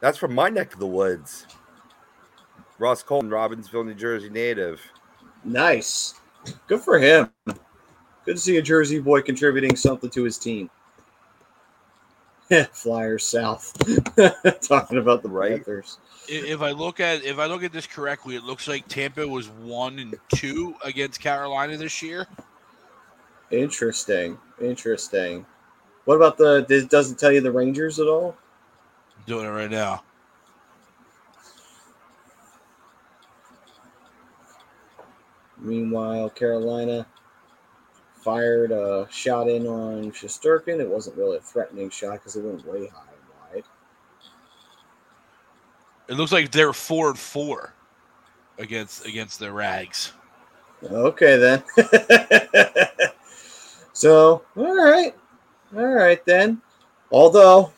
That's 0.00 0.16
from 0.16 0.32
my 0.32 0.48
neck 0.48 0.72
of 0.72 0.78
the 0.78 0.86
woods. 0.86 1.46
Ross 2.78 3.02
Colton, 3.02 3.30
Robbinsville, 3.30 3.84
New 3.84 3.94
Jersey 3.94 4.30
native. 4.30 4.80
Nice. 5.44 6.14
Good 6.66 6.80
for 6.80 6.98
him. 6.98 7.30
Good 8.24 8.36
to 8.36 8.38
see 8.38 8.56
a 8.56 8.62
Jersey 8.62 9.00
boy 9.00 9.22
contributing 9.22 9.76
something 9.76 10.10
to 10.10 10.22
his 10.24 10.38
team. 10.38 10.70
Flyers 12.72 13.24
South. 13.24 13.72
Talking 14.60 14.98
about 14.98 15.22
the 15.22 15.28
Right. 15.28 15.56
Panthers. 15.56 15.98
If 16.28 16.62
I 16.62 16.70
look 16.70 17.00
at 17.00 17.24
if 17.24 17.38
I 17.38 17.46
look 17.46 17.64
at 17.64 17.72
this 17.72 17.86
correctly, 17.86 18.36
it 18.36 18.44
looks 18.44 18.68
like 18.68 18.86
Tampa 18.88 19.26
was 19.26 19.48
one 19.48 19.98
and 19.98 20.14
two 20.34 20.74
against 20.84 21.20
Carolina 21.20 21.76
this 21.76 22.00
year. 22.02 22.26
Interesting. 23.50 24.38
Interesting. 24.60 25.44
What 26.04 26.16
about 26.16 26.36
the 26.36 26.64
this 26.68 26.84
doesn't 26.84 27.18
tell 27.18 27.32
you 27.32 27.40
the 27.40 27.50
Rangers 27.50 27.98
at 27.98 28.06
all? 28.06 28.36
I'm 29.16 29.24
doing 29.26 29.46
it 29.46 29.50
right 29.50 29.70
now. 29.70 30.04
Meanwhile, 35.62 36.30
Carolina 36.30 37.06
fired 38.22 38.72
a 38.72 39.06
shot 39.10 39.48
in 39.48 39.66
on 39.66 40.10
Shesterkin. 40.10 40.80
It 40.80 40.88
wasn't 40.88 41.16
really 41.16 41.36
a 41.36 41.40
threatening 41.40 41.88
shot 41.88 42.14
because 42.14 42.36
it 42.36 42.44
went 42.44 42.66
way 42.66 42.88
high 42.88 43.12
and 43.12 43.54
wide. 43.54 43.64
It 46.08 46.14
looks 46.14 46.32
like 46.32 46.50
they're 46.50 46.72
four 46.72 47.10
and 47.10 47.18
four 47.18 47.72
against 48.58 49.06
against 49.06 49.38
the 49.38 49.52
Rags. 49.52 50.12
Okay 50.82 51.36
then. 51.36 51.62
so, 53.92 54.42
all 54.56 54.76
right, 54.76 55.14
all 55.76 55.86
right 55.86 56.24
then. 56.24 56.60
Although, 57.12 57.72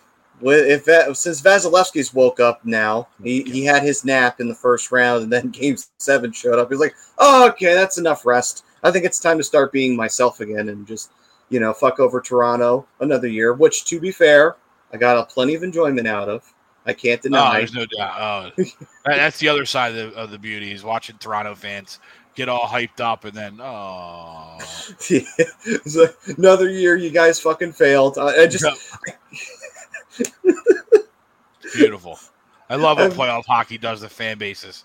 if 0.53 1.17
since 1.17 1.41
Vasilevskiy's 1.41 2.13
woke 2.13 2.41
up 2.41 2.65
now, 2.65 3.09
he, 3.23 3.43
he 3.45 3.65
had 3.65 3.83
his 3.83 4.05
nap 4.05 4.41
in 4.41 4.49
the 4.49 4.55
first 4.55 4.93
round, 4.93 5.25
and 5.25 5.33
then 5.33 5.49
Game 5.51 5.77
Seven 5.99 6.33
showed 6.33 6.59
up. 6.59 6.71
He's 6.71 6.81
like, 6.81 6.95
oh, 7.19 7.49
okay, 7.49 7.75
that's 7.75 7.99
enough 7.99 8.27
rest. 8.27 8.65
I 8.83 8.91
think 8.91 9.05
it's 9.05 9.21
time 9.21 9.39
to 9.39 9.45
start 9.45 9.73
being 9.73 9.97
myself 9.97 10.41
again 10.41 10.69
and 10.69 10.87
just, 10.87 11.11
you 11.49 11.61
know, 11.61 11.73
fuck 11.73 12.01
over 12.01 12.21
Toronto 12.21 12.87
another 13.01 13.29
year. 13.29 13.55
Which, 13.55 13.85
to 13.87 13.99
be 14.01 14.13
fair, 14.13 14.57
I 14.93 14.97
got 14.99 15.17
a 15.17 15.25
plenty 15.25 15.55
of 15.55 15.63
enjoyment 15.63 16.07
out 16.07 16.29
of. 16.29 16.43
I 16.87 16.93
can't 16.93 17.25
No, 17.25 17.31
deny. 17.31 17.59
there's 17.59 17.73
no 17.73 17.87
doubt. 17.87 18.53
Oh, 18.59 18.65
that's 19.07 19.39
the 19.39 19.49
other 19.49 19.65
side 19.65 19.95
of 19.97 20.13
the, 20.13 20.19
of 20.19 20.31
the 20.31 20.39
beauty 20.39 20.71
is 20.73 20.85
watching 20.85 21.17
Toronto 21.17 21.55
fans 21.55 21.99
get 22.35 22.49
all 22.49 22.67
hyped 22.67 23.01
up, 23.01 23.25
and 23.25 23.33
then 23.33 23.59
oh, 23.61 24.59
like, 25.11 26.17
another 26.37 26.69
year 26.69 26.97
you 26.97 27.11
guys 27.11 27.41
fucking 27.41 27.73
failed. 27.73 28.19
I, 28.19 28.43
I 28.43 28.47
just 28.47 28.67
beautiful. 31.75 32.19
I 32.71 32.77
love 32.77 32.99
what 32.99 33.13
playoff 33.13 33.45
hockey 33.47 33.79
does 33.79 34.01
to 34.01 34.09
fan 34.09 34.39
bases. 34.39 34.85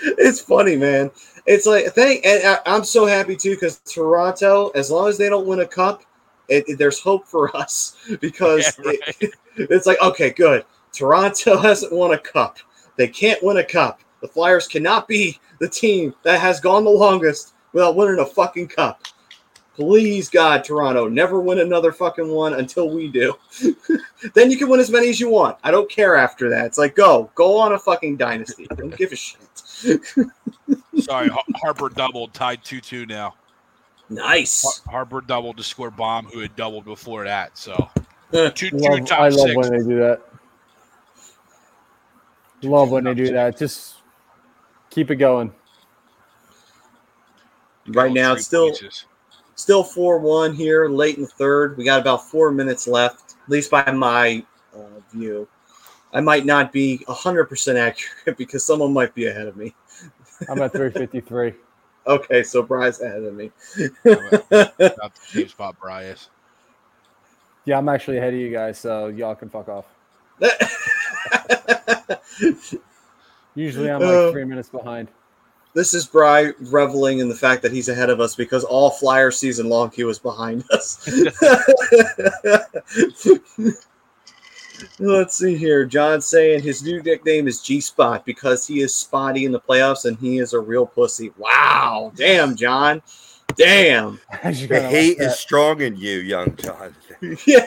it's 0.00 0.40
funny, 0.40 0.76
man. 0.76 1.10
It's 1.46 1.66
like 1.66 1.86
thank, 1.86 2.24
and 2.24 2.46
I, 2.46 2.58
I'm 2.66 2.84
so 2.84 3.06
happy 3.06 3.36
too 3.36 3.54
because 3.54 3.78
Toronto, 3.80 4.68
as 4.70 4.90
long 4.90 5.08
as 5.08 5.18
they 5.18 5.28
don't 5.28 5.46
win 5.46 5.60
a 5.60 5.66
cup, 5.66 6.02
it, 6.48 6.64
it- 6.68 6.78
there's 6.78 7.00
hope 7.00 7.26
for 7.26 7.54
us 7.56 7.96
because 8.20 8.78
Yeah, 8.84 8.92
it- 9.20 9.34
it's 9.56 9.86
like 9.86 10.00
okay, 10.02 10.30
good. 10.30 10.64
Toronto 10.92 11.56
hasn't 11.60 11.92
won 11.92 12.12
a 12.12 12.18
cup. 12.18 12.58
They 12.96 13.08
can't 13.08 13.42
win 13.42 13.58
a 13.58 13.64
cup. 13.64 14.00
The 14.20 14.28
Flyers 14.28 14.66
cannot 14.66 15.06
be 15.06 15.38
the 15.60 15.68
team 15.68 16.14
that 16.24 16.40
has 16.40 16.60
gone 16.60 16.84
the 16.84 16.90
longest 16.90 17.54
without 17.72 17.94
winning 17.96 18.18
a 18.20 18.26
fucking 18.26 18.68
cup. 18.68 19.02
Please, 19.78 20.28
God, 20.28 20.64
Toronto, 20.64 21.08
never 21.08 21.38
win 21.38 21.60
another 21.60 21.92
fucking 21.92 22.28
one 22.28 22.54
until 22.54 22.90
we 22.90 23.06
do. 23.06 23.38
then 24.34 24.50
you 24.50 24.56
can 24.56 24.68
win 24.68 24.80
as 24.80 24.90
many 24.90 25.08
as 25.08 25.20
you 25.20 25.30
want. 25.30 25.56
I 25.62 25.70
don't 25.70 25.88
care 25.88 26.16
after 26.16 26.50
that. 26.50 26.66
It's 26.66 26.78
like 26.78 26.96
go, 26.96 27.30
go 27.36 27.56
on 27.56 27.72
a 27.72 27.78
fucking 27.78 28.16
dynasty. 28.16 28.66
I 28.72 28.74
don't 28.74 28.96
give 28.96 29.12
a 29.12 29.16
shit. 29.16 29.38
Sorry, 30.96 31.30
Harper 31.54 31.90
doubled, 31.90 32.34
tied 32.34 32.64
two 32.64 32.80
two 32.80 33.06
now. 33.06 33.36
Nice. 34.10 34.82
Har- 34.84 34.90
Harper 34.94 35.20
doubled 35.20 35.58
to 35.58 35.62
score 35.62 35.92
Bohm, 35.92 36.26
who 36.26 36.40
had 36.40 36.56
doubled 36.56 36.84
before 36.84 37.22
that. 37.24 37.56
So 37.56 37.88
Huh. 38.32 38.50
two 38.56 38.70
two 38.70 38.76
Love, 38.78 39.06
top 39.06 39.20
I 39.20 39.28
love 39.28 39.44
six. 39.46 39.56
when 39.56 39.70
they 39.70 39.78
do 39.78 40.00
that. 40.00 40.22
Love 42.62 42.90
when 42.90 43.04
they 43.04 43.14
do 43.14 43.30
that. 43.30 43.56
Just 43.56 43.94
keep 44.90 45.12
it 45.12 45.16
going. 45.16 45.52
Right 47.86 48.12
now, 48.12 48.32
it's 48.32 48.46
still 48.46 48.70
Pieces. 48.70 49.04
Still 49.58 49.82
four 49.82 50.18
one 50.18 50.54
here, 50.54 50.88
late 50.88 51.16
in 51.16 51.22
the 51.22 51.28
third. 51.28 51.76
We 51.76 51.84
got 51.84 52.00
about 52.00 52.24
four 52.26 52.50
minutes 52.50 52.86
left, 52.86 53.36
at 53.44 53.50
least 53.50 53.70
by 53.70 53.90
my 53.90 54.44
uh, 54.74 55.00
view. 55.12 55.46
I 56.12 56.20
might 56.20 56.46
not 56.46 56.72
be 56.72 57.04
hundred 57.08 57.46
percent 57.46 57.76
accurate 57.76 58.38
because 58.38 58.64
someone 58.64 58.92
might 58.92 59.14
be 59.14 59.26
ahead 59.26 59.46
of 59.46 59.56
me. 59.56 59.74
I'm 60.48 60.62
at 60.62 60.72
353. 60.72 61.54
Okay, 62.06 62.42
so 62.42 62.62
Bry's 62.62 63.02
ahead 63.02 63.22
of 63.22 63.34
me. 63.34 63.50
Not 64.06 64.48
the 64.48 65.12
same 65.26 65.48
spot 65.48 65.78
Bryce. 65.78 66.30
Yeah, 67.66 67.76
I'm 67.76 67.90
actually 67.90 68.16
ahead 68.16 68.32
of 68.32 68.40
you 68.40 68.50
guys, 68.50 68.78
so 68.78 69.08
y'all 69.08 69.34
can 69.34 69.50
fuck 69.50 69.68
off. 69.68 69.84
Usually 73.54 73.90
I'm 73.90 74.00
like 74.00 74.10
Uh, 74.10 74.30
three 74.30 74.46
minutes 74.46 74.70
behind. 74.70 75.08
This 75.74 75.94
is 75.94 76.06
Bry 76.06 76.52
reveling 76.60 77.20
in 77.20 77.28
the 77.28 77.34
fact 77.34 77.62
that 77.62 77.72
he's 77.72 77.88
ahead 77.88 78.10
of 78.10 78.20
us 78.20 78.34
because 78.34 78.64
all 78.64 78.90
Flyer 78.90 79.30
season 79.30 79.68
long 79.68 79.90
he 79.90 80.04
was 80.04 80.18
behind 80.18 80.64
us. 80.70 81.08
Let's 84.98 85.36
see 85.36 85.56
here. 85.56 85.84
John 85.84 86.20
saying 86.20 86.62
his 86.62 86.82
new 86.82 87.02
nickname 87.02 87.48
is 87.48 87.60
G 87.60 87.80
Spot 87.80 88.24
because 88.24 88.66
he 88.66 88.80
is 88.80 88.94
spotty 88.94 89.44
in 89.44 89.52
the 89.52 89.60
playoffs 89.60 90.04
and 90.04 90.16
he 90.18 90.38
is 90.38 90.52
a 90.52 90.60
real 90.60 90.86
pussy. 90.86 91.32
Wow. 91.36 92.12
Damn, 92.16 92.56
John. 92.56 93.02
Damn. 93.56 94.20
The 94.42 94.66
gonna 94.68 94.82
like 94.82 94.90
hate 94.90 95.18
that. 95.18 95.32
is 95.32 95.38
strong 95.38 95.80
in 95.80 95.96
you, 95.96 96.18
young 96.18 96.54
John. 96.56 96.94
Yeah. 97.46 97.66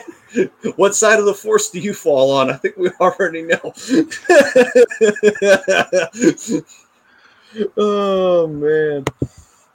What 0.76 0.94
side 0.94 1.18
of 1.18 1.26
the 1.26 1.34
force 1.34 1.68
do 1.68 1.78
you 1.78 1.92
fall 1.92 2.30
on? 2.30 2.50
I 2.50 2.54
think 2.54 2.78
we 2.78 2.88
already 3.00 3.42
know. 3.42 3.74
Oh 7.76 8.46
man. 8.46 9.04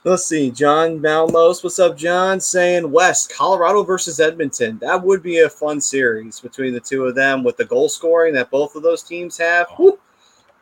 Let's 0.04 0.26
see. 0.26 0.50
John 0.50 1.00
Malmos. 1.00 1.62
What's 1.62 1.78
up, 1.78 1.96
John? 1.96 2.40
Saying 2.40 2.90
West, 2.90 3.32
Colorado 3.32 3.82
versus 3.82 4.20
Edmonton. 4.20 4.78
That 4.78 5.02
would 5.02 5.22
be 5.22 5.40
a 5.40 5.50
fun 5.50 5.80
series 5.80 6.40
between 6.40 6.72
the 6.72 6.80
two 6.80 7.04
of 7.04 7.14
them 7.14 7.44
with 7.44 7.56
the 7.56 7.64
goal 7.64 7.88
scoring 7.88 8.34
that 8.34 8.50
both 8.50 8.74
of 8.74 8.82
those 8.82 9.02
teams 9.02 9.36
have. 9.38 9.68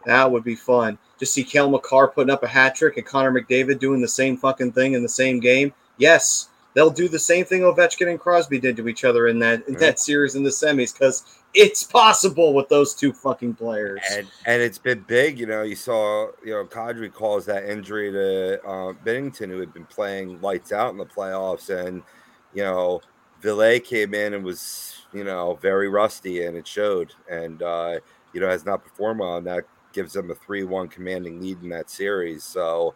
That 0.05 0.31
would 0.31 0.45
be 0.45 0.55
fun. 0.55 0.99
Just 1.19 1.35
see 1.35 1.45
Cale 1.45 1.71
Makar 1.71 2.09
putting 2.09 2.33
up 2.33 2.43
a 2.43 2.49
hat 2.49 2.75
trick 2.75 2.97
and 2.97 3.07
Connor 3.07 3.33
McDavid 3.33 3.79
doing 3.79 4.01
the 4.01 4.09
same 4.09 4.37
fucking 4.37 4.73
thing 4.73 4.93
in 4.93 5.03
the 5.03 5.09
same 5.09 5.41
game. 5.41 5.73
Yes, 5.99 6.49
they'll 6.75 6.91
do 6.91 7.09
the 7.09 7.19
same 7.19 7.45
thing 7.45 7.62
Ovechkin 7.62 8.09
and 8.09 8.21
Crosby 8.21 8.61
did 8.61 8.77
to 8.77 8.89
each 8.89 9.05
other 9.05 9.29
in 9.29 9.39
that 9.41 9.67
in 9.67 9.75
that 9.75 9.99
series 9.99 10.35
in 10.35 10.43
the 10.43 10.51
semis 10.51 10.93
because 10.93 11.25
it's 11.57 11.83
possible 11.83 12.53
with 12.53 12.69
those 12.69 12.95
two 12.95 13.15
fucking 13.15 13.55
players. 13.55 14.03
And 14.13 14.29
and 14.45 14.63
it's 14.63 14.79
been 14.79 15.01
big, 15.09 15.39
you 15.39 15.47
know. 15.47 15.63
You 15.63 15.75
saw, 15.75 16.29
you 16.45 16.53
know, 16.53 16.67
Kadri 16.67 17.13
calls 17.13 17.47
that 17.47 17.65
injury 17.65 18.13
to 18.13 18.63
uh, 18.63 18.93
Binnington, 19.05 19.49
who 19.49 19.59
had 19.59 19.73
been 19.73 19.87
playing 19.87 20.41
lights 20.43 20.71
out 20.71 20.93
in 20.93 20.99
the 20.99 21.07
playoffs, 21.07 21.71
and 21.71 22.03
you 22.53 22.63
know, 22.63 23.01
Ville 23.41 23.81
came 23.81 24.13
in 24.13 24.35
and 24.35 24.45
was, 24.45 25.07
you 25.13 25.25
know, 25.25 25.59
very 25.63 25.89
rusty, 25.89 26.45
and 26.45 26.57
it 26.57 26.69
showed. 26.69 27.15
And 27.31 27.63
uh, 27.63 28.01
you 28.35 28.41
know, 28.41 28.49
has 28.49 28.67
not 28.67 28.85
performed 28.85 29.21
well, 29.21 29.39
and 29.39 29.47
that 29.47 29.65
gives 29.95 30.13
them 30.13 30.31
a 30.31 30.35
three-one 30.35 30.89
commanding 30.89 31.41
lead 31.41 31.63
in 31.63 31.71
that 31.71 31.89
series. 31.89 32.45
So, 32.45 32.95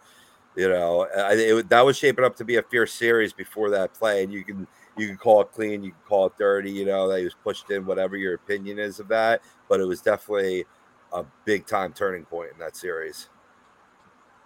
you 0.55 0.69
know, 0.69 1.09
I, 1.17 1.33
it, 1.33 1.69
that 1.71 1.81
was 1.81 1.97
shaping 1.97 2.27
up 2.27 2.37
to 2.37 2.45
be 2.45 2.57
a 2.57 2.63
fierce 2.63 2.93
series 2.93 3.33
before 3.33 3.71
that 3.71 3.95
play, 3.95 4.23
and 4.23 4.31
you 4.31 4.45
can 4.45 4.67
you 5.01 5.09
can 5.09 5.17
call 5.17 5.41
it 5.41 5.53
clean, 5.53 5.83
you 5.83 5.91
can 5.91 6.01
call 6.07 6.27
it 6.27 6.33
dirty, 6.39 6.71
you 6.71 6.85
know, 6.85 7.09
that 7.09 7.19
he 7.19 7.25
was 7.25 7.35
pushed 7.35 7.71
in, 7.71 7.87
whatever 7.87 8.17
your 8.17 8.35
opinion 8.35 8.79
is 8.79 9.01
of 9.01 9.09
that, 9.09 9.43
but 9.69 9.81
it 9.81 9.85
was 9.85 10.01
definitely 10.01 10.65
a 11.13 11.25
big 11.45 11.67
time 11.67 11.93
turning 11.93 12.25
point 12.25 12.53
in 12.53 12.59
that 12.59 12.77
series. 12.77 13.29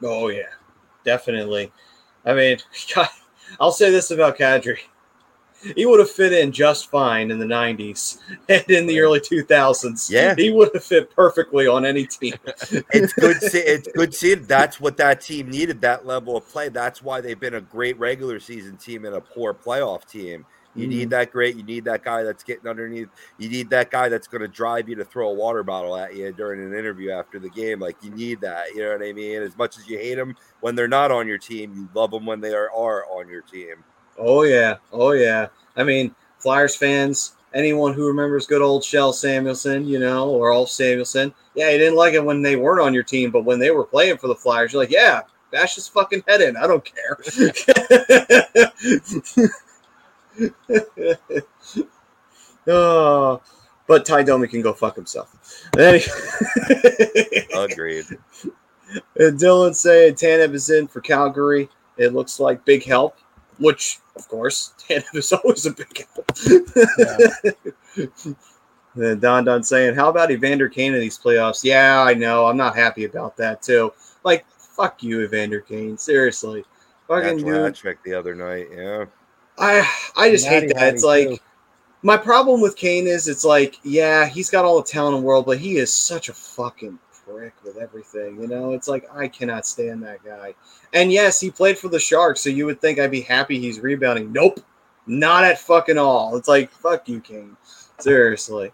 Oh 0.02 0.28
yeah, 0.28 0.50
definitely. 1.05 1.72
I 2.24 2.34
mean, 2.34 2.59
I'll 3.61 3.72
say 3.72 3.90
this 3.90 4.11
about 4.11 4.38
Kadri. 4.38 4.78
He 5.77 5.87
would 5.87 6.01
have 6.01 6.11
fit 6.11 6.33
in 6.33 6.53
just 6.53 6.91
fine 6.91 7.31
in 7.31 7.39
the 7.39 7.47
90s 7.47 8.19
and 8.49 8.65
in 8.71 8.87
the 8.87 9.01
early 9.01 9.21
2000s. 9.21 10.11
Yeah. 10.11 10.35
He 10.37 10.51
would 10.51 10.71
have 10.75 10.85
fit 10.85 11.11
perfectly 11.15 11.67
on 11.67 11.85
any 11.85 12.07
team. 12.07 12.35
It's 12.93 13.12
good. 13.12 13.41
See, 13.41 13.59
it's 13.59 13.89
good 13.89 14.15
seeing 14.15 14.45
that's 14.45 14.81
what 14.81 14.97
that 14.99 15.21
team 15.21 15.51
needed. 15.51 15.81
That 15.81 16.07
level 16.07 16.37
of 16.37 16.49
play. 16.49 16.69
That's 16.69 17.03
why 17.03 17.21
they've 17.21 17.39
been 17.39 17.55
a 17.55 17.61
great 17.61 17.99
regular 17.99 18.41
season 18.41 18.77
team 18.77 19.05
and 19.05 19.17
a 19.17 19.21
poor 19.21 19.53
playoff 19.55 20.09
team. 20.09 20.47
You 20.75 20.87
need 20.89 21.03
mm-hmm. 21.03 21.11
that 21.11 21.31
great. 21.31 21.57
You 21.57 21.62
need 21.62 21.85
that 21.85 22.03
guy 22.03 22.23
that's 22.23 22.43
getting 22.43 22.67
underneath. 22.67 23.09
You 23.39 23.49
need 23.49 23.71
that 23.71 23.91
guy 23.91 24.09
that's 24.09 24.27
going 24.27 24.43
to 24.43 24.49
drive 24.49 24.89
you 24.89 24.97
to 24.97 25.05
throw 25.05 25.31
a 25.31 25.35
water 25.35 25.62
bottle 25.62 25.97
at 25.97 26.17
you 26.17 26.33
during 26.33 26.61
an 26.61 26.77
interview 26.77 27.11
after 27.11 27.39
the 27.39 27.51
game. 27.51 27.79
Like 27.79 27.97
you 28.03 28.11
need 28.11 28.41
that. 28.41 28.75
You 28.75 28.83
know 28.83 28.93
what 28.93 29.03
I 29.03 29.12
mean? 29.12 29.43
As 29.43 29.57
much 29.57 29.79
as 29.79 29.89
you 29.89 29.99
hate 29.99 30.17
them 30.17 30.37
when 30.61 30.75
they're 30.75 30.89
not 30.89 31.12
on 31.12 31.29
your 31.29 31.39
team, 31.39 31.75
you 31.75 31.89
love 31.95 32.11
them 32.11 32.27
when 32.27 32.41
they 32.41 32.53
are, 32.53 32.71
are 32.73 33.05
on 33.07 33.29
your 33.29 33.43
team. 33.43 33.85
Oh 34.19 34.43
yeah, 34.43 34.77
oh 34.93 35.12
yeah. 35.12 35.49
I 35.77 35.83
mean, 35.83 36.15
Flyers 36.39 36.77
fans, 36.77 37.35
anyone 37.55 37.95
who 37.95 38.07
remembers 38.07 38.47
good 38.47 38.62
old 38.62 38.83
Kjell 38.83 39.12
Samuelsson, 39.12 39.87
you 39.87 39.99
know, 39.99 40.31
or 40.31 40.53
Ulf 40.53 40.69
Samuelsson, 40.69 41.33
yeah, 41.55 41.71
you 41.71 41.79
didn't 41.79 41.97
like 41.97 42.15
it 42.15 42.25
when 42.25 42.43
they 42.43 42.57
weren't 42.57 42.81
on 42.81 42.95
your 42.95 43.03
team, 43.03 43.31
but 43.31 43.45
when 43.45 43.59
they 43.59 43.71
were 43.71 43.85
playing 43.85 44.19
for 44.19 44.29
the 44.29 44.35
Flyers, 44.35 44.73
you're 44.73 44.83
like, 44.83 44.91
yeah, 44.91 45.23
bash 45.51 45.77
his 45.77 45.89
fucking 45.89 46.25
head 46.27 46.41
in. 46.41 46.57
I 46.57 46.67
don't 46.67 46.85
care. 46.85 47.19
oh, 52.67 53.41
but 53.87 54.05
Ty 54.05 54.25
Domi 54.25 54.49
can 54.49 54.62
go 54.62 54.73
fuck 54.73 54.97
himself. 54.97 55.33
Agreed. 55.75 56.05
And 59.17 59.39
Dylan 59.39 59.75
saying 59.75 60.15
Tanev 60.15 60.55
is 60.55 60.71
in 60.71 60.89
for 60.89 61.01
Calgary. 61.01 61.69
It 61.97 62.12
looks 62.12 62.41
like 62.41 62.65
big 62.65 62.85
help, 62.85 63.19
which, 63.59 63.98
of 64.16 64.26
course, 64.28 64.72
Tanev 64.88 65.14
is 65.14 65.32
always 65.32 65.66
a 65.66 65.70
big 65.72 66.07
help. 66.14 66.30
and 68.94 69.20
Don 69.20 69.44
Don 69.44 69.62
saying, 69.62 69.94
How 69.94 70.09
about 70.09 70.30
Evander 70.30 70.68
Kane 70.68 70.94
in 70.94 71.00
these 71.00 71.18
playoffs? 71.18 71.64
Yeah, 71.64 72.02
I 72.02 72.14
know. 72.14 72.46
I'm 72.46 72.57
not 72.57 72.76
happy 72.76 73.05
about 73.05 73.36
that, 73.38 73.62
too. 73.62 73.92
Like, 74.24 74.44
fuck 74.59 75.02
you, 75.02 75.22
Evander 75.22 75.61
Kane. 75.61 75.96
Seriously. 75.98 76.64
Fucking 77.09 77.36
Natural 77.38 77.62
hat 77.62 77.66
dude. 77.66 77.74
trick 77.74 77.98
the 78.05 78.14
other 78.14 78.34
night. 78.34 78.68
Yeah. 78.74 79.05
I, 79.59 79.88
I 80.16 80.30
just 80.30 80.46
Natty 80.46 80.66
hate 80.66 80.74
that. 80.74 80.80
Natty, 80.80 80.94
It's 80.94 81.05
like, 81.05 81.28
too. 81.28 81.38
my 82.02 82.16
problem 82.16 82.61
with 82.61 82.76
Kane 82.76 83.07
is 83.07 83.28
it's 83.28 83.44
like, 83.44 83.78
yeah, 83.84 84.26
he's 84.26 84.50
got 84.50 84.64
all 84.64 84.80
the 84.80 84.86
talent 84.88 85.16
in 85.16 85.20
the 85.20 85.26
world, 85.26 85.46
but 85.46 85.59
he 85.59 85.76
is 85.76 85.92
such 85.92 86.28
a 86.28 86.34
fucking 86.34 86.98
prick 87.27 87.53
with 87.64 87.77
everything. 87.77 88.41
You 88.41 88.47
know, 88.47 88.72
it's 88.72 88.89
like 88.89 89.07
I 89.14 89.29
cannot 89.29 89.66
stand 89.66 90.03
that 90.03 90.25
guy. 90.25 90.55
And 90.93 91.12
yes, 91.12 91.41
he 91.41 91.51
played 91.51 91.79
for 91.79 91.89
the 91.89 91.99
Sharks, 91.99 92.41
so 92.41 92.51
you 92.51 92.66
would 92.66 92.81
think 92.81 92.99
I'd 92.99 93.11
be 93.11 93.20
happy 93.20 93.59
he's 93.59 93.81
rebounding. 93.81 94.33
Nope, 94.33 94.61
not 95.07 95.45
at 95.45 95.59
fucking 95.59 95.99
all. 95.99 96.37
It's 96.37 96.49
like 96.49 96.70
fuck 96.70 97.09
you, 97.09 97.20
King. 97.20 97.57
Seriously. 97.99 98.72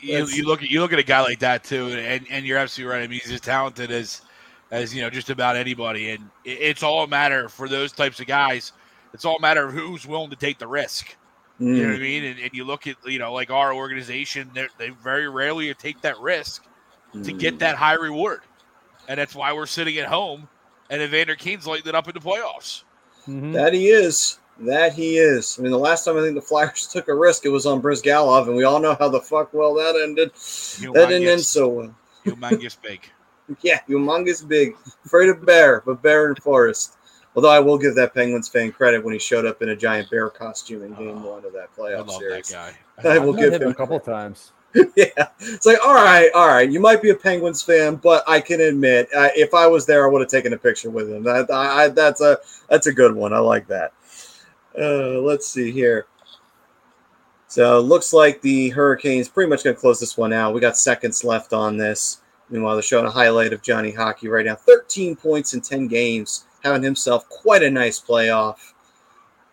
You, 0.00 0.26
you, 0.26 0.46
look 0.46 0.62
at 0.62 0.70
you 0.70 0.80
look 0.80 0.92
at 0.94 0.98
a 0.98 1.04
guy 1.04 1.20
like 1.20 1.40
that 1.40 1.62
too, 1.62 1.88
and, 1.88 2.26
and 2.30 2.46
you're 2.46 2.58
absolutely 2.58 2.94
right. 2.94 3.02
I 3.04 3.06
mean, 3.06 3.20
he's 3.22 3.32
as 3.32 3.40
talented 3.40 3.90
as 3.90 4.22
as 4.70 4.94
you 4.94 5.02
know 5.02 5.10
just 5.10 5.30
about 5.30 5.56
anybody, 5.56 6.10
and 6.10 6.30
it, 6.44 6.58
it's 6.60 6.82
all 6.82 7.04
a 7.04 7.08
matter 7.08 7.48
for 7.48 7.68
those 7.68 7.92
types 7.92 8.18
of 8.20 8.26
guys. 8.26 8.72
It's 9.12 9.24
all 9.24 9.36
a 9.36 9.40
matter 9.40 9.66
of 9.66 9.74
who's 9.74 10.06
willing 10.06 10.30
to 10.30 10.36
take 10.36 10.58
the 10.58 10.66
risk. 10.66 11.16
You 11.58 11.66
know 11.68 11.86
what 11.88 11.94
I 11.94 11.98
Mm. 11.98 12.02
mean? 12.02 12.24
And, 12.24 12.40
and 12.40 12.50
you 12.52 12.64
look 12.64 12.86
at 12.86 12.96
you 13.06 13.18
know 13.18 13.32
like 13.32 13.50
our 13.50 13.72
organization, 13.74 14.50
they're- 14.54 14.68
very 15.02 15.28
rarely 15.28 15.72
take 15.74 16.00
that 16.02 16.18
risk 16.18 16.64
to 17.12 17.18
Mm. 17.32 17.38
get 17.38 17.58
that 17.60 17.76
high 17.76 17.94
reward. 17.94 18.40
and 19.06 19.18
that's 19.18 19.34
why 19.34 19.52
we're 19.52 19.66
sitting 19.66 19.98
at 19.98 20.06
home. 20.06 20.48
And 20.88 21.02
Evander 21.02 21.34
Kane's 21.36 21.66
lighting 21.66 21.88
it 21.88 21.94
up 21.94 22.08
in 22.08 22.14
the 22.14 22.20
playoffs. 22.20 22.84
Mhm. 23.28 23.52
That 23.52 23.74
he 23.74 23.88
is. 23.90 24.38
That 24.60 24.94
he 24.94 25.18
is. 25.18 25.58
I 25.58 25.62
mean, 25.62 25.72
the 25.72 25.78
last 25.78 26.04
time 26.06 26.16
I 26.16 26.22
think 26.22 26.34
the 26.36 26.40
Flyers 26.40 26.86
took 26.92 27.08
a 27.08 27.14
risk, 27.14 27.44
it 27.44 27.50
was 27.50 27.66
on 27.66 27.82
Bryzgalov, 27.82 28.46
and 28.46 28.56
we 28.56 28.64
all 28.64 28.80
know 28.80 28.96
how 28.98 29.10
the 29.10 29.20
fuck 29.20 29.52
well 29.52 29.74
that 29.74 29.94
ended. 30.02 30.30
That 30.94 31.08
didn't 31.10 31.28
end 31.28 31.42
so 31.44 31.68
well. 31.68 31.94
humongous 32.24 32.76
big. 32.80 33.02
Yeah, 33.60 33.80
humongous 33.86 34.46
big. 34.48 34.74
Afraid 35.04 35.28
of 35.28 35.44
bear, 35.44 35.82
but 35.84 36.00
bear 36.00 36.30
in 36.30 36.34
forest. 36.36 36.94
Although 37.36 37.50
I 37.50 37.58
will 37.58 37.78
give 37.78 37.94
that 37.96 38.14
Penguins 38.14 38.48
fan 38.48 38.70
credit 38.72 39.04
when 39.04 39.12
he 39.12 39.18
showed 39.18 39.44
up 39.44 39.60
in 39.62 39.70
a 39.70 39.76
giant 39.76 40.08
bear 40.10 40.30
costume 40.30 40.82
in 40.84 40.94
game 40.94 41.18
Oh, 41.24 41.32
one 41.34 41.44
of 41.44 41.52
that 41.52 41.74
playoff 41.76 41.94
I 41.96 42.00
love 42.02 42.10
series. 42.18 42.48
that 42.50 42.74
I 42.98 43.02
guy. 43.02 43.18
will 43.18 43.34
I've 43.34 43.40
give 43.40 43.52
him 43.54 43.62
him 43.62 43.68
a 43.70 43.74
couple 43.74 43.98
times. 44.00 44.52
yeah, 44.96 45.28
it's 45.38 45.66
like 45.66 45.78
all 45.86 45.94
right, 45.94 46.30
all 46.34 46.48
right. 46.48 46.68
You 46.70 46.80
might 46.80 47.00
be 47.00 47.10
a 47.10 47.14
Penguins 47.14 47.62
fan, 47.62 47.94
but 47.96 48.24
I 48.26 48.40
can 48.40 48.60
admit, 48.60 49.08
uh, 49.16 49.28
if 49.36 49.54
I 49.54 49.68
was 49.68 49.86
there, 49.86 50.04
I 50.04 50.10
would 50.10 50.20
have 50.20 50.28
taken 50.30 50.52
a 50.52 50.58
picture 50.58 50.90
with 50.90 51.08
him. 51.12 51.22
That 51.22 51.48
I, 51.50 51.88
that's 51.88 52.20
a 52.20 52.38
that's 52.68 52.88
a 52.88 52.92
good 52.92 53.14
one. 53.14 53.32
I 53.32 53.38
like 53.38 53.68
that. 53.68 53.92
Uh, 54.76 55.20
let's 55.20 55.46
see 55.46 55.70
here. 55.70 56.06
So 57.46 57.80
looks 57.80 58.12
like 58.12 58.40
the 58.40 58.70
Hurricanes 58.70 59.28
pretty 59.28 59.48
much 59.48 59.62
going 59.62 59.76
to 59.76 59.80
close 59.80 60.00
this 60.00 60.16
one 60.16 60.32
out. 60.32 60.54
We 60.54 60.60
got 60.60 60.76
seconds 60.76 61.22
left 61.22 61.52
on 61.52 61.76
this. 61.76 62.20
Meanwhile, 62.50 62.74
they're 62.74 62.82
showing 62.82 63.06
a 63.06 63.10
highlight 63.10 63.52
of 63.52 63.62
Johnny 63.62 63.92
Hockey 63.92 64.26
right 64.26 64.44
now. 64.44 64.56
13 64.56 65.14
points 65.14 65.54
in 65.54 65.60
10 65.60 65.86
games, 65.86 66.46
having 66.64 66.82
himself 66.82 67.28
quite 67.28 67.62
a 67.62 67.70
nice 67.70 68.00
playoff. 68.00 68.56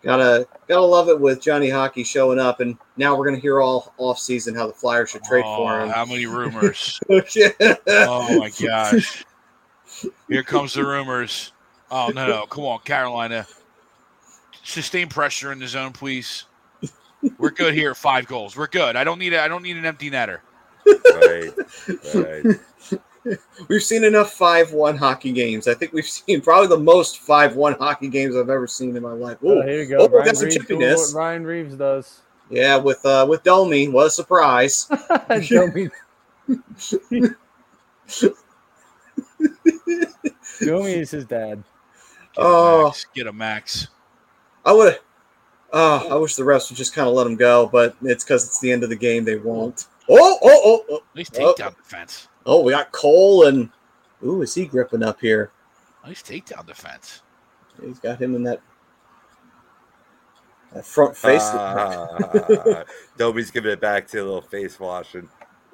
Gotta 0.02 0.48
gotta 0.66 0.84
love 0.84 1.08
it 1.08 1.20
with 1.20 1.40
Johnny 1.40 1.68
Hockey 1.70 2.02
showing 2.02 2.40
up, 2.40 2.58
and 2.58 2.76
now 2.96 3.16
we're 3.16 3.24
gonna 3.26 3.38
hear 3.38 3.60
all 3.60 3.94
off 3.98 4.18
season 4.18 4.52
how 4.54 4.66
the 4.66 4.72
Flyers 4.72 5.10
should 5.10 5.22
trade 5.22 5.44
for 5.44 5.72
Oh, 5.80 5.84
him. 5.84 5.90
How 5.90 6.04
many 6.04 6.26
rumors? 6.26 6.98
Oh 7.08 8.38
my 8.38 8.50
gosh. 8.60 9.24
Here 10.28 10.42
comes 10.42 10.72
the 10.72 10.84
rumors. 10.84 11.52
Oh 11.90 12.10
no, 12.12 12.26
no, 12.26 12.46
come 12.46 12.64
on, 12.64 12.80
Carolina. 12.80 13.46
Sustain 14.64 15.08
pressure 15.08 15.52
in 15.52 15.60
the 15.60 15.68
zone, 15.68 15.92
please. 15.92 16.46
We're 17.38 17.50
good 17.50 17.74
here. 17.74 17.94
Five 17.94 18.26
goals. 18.26 18.56
We're 18.56 18.66
good. 18.66 18.96
I 18.96 19.04
don't 19.04 19.20
need 19.20 19.32
a, 19.34 19.40
I 19.40 19.46
don't 19.46 19.62
need 19.62 19.76
an 19.76 19.84
empty 19.84 20.10
netter. 20.10 20.40
Right. 20.86 21.52
Right. 22.14 23.00
We've 23.68 23.82
seen 23.82 24.04
enough 24.04 24.32
five-one 24.32 24.96
hockey 24.96 25.32
games. 25.32 25.68
I 25.68 25.74
think 25.74 25.92
we've 25.92 26.06
seen 26.06 26.40
probably 26.40 26.68
the 26.68 26.78
most 26.82 27.20
five-one 27.20 27.74
hockey 27.74 28.08
games 28.08 28.34
I've 28.36 28.50
ever 28.50 28.66
seen 28.66 28.96
in 28.96 29.02
my 29.02 29.12
life. 29.12 29.38
Ooh, 29.44 29.60
Oh, 29.60 29.62
here 29.62 29.82
you 29.82 29.86
go. 29.88 29.98
Oh, 29.98 30.08
Ryan, 30.08 30.24
got 30.26 30.36
some 30.36 30.46
Reaves 30.48 30.58
chippiness. 30.58 31.14
what 31.14 31.18
Ryan 31.18 31.44
Reaves 31.46 31.74
does. 31.76 32.20
yeah, 32.50 32.76
with 32.76 33.04
uh, 33.06 33.24
with 33.28 33.42
Domi, 33.44 33.88
what 33.88 34.06
a 34.06 34.10
surprise! 34.10 34.88
Show 35.42 35.68
me. 35.68 35.88
Show 38.06 38.34
me 40.82 40.94
is 40.94 41.10
his 41.10 41.24
dad. 41.24 41.62
Get 42.34 42.44
Oh. 42.44 42.84
max. 42.86 43.06
Get 43.14 43.26
a 43.26 43.32
max. 43.32 43.88
I 44.64 44.72
would. 44.72 44.98
Oh, 45.72 46.08
I 46.10 46.14
wish 46.16 46.36
the 46.36 46.42
refs 46.42 46.70
would 46.70 46.76
just 46.76 46.94
kind 46.94 47.08
of 47.08 47.14
let 47.14 47.26
him 47.26 47.36
go, 47.36 47.66
but 47.66 47.96
it's 48.02 48.24
because 48.24 48.44
it's 48.44 48.60
the 48.60 48.70
end 48.70 48.82
of 48.84 48.90
the 48.90 48.96
game. 48.96 49.24
They 49.24 49.36
won't. 49.38 49.86
Oh, 50.08 50.38
oh, 50.42 50.60
oh, 50.64 50.84
oh, 50.90 51.02
Nice 51.14 51.30
Oh. 51.38 51.54
takedown 51.54 51.76
defense. 51.76 52.28
Oh! 52.46 52.62
We 52.62 52.72
got 52.72 52.92
Cole 52.92 53.46
and 53.46 53.70
ooh, 54.24 54.42
is 54.42 54.54
he 54.54 54.66
gripping 54.66 55.02
up 55.02 55.20
here? 55.20 55.50
Oh, 56.04 56.08
nice 56.08 56.22
takedown 56.22 56.66
defense. 56.66 57.22
He's 57.80 57.98
got 57.98 58.20
him 58.20 58.34
in 58.34 58.42
that 58.44 58.60
that 60.72 60.86
front 60.86 61.16
face. 61.16 61.42
Ah, 61.42 62.84
Dobie's 63.16 63.50
giving 63.50 63.72
it 63.72 63.80
back 63.80 64.06
to 64.08 64.18
a 64.18 64.24
little 64.24 64.40
face 64.40 64.78
washing. 64.80 65.28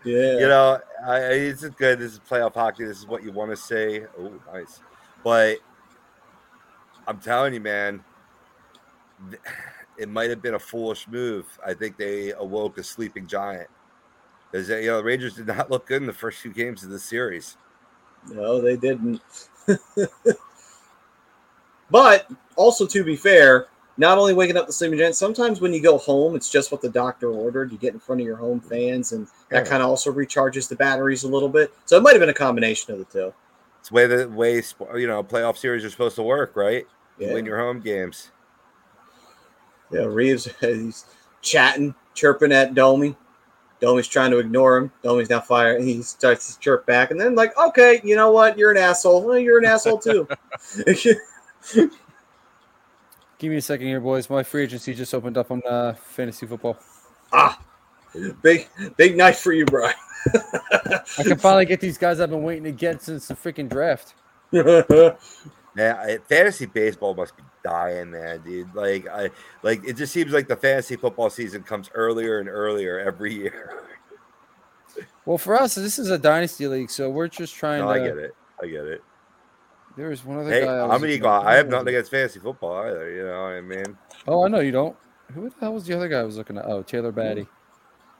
yeah. 0.04 0.38
You 0.38 0.48
know, 0.48 0.80
I, 1.06 1.16
I, 1.16 1.28
this 1.38 1.62
is 1.62 1.70
good. 1.70 1.98
This 1.98 2.12
is 2.12 2.20
playoff 2.20 2.54
hockey. 2.54 2.84
This 2.84 2.98
is 2.98 3.06
what 3.06 3.22
you 3.22 3.32
want 3.32 3.50
to 3.50 3.56
say. 3.56 4.04
Oh, 4.18 4.32
nice. 4.52 4.80
But 5.22 5.58
I'm 7.06 7.18
telling 7.18 7.54
you, 7.54 7.60
man, 7.60 8.02
it 9.98 10.08
might 10.08 10.30
have 10.30 10.42
been 10.42 10.54
a 10.54 10.58
foolish 10.58 11.06
move. 11.08 11.46
I 11.64 11.74
think 11.74 11.96
they 11.96 12.32
awoke 12.32 12.78
a 12.78 12.82
sleeping 12.82 13.26
giant. 13.26 13.68
Because 14.50 14.68
you 14.68 14.86
know, 14.86 14.98
the 14.98 15.04
Rangers 15.04 15.34
did 15.34 15.46
not 15.46 15.70
look 15.70 15.86
good 15.86 16.00
in 16.02 16.06
the 16.06 16.12
first 16.12 16.40
few 16.40 16.52
games 16.52 16.82
of 16.82 16.90
the 16.90 16.98
series. 16.98 17.56
No, 18.30 18.60
they 18.60 18.76
didn't. 18.76 19.20
but 21.90 22.30
also, 22.56 22.86
to 22.86 23.04
be 23.04 23.16
fair, 23.16 23.66
not 23.96 24.16
only 24.18 24.32
waking 24.34 24.56
up 24.56 24.66
the 24.66 24.72
sleeping 24.72 24.98
giant, 24.98 25.16
sometimes 25.16 25.60
when 25.60 25.72
you 25.72 25.82
go 25.82 25.98
home, 25.98 26.36
it's 26.36 26.50
just 26.50 26.72
what 26.72 26.80
the 26.80 26.88
doctor 26.88 27.30
ordered. 27.30 27.72
You 27.72 27.78
get 27.78 27.94
in 27.94 28.00
front 28.00 28.20
of 28.20 28.26
your 28.26 28.36
home 28.36 28.60
fans, 28.60 29.12
and 29.12 29.26
that 29.50 29.64
Yeah. 29.64 29.70
kind 29.70 29.82
of 29.82 29.88
also 29.88 30.12
recharges 30.12 30.68
the 30.68 30.76
batteries 30.76 31.24
a 31.24 31.28
little 31.28 31.48
bit. 31.48 31.74
So 31.84 31.96
it 31.96 32.02
might 32.02 32.12
have 32.12 32.20
been 32.20 32.28
a 32.28 32.34
combination 32.34 32.92
of 32.92 32.98
the 32.98 33.04
two. 33.04 33.34
It's 33.80 33.90
the 33.90 33.94
way 33.94 34.06
the 34.06 34.28
way 34.28 34.62
you 34.96 35.06
know 35.06 35.22
playoff 35.22 35.56
series 35.56 35.84
are 35.84 35.90
supposed 35.90 36.16
to 36.16 36.22
work, 36.22 36.56
right? 36.56 36.86
You 37.18 37.26
Yeah. 37.26 37.34
win 37.34 37.44
your 37.44 37.58
home 37.58 37.80
games. 37.80 38.30
Yeah, 39.90 40.04
Reaves, 40.04 40.48
he's 40.60 41.06
chatting, 41.42 41.94
chirping 42.14 42.52
at 42.52 42.74
Domi. 42.74 43.16
Domi's 43.80 44.08
trying 44.08 44.30
to 44.32 44.38
ignore 44.38 44.76
him. 44.76 44.90
Domi's 45.02 45.30
now 45.30 45.40
firing. 45.40 45.86
He 45.86 46.02
starts 46.02 46.54
to 46.54 46.60
chirp 46.60 46.86
back, 46.86 47.10
and 47.10 47.20
then 47.20 47.34
like, 47.34 47.56
okay, 47.56 48.00
you 48.04 48.16
know 48.16 48.32
what? 48.32 48.58
You're 48.58 48.70
an 48.70 48.76
asshole. 48.76 49.24
Well, 49.24 49.38
you're 49.38 49.58
an 49.58 49.64
asshole 49.64 49.98
too. 49.98 50.28
Give 53.38 53.52
me 53.52 53.58
a 53.58 53.62
second 53.62 53.86
here, 53.86 54.00
boys. 54.00 54.28
My 54.28 54.42
free 54.42 54.64
agency 54.64 54.94
just 54.94 55.14
opened 55.14 55.38
up 55.38 55.50
on 55.52 55.62
uh, 55.68 55.94
fantasy 55.94 56.44
football. 56.46 56.76
ah, 57.32 57.60
big 58.42 58.68
big 58.96 59.16
night 59.16 59.36
for 59.36 59.52
you, 59.52 59.64
Brian. 59.64 59.94
I 60.34 61.22
can 61.22 61.38
finally 61.38 61.66
get 61.66 61.80
these 61.80 61.98
guys 61.98 62.18
I've 62.18 62.30
been 62.30 62.42
waiting 62.42 62.64
to 62.64 62.72
get 62.72 63.00
since 63.02 63.28
the 63.28 63.34
freaking 63.34 63.68
draft. 63.68 64.14
Man, 64.52 65.96
I, 65.96 66.18
fantasy 66.28 66.66
baseball 66.66 67.14
must 67.14 67.36
be 67.36 67.44
dying, 67.64 68.10
man, 68.10 68.40
dude. 68.44 68.74
Like, 68.74 69.06
I 69.08 69.30
like 69.62 69.84
it 69.86 69.94
just 69.94 70.12
seems 70.12 70.32
like 70.32 70.48
the 70.48 70.56
fantasy 70.56 70.96
football 70.96 71.30
season 71.30 71.62
comes 71.62 71.90
earlier 71.94 72.38
and 72.40 72.48
earlier 72.48 72.98
every 72.98 73.34
year. 73.42 73.84
Well, 75.26 75.38
for 75.38 75.54
us, 75.60 75.74
this 75.74 75.98
is 75.98 76.10
a 76.10 76.18
dynasty 76.18 76.66
league, 76.66 76.90
so 76.90 77.10
we're 77.10 77.28
just 77.28 77.54
trying 77.54 77.80
No, 77.80 77.92
to. 77.92 78.00
I 78.00 78.06
get 78.06 78.16
it. 78.16 78.34
I 78.62 78.66
get 78.66 78.84
it. 78.86 79.02
There 79.96 80.08
was 80.08 80.24
one 80.24 80.38
other 80.38 80.50
Hey, 80.50 80.64
guy. 80.64 80.76
I 80.76 80.94
I'm 80.94 81.02
an 81.02 81.10
Eagle. 81.10 81.28
I 81.30 81.54
have 81.54 81.68
nothing 81.68 81.88
against 81.88 82.10
fantasy 82.10 82.40
football 82.40 82.76
either. 82.86 83.10
You 83.10 83.24
know 83.24 83.42
what 83.42 83.52
I 83.52 83.60
mean? 83.60 83.98
Oh, 84.26 84.44
I 84.44 84.48
know 84.48 84.60
you 84.60 84.70
don't. 84.72 84.96
Who 85.34 85.48
the 85.50 85.54
hell 85.60 85.74
was 85.74 85.86
the 85.86 85.94
other 85.94 86.08
guy 86.08 86.20
I 86.20 86.22
was 86.22 86.36
looking 86.36 86.56
at? 86.56 86.64
Oh, 86.66 86.82
Taylor 86.82 87.12
Batty. 87.12 87.46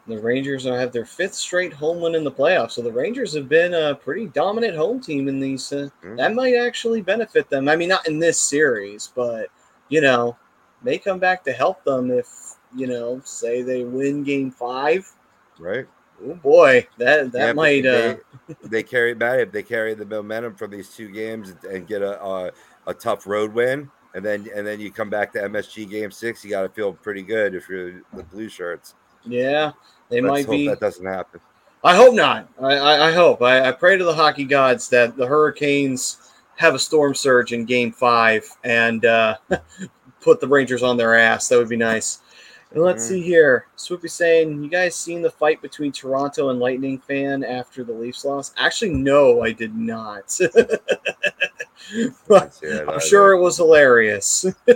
The 0.09 0.19
Rangers 0.19 0.65
have 0.65 0.91
their 0.91 1.05
fifth 1.05 1.35
straight 1.35 1.73
home 1.73 2.01
win 2.01 2.15
in 2.15 2.25
the 2.25 2.33
playoffs. 2.33 2.73
So 2.73 2.83
the 2.83 2.93
Rangers 2.93 3.35
have 3.35 3.49
been 3.49 3.75
a 3.75 3.95
pretty 3.95 4.27
dominant 4.29 4.75
home 4.77 5.01
team 5.01 5.29
in 5.29 5.39
these. 5.39 5.73
Uh, 5.73 5.89
Mm. 6.03 6.17
that 6.17 6.35
might 6.35 6.55
actually 6.55 7.03
benefit 7.03 7.51
them. 7.51 7.69
I 7.69 7.77
mean, 7.77 7.89
not 7.91 8.09
in 8.09 8.19
this 8.19 8.41
series, 8.41 9.13
but 9.15 9.49
you 9.89 10.01
know, 10.01 10.37
may 10.83 10.99
come 10.99 11.19
back 11.19 11.45
to 11.45 11.53
help 11.53 11.85
them 11.85 12.11
if 12.11 12.27
you 12.75 12.87
know, 12.87 13.21
say 13.25 13.63
they 13.63 13.85
win 13.85 14.25
Game 14.25 14.51
Five. 14.51 15.11
Right? 15.59 15.87
Oh 16.25 16.35
boy, 16.35 16.87
that 16.99 17.33
that 17.33 17.47
Yeah, 17.47 17.53
might. 17.53 17.85
Uh, 17.87 18.17
They, 18.49 18.55
they 18.69 18.83
carry 18.83 19.15
back 19.15 19.41
if 19.41 19.53
they 19.53 19.63
carry 19.63 19.95
the 19.95 20.07
momentum 20.07 20.55
from 20.55 20.71
these 20.71 20.89
two 20.95 21.11
games 21.11 21.51
and, 21.51 21.65
and 21.65 21.87
get 21.87 22.03
a, 22.03 22.23
a 22.23 22.51
a 22.87 22.95
tough 22.95 23.27
road 23.27 23.53
win, 23.53 23.91
and 24.15 24.25
then 24.25 24.47
and 24.55 24.67
then 24.67 24.81
you 24.81 24.91
come 24.91 25.11
back 25.11 25.33
to 25.33 25.43
MSG 25.43 25.89
Game 25.91 26.11
Six. 26.11 26.45
You 26.45 26.51
got 26.51 26.63
to 26.63 26.69
feel 26.71 26.93
pretty 26.95 27.23
good 27.23 27.55
if 27.55 27.69
you're 27.69 28.03
the 28.15 28.23
blue 28.25 28.49
shirts. 28.49 28.95
yeah, 29.25 29.73
they 30.09 30.21
Let's 30.21 30.31
might 30.31 30.47
hope 30.47 30.53
be. 30.53 30.69
that 30.69 30.81
doesn't 30.81 31.05
happen. 31.07 31.41
I 31.85 31.95
hope 31.95 32.15
not. 32.15 32.49
I, 32.61 32.75
I, 32.77 33.09
I 33.09 33.13
hope. 33.13 33.41
I, 33.43 33.69
I 33.69 33.73
pray 33.73 33.97
to 33.97 34.05
the 34.05 34.15
hockey 34.15 34.45
gods 34.45 34.89
that 34.89 35.17
the 35.17 35.27
Hurricanes 35.27 36.31
have 36.57 36.75
a 36.75 36.79
storm 36.79 37.15
surge 37.15 37.53
in 37.53 37.65
Game 37.65 37.93
Five 37.93 38.45
and 38.65 39.05
uh, 39.05 39.37
put 40.21 40.41
the 40.41 40.49
Rangers 40.49 40.83
on 40.83 40.97
their 40.97 41.15
ass. 41.17 41.49
That 41.49 41.59
would 41.59 41.69
be 41.69 41.77
nice. 41.77 42.21
And 42.73 42.83
let's 42.83 43.05
Mhm. 43.05 43.09
see 43.09 43.21
here. 43.23 43.67
Swoopy 43.79 44.11
saying, 44.11 44.63
"You 44.63 44.69
guys 44.69 44.95
seen 44.97 45.23
the 45.23 45.31
fight 45.31 45.63
between 45.63 45.91
Toronto 45.93 46.51
and 46.51 46.59
Lightning 46.59 46.99
fan 46.99 47.43
after 47.45 47.83
the 47.85 47.93
Leafs 47.93 48.25
loss?" 48.25 48.53
Actually, 48.59 48.91
no, 48.95 49.43
I 49.43 49.53
did 49.53 49.75
not. 49.77 50.39
But 52.27 52.61
I'm 52.89 53.01
sure 53.01 53.33
it 53.33 53.41
was 53.41 53.57
hilarious. 53.57 54.45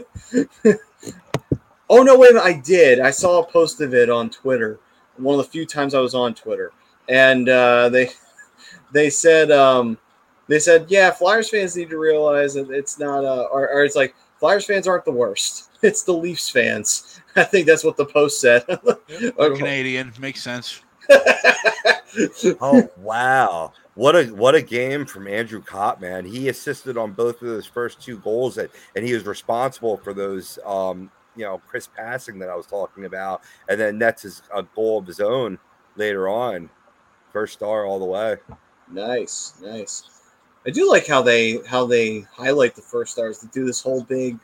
oh 1.91 2.03
no, 2.03 2.16
wait 2.16 2.30
a 2.30 2.35
minute, 2.35 2.43
I 2.43 2.55
did. 2.55 3.01
I 3.01 3.11
saw 3.11 3.41
a 3.43 3.47
post 3.47 3.80
of 3.83 3.93
it 3.93 4.09
on 4.09 4.30
Twitter. 4.30 4.78
One 5.17 5.39
of 5.39 5.45
the 5.45 5.51
few 5.51 5.67
times 5.67 5.95
I 5.95 6.01
was 6.01 6.15
on 6.15 6.35
Twitter, 6.35 6.73
and 7.09 7.49
uh, 7.49 7.89
they 7.89 8.11
they 8.93 9.11
said 9.11 9.51
um, 9.51 9.99
they 10.49 10.59
said 10.59 10.87
yeah, 10.89 11.11
Flyers 11.11 11.51
fans 11.51 11.77
need 11.77 11.91
to 11.91 11.99
realize 11.99 12.55
that 12.55 12.71
it's 12.71 12.99
not 12.99 13.25
uh, 13.25 13.49
or, 13.53 13.69
or 13.71 13.85
it's 13.85 13.97
like 13.97 14.15
Flyers 14.39 14.65
fans 14.65 14.87
aren't 14.87 15.05
the 15.05 15.13
worst. 15.13 15.69
It's 15.83 16.05
the 16.05 16.13
Leafs 16.13 16.49
fans. 16.49 17.21
I 17.37 17.43
think 17.43 17.67
that's 17.67 17.83
what 17.83 17.97
the 17.97 18.07
post 18.07 18.41
said. 18.41 18.63
We're 19.37 19.57
Canadian. 19.57 20.13
Makes 20.21 20.41
sense. 20.41 20.81
Oh 22.61 22.89
wow! 22.99 23.73
What 23.95 24.17
a 24.17 24.25
what 24.27 24.55
a 24.55 24.63
game 24.63 25.05
from 25.05 25.27
Andrew 25.27 25.61
Copp, 25.61 26.01
man. 26.01 26.25
He 26.25 26.49
assisted 26.49 26.97
on 26.97 27.13
both 27.13 27.43
of 27.43 27.49
those 27.49 27.67
first 27.67 28.01
two 28.01 28.19
goals, 28.19 28.57
and, 28.59 28.69
and 28.97 29.05
he 29.05 29.13
was 29.13 29.27
responsible 29.27 29.99
for 29.99 30.15
those, 30.15 30.59
um, 30.65 31.11
you 31.37 31.45
know, 31.45 31.59
crisp 31.66 31.95
passing 31.97 32.39
that 32.41 32.49
I 32.49 32.55
was 32.57 32.66
talking 32.66 33.05
about, 33.05 33.43
and 33.68 33.80
then 33.80 33.99
nets 33.99 34.22
his 34.22 34.43
a 34.55 34.62
goal 34.62 34.99
of 34.99 35.07
his 35.07 35.20
own 35.20 35.59
later 35.97 36.28
on. 36.28 36.68
First 37.33 37.55
star 37.55 37.87
all 37.87 37.99
the 37.99 38.05
way. 38.05 38.37
Nice, 38.91 39.55
nice. 39.62 40.05
I 40.66 40.70
do 40.70 40.89
like 40.89 41.07
how 41.07 41.22
they 41.22 41.59
how 41.66 41.87
they 41.87 42.20
highlight 42.33 42.74
the 42.76 42.83
first 42.83 43.12
stars. 43.12 43.41
They 43.41 43.49
do 43.53 43.64
this 43.64 43.80
whole 43.80 44.03
big 44.05 44.39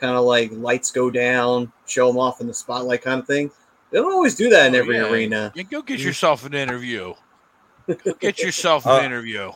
kind 0.00 0.16
of 0.16 0.24
like 0.24 0.50
lights 0.52 0.90
go 0.90 1.10
down, 1.10 1.70
show 1.86 2.06
them 2.08 2.18
off 2.18 2.40
in 2.40 2.46
the 2.46 2.54
spotlight 2.54 3.02
kind 3.02 3.20
of 3.20 3.26
thing. 3.26 3.50
They 3.90 3.98
don't 3.98 4.12
always 4.12 4.34
do 4.34 4.48
that 4.50 4.68
in 4.68 4.74
Oh, 4.74 4.78
every 4.78 4.96
yeah. 4.96 5.10
arena. 5.10 5.52
Yeah, 5.54 5.64
go 5.64 5.82
get 5.82 6.00
yourself 6.00 6.46
an 6.46 6.54
interview. 6.54 7.12
Go 7.86 8.14
get 8.18 8.38
yourself 8.38 8.86
an 8.86 8.92
Uh, 8.92 9.02
interview. 9.02 9.50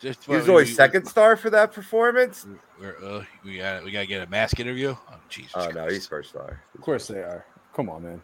Just 0.00 0.24
He 0.24 0.32
was 0.32 0.44
we- 0.44 0.50
always 0.50 0.68
we- 0.68 0.74
second 0.74 1.06
star 1.06 1.36
for 1.36 1.50
that 1.50 1.72
performance. 1.72 2.46
we're, 2.80 2.96
uh, 3.04 3.24
we 3.44 3.58
got 3.58 3.84
we 3.84 3.90
got 3.90 4.00
to 4.00 4.06
get 4.06 4.26
a 4.26 4.30
mask 4.30 4.58
interview. 4.60 4.94
Oh 5.10 5.14
Jesus! 5.28 5.52
Oh 5.56 5.68
no, 5.70 5.88
he's 5.88 6.06
first 6.06 6.30
star. 6.30 6.62
Of 6.74 6.80
course 6.80 7.08
they 7.08 7.18
are. 7.20 7.44
Come 7.74 7.90
on, 7.90 8.02
man. 8.02 8.22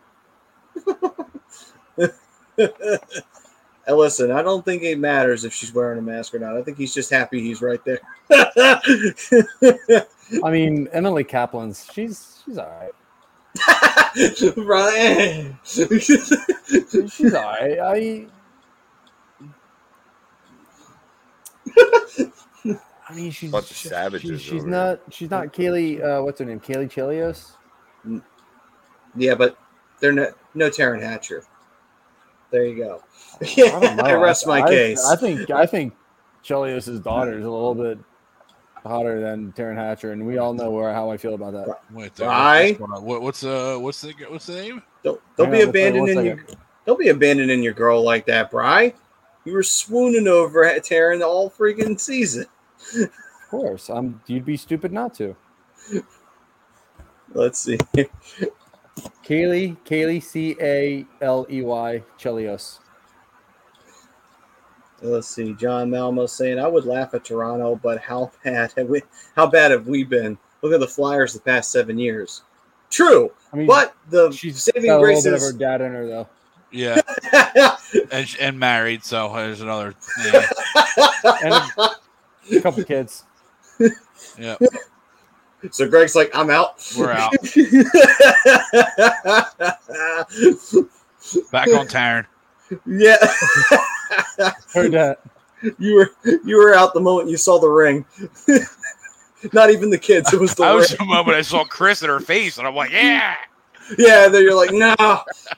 And 3.87 3.99
listen, 3.99 4.31
I 4.31 4.41
don't 4.41 4.65
think 4.65 4.83
it 4.83 4.99
matters 4.99 5.45
if 5.45 5.53
she's 5.53 5.75
wearing 5.75 5.99
a 5.99 6.03
mask 6.03 6.35
or 6.35 6.39
not. 6.39 6.57
I 6.57 6.63
think 6.63 6.79
he's 6.79 6.95
just 6.95 7.11
happy 7.11 7.43
he's 7.43 7.61
right 7.61 7.79
there. 7.85 8.01
I 8.31 8.81
mean, 10.51 10.89
Emily 10.93 11.23
Kaplan's 11.23 11.87
she's 11.93 12.41
she's 12.47 12.57
all 12.57 12.67
right. 12.67 12.93
right. 14.57 15.55
She's 15.67 17.35
all 17.35 17.43
right. 17.43 17.79
I. 17.79 18.27
I 21.77 23.15
mean, 23.15 23.31
she's 23.31 23.51
Bunch 23.51 23.71
of 23.71 23.77
she- 23.77 23.89
savages 23.89 24.31
She's, 24.31 24.41
she's 24.43 24.63
over 24.63 24.71
not. 24.71 25.01
She's 25.11 25.31
not 25.31 25.53
Caley. 25.53 26.03
Uh, 26.03 26.23
what's 26.23 26.39
her 26.39 26.45
name? 26.47 26.61
Caley 26.61 26.87
Chelios. 26.87 27.53
yeah, 29.17 29.35
but 29.35 29.59
they're 30.01 30.13
no 30.13 30.33
no 30.55 30.71
Taryn 30.71 31.03
Hatcher. 31.03 31.45
There 32.51 32.65
you 32.65 32.77
go. 32.77 33.03
I, 33.41 33.53
Yeah, 33.57 33.81
don't. 33.81 34.01
I 34.05 34.13
rest 34.15 34.47
my 34.47 34.63
I- 34.63 34.69
case. 34.69 35.05
I 35.05 35.17
think. 35.17 35.51
I 35.51 35.67
think 35.67 35.95
Chelios' 36.45 37.03
daughter 37.03 37.39
is 37.39 37.45
a 37.45 37.51
little 37.51 37.75
bit 37.75 37.99
hotter 38.85 39.21
than 39.21 39.53
Taryn 39.53 39.77
Hatcher, 39.77 40.13
and 40.13 40.27
we 40.27 40.39
all 40.39 40.53
know 40.55 40.71
where 40.71 40.93
how 40.95 41.11
I 41.11 41.17
feel 41.17 41.35
about 41.35 41.53
that. 41.55 41.81
Wait, 41.93 42.19
Right. 42.21 42.79
what's, 42.79 42.91
going 42.93 43.05
what, 43.05 43.23
what's 43.23 43.45
uh 43.45 43.77
what's 43.81 44.01
the 44.01 44.13
what's 44.29 44.47
the 44.47 44.55
name? 44.55 44.83
don't 45.03 45.21
don't 45.37 45.53
Hang 45.53 45.53
be 45.53 45.63
on, 45.63 45.69
one 45.69 45.75
second, 45.75 46.01
one 46.01 46.09
abandoning 46.11 46.27
your 46.27 46.47
don't 46.87 46.99
be 46.99 47.09
abandoning 47.09 47.63
your 47.63 47.73
girl 47.75 48.03
like 48.03 48.25
that, 48.27 48.51
Bry. 48.51 48.95
You 49.45 49.53
were 49.53 49.63
swooning 49.63 50.27
over 50.27 50.65
at 50.65 50.85
Taryn 50.85 51.23
all 51.23 51.51
freaking 51.51 52.01
season. 52.01 52.47
Of 53.01 53.11
course, 53.51 53.89
I'm. 53.91 54.21
You'd 54.27 54.45
be 54.45 54.57
stupid 54.57 54.93
not 54.93 55.15
to. 55.15 55.37
Let's 57.35 57.59
see. 57.59 57.79
Caley, 59.23 59.77
Caley, 59.85 60.21
C 60.21 60.57
A 60.61 61.07
L 61.21 61.47
E 61.51 61.63
Y, 61.63 62.03
Chelios. 62.19 62.79
Let's 65.03 65.29
see. 65.29 65.53
John 65.55 65.91
Malmo 65.91 66.27
saying, 66.27 66.59
"I 66.59 66.67
would 66.67 66.87
laugh 66.87 67.13
at 67.15 67.25
Toronto, 67.25 67.79
but 67.83 67.99
how 67.99 68.31
bad 68.45 68.73
have 68.77 68.89
we? 68.89 69.03
How 69.37 69.47
bad 69.47 69.71
have 69.71 69.87
we 69.87 70.05
been? 70.05 70.39
Look 70.63 70.73
at 70.73 70.81
the 70.81 70.89
Flyers 70.89 71.35
the 71.35 71.41
past 71.41 71.71
seven 71.71 71.99
years. 71.99 72.43
True, 72.91 73.33
I 73.53 73.57
mean, 73.57 73.67
but 73.67 73.95
the 74.09 74.31
she's 74.31 74.63
saving 74.63 74.99
grace 74.99 75.25
little 75.25 75.39
bit 75.39 75.47
of 75.47 75.53
her 75.53 75.59
dad 75.59 75.81
in 75.81 75.93
her 75.93 76.07
though. 76.07 76.29
Yeah, 76.75 77.01
and, 78.11 78.37
and 78.41 78.59
married. 78.59 79.05
So 79.05 79.33
there's 79.35 79.61
another. 79.61 79.95
Yeah, 80.25 80.47
And 81.43 81.55
a 82.59 82.61
couple 82.61 82.83
kids. 82.85 83.25
yeah 84.39 84.57
so 85.71 85.89
Greg's 85.89 86.15
like, 86.15 86.31
I'm 86.35 86.51
out. 86.51 86.75
we're 86.97 87.11
out. 87.11 87.33
Back 91.51 91.69
on 91.69 91.87
Taryn. 91.89 92.27
yeah, 92.87 93.17
Her 94.75 94.89
dad. 94.89 95.17
you 95.79 95.95
were 95.95 96.11
you 96.45 96.57
were 96.59 96.75
out 96.75 96.93
the 96.95 97.01
moment 97.01 97.31
you 97.31 97.37
saw 97.37 97.59
the 97.59 97.69
ring. 97.69 98.05
Not 99.53 99.71
even 99.71 99.91
the 99.91 99.99
kids. 99.99 100.33
It 100.33 100.41
was 100.41 100.55
the 100.55 100.65
I 100.65 100.69
ring. 100.71 100.77
was 100.79 100.91
the 100.91 101.05
moment 101.05 101.37
I 101.37 101.43
saw 101.43 101.65
Chris 101.65 102.03
in 102.03 102.09
her 102.09 102.21
face, 102.21 102.59
and 102.59 102.67
I'm 102.67 102.75
like, 102.75 102.91
yeah. 102.93 103.35
Yeah, 103.99 104.29
then 104.29 104.43
you're 104.43 104.55
like, 104.55 104.73
no, 104.73 104.95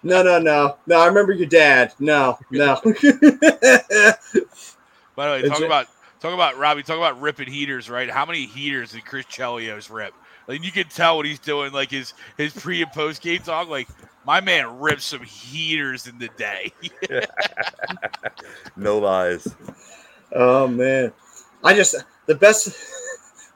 no, 0.03 0.23
no, 0.23 0.39
no, 0.39 0.77
no. 0.87 0.99
I 1.01 1.07
remember 1.07 1.33
your 1.33 1.47
dad. 1.47 1.95
No, 1.99 2.39
no. 2.51 2.81
By 2.85 2.93
the 5.27 5.31
way, 5.31 5.43
talk 5.49 5.61
a- 5.61 5.67
about 5.67 5.87
talk 6.21 6.35
about 6.35 6.59
Robbie. 6.59 6.83
Talk 6.83 6.97
about 6.99 7.21
ripping 7.21 7.49
heaters, 7.49 7.89
right? 7.89 8.11
How 8.11 8.27
many 8.27 8.47
heaters 8.47 8.93
did 8.93 9.05
Chris 9.05 9.27
Chelios 9.27 9.91
rip? 9.93 10.13
Like 10.49 10.65
you 10.65 10.71
can 10.73 10.89
tell 10.89 11.17
what 11.17 11.27
he's 11.27 11.39
doing, 11.39 11.73
like 11.73 11.91
his 11.91 12.15
his 12.37 12.53
pre 12.53 12.83
and 12.83 12.91
post 12.93 13.23
game 13.23 13.41
talk. 13.41 13.69
Like 13.69 13.89
my 14.25 14.41
man 14.41 14.79
ripped 14.81 15.03
some 15.03 15.23
heaters 15.23 16.07
in 16.07 16.19
the 16.19 16.29
day. 16.37 16.73
No 18.77 18.99
lies. 18.99 19.49
oh 20.33 20.67
man, 20.69 21.13
I 21.65 21.75
just 21.75 21.95
the 22.27 22.35
best 22.35 22.77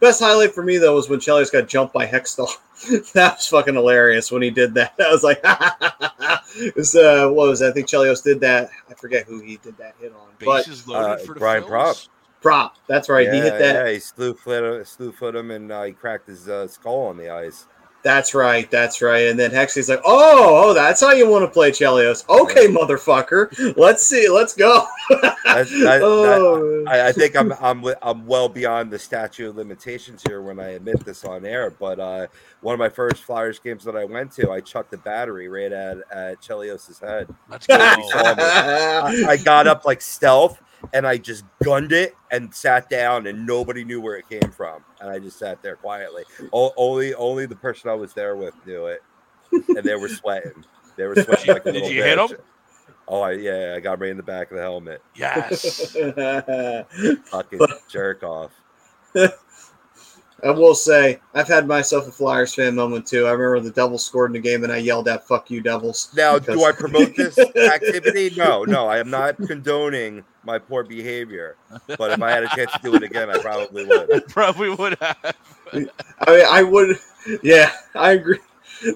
best 0.01 0.21
highlight 0.21 0.55
for 0.55 0.63
me 0.63 0.79
though 0.79 0.95
was 0.95 1.09
when 1.09 1.21
Chelios 1.21 1.53
got 1.53 1.69
jumped 1.69 1.95
by 1.95 2.07
Hextall. 2.07 2.49
that 3.13 3.37
was 3.37 3.47
fucking 3.47 3.75
hilarious 3.75 4.33
when 4.33 4.43
he 4.43 4.51
did 4.51 4.75
that. 4.75 4.95
I 5.01 5.13
was 5.13 5.23
like, 5.23 5.41
it 6.57 6.75
was, 6.75 6.95
uh, 6.95 7.29
what 7.29 7.49
was 7.49 7.61
that? 7.61 7.71
I 7.71 7.73
think 7.73 7.87
Chelios 7.87 8.23
did 8.23 8.41
that. 8.41 8.71
I 8.89 8.95
forget 8.95 9.27
who 9.27 9.41
he 9.41 9.59
did 9.59 9.77
that 9.79 9.95
hit 10.01 10.13
on, 10.13 10.29
but 10.45 10.69
uh, 10.93 11.17
for 11.19 11.35
Brian 11.35 11.63
Propp. 11.63 12.09
prop. 12.41 12.77
That's 12.87 13.09
right. 13.09 13.33
he 13.33 13.39
hit 13.39 13.59
that. 13.59 13.87
Yeah, 13.87 13.93
he 13.93 14.01
slew 14.01 14.35
foot, 14.35 14.87
slew 14.87 15.13
foot 15.13 15.37
him, 15.37 15.51
and 15.51 15.71
uh, 15.71 15.85
he 15.85 15.93
cracked 15.93 16.29
his 16.29 16.49
uh, 16.49 16.67
skull 16.67 17.07
on 17.07 17.17
the 17.17 17.31
ice. 17.31 17.67
That's 18.03 18.35
right. 18.35 18.71
That's 18.71 19.03
right. 19.03 19.29
And 19.29 19.39
then 19.39 19.51
Hextall's 19.51 19.89
like, 19.91 20.01
oh, 20.07 20.71
oh, 20.71 20.75
that's 20.75 21.01
how 21.03 21.13
you 21.13 21.29
want 21.29 21.45
to 21.45 21.51
play 21.51 21.71
Chelios. 21.71 22.27
Okay, 22.29 22.67
motherfucker. 22.67 23.77
Let's 23.77 24.07
see. 24.07 24.29
Let's 24.29 24.55
go. 24.55 24.87
That's- 25.45 25.71
that- 25.71 26.01
oh, 26.03 26.85
I, 26.89 27.09
I 27.09 27.13
think 27.13 27.37
I'm 27.37 27.53
I'm 27.61 27.85
I'm 28.03 28.27
well 28.27 28.49
beyond 28.49 28.91
the 28.91 28.99
statute 28.99 29.49
of 29.51 29.57
limitations 29.57 30.23
here 30.27 30.41
when 30.41 30.59
I 30.59 30.71
admit 30.71 31.05
this 31.05 31.25
on 31.25 31.45
air. 31.45 31.71
But 31.71 32.01
uh, 32.01 32.27
one 32.63 32.73
of 32.73 32.79
my 32.79 32.89
first 32.89 33.23
Flyers 33.25 33.59
games 33.59 33.85
that 33.85 33.97
I 33.97 34.05
went 34.05 34.33
to, 34.33 34.51
I 34.51 34.61
chucked 34.61 34.91
the 34.93 34.99
battery 34.99 35.49
right 35.49 35.71
at 35.73 35.99
at 36.11 36.41
Chelios's 36.41 36.99
head. 37.01 37.29
Let's 37.51 37.67
go. 37.67 37.77
I, 37.79 39.25
I 39.29 39.37
got 39.37 39.67
up 39.67 39.85
like 39.85 40.01
stealth 40.01 40.61
and 40.93 41.07
I 41.07 41.17
just 41.19 41.45
gunned 41.63 41.93
it 41.93 42.15
and 42.31 42.55
sat 42.55 42.89
down 42.89 43.27
and 43.27 43.47
nobody 43.47 43.85
knew 43.85 44.01
where 44.01 44.17
it 44.17 44.29
came 44.29 44.51
from. 44.51 44.85
And 45.01 45.11
I 45.11 45.19
just 45.19 45.39
sat 45.39 45.63
there 45.63 45.77
quietly. 45.77 46.25
O- 46.53 46.73
only 46.77 47.15
only 47.15 47.47
the 47.47 47.57
person 47.57 47.91
I 47.91 47.95
was 47.95 48.13
there 48.15 48.37
with 48.37 48.55
knew 48.67 48.87
it. 48.87 49.03
And 49.53 49.85
they 49.85 49.97
were 49.97 50.09
sweating. 50.09 50.65
They 50.97 51.07
were 51.07 51.17
sweating 51.17 51.55
like 51.55 51.67
a 51.67 51.73
Did 51.73 51.83
little 51.83 51.91
you 51.91 52.03
hit 52.03 52.19
bitch. 52.19 52.33
'em? 52.33 52.39
Oh, 53.09 53.23
I, 53.23 53.33
yeah, 53.33 53.75
I 53.77 53.81
got 53.81 53.99
right 54.01 54.11
in 54.11 54.17
the 54.17 54.23
back 54.23 54.51
of 54.53 54.57
the 54.57 54.63
helmet. 54.63 55.03
yes. 55.17 55.93
Fucking 57.31 57.61
jerk 57.89 58.23
off. 58.23 58.53
I 60.45 60.51
will 60.51 60.75
say, 60.75 61.21
I've 61.35 61.49
had 61.49 61.67
myself 61.67 62.09
a 62.09 62.13
Flyers 62.13 62.55
fan 62.55 62.75
moment 62.75 63.07
too. 63.07 63.27
I 63.27 63.33
remember 63.33 63.61
the 63.61 63.71
Devils 63.75 64.05
scored 64.05 64.31
in 64.31 64.35
the 64.35 64.49
game 64.49 64.65
and 64.65 64.73
I 64.73 64.79
yelled 64.79 65.09
at 65.09 65.27
fuck 65.27 65.51
you, 65.51 65.61
Devils. 65.61 66.11
Now, 66.17 66.39
Because- 66.39 66.57
do 66.57 66.65
I 66.65 66.73
promote 66.73 67.15
this 67.17 67.39
activity? 67.57 68.33
No, 68.37 68.65
no, 68.65 68.87
I 68.87 68.99
am 68.99 69.11
not 69.11 69.37
condoning 69.37 70.25
my 70.45 70.59
poor 70.59 70.83
behavior. 70.85 71.57
But 71.99 72.13
if 72.13 72.23
I 72.23 72.31
had 72.31 72.45
a 72.45 72.49
chance 72.49 72.73
to 72.73 72.79
do 72.83 72.95
it 72.95 73.03
again, 73.03 73.29
I 73.31 73.39
probably 73.39 73.85
would. 73.87 74.27
Probably 74.29 74.71
would 74.71 74.97
have. 75.01 75.37
I 75.73 75.77
mean, 75.79 75.91
I 76.27 76.63
would, 76.63 76.97
yeah, 77.43 77.73
I 77.95 78.13
agree. 78.13 78.39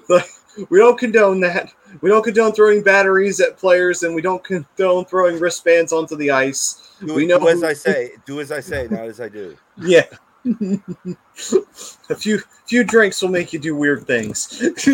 But 0.07 0.27
we 0.69 0.79
don't 0.79 0.97
condone 0.97 1.39
that. 1.41 1.71
We 2.01 2.09
don't 2.09 2.23
condone 2.23 2.51
throwing 2.53 2.81
batteries 2.83 3.39
at 3.39 3.57
players 3.57 4.03
and 4.03 4.13
we 4.15 4.21
don't 4.21 4.43
condone 4.43 5.05
throwing 5.05 5.39
wristbands 5.39 5.93
onto 5.93 6.15
the 6.15 6.31
ice. 6.31 6.95
Do, 7.05 7.13
We 7.13 7.25
know 7.25 7.39
do 7.39 7.47
as 7.49 7.59
who- 7.61 7.67
I 7.67 7.73
say. 7.73 8.11
Do 8.25 8.39
as 8.41 8.51
I 8.51 8.59
say, 8.61 8.87
not 8.89 9.05
as 9.05 9.21
I 9.21 9.29
do. 9.29 9.55
Yeah. 9.77 10.03
a 12.09 12.15
few 12.15 12.39
few 12.67 12.83
drinks 12.83 13.21
will 13.21 13.29
make 13.29 13.51
you 13.53 13.59
do 13.59 13.75
weird 13.75 14.05
things. 14.05 14.63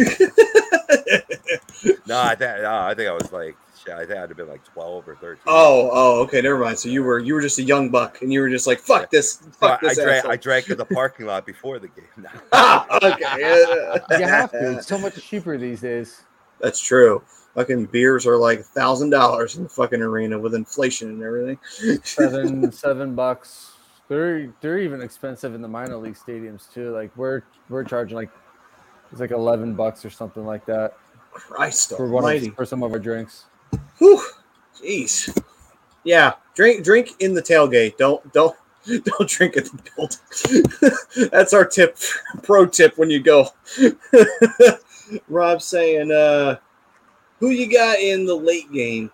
No, 2.06 2.20
I 2.22 2.36
think 2.36 2.62
no, 2.62 2.80
I 2.82 2.94
think 2.94 3.10
I 3.10 3.14
was 3.14 3.32
like, 3.32 3.56
shit, 3.84 3.94
I 3.94 4.06
think 4.06 4.20
I'd 4.20 4.30
have 4.30 4.38
been 4.38 4.48
like 4.50 4.64
twelve 4.66 5.08
or 5.08 5.16
thirteen. 5.16 5.42
oh, 5.48 5.90
oh, 5.92 6.22
okay, 6.24 6.42
never 6.42 6.58
mind. 6.60 6.78
So 6.78 6.90
you 6.90 7.04
were 7.04 7.20
you 7.20 7.34
were 7.34 7.42
just 7.42 7.58
a 7.60 7.64
young 7.64 7.90
buck 7.90 8.22
and 8.22 8.32
you 8.32 8.42
were 8.42 8.50
just 8.50 8.68
like, 8.68 8.80
fuck 8.80 9.10
this, 9.10 9.36
So 9.36 9.50
fuck 9.52 9.80
I, 9.84 9.88
I 9.88 9.94
this. 9.94 10.04
drank. 10.04 10.26
I 10.26 10.36
drank 10.36 10.70
in 10.70 10.78
the 10.78 10.86
parking 10.86 11.26
lot 11.26 11.46
before 11.46 11.80
the 11.80 11.88
game. 11.88 12.06
No. 12.18 12.30
Ah, 12.52 12.86
okay. 13.04 14.20
You 14.20 14.26
have 14.28 14.52
to. 14.52 14.78
It's 14.78 14.88
so 14.88 14.98
much 14.98 15.16
cheaper 15.26 15.58
these 15.58 15.82
days. 15.82 16.24
That's 16.60 16.80
true. 16.80 17.24
Fucking 17.56 17.86
beers 17.88 18.28
are 18.28 18.38
like 18.38 18.62
thousand 18.64 19.10
dollars 19.10 19.58
in 19.58 19.64
the 19.64 19.70
fucking 19.70 20.02
arena 20.02 20.38
with 20.38 20.54
inflation 20.54 21.10
and 21.10 21.24
everything. 21.24 21.58
Seven 22.04 22.72
seven 22.72 23.16
bucks. 23.16 23.71
They're 24.12 24.54
they're 24.60 24.80
even 24.80 25.00
expensive 25.02 25.56
in 25.56 25.62
the 25.62 25.70
minor 25.70 25.96
league 25.96 26.16
stadiums 26.16 26.70
too. 26.70 26.92
Like 26.92 27.16
we're 27.16 27.44
we're 27.70 27.86
charging 27.86 28.18
like 28.18 28.30
it's 29.10 29.22
like 29.22 29.32
eleven 29.32 29.74
bucks 29.74 30.04
or 30.04 30.10
something 30.10 30.46
like 30.46 30.66
that 30.66 30.98
Christ 31.32 31.96
for 31.96 32.10
one 32.10 32.36
of, 32.36 32.56
for 32.56 32.66
some 32.66 32.84
of 32.84 32.92
our 32.92 33.00
drinks. 33.00 33.46
Whew. 34.00 34.22
Jeez. 34.84 35.42
Yeah, 36.04 36.34
drink 36.56 36.84
drink 36.84 37.12
in 37.20 37.34
the 37.34 37.42
tailgate. 37.42 37.96
Don't 37.96 38.34
don't 38.34 38.54
don't 38.86 39.30
drink 39.30 39.56
at 39.56 39.68
the 39.68 39.80
building. 39.96 41.30
That's 41.32 41.54
our 41.54 41.64
tip, 41.64 41.98
pro 42.44 42.66
tip 42.66 42.98
when 42.98 43.10
you 43.10 43.22
go. 43.22 43.48
Rob 45.30 45.62
saying, 45.62 46.12
uh, 46.12 46.58
who 47.40 47.52
you 47.52 47.72
got 47.72 47.98
in 48.00 48.26
the 48.26 48.36
late 48.36 48.70
game? 48.74 49.10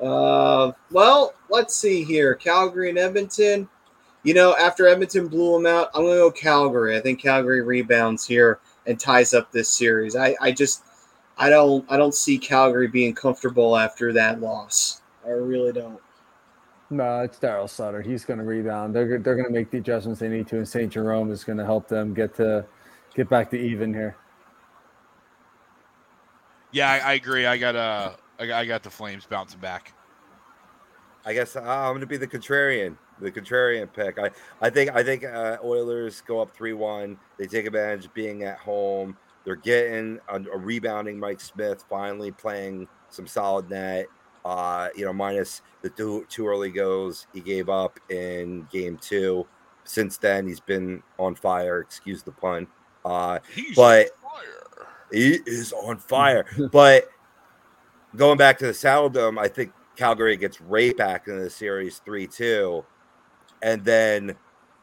Uh, 0.00 0.72
well, 0.90 1.34
let's 1.50 1.74
see 1.74 2.02
here. 2.02 2.34
Calgary 2.34 2.88
and 2.88 2.98
Edmonton. 2.98 3.68
You 4.24 4.34
know, 4.34 4.56
after 4.56 4.86
Edmonton 4.86 5.28
blew 5.28 5.52
them 5.52 5.66
out, 5.66 5.90
I'm 5.94 6.02
going 6.02 6.14
to 6.14 6.18
go 6.18 6.30
Calgary. 6.30 6.96
I 6.96 7.00
think 7.00 7.20
Calgary 7.20 7.62
rebounds 7.62 8.24
here 8.24 8.60
and 8.86 8.98
ties 8.98 9.34
up 9.34 9.50
this 9.50 9.68
series. 9.68 10.14
I, 10.14 10.36
I 10.40 10.52
just, 10.52 10.84
I 11.38 11.50
don't, 11.50 11.84
I 11.90 11.96
don't 11.96 12.14
see 12.14 12.38
Calgary 12.38 12.86
being 12.86 13.14
comfortable 13.14 13.76
after 13.76 14.12
that 14.12 14.40
loss. 14.40 15.02
I 15.24 15.30
really 15.30 15.72
don't. 15.72 16.00
No, 16.90 17.22
it's 17.22 17.38
Darryl 17.38 17.70
Sutter. 17.70 18.02
He's 18.02 18.24
going 18.24 18.38
to 18.38 18.44
rebound. 18.44 18.94
They're 18.94 19.18
they're 19.18 19.34
going 19.34 19.46
to 19.46 19.52
make 19.52 19.70
the 19.70 19.78
adjustments 19.78 20.20
they 20.20 20.28
need 20.28 20.46
to, 20.48 20.58
and 20.58 20.68
St. 20.68 20.92
Jerome 20.92 21.30
is 21.30 21.42
going 21.42 21.56
to 21.56 21.64
help 21.64 21.88
them 21.88 22.12
get 22.12 22.34
to 22.36 22.66
get 23.14 23.30
back 23.30 23.50
to 23.50 23.58
even 23.58 23.94
here. 23.94 24.14
Yeah, 26.70 26.90
I, 26.90 26.98
I 26.98 27.12
agree. 27.14 27.46
I 27.46 27.56
got 27.56 27.76
uh, 27.76 28.12
I 28.38 28.46
got, 28.46 28.60
I 28.60 28.66
got 28.66 28.82
the 28.82 28.90
Flames 28.90 29.24
bouncing 29.24 29.60
back. 29.60 29.94
I 31.24 31.32
guess 31.32 31.56
uh, 31.56 31.60
I'm 31.60 31.92
going 31.92 32.00
to 32.00 32.06
be 32.06 32.18
the 32.18 32.26
contrarian, 32.26 32.98
the 33.22 33.30
contrarian 33.32 33.92
pick. 33.92 34.18
I, 34.18 34.30
I 34.60 34.70
think 34.70 34.90
I 34.94 35.02
think 35.02 35.24
uh, 35.24 35.56
Oilers 35.64 36.20
go 36.26 36.40
up 36.40 36.54
three 36.54 36.72
one. 36.72 37.18
They 37.38 37.46
take 37.46 37.66
advantage 37.66 38.06
of 38.06 38.14
being 38.14 38.42
at 38.44 38.58
home. 38.58 39.16
They're 39.44 39.56
getting 39.56 40.18
a, 40.28 40.36
a 40.36 40.58
rebounding 40.58 41.18
Mike 41.18 41.40
Smith 41.40 41.84
finally 41.88 42.30
playing 42.32 42.86
some 43.10 43.26
solid 43.26 43.68
net. 43.70 44.06
Uh, 44.44 44.88
you 44.96 45.04
know, 45.04 45.12
minus 45.12 45.62
the 45.82 45.90
two 45.90 46.26
two 46.28 46.46
early 46.48 46.70
goals 46.70 47.26
he 47.32 47.40
gave 47.40 47.68
up 47.68 47.98
in 48.10 48.66
game 48.72 48.98
two. 49.00 49.46
Since 49.84 50.18
then, 50.18 50.46
he's 50.46 50.60
been 50.60 51.02
on 51.18 51.34
fire. 51.34 51.80
Excuse 51.80 52.22
the 52.22 52.30
pun. 52.32 52.66
Uh, 53.04 53.38
He's 53.54 53.74
But- 53.74 54.10
on 54.24 54.30
fire. 54.30 54.86
he 55.10 55.34
is 55.46 55.72
on 55.72 55.98
fire. 55.98 56.46
but 56.70 57.08
going 58.16 58.38
back 58.38 58.58
to 58.58 58.66
the 58.66 58.72
Saddledome, 58.72 59.38
I 59.40 59.48
think 59.48 59.72
Calgary 59.96 60.36
gets 60.36 60.60
right 60.60 60.96
back 60.96 61.26
into 61.28 61.40
the 61.42 61.50
series 61.50 61.98
3 62.04 62.26
2 62.28 62.84
and 63.62 63.84
then 63.84 64.34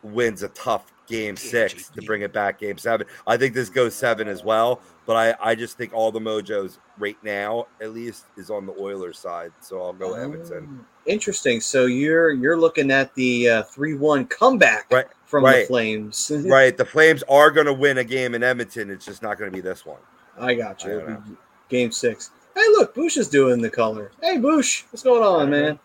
wins 0.04 0.44
a 0.44 0.50
tough 0.50 0.92
game 1.08 1.36
six 1.36 1.90
to 1.90 2.02
bring 2.04 2.22
it 2.22 2.32
back 2.32 2.60
game 2.60 2.78
seven. 2.78 3.06
I 3.28 3.36
think 3.36 3.54
this 3.54 3.70
goes 3.70 3.94
seven 3.96 4.28
as 4.28 4.44
well, 4.44 4.80
but 5.06 5.16
I, 5.42 5.52
I 5.52 5.56
just 5.56 5.76
think 5.78 5.92
all 5.94 6.12
the 6.12 6.20
mojos 6.20 6.78
right 7.00 7.18
now, 7.24 7.66
at 7.82 7.94
least, 7.94 8.26
is 8.38 8.50
on 8.50 8.66
the 8.66 8.74
Oilers 8.80 9.18
side. 9.18 9.52
So 9.60 9.82
I'll 9.82 9.94
go 9.94 10.14
Edmonton. 10.14 10.80
Oh, 10.82 10.86
Interesting. 11.06 11.60
So 11.62 11.88
you're 11.88 12.32
you're 12.32 12.58
looking 12.58 12.92
at 12.92 13.14
the 13.16 13.50
uh, 13.50 13.64
three 13.64 13.96
one 13.96 14.26
comeback 14.28 14.92
Right, 14.92 15.08
from 15.26 15.44
the 15.44 15.50
right. 15.50 15.68
Flames. 15.68 16.32
Right. 16.46 16.78
The 16.78 16.86
Flames 16.86 17.24
are 17.24 17.50
going 17.50 17.66
to 17.66 17.74
win 17.74 17.98
a 17.98 18.04
game 18.04 18.36
in 18.36 18.44
Edmonton. 18.44 18.92
It's 18.92 19.06
just 19.06 19.24
not 19.24 19.40
going 19.40 19.50
to 19.52 19.56
be 19.56 19.62
this 19.62 19.86
one. 19.86 20.00
I 20.40 20.54
got 20.54 20.84
you. 20.84 21.00
don't. 21.00 21.38
Game 21.70 21.92
six. 21.92 22.32
Hey, 22.56 22.68
look, 22.70 22.94
Boosh 22.96 23.18
is 23.18 23.28
doing 23.28 23.62
the 23.62 23.70
color. 23.70 24.12
Hey, 24.22 24.38
Boosh, 24.38 24.84
what's 24.92 25.04
going 25.04 25.24
on, 25.24 25.50
man? 25.50 25.80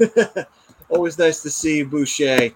Always 0.88 1.18
nice 1.18 1.42
to 1.42 1.50
see 1.50 1.78
you, 1.78 1.86
Boucher. 1.86 2.50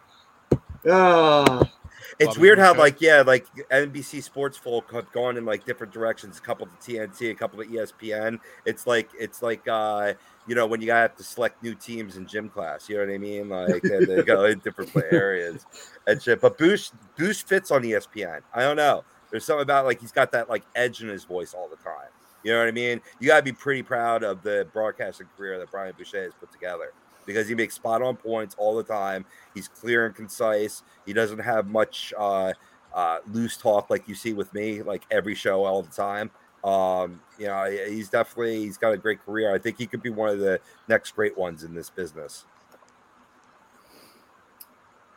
Ah, 0.88 1.70
It's 2.18 2.28
Bobby 2.34 2.40
weird 2.40 2.58
how 2.58 2.72
Boucher. 2.72 2.80
like 2.82 3.00
yeah, 3.00 3.22
like 3.26 3.46
NBC 3.70 4.22
sports 4.22 4.56
folk 4.56 4.92
have 4.92 5.10
gone 5.12 5.36
in 5.36 5.44
like 5.44 5.64
different 5.64 5.92
directions. 5.92 6.38
A 6.38 6.40
couple 6.40 6.66
to 6.66 6.72
TNT, 6.92 7.30
a 7.30 7.34
couple 7.34 7.62
to 7.62 7.68
ESPN. 7.68 8.38
It's 8.64 8.86
like 8.86 9.10
it's 9.18 9.42
like 9.42 9.66
uh 9.68 10.14
you 10.46 10.54
know 10.54 10.66
when 10.66 10.80
you 10.80 10.86
gotta 10.86 11.00
have 11.02 11.16
to 11.16 11.24
select 11.24 11.62
new 11.62 11.74
teams 11.74 12.16
in 12.16 12.26
gym 12.26 12.48
class. 12.48 12.88
You 12.88 12.96
know 12.96 13.06
what 13.06 13.14
I 13.14 13.18
mean? 13.18 13.48
Like 13.48 13.84
and 13.84 14.06
they 14.06 14.22
go 14.22 14.44
in 14.44 14.58
different 14.60 14.92
play 14.92 15.04
areas 15.10 15.66
and 16.06 16.22
shit. 16.22 16.40
But 16.40 16.58
Boosh 16.58 16.92
Boosh 17.18 17.42
fits 17.42 17.70
on 17.70 17.82
ESPN. 17.82 18.40
I 18.54 18.60
don't 18.62 18.76
know. 18.76 19.04
There's 19.30 19.44
something 19.44 19.62
about 19.62 19.84
like 19.84 20.00
he's 20.00 20.12
got 20.12 20.32
that 20.32 20.48
like 20.48 20.64
edge 20.74 21.02
in 21.02 21.08
his 21.08 21.24
voice 21.24 21.54
all 21.54 21.68
the 21.68 21.76
time. 21.76 22.08
You 22.44 22.52
know 22.52 22.60
what 22.60 22.68
I 22.68 22.72
mean? 22.72 23.00
You 23.20 23.26
gotta 23.28 23.42
be 23.42 23.52
pretty 23.52 23.82
proud 23.82 24.22
of 24.22 24.42
the 24.42 24.66
broadcasting 24.72 25.26
career 25.36 25.58
that 25.58 25.70
Brian 25.70 25.92
Boucher 25.98 26.22
has 26.22 26.32
put 26.34 26.50
together 26.52 26.92
because 27.28 27.46
he 27.46 27.54
makes 27.54 27.74
spot 27.74 28.00
on 28.00 28.16
points 28.16 28.56
all 28.58 28.74
the 28.74 28.82
time. 28.82 29.24
He's 29.54 29.68
clear 29.68 30.06
and 30.06 30.14
concise. 30.14 30.82
He 31.04 31.12
doesn't 31.12 31.40
have 31.40 31.68
much 31.68 32.14
uh, 32.18 32.54
uh, 32.94 33.18
loose 33.30 33.58
talk 33.58 33.90
like 33.90 34.08
you 34.08 34.14
see 34.14 34.32
with 34.32 34.52
me, 34.54 34.82
like 34.82 35.02
every 35.10 35.34
show 35.34 35.64
all 35.64 35.82
the 35.82 35.90
time. 35.90 36.30
Um, 36.64 37.20
you 37.38 37.46
know, 37.46 37.70
he's 37.70 38.08
definitely 38.08 38.60
he's 38.60 38.78
got 38.78 38.94
a 38.94 38.96
great 38.96 39.24
career. 39.24 39.54
I 39.54 39.58
think 39.58 39.76
he 39.76 39.86
could 39.86 40.02
be 40.02 40.08
one 40.08 40.30
of 40.30 40.38
the 40.38 40.58
next 40.88 41.12
great 41.12 41.36
ones 41.36 41.64
in 41.64 41.74
this 41.74 41.90
business. 41.90 42.46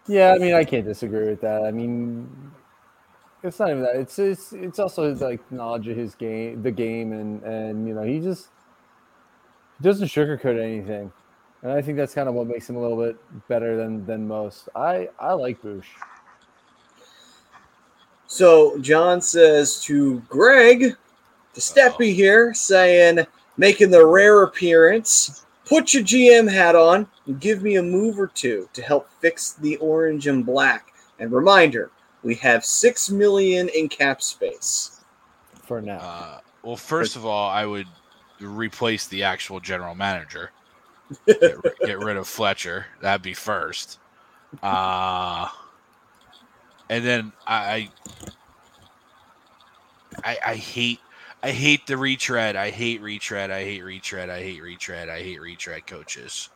Yeah, 0.06 0.34
I 0.34 0.38
mean, 0.38 0.54
I 0.54 0.66
can't 0.66 0.86
disagree 0.86 1.30
with 1.30 1.40
that. 1.42 1.64
I 1.64 1.72
mean, 1.72 2.30
it's 3.42 3.58
not 3.58 3.70
even 3.70 3.84
that. 3.84 3.96
It's 3.96 4.20
it's 4.20 4.52
it's 4.52 4.80
also 4.80 5.10
his 5.10 5.22
like 5.22 5.50
knowledge 5.50 5.88
of 5.88 5.96
his 5.96 6.14
game, 6.14 6.62
the 6.62 6.72
game, 6.72 7.14
and 7.14 7.42
and 7.44 7.88
you 7.88 7.94
know 7.94 8.04
he 8.04 8.20
just 8.20 8.50
doesn't 9.82 10.10
sugarcoat 10.10 10.62
anything, 10.62 11.12
and 11.64 11.72
I 11.72 11.82
think 11.82 11.98
that's 11.98 12.14
kind 12.14 12.28
of 12.28 12.36
what 12.36 12.48
makes 12.48 12.70
him 12.70 12.76
a 12.76 12.82
little 12.82 12.98
bit 13.02 13.18
better 13.48 13.78
than 13.78 14.06
than 14.06 14.28
most. 14.28 14.70
I 14.76 15.10
I 15.20 15.34
like 15.34 15.62
Boosh. 15.62 15.86
so 18.28 18.78
John 18.80 19.22
says 19.22 19.82
to 19.84 20.20
Greg, 20.30 20.96
to 21.54 21.60
Steppy 21.62 22.14
here, 22.14 22.54
saying, 22.54 23.26
making 23.58 23.92
the 23.92 24.06
rare 24.06 24.44
appearance. 24.44 25.46
Put 25.68 25.94
your 25.94 26.04
GM 26.04 26.52
hat 26.52 26.76
on 26.76 27.08
and 27.28 27.40
give 27.40 27.62
me 27.62 27.78
a 27.78 27.84
move 27.84 28.20
or 28.20 28.28
two 28.28 28.68
to 28.74 28.82
help 28.82 29.10
fix 29.22 29.54
the 29.54 29.78
orange 29.78 30.28
and 30.28 30.46
black. 30.46 30.88
And 31.20 31.32
reminder, 31.32 31.92
we 32.24 32.36
have 32.36 32.66
six 32.66 33.10
million 33.10 33.70
in 33.70 33.88
cap 33.88 34.22
space. 34.22 35.02
For 35.64 35.82
now, 35.82 36.00
Uh, 36.00 36.40
well, 36.64 36.76
first 36.76 37.16
of 37.16 37.26
all, 37.26 37.50
I 37.50 37.66
would 37.66 37.88
replace 38.42 39.08
the 39.08 39.24
actual 39.24 39.60
general 39.60 39.96
manager. 39.96 40.52
Get, 41.26 41.80
get 41.86 42.00
rid 42.00 42.18
of 42.18 42.28
Fletcher. 42.28 42.86
That'd 43.02 43.22
be 43.22 43.34
first. 43.34 44.00
Uh, 44.62 45.48
and 46.90 47.06
then 47.06 47.32
I, 47.48 47.90
I, 50.24 50.38
I 50.46 50.56
hate, 50.56 51.00
I 51.44 51.52
hate 51.52 51.88
the 51.88 51.98
retread. 51.98 52.56
I 52.56 52.70
hate 52.70 53.02
retread. 53.02 53.52
I 53.52 53.64
hate 53.64 53.84
retread. 53.84 54.30
I 54.30 54.42
hate 54.42 54.62
retread. 54.62 55.10
I 55.10 55.22
hate 55.22 55.42
retread 55.42 55.88
coaches. 55.88 56.50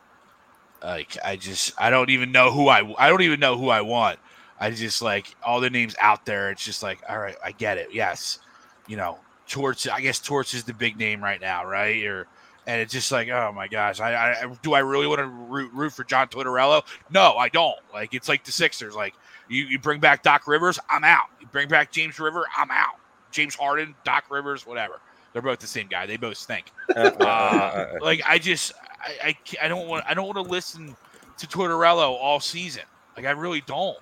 Like 0.82 1.16
I 1.24 1.36
just, 1.36 1.72
I 1.78 1.90
don't 1.90 2.10
even 2.10 2.32
know 2.32 2.52
who 2.52 2.68
I, 2.68 2.94
I 2.98 3.08
don't 3.08 3.22
even 3.22 3.40
know 3.40 3.56
who 3.56 3.70
I 3.70 3.80
want. 3.80 4.18
I 4.58 4.70
just 4.70 5.02
like 5.02 5.34
all 5.42 5.60
the 5.60 5.70
names 5.70 5.94
out 6.00 6.24
there. 6.24 6.50
It's 6.50 6.64
just 6.64 6.82
like, 6.82 7.02
all 7.08 7.18
right, 7.18 7.36
I 7.44 7.52
get 7.52 7.78
it. 7.78 7.88
Yes, 7.92 8.38
you 8.86 8.96
know, 8.96 9.18
Torch. 9.48 9.86
I 9.88 10.00
guess 10.00 10.18
Torch 10.18 10.54
is 10.54 10.64
the 10.64 10.72
big 10.72 10.96
name 10.96 11.22
right 11.22 11.40
now, 11.40 11.66
right? 11.66 12.02
Or 12.04 12.26
and 12.66 12.80
it's 12.80 12.92
just 12.92 13.12
like, 13.12 13.28
oh 13.28 13.52
my 13.54 13.68
gosh, 13.68 14.00
I, 14.00 14.32
I 14.32 14.56
do 14.62 14.74
I 14.74 14.80
really 14.80 15.06
want 15.06 15.20
to 15.20 15.26
root, 15.26 15.72
root 15.72 15.92
for 15.92 16.04
John 16.04 16.28
Tortorella? 16.28 16.82
No, 17.10 17.34
I 17.36 17.48
don't. 17.48 17.78
Like 17.92 18.12
it's 18.12 18.28
like 18.28 18.44
the 18.44 18.52
Sixers. 18.52 18.94
Like 18.94 19.14
you, 19.48 19.64
you 19.64 19.78
bring 19.78 20.00
back 20.00 20.22
Doc 20.22 20.46
Rivers, 20.48 20.78
I'm 20.90 21.04
out. 21.04 21.26
You 21.40 21.46
bring 21.46 21.68
back 21.68 21.92
James 21.92 22.18
River, 22.18 22.44
I'm 22.56 22.70
out. 22.70 22.96
James 23.30 23.54
Harden, 23.54 23.94
Doc 24.04 24.24
Rivers, 24.30 24.66
whatever. 24.66 25.00
They're 25.32 25.42
both 25.42 25.58
the 25.58 25.66
same 25.66 25.86
guy. 25.86 26.06
They 26.06 26.16
both 26.16 26.36
stink. 26.36 26.72
Uh, 26.96 27.86
like 28.00 28.22
I 28.26 28.38
just 28.38 28.72
I, 29.00 29.36
I 29.60 29.66
I 29.66 29.68
don't 29.68 29.86
want 29.86 30.04
I 30.08 30.14
don't 30.14 30.26
want 30.26 30.36
to 30.36 30.50
listen 30.50 30.96
to 31.38 31.46
Tortorello 31.46 32.12
all 32.12 32.40
season. 32.40 32.84
Like 33.16 33.26
I 33.26 33.32
really 33.32 33.60
don't. 33.60 33.98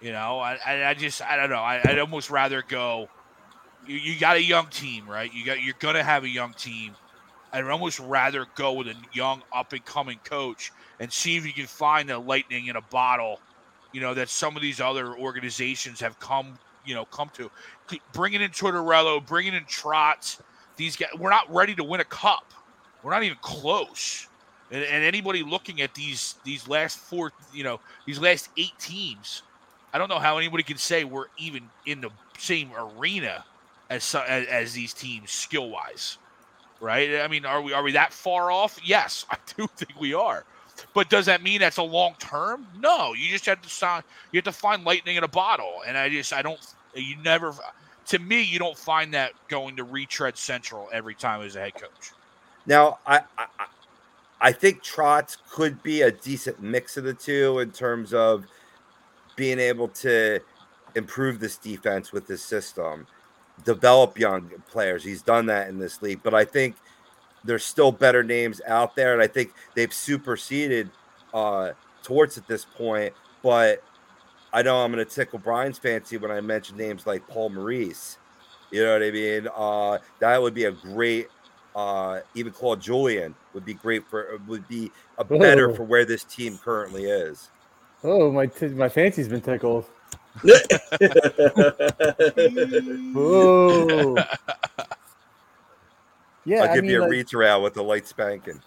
You 0.00 0.12
know, 0.12 0.38
I 0.38 0.58
I, 0.64 0.84
I 0.90 0.94
just 0.94 1.22
I 1.22 1.36
don't 1.36 1.50
know. 1.50 1.56
I, 1.56 1.80
I'd 1.84 1.98
almost 1.98 2.30
rather 2.30 2.62
go. 2.62 3.08
You, 3.86 3.96
you 3.96 4.18
got 4.18 4.36
a 4.36 4.42
young 4.42 4.68
team, 4.68 5.08
right? 5.08 5.32
You 5.32 5.44
got 5.44 5.62
you're 5.62 5.74
gonna 5.78 6.02
have 6.02 6.24
a 6.24 6.28
young 6.28 6.54
team. 6.54 6.94
I'd 7.52 7.64
almost 7.64 8.00
rather 8.00 8.46
go 8.54 8.72
with 8.72 8.88
a 8.88 8.94
young 9.12 9.42
up 9.54 9.72
and 9.72 9.84
coming 9.84 10.18
coach 10.24 10.72
and 11.00 11.12
see 11.12 11.36
if 11.36 11.46
you 11.46 11.52
can 11.52 11.66
find 11.66 12.08
the 12.08 12.18
lightning 12.18 12.66
in 12.66 12.76
a 12.76 12.80
bottle. 12.80 13.40
You 13.92 14.00
know 14.00 14.14
that 14.14 14.28
some 14.28 14.56
of 14.56 14.62
these 14.62 14.80
other 14.80 15.14
organizations 15.14 16.00
have 16.00 16.18
come 16.18 16.58
you 16.86 16.94
know 16.94 17.04
come 17.06 17.30
to 17.34 17.50
bringing 18.12 18.40
in 18.40 18.50
Tortorello, 18.50 19.24
bringing 19.26 19.54
in 19.54 19.64
Trotz. 19.64 20.40
These 20.76 20.96
guys, 20.96 21.10
we're 21.18 21.30
not 21.30 21.52
ready 21.52 21.74
to 21.74 21.84
win 21.84 22.00
a 22.00 22.04
cup. 22.04 22.52
We're 23.02 23.10
not 23.10 23.22
even 23.22 23.36
close. 23.42 24.28
And, 24.70 24.82
and 24.82 25.04
anybody 25.04 25.42
looking 25.42 25.82
at 25.82 25.94
these 25.94 26.36
these 26.44 26.66
last 26.66 26.98
four, 26.98 27.32
you 27.52 27.64
know, 27.64 27.80
these 28.06 28.18
last 28.18 28.48
eight 28.56 28.78
teams, 28.78 29.42
I 29.92 29.98
don't 29.98 30.08
know 30.08 30.18
how 30.18 30.38
anybody 30.38 30.62
can 30.62 30.78
say 30.78 31.04
we're 31.04 31.26
even 31.38 31.68
in 31.86 32.00
the 32.00 32.10
same 32.38 32.70
arena 32.76 33.44
as 33.90 34.14
as, 34.14 34.46
as 34.46 34.72
these 34.72 34.94
teams 34.94 35.30
skill 35.30 35.68
wise, 35.68 36.16
right? 36.82 37.22
I 37.22 37.28
mean, 37.28 37.46
are 37.46 37.62
we 37.62 37.74
are 37.74 37.84
we 37.84 37.92
that 37.94 38.12
far 38.14 38.52
off? 38.52 38.78
Yes, 38.84 39.26
I 39.32 39.38
do 39.56 39.68
think 39.76 40.00
we 40.00 40.14
are. 40.14 40.46
But 40.94 41.10
does 41.10 41.26
that 41.26 41.42
mean 41.42 41.60
that's 41.60 41.78
a 41.78 41.84
long 41.84 42.16
term? 42.20 42.68
No, 42.78 43.14
you 43.14 43.30
just 43.30 43.46
have 43.46 43.62
to 43.62 43.70
sign. 43.70 44.02
You 44.32 44.38
have 44.38 44.44
to 44.46 44.52
find 44.52 44.84
lightning 44.84 45.16
in 45.16 45.24
a 45.24 45.28
bottle, 45.28 45.82
and 45.88 45.98
I 45.98 46.10
just 46.10 46.34
I 46.34 46.42
don't. 46.42 46.60
You 46.94 47.16
never. 47.24 47.54
To 48.08 48.20
me, 48.20 48.42
you 48.42 48.58
don't 48.60 48.78
find 48.78 49.14
that 49.14 49.32
going 49.48 49.76
to 49.78 49.84
retread 49.84 50.38
central 50.38 50.90
every 50.92 51.16
time 51.16 51.42
as 51.42 51.56
a 51.56 51.60
head 51.60 51.76
coach. 51.76 52.12
Now, 52.66 53.00
I, 53.06 53.22
I 53.38 53.46
I- 53.58 53.68
think 54.52 54.82
Trotz 54.84 55.38
could 55.50 55.82
be 55.82 56.02
a 56.02 56.12
decent 56.12 56.60
mix 56.62 56.96
of 56.98 57.04
the 57.04 57.14
two 57.14 57.60
in 57.60 57.72
terms 57.72 58.14
of 58.14 58.46
being 59.36 59.58
able 59.60 59.88
to 59.88 60.40
improve 60.96 61.40
this 61.40 61.58
defense 61.58 62.12
with 62.12 62.26
this 62.26 62.44
system, 62.44 63.06
develop 63.64 64.18
young 64.18 64.50
players. 64.70 65.02
He's 65.04 65.22
done 65.22 65.46
that 65.46 65.68
in 65.68 65.78
this 65.78 66.02
league, 66.02 66.20
but 66.22 66.34
I 66.34 66.44
think 66.44 66.76
there's 67.44 67.64
still 67.64 67.90
better 67.92 68.22
names 68.22 68.60
out 68.66 68.94
there, 68.96 69.12
and 69.12 69.22
I 69.22 69.26
think 69.26 69.52
they've 69.74 69.92
superseded 69.92 70.90
uh, 71.34 71.72
Torts 72.02 72.36
at 72.38 72.46
this 72.46 72.64
point 72.64 73.12
but 73.42 73.82
I 74.52 74.62
know 74.62 74.78
I'm 74.84 74.92
going 74.92 75.04
to 75.04 75.10
tickle 75.12 75.40
Brian's 75.40 75.76
fancy 75.78 76.16
when 76.16 76.30
I 76.30 76.40
mention 76.40 76.76
names 76.76 77.08
like 77.08 77.26
Paul 77.26 77.48
Maurice. 77.50 78.18
You 78.70 78.84
know 78.84 78.92
what 78.92 79.02
I 79.02 79.10
mean? 79.10 79.48
Uh, 79.52 79.98
that 80.20 80.40
would 80.40 80.54
be 80.54 80.66
a 80.66 80.70
great. 80.70 81.26
Uh, 81.74 82.20
even 82.36 82.52
Claude 82.52 82.80
Julien 82.80 83.34
would 83.52 83.64
be 83.64 83.74
great 83.74 84.06
for 84.08 84.38
would 84.46 84.68
be 84.68 84.92
a 85.18 85.24
better 85.24 85.70
Oh. 85.70 85.74
for 85.74 85.82
where 85.82 86.04
this 86.04 86.22
team 86.22 86.56
currently 86.58 87.06
is. 87.06 87.48
Oh, 88.04 88.30
my 88.30 88.46
t- 88.46 88.68
my 88.68 88.88
fancy's 88.88 89.26
been 89.26 89.40
tickled. 89.40 89.86
Yeah, 96.44 96.62
I'll 96.62 96.68
I 96.68 96.76
give 96.76 96.84
mean, 96.84 96.88
you 96.88 97.02
a 97.02 97.06
like, 97.06 97.08
reach 97.08 97.34
around 97.34 97.62
with 97.62 97.74
the 97.74 97.82
light 97.84 98.06
spanking. 98.06 98.62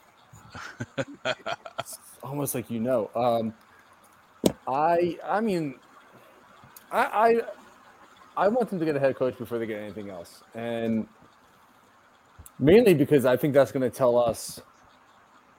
almost 2.24 2.55
like 2.55 2.70
you 2.70 2.80
know. 2.80 3.11
Um, 3.16 3.53
I 4.68 5.18
I 5.24 5.41
mean, 5.41 5.76
I 6.91 7.41
I 8.38 8.45
I 8.45 8.47
want 8.49 8.70
them 8.70 8.80
to 8.80 8.86
get 8.86 8.95
a 8.95 8.99
head 8.99 9.16
coach 9.16 9.38
before 9.38 9.59
they 9.59 9.66
get 9.68 9.80
anything 9.82 10.09
else, 10.09 10.43
and 10.53 11.07
mainly 12.59 12.93
because 12.93 13.26
I 13.26 13.38
think 13.38 13.53
that's 13.53 13.72
going 13.72 13.89
to 13.89 13.95
tell 13.95 14.18
us 14.18 14.61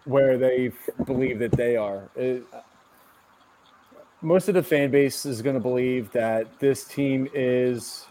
where 0.05 0.39
they 0.39 0.73
believe 1.05 1.39
that 1.41 1.53
they 1.53 1.77
are. 1.77 2.11
It- 2.17 2.47
most 4.23 4.49
of 4.49 4.55
the 4.55 4.63
fan 4.63 4.91
base 4.91 5.27
is 5.27 5.43
going 5.43 5.55
to 5.55 5.61
believe 5.61 6.11
that 6.13 6.59
this 6.59 6.85
team 6.85 7.29
is 7.35 8.07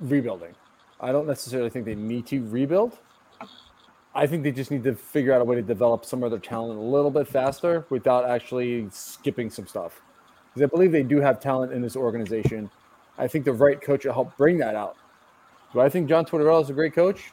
rebuilding. 0.00 0.54
I 1.00 1.12
don't 1.12 1.26
necessarily 1.26 1.70
think 1.70 1.84
they 1.84 1.94
need 1.94 2.26
to 2.26 2.46
rebuild. 2.48 2.98
I 4.14 4.26
think 4.26 4.42
they 4.42 4.50
just 4.50 4.70
need 4.70 4.82
to 4.84 4.94
figure 4.94 5.32
out 5.32 5.40
a 5.40 5.44
way 5.44 5.54
to 5.54 5.62
develop 5.62 6.04
some 6.04 6.24
of 6.24 6.30
their 6.30 6.40
talent 6.40 6.78
a 6.78 6.82
little 6.82 7.10
bit 7.10 7.28
faster 7.28 7.86
without 7.88 8.28
actually 8.28 8.88
skipping 8.90 9.48
some 9.48 9.66
stuff. 9.66 10.00
Because 10.48 10.62
I 10.62 10.66
believe 10.66 10.90
they 10.90 11.04
do 11.04 11.20
have 11.20 11.38
talent 11.40 11.72
in 11.72 11.82
this 11.82 11.94
organization. 11.94 12.68
I 13.16 13.28
think 13.28 13.44
the 13.44 13.52
right 13.52 13.80
coach 13.80 14.04
will 14.04 14.12
help 14.12 14.36
bring 14.36 14.58
that 14.58 14.74
out. 14.74 14.96
Do 15.72 15.80
I 15.80 15.88
think 15.88 16.08
John 16.08 16.24
Tortorella 16.24 16.62
is 16.62 16.70
a 16.70 16.72
great 16.72 16.94
coach? 16.94 17.32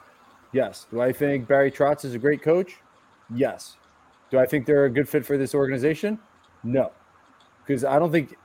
Yes. 0.51 0.85
Do 0.91 1.01
I 1.01 1.11
think 1.11 1.47
Barry 1.47 1.71
Trotz 1.71 2.05
is 2.05 2.13
a 2.13 2.19
great 2.19 2.43
coach? 2.43 2.75
Yes. 3.33 3.77
Do 4.31 4.39
I 4.39 4.45
think 4.45 4.65
they're 4.65 4.85
a 4.85 4.89
good 4.89 5.07
fit 5.07 5.25
for 5.25 5.37
this 5.37 5.53
organization? 5.53 6.19
No. 6.63 6.91
Because 7.65 7.83
I 7.83 7.99
don't 7.99 8.11
think, 8.11 8.35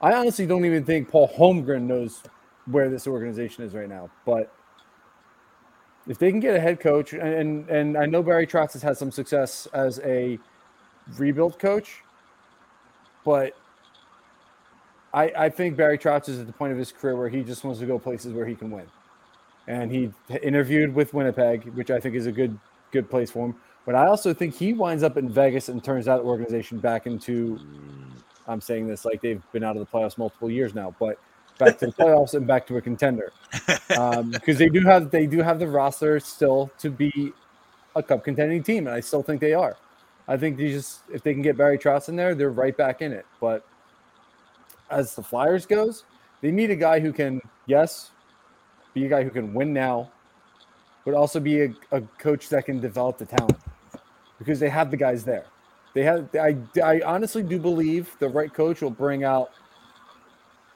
I 0.00 0.12
honestly 0.14 0.46
don't 0.46 0.64
even 0.64 0.84
think 0.84 1.08
Paul 1.08 1.28
Holmgren 1.28 1.82
knows 1.82 2.22
where 2.66 2.88
this 2.90 3.06
organization 3.06 3.64
is 3.64 3.74
right 3.74 3.88
now. 3.88 4.10
But 4.24 4.52
if 6.08 6.18
they 6.18 6.30
can 6.30 6.40
get 6.40 6.56
a 6.56 6.60
head 6.60 6.80
coach, 6.80 7.12
and 7.12 7.68
and, 7.68 7.96
I 7.96 8.06
know 8.06 8.22
Barry 8.22 8.46
Trotz 8.46 8.72
has 8.72 8.82
had 8.82 8.96
some 8.96 9.10
success 9.10 9.68
as 9.72 10.00
a 10.00 10.38
rebuild 11.16 11.58
coach, 11.58 12.02
but 13.24 13.54
I 15.12 15.32
I 15.36 15.48
think 15.50 15.76
Barry 15.76 15.98
Trotz 15.98 16.28
is 16.28 16.40
at 16.40 16.46
the 16.46 16.52
point 16.52 16.72
of 16.72 16.78
his 16.78 16.92
career 16.92 17.16
where 17.16 17.28
he 17.28 17.42
just 17.42 17.62
wants 17.62 17.80
to 17.80 17.86
go 17.86 17.98
places 17.98 18.32
where 18.32 18.46
he 18.46 18.54
can 18.54 18.70
win, 18.70 18.86
and 19.66 19.92
he 19.92 20.10
interviewed 20.42 20.94
with 20.94 21.12
Winnipeg, 21.12 21.64
which 21.74 21.90
I 21.90 22.00
think 22.00 22.14
is 22.14 22.26
a 22.26 22.32
good 22.32 22.58
good 22.90 23.10
place 23.10 23.30
for 23.30 23.46
him. 23.46 23.56
But 23.88 23.94
I 23.94 24.06
also 24.06 24.34
think 24.34 24.54
he 24.54 24.74
winds 24.74 25.02
up 25.02 25.16
in 25.16 25.30
Vegas 25.30 25.70
and 25.70 25.82
turns 25.82 26.04
that 26.04 26.20
organization 26.20 26.76
back 26.76 27.06
into. 27.06 27.58
I'm 28.46 28.60
saying 28.60 28.86
this 28.86 29.06
like 29.06 29.22
they've 29.22 29.40
been 29.50 29.64
out 29.64 29.78
of 29.78 29.80
the 29.80 29.86
playoffs 29.86 30.18
multiple 30.18 30.50
years 30.50 30.74
now, 30.74 30.94
but 31.00 31.18
back 31.56 31.78
to 31.78 31.86
the 31.86 31.92
playoffs 31.92 32.34
and 32.34 32.46
back 32.46 32.66
to 32.66 32.76
a 32.76 32.82
contender 32.82 33.32
um, 33.96 34.30
because 34.32 34.58
they 34.58 34.68
do 34.68 34.80
have 34.80 35.10
they 35.10 35.26
do 35.26 35.40
have 35.40 35.58
the 35.58 35.66
roster 35.66 36.20
still 36.20 36.70
to 36.80 36.90
be 36.90 37.32
a 37.96 38.02
cup 38.02 38.24
contending 38.24 38.62
team, 38.62 38.88
and 38.88 38.94
I 38.94 39.00
still 39.00 39.22
think 39.22 39.40
they 39.40 39.54
are. 39.54 39.78
I 40.28 40.36
think 40.36 40.58
they 40.58 40.70
just 40.70 41.00
if 41.10 41.22
they 41.22 41.32
can 41.32 41.40
get 41.40 41.56
Barry 41.56 41.78
Trotz 41.78 42.10
in 42.10 42.16
there, 42.16 42.34
they're 42.34 42.50
right 42.50 42.76
back 42.76 43.00
in 43.00 43.10
it. 43.14 43.24
But 43.40 43.64
as 44.90 45.14
the 45.14 45.22
Flyers 45.22 45.64
goes, 45.64 46.04
they 46.42 46.50
need 46.50 46.70
a 46.70 46.76
guy 46.76 47.00
who 47.00 47.10
can 47.10 47.40
yes, 47.64 48.10
be 48.92 49.06
a 49.06 49.08
guy 49.08 49.22
who 49.22 49.30
can 49.30 49.54
win 49.54 49.72
now, 49.72 50.10
but 51.06 51.14
also 51.14 51.40
be 51.40 51.62
a, 51.62 51.74
a 51.90 52.02
coach 52.18 52.50
that 52.50 52.66
can 52.66 52.80
develop 52.80 53.16
the 53.16 53.24
talent 53.24 53.58
because 54.38 54.60
they 54.60 54.68
have 54.68 54.90
the 54.90 54.96
guys 54.96 55.24
there. 55.24 55.46
They 55.94 56.02
have. 56.04 56.28
I, 56.34 56.56
I 56.82 57.00
honestly 57.04 57.42
do 57.42 57.58
believe 57.58 58.14
the 58.18 58.28
right 58.28 58.52
coach 58.52 58.80
will 58.82 58.90
bring 58.90 59.24
out 59.24 59.50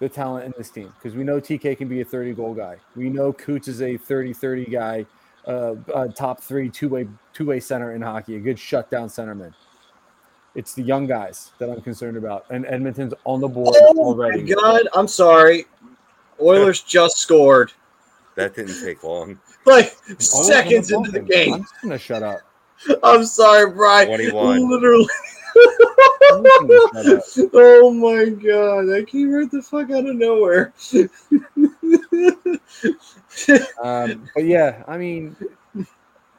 the 0.00 0.08
talent 0.08 0.46
in 0.46 0.54
this 0.58 0.70
team 0.70 0.92
because 0.98 1.16
we 1.16 1.22
know 1.22 1.40
TK 1.40 1.78
can 1.78 1.86
be 1.88 2.00
a 2.00 2.04
30 2.04 2.32
goal 2.32 2.54
guy. 2.54 2.76
We 2.96 3.08
know 3.08 3.32
Coots 3.32 3.68
is 3.68 3.82
a 3.82 3.96
30 3.96 4.32
30 4.32 4.64
guy, 4.64 5.06
uh, 5.46 5.76
a 5.94 6.08
top 6.08 6.40
three 6.40 6.68
two 6.68 6.88
way 6.88 7.06
two 7.32 7.46
way 7.46 7.60
center 7.60 7.94
in 7.94 8.02
hockey, 8.02 8.36
a 8.36 8.40
good 8.40 8.58
shutdown 8.58 9.08
centerman. 9.08 9.54
It's 10.54 10.74
the 10.74 10.82
young 10.82 11.06
guys 11.06 11.52
that 11.58 11.70
I'm 11.70 11.80
concerned 11.80 12.16
about, 12.16 12.44
and 12.50 12.66
Edmonton's 12.66 13.14
on 13.24 13.40
the 13.40 13.48
board 13.48 13.74
Oh 13.78 13.94
already. 13.98 14.42
my 14.42 14.50
god! 14.60 14.88
I'm 14.94 15.08
sorry. 15.08 15.66
Oilers 16.40 16.82
just 16.82 17.18
scored. 17.18 17.72
That 18.34 18.54
didn't 18.54 18.82
take 18.82 19.04
long. 19.04 19.38
Like 19.64 19.96
seconds 20.18 20.90
into 20.90 21.12
the 21.12 21.20
game. 21.20 21.54
I'm 21.54 21.60
just 21.62 21.74
gonna 21.80 21.98
shut 21.98 22.22
up. 22.22 22.40
I'm 23.02 23.24
sorry, 23.24 23.70
Brian. 23.72 24.06
21. 24.08 24.70
Literally. 24.70 25.06
I'm 26.32 26.44
just 26.44 26.92
gonna 26.94 27.20
shut 27.34 27.44
up. 27.46 27.50
oh 27.54 27.90
my 27.92 28.24
god, 28.30 28.82
that 28.88 29.06
came 29.06 29.30
right 29.30 29.50
the 29.50 29.60
fuck 29.62 29.90
out 29.90 30.06
of 30.06 30.16
nowhere. 30.16 30.72
Um, 33.82 34.28
but 34.34 34.44
yeah, 34.44 34.82
I 34.86 34.98
mean, 34.98 35.36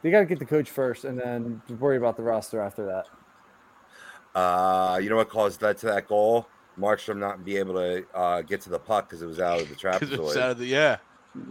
they 0.01 0.11
got 0.11 0.19
to 0.19 0.25
get 0.25 0.39
the 0.39 0.45
coach 0.45 0.69
first, 0.69 1.05
and 1.05 1.19
then 1.19 1.61
worry 1.79 1.97
about 1.97 2.17
the 2.17 2.23
roster 2.23 2.59
after 2.61 2.85
that. 2.85 4.39
Uh, 4.39 4.97
you 5.01 5.09
know 5.09 5.15
what 5.15 5.29
caused 5.29 5.59
that 5.61 5.77
to 5.79 5.85
that 5.87 6.07
goal? 6.07 6.47
Markstrom 6.79 7.17
not 7.17 7.43
be 7.45 7.57
able 7.57 7.73
to 7.75 8.05
uh, 8.15 8.41
get 8.41 8.61
to 8.61 8.69
the 8.69 8.79
puck 8.79 9.07
because 9.09 9.21
it 9.21 9.25
was 9.27 9.39
out 9.39 9.61
of 9.61 9.69
the 9.69 9.75
'Cause 9.81 10.01
it's 10.01 10.11
trapezoid. 10.13 10.37
out 10.37 10.51
of 10.51 10.57
the 10.59 10.65
yeah. 10.65 10.97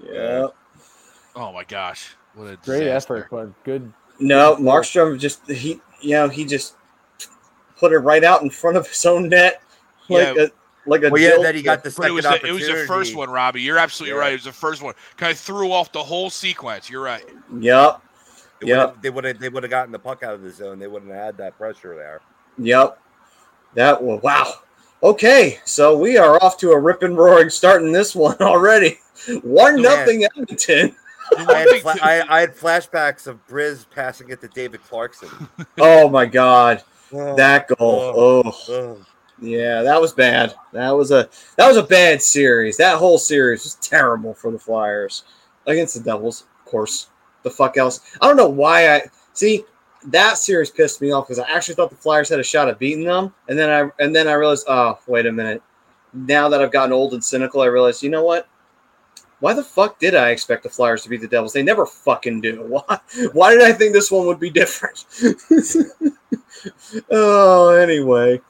yeah. 0.05 0.47
Oh 1.34 1.53
my 1.53 1.64
gosh, 1.64 2.14
what 2.34 2.45
a 2.45 2.57
Great 2.64 2.80
disaster. 2.80 3.16
effort, 3.16 3.28
but 3.30 3.64
good. 3.64 3.93
No, 4.22 4.56
Markstrom 4.56 5.18
just 5.18 5.48
he 5.50 5.80
you 6.00 6.12
know, 6.12 6.28
he 6.28 6.44
just 6.44 6.76
put 7.76 7.92
it 7.92 7.98
right 7.98 8.22
out 8.24 8.42
in 8.42 8.50
front 8.50 8.76
of 8.76 8.86
his 8.86 9.04
own 9.04 9.28
net 9.28 9.60
like 10.08 10.36
Yeah. 10.36 10.44
a 10.44 10.48
like 10.88 11.02
a 11.04 11.10
Well, 11.10 11.20
yeah, 11.20 11.36
that 11.42 11.54
he 11.54 11.62
got 11.62 11.82
the 11.84 11.90
second 11.90 12.10
it 12.10 12.14
was 12.14 12.24
the, 12.24 12.46
it 12.46 12.52
was 12.52 12.66
the 12.66 12.84
first 12.86 13.14
one, 13.16 13.30
Robbie. 13.30 13.62
You're 13.62 13.78
absolutely 13.78 14.14
Yeah. 14.16 14.20
right. 14.22 14.32
It 14.32 14.36
was 14.36 14.44
the 14.44 14.52
first 14.52 14.82
one. 14.82 14.94
Kind 15.16 15.32
of 15.32 15.38
threw 15.38 15.70
off 15.72 15.92
the 15.92 16.02
whole 16.02 16.30
sequence. 16.30 16.88
You're 16.88 17.02
right. 17.02 17.24
Yep. 17.58 18.00
They 18.60 18.68
Yeah. 18.68 18.92
They 19.02 19.10
would 19.10 19.24
have 19.24 19.38
they 19.38 19.48
would 19.48 19.62
have 19.64 19.70
gotten 19.70 19.92
the 19.92 19.98
puck 19.98 20.22
out 20.22 20.34
of 20.34 20.42
the 20.42 20.50
zone. 20.50 20.78
They 20.78 20.86
wouldn't 20.86 21.10
have 21.12 21.24
had 21.24 21.36
that 21.38 21.58
pressure 21.58 21.96
there. 21.96 22.20
Yep. 22.58 22.99
That 23.74 24.03
was 24.03 24.22
wow. 24.22 24.53
Okay, 25.03 25.58
so 25.64 25.99
we 25.99 26.16
are 26.16 26.40
off 26.44 26.57
to 26.58 26.70
a 26.70 26.78
rip 26.78 27.03
and 27.03 27.16
roaring 27.18 27.50
start 27.50 27.82
in 27.82 27.90
this 27.90 28.14
one 28.14 28.36
already. 28.40 29.00
One 29.42 29.82
nothing 29.82 30.24
Edmonton. 30.24 30.94
The 31.37 31.53
I 31.53 31.59
had, 31.59 31.83
fla- 31.83 31.96
I, 32.03 32.37
I 32.37 32.41
had 32.41 32.57
flashbacks 32.57 33.26
of 33.26 33.45
Bryz 33.46 33.87
passing 33.91 34.30
it 34.30 34.41
to 34.41 34.49
David 34.49 34.83
Clarkson. 34.84 35.29
Oh 35.79 36.09
my 36.09 36.26
god, 36.26 36.83
Oh, 37.13 37.37
that 37.37 37.68
goal. 37.68 38.00
Oh, 38.14 38.42
oh, 38.45 38.72
oh. 38.72 39.07
yeah, 39.41 39.83
that 39.83 40.00
was 40.00 40.13
bad. 40.13 40.54
That 40.72 40.91
was 40.91 41.11
a 41.11 41.29
that 41.57 41.68
was 41.68 41.76
a 41.76 41.83
bad 41.83 42.22
series. 42.22 42.76
That 42.76 42.96
whole 42.99 43.18
series 43.18 43.64
was 43.64 43.75
terrible 43.76 44.34
for 44.34 44.50
the 44.50 44.59
Flyers 44.59 45.25
against 45.67 45.95
the 45.95 46.00
Devils, 46.00 46.46
of 46.64 46.71
course. 46.71 47.09
The 47.42 47.50
fuck 47.50 47.76
else? 47.76 48.00
I 48.21 48.29
don't 48.29 48.37
know 48.37 48.49
why 48.49 48.95
I 48.95 49.03
see 49.33 49.64
that 50.07 50.38
series 50.38 50.71
pissed 50.71 51.00
me 51.00 51.13
off 51.13 51.26
because 51.26 51.38
I 51.38 51.50
actually 51.50 51.75
thought 51.75 51.91
the 51.91 51.96
Flyers 51.96 52.29
had 52.29 52.41
a 52.41 52.45
shot 52.45 52.68
at 52.68 52.79
beating 52.79 53.04
them, 53.04 53.34
and 53.49 53.59
then 53.59 53.68
I 53.71 53.91
and 54.03 54.14
then 54.14 54.29
I 54.29 54.33
realized, 54.34 54.67
oh 54.68 54.99
wait 55.07 55.26
a 55.26 55.33
minute. 55.33 55.63
Now 56.14 56.49
that 56.49 56.61
I've 56.63 56.72
gotten 56.72 56.92
old 56.92 57.14
and 57.14 57.25
cynical, 57.25 57.63
I 57.63 57.67
realized, 57.67 58.03
you 58.03 58.11
know 58.11 58.25
what? 58.25 58.46
Why 59.42 59.54
the 59.54 59.64
fuck 59.64 59.98
did 59.98 60.14
I 60.14 60.30
expect 60.30 60.62
the 60.62 60.68
Flyers 60.68 61.02
to 61.02 61.08
beat 61.08 61.20
the 61.20 61.26
Devils? 61.26 61.52
They 61.52 61.64
never 61.64 61.84
fucking 61.84 62.42
do. 62.42 62.62
Why? 62.68 63.00
Why 63.32 63.50
did 63.52 63.62
I 63.62 63.72
think 63.72 63.92
this 63.92 64.08
one 64.08 64.24
would 64.26 64.38
be 64.38 64.50
different? 64.50 65.04
oh, 67.10 67.70
anyway. 67.70 68.40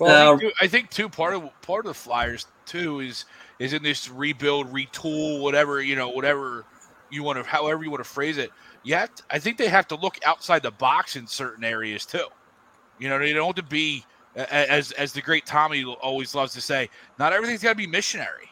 Well, 0.00 0.10
I, 0.10 0.32
Uh, 0.32 0.38
think, 0.38 0.40
too, 0.40 0.56
I 0.62 0.66
think 0.66 0.90
too 0.90 1.08
part 1.10 1.34
of 1.34 1.42
part 1.60 1.84
of 1.84 1.90
the 1.90 1.94
Flyers 1.94 2.46
too 2.64 3.00
is 3.00 3.26
is 3.58 3.74
in 3.74 3.82
this 3.82 4.08
rebuild, 4.08 4.72
retool, 4.72 5.42
whatever 5.42 5.82
you 5.82 5.94
know, 5.94 6.08
whatever 6.08 6.64
you 7.10 7.22
want 7.22 7.36
to, 7.36 7.44
however 7.44 7.84
you 7.84 7.90
want 7.90 8.02
to 8.02 8.08
phrase 8.08 8.38
it. 8.38 8.50
You 8.84 8.94
have 8.94 9.14
to, 9.14 9.22
I 9.30 9.38
think 9.38 9.58
they 9.58 9.68
have 9.68 9.88
to 9.88 9.96
look 9.96 10.18
outside 10.24 10.62
the 10.62 10.70
box 10.70 11.16
in 11.16 11.26
certain 11.26 11.64
areas 11.64 12.06
too. 12.06 12.28
You 12.98 13.10
know, 13.10 13.18
they 13.18 13.34
don't 13.34 13.48
have 13.48 13.56
to 13.56 13.62
be 13.62 14.06
as 14.36 14.92
as 14.92 15.12
the 15.12 15.20
great 15.20 15.44
Tommy 15.44 15.84
always 15.84 16.34
loves 16.34 16.54
to 16.54 16.62
say. 16.62 16.88
Not 17.18 17.34
everything's 17.34 17.62
got 17.62 17.72
to 17.72 17.76
be 17.76 17.86
missionary. 17.86 18.48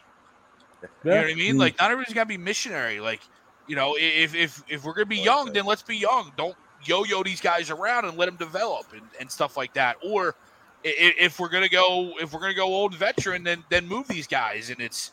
You 1.10 1.14
know 1.14 1.22
what 1.22 1.30
I 1.30 1.34
mean? 1.34 1.56
Mm. 1.56 1.60
Like 1.60 1.78
not 1.78 1.90
everybody's 1.90 2.14
got 2.14 2.24
to 2.24 2.28
be 2.28 2.38
missionary. 2.38 3.00
Like 3.00 3.20
you 3.66 3.76
know, 3.76 3.96
if 3.98 4.34
if 4.34 4.62
if 4.68 4.84
we're 4.84 4.94
gonna 4.94 5.06
be 5.06 5.18
young, 5.18 5.52
then 5.52 5.66
let's 5.66 5.82
be 5.82 5.96
young. 5.96 6.32
Don't 6.36 6.56
yo-yo 6.84 7.22
these 7.22 7.40
guys 7.40 7.70
around 7.70 8.04
and 8.04 8.16
let 8.16 8.26
them 8.26 8.36
develop 8.36 8.92
and, 8.92 9.02
and 9.20 9.30
stuff 9.30 9.56
like 9.56 9.74
that. 9.74 9.96
Or 10.04 10.36
i- 10.84 10.88
i- 10.88 11.14
if 11.18 11.40
we're 11.40 11.48
gonna 11.48 11.68
go 11.68 12.14
if 12.20 12.32
we're 12.32 12.40
gonna 12.40 12.54
go 12.54 12.66
old 12.66 12.94
veteran, 12.94 13.42
then 13.44 13.64
then 13.70 13.88
move 13.88 14.06
these 14.08 14.26
guys. 14.26 14.70
And 14.70 14.80
it's 14.80 15.12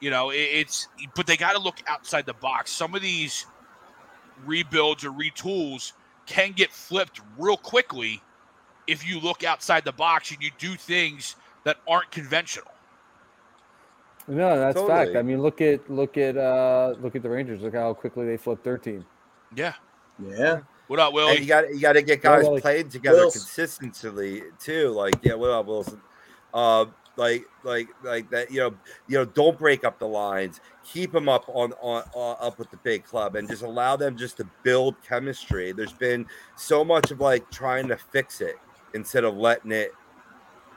you 0.00 0.10
know 0.10 0.30
it, 0.30 0.36
it's 0.36 0.88
but 1.14 1.26
they 1.26 1.36
got 1.36 1.52
to 1.52 1.58
look 1.58 1.76
outside 1.86 2.26
the 2.26 2.34
box. 2.34 2.70
Some 2.70 2.94
of 2.94 3.02
these 3.02 3.46
rebuilds 4.44 5.04
or 5.04 5.10
retools 5.10 5.92
can 6.26 6.52
get 6.52 6.70
flipped 6.72 7.20
real 7.38 7.56
quickly 7.56 8.20
if 8.86 9.06
you 9.06 9.20
look 9.20 9.44
outside 9.44 9.84
the 9.84 9.92
box 9.92 10.30
and 10.30 10.42
you 10.42 10.50
do 10.58 10.74
things 10.76 11.36
that 11.64 11.78
aren't 11.88 12.10
conventional. 12.10 12.70
No, 14.28 14.58
that's 14.58 14.80
fact. 14.82 15.14
I 15.16 15.22
mean, 15.22 15.40
look 15.40 15.60
at 15.60 15.88
look 15.90 16.16
at 16.16 16.36
uh 16.36 16.94
look 17.00 17.14
at 17.14 17.22
the 17.22 17.30
Rangers. 17.30 17.60
Look 17.62 17.74
how 17.74 17.94
quickly 17.94 18.26
they 18.26 18.36
flipped 18.36 18.64
their 18.64 18.78
team. 18.78 19.04
Yeah. 19.54 19.74
Yeah. 20.18 20.60
What 20.88 20.98
up, 21.00 21.14
And 21.14 21.40
you 21.40 21.46
got 21.46 21.68
you 21.70 21.80
got 21.80 21.94
to 21.94 22.02
get 22.02 22.22
Well, 22.22 22.36
guys 22.36 22.44
Willie. 22.44 22.60
playing 22.60 22.88
together 22.88 23.18
Wills. 23.18 23.34
consistently 23.34 24.42
too. 24.58 24.90
Like 24.90 25.14
yeah, 25.22 25.34
what 25.34 25.50
up, 25.50 25.66
Wilson? 25.66 26.00
Uh, 26.54 26.86
like 27.16 27.44
like 27.64 27.88
like 28.04 28.30
that. 28.30 28.50
You 28.50 28.60
know, 28.60 28.74
you 29.08 29.18
know, 29.18 29.24
don't 29.24 29.58
break 29.58 29.84
up 29.84 29.98
the 29.98 30.06
lines. 30.08 30.60
Keep 30.84 31.12
them 31.12 31.28
up 31.28 31.44
on 31.48 31.72
on, 31.80 32.02
on 32.14 32.36
up 32.40 32.58
with 32.58 32.70
the 32.70 32.76
big 32.78 33.04
club, 33.04 33.34
and 33.36 33.48
just 33.48 33.62
allow 33.62 33.96
them 33.96 34.16
just 34.16 34.36
to 34.38 34.44
build 34.62 34.94
chemistry. 35.02 35.72
There's 35.72 35.92
been 35.92 36.26
so 36.56 36.84
much 36.84 37.10
of 37.10 37.20
like 37.20 37.48
trying 37.50 37.88
to 37.88 37.96
fix 37.96 38.40
it 38.40 38.56
instead 38.94 39.24
of 39.24 39.36
letting 39.36 39.72
it 39.72 39.92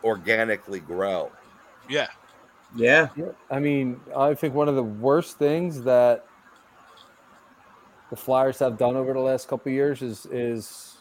organically 0.04 0.80
grow. 0.80 1.32
yeah. 1.90 2.08
Yeah. 2.76 3.10
I 3.50 3.60
mean, 3.60 4.00
I 4.16 4.34
think 4.34 4.54
one 4.54 4.70
of 4.70 4.76
the 4.76 4.84
worst 4.84 5.38
things 5.38 5.82
that 5.84 6.26
the 8.10 8.16
Flyers 8.16 8.60
have 8.60 8.78
done 8.78 8.96
over 8.96 9.14
the 9.14 9.20
last 9.20 9.48
couple 9.48 9.70
of 9.70 9.74
years 9.74 10.02
is 10.02 10.26
is 10.28 10.98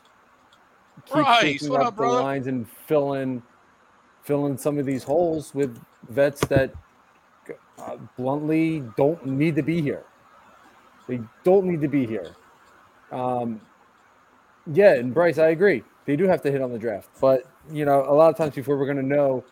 keep 1.06 1.14
Bryce, 1.14 1.40
shaking 1.40 1.70
what 1.70 1.80
up 1.80 1.88
up, 1.88 1.96
the 1.96 2.06
lines 2.06 2.46
and 2.46 2.68
filling 2.68 3.42
filling 4.22 4.58
some 4.58 4.78
of 4.78 4.84
these 4.84 5.02
holes 5.02 5.54
with 5.54 5.78
vets 6.10 6.46
that 6.48 6.72
uh, 7.78 7.96
bluntly 8.16 8.82
don't 8.96 9.24
need 9.24 9.56
to 9.56 9.62
be 9.62 9.80
here. 9.80 10.04
They 11.06 11.20
don't 11.44 11.64
need 11.66 11.80
to 11.80 11.88
be 11.88 12.06
here. 12.06 12.34
Um, 13.10 13.60
yeah, 14.70 14.94
and 14.96 15.14
Bryce, 15.14 15.38
I 15.38 15.48
agree. 15.48 15.82
They 16.04 16.16
do 16.16 16.24
have 16.24 16.42
to 16.42 16.50
hit 16.50 16.60
on 16.60 16.72
the 16.72 16.78
draft, 16.78 17.08
but 17.20 17.50
you 17.70 17.84
know, 17.84 18.04
a 18.06 18.12
lot 18.12 18.28
of 18.28 18.36
times 18.36 18.54
before 18.54 18.76
we're 18.76 18.86
going 18.86 18.98
to 18.98 19.02
know 19.02 19.44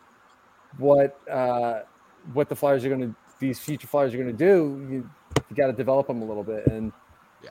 what 0.76 1.18
uh, 1.30 1.82
what 2.32 2.48
the 2.48 2.56
Flyers 2.56 2.84
are 2.84 2.88
going 2.88 3.00
to, 3.00 3.14
these 3.38 3.58
future 3.58 3.86
Flyers 3.86 4.14
are 4.14 4.18
going 4.18 4.28
to 4.28 4.32
do, 4.32 4.86
you, 4.90 5.10
you 5.48 5.56
got 5.56 5.66
to 5.66 5.72
develop 5.72 6.06
them 6.06 6.22
a 6.22 6.24
little 6.24 6.44
bit. 6.44 6.66
And 6.66 6.92
Yeah. 7.42 7.50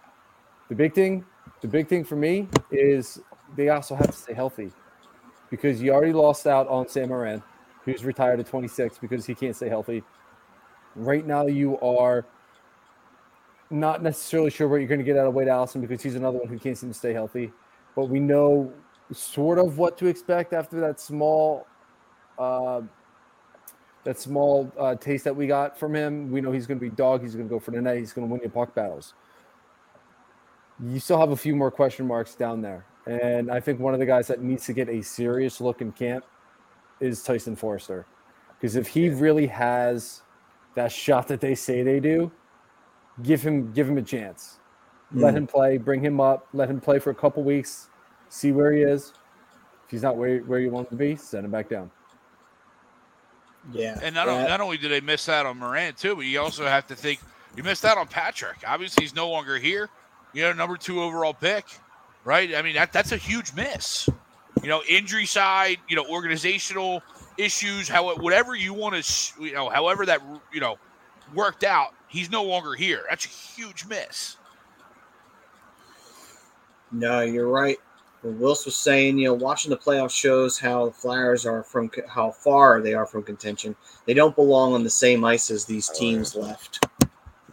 the 0.69 0.75
big 0.75 0.93
thing, 0.93 1.25
the 1.61 1.67
big 1.67 1.87
thing 1.87 2.03
for 2.03 2.15
me 2.15 2.47
is 2.71 3.19
they 3.55 3.69
also 3.69 3.95
have 3.95 4.07
to 4.07 4.17
stay 4.17 4.33
healthy 4.33 4.71
because 5.49 5.81
you 5.81 5.91
already 5.91 6.13
lost 6.13 6.47
out 6.47 6.67
on 6.67 6.87
Sam 6.87 7.09
Morin, 7.09 7.41
who's 7.83 8.03
retired 8.03 8.39
at 8.39 8.47
26 8.47 8.97
because 8.97 9.25
he 9.25 9.35
can't 9.35 9.55
stay 9.55 9.69
healthy. 9.69 10.03
Right 10.95 11.25
now, 11.25 11.45
you 11.45 11.79
are 11.79 12.25
not 13.69 14.01
necessarily 14.01 14.49
sure 14.49 14.67
what 14.67 14.77
you're 14.77 14.87
going 14.87 14.99
to 14.99 15.05
get 15.05 15.17
out 15.17 15.27
of 15.27 15.33
Wade 15.33 15.47
Allison 15.47 15.81
because 15.81 16.01
he's 16.01 16.15
another 16.15 16.37
one 16.37 16.47
who 16.47 16.57
can't 16.57 16.77
seem 16.77 16.89
to 16.89 16.97
stay 16.97 17.13
healthy. 17.13 17.51
But 17.95 18.05
we 18.05 18.19
know 18.19 18.71
sort 19.11 19.59
of 19.59 19.77
what 19.77 19.97
to 19.99 20.07
expect 20.07 20.53
after 20.53 20.79
that 20.81 20.99
small, 20.99 21.67
uh, 22.37 22.81
that 24.05 24.17
small 24.19 24.71
uh, 24.79 24.95
taste 24.95 25.23
that 25.25 25.35
we 25.35 25.47
got 25.47 25.77
from 25.77 25.93
him. 25.93 26.31
We 26.31 26.39
know 26.39 26.51
he's 26.51 26.65
going 26.67 26.79
to 26.79 26.85
be 26.89 26.89
dog. 26.89 27.21
He's 27.21 27.35
going 27.35 27.47
to 27.47 27.53
go 27.53 27.59
for 27.59 27.71
the 27.71 27.81
net. 27.81 27.97
He's 27.97 28.13
going 28.13 28.27
to 28.27 28.31
win 28.31 28.41
your 28.41 28.51
puck 28.51 28.73
battles. 28.73 29.13
You 30.83 30.99
still 30.99 31.19
have 31.19 31.31
a 31.31 31.35
few 31.37 31.55
more 31.55 31.71
question 31.71 32.05
marks 32.07 32.35
down 32.35 32.61
there, 32.61 32.85
and 33.05 33.49
I 33.51 33.59
think 33.59 33.79
one 33.79 33.93
of 33.93 33.99
the 33.99 34.05
guys 34.05 34.27
that 34.27 34.41
needs 34.41 34.65
to 34.65 34.73
get 34.73 34.89
a 34.89 35.01
serious 35.01 35.61
look 35.61 35.81
in 35.81 35.91
camp 35.91 36.25
is 36.99 37.23
Tyson 37.23 37.55
Foerster, 37.55 38.05
because 38.57 38.75
if 38.75 38.87
he 38.87 39.09
really 39.09 39.47
has 39.47 40.21
that 40.75 40.91
shot 40.91 41.27
that 41.29 41.39
they 41.39 41.55
say 41.55 41.81
they 41.83 41.99
do, 42.01 42.29
give 43.23 43.41
him 43.41 43.71
give 43.71 43.87
him 43.87 43.97
a 43.97 44.01
chance. 44.01 44.59
Let 45.13 45.33
Mm. 45.33 45.37
him 45.37 45.47
play, 45.47 45.77
bring 45.77 46.01
him 46.03 46.19
up, 46.19 46.47
let 46.51 46.69
him 46.69 46.81
play 46.81 46.99
for 46.99 47.11
a 47.11 47.15
couple 47.15 47.41
weeks, 47.43 47.89
see 48.27 48.51
where 48.51 48.73
he 48.73 48.81
is. 48.81 49.13
If 49.85 49.91
he's 49.91 50.01
not 50.01 50.17
where, 50.17 50.39
where 50.39 50.59
you 50.59 50.71
want 50.71 50.91
him 50.91 50.97
to 50.97 51.03
be, 51.03 51.15
send 51.15 51.45
him 51.45 51.51
back 51.51 51.69
down. 51.69 51.89
Yeah. 53.73 53.99
And 54.01 54.15
not, 54.15 54.27
not 54.27 54.61
only 54.61 54.77
did 54.77 54.91
they 54.91 55.01
miss 55.01 55.27
out 55.29 55.45
on 55.45 55.57
Morin 55.57 55.93
too, 55.95 56.15
but 56.15 56.25
you 56.25 56.39
also 56.39 56.65
have 56.65 56.87
to 56.87 56.95
think 56.95 57.19
you 57.55 57.63
missed 57.63 57.85
out 57.85 57.97
on 57.97 58.07
Patrick. 58.07 58.57
Obviously, 58.67 59.03
he's 59.03 59.15
no 59.15 59.29
longer 59.29 59.57
here. 59.57 59.89
You 60.33 60.43
know, 60.43 60.53
number 60.53 60.77
two 60.77 61.01
overall 61.01 61.33
pick, 61.33 61.65
right? 62.23 62.53
I 62.55 62.61
mean, 62.61 62.75
that 62.75 62.91
that's 62.91 63.11
a 63.11 63.17
huge 63.17 63.53
miss. 63.53 64.09
You 64.61 64.69
know, 64.69 64.81
injury 64.87 65.25
side, 65.25 65.77
you 65.87 65.95
know, 65.95 66.05
organizational 66.09 67.01
issues, 67.37 67.87
how 67.87 68.15
whatever 68.17 68.55
you 68.55 68.73
want 68.73 69.01
to, 69.01 69.43
you 69.43 69.53
know, 69.53 69.69
however 69.69 70.05
that 70.05 70.21
you 70.51 70.59
know 70.59 70.77
worked 71.33 71.63
out, 71.63 71.93
he's 72.07 72.29
no 72.29 72.43
longer 72.43 72.73
here. 72.73 73.03
That's 73.09 73.25
a 73.25 73.29
huge 73.29 73.85
miss. 73.85 74.37
No, 76.91 77.21
you're 77.21 77.47
right. 77.47 77.77
When 78.25 78.39
Wills 78.39 78.65
was 78.65 78.75
saying, 78.75 79.19
you 79.19 79.27
know, 79.27 79.35
watching 79.35 79.69
the 79.69 79.77
playoff 79.77 80.09
shows 80.09 80.57
how 80.57 80.87
the 80.87 80.91
Flyers 80.91 81.45
are 81.45 81.61
from 81.61 81.91
how 82.07 82.31
far 82.31 82.81
they 82.81 82.95
are 82.95 83.05
from 83.05 83.21
contention. 83.21 83.75
They 84.07 84.15
don't 84.15 84.35
belong 84.35 84.73
on 84.73 84.83
the 84.83 84.89
same 84.89 85.23
ice 85.23 85.51
as 85.51 85.63
these 85.65 85.91
Oh, 85.93 85.99
teams 85.99 86.35
left. 86.35 86.87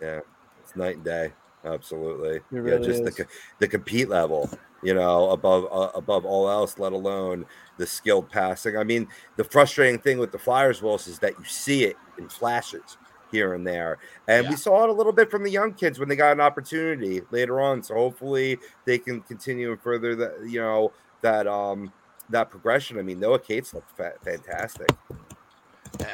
Yeah, 0.00 0.20
it's 0.62 0.74
night 0.74 0.96
and 0.96 1.04
day. 1.04 1.34
Absolutely. 1.62 2.40
yeah, 2.50 2.78
just 2.78 3.04
the 3.04 3.10
is. 3.10 3.16
co- 3.16 3.32
the 3.58 3.68
compete 3.68 4.08
level, 4.08 4.48
you 4.82 4.94
know, 4.94 5.28
above 5.28 5.66
uh, 5.70 5.90
above 5.94 6.24
all 6.24 6.48
else, 6.48 6.78
let 6.78 6.94
alone 6.94 7.44
the 7.76 7.86
skilled 7.86 8.30
passing. 8.30 8.78
I 8.78 8.82
mean, 8.82 9.08
the 9.36 9.44
frustrating 9.44 10.00
thing 10.00 10.16
with 10.16 10.32
the 10.32 10.38
Flyers, 10.38 10.80
Wills, 10.80 11.06
is 11.06 11.18
that 11.18 11.38
you 11.38 11.44
see 11.44 11.84
it 11.84 11.96
in 12.16 12.30
flashes 12.30 12.96
here 13.32 13.54
and 13.54 13.66
there, 13.66 13.98
and 14.28 14.44
Yeah. 14.44 14.50
we 14.50 14.56
saw 14.56 14.84
it 14.84 14.90
a 14.90 14.92
little 14.92 15.12
bit 15.12 15.30
from 15.30 15.42
the 15.42 15.50
young 15.50 15.72
kids 15.74 15.98
when 15.98 16.08
they 16.08 16.14
got 16.16 16.32
an 16.32 16.40
opportunity 16.40 17.22
later 17.30 17.60
on. 17.60 17.82
So 17.82 17.94
hopefully 17.94 18.58
they 18.84 18.98
can 18.98 19.22
continue 19.22 19.72
and 19.72 19.80
further 19.80 20.14
that 20.16 20.46
you 20.46 20.60
know 20.60 20.92
that 21.22 21.46
um 21.46 21.92
that 22.30 22.50
progression. 22.50 22.98
I 22.98 23.02
mean, 23.02 23.18
Noah 23.18 23.38
Cates 23.40 23.74
looked 23.74 23.96
fa- 23.96 24.14
fantastic. 24.24 24.88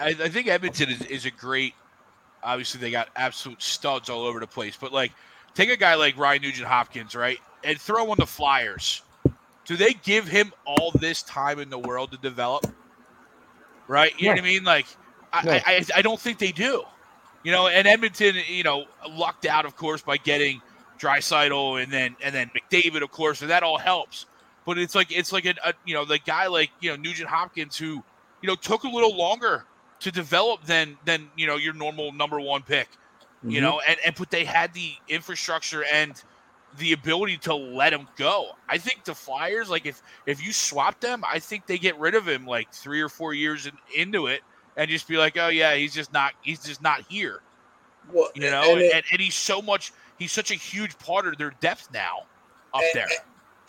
I, 0.01 0.09
I 0.09 0.28
think 0.28 0.49
Edmonton 0.49 0.89
is, 0.90 1.03
is 1.03 1.27
a 1.27 1.31
great. 1.31 1.74
Obviously, 2.43 2.81
they 2.81 2.90
got 2.90 3.09
absolute 3.16 3.61
studs 3.61 4.09
all 4.09 4.24
over 4.24 4.40
the 4.40 4.47
place. 4.47 4.77
But 4.81 4.93
like, 4.93 5.12
take 5.55 5.70
a 5.70 5.77
guy 5.77 5.95
like 5.97 6.16
Ryan 6.16 6.43
Nugent 6.43 6.69
Hopkins, 6.69 7.15
right, 7.15 7.39
and 7.65 7.81
throw 7.81 8.11
on 8.11 8.16
the 8.19 8.27
Flyers. 8.27 9.03
Do 9.65 9.77
they 9.77 9.93
give 9.93 10.27
him 10.27 10.53
all 10.65 10.93
this 10.93 11.23
time 11.23 11.59
in 11.59 11.69
the 11.69 11.78
world 11.78 12.12
to 12.12 12.16
develop? 12.19 12.66
Right, 13.86 14.12
you 14.19 14.27
know 14.27 14.32
what 14.32 14.40
I 14.40 14.45
mean? 14.45 14.65
Like, 14.65 14.86
I, 15.32 15.45
No. 15.45 15.53
I, 15.53 15.62
I, 15.66 15.85
I 15.97 16.03
don't 16.03 16.20
think 16.20 16.39
they 16.39 16.53
do. 16.53 16.82
You 17.43 17.52
know, 17.52 17.69
and 17.69 17.86
Edmonton, 17.86 18.36
you 18.48 18.62
know, 18.65 18.86
lucked 19.09 19.47
out, 19.47 19.65
of 19.65 19.77
course, 19.77 20.02
by 20.02 20.16
getting 20.16 20.60
Draisaitl 21.01 21.82
and 21.82 21.93
then 21.93 22.16
and 22.23 22.35
then 22.35 22.51
McDavid, 22.56 23.02
of 23.02 23.10
course, 23.10 23.40
and 23.43 23.51
that 23.51 23.62
all 23.62 23.78
helps. 23.78 24.27
But 24.66 24.78
it's 24.78 24.94
like 24.94 25.10
it's 25.16 25.32
like 25.32 25.47
a, 25.47 25.55
a 25.65 25.73
you 25.85 25.94
know 25.94 26.05
the 26.05 26.19
guy 26.19 26.47
like 26.48 26.70
you 26.81 26.90
know 26.90 26.97
Nugent 26.97 27.28
Hopkins 27.28 27.77
who 27.77 28.02
you 28.43 28.47
know 28.48 28.56
took 28.56 28.85
a 28.85 28.89
little 28.89 29.16
longer 29.16 29.65
to 30.01 30.10
develop 30.10 30.65
than 30.65 30.98
than 31.05 31.31
you 31.36 31.47
know 31.47 31.56
your 31.56 31.74
normal 31.74 32.12
number 32.12 32.40
one 32.40 32.62
pick 32.62 32.89
you 33.48 33.60
Mhm. 33.60 33.62
know 33.62 33.81
and, 33.89 33.98
and 34.05 34.15
but 34.16 34.31
they 34.31 34.44
had 34.44 34.73
the 34.74 34.93
infrastructure 35.09 35.85
and 35.85 36.23
the 36.78 36.93
ability 36.93 37.36
to 37.39 37.55
let 37.55 37.93
him 37.93 38.06
go 38.16 38.51
i 38.69 38.77
think 38.78 39.05
the 39.05 39.15
flyers 39.15 39.70
like 39.70 39.86
if 39.86 40.02
if 40.27 40.44
you 40.44 40.52
swap 40.52 41.01
them 41.01 41.24
i 41.27 41.39
think 41.39 41.66
they 41.66 41.78
get 41.78 41.98
rid 41.98 42.15
of 42.15 42.28
him 42.28 42.44
like 42.47 42.73
three 42.73 43.01
or 43.01 43.09
four 43.09 43.32
years 43.35 43.66
in, 43.66 43.73
into 43.97 44.27
it 44.27 44.43
and 44.79 44.89
just 44.89 45.07
be 45.07 45.19
like 45.19 45.37
oh 45.37 45.49
yeah 45.49 45.75
he's 45.75 45.93
just 45.93 46.13
not 46.13 46.33
he's 46.41 46.63
just 46.65 46.81
not 46.83 47.03
here 47.11 47.41
Well, 48.13 48.31
you 48.35 48.51
know 48.51 48.63
and 48.63 48.81
and, 48.81 48.81
it- 48.81 49.05
and, 49.13 49.21
he's 49.21 49.35
so 49.35 49.61
much 49.61 49.93
he's 50.19 50.33
such 50.33 50.51
a 50.51 50.55
huge 50.55 50.99
part 50.99 51.27
of 51.27 51.37
their 51.37 51.53
depth 51.61 51.89
now 51.93 52.21
up 52.73 52.81
And- 52.83 52.91
there 52.95 53.09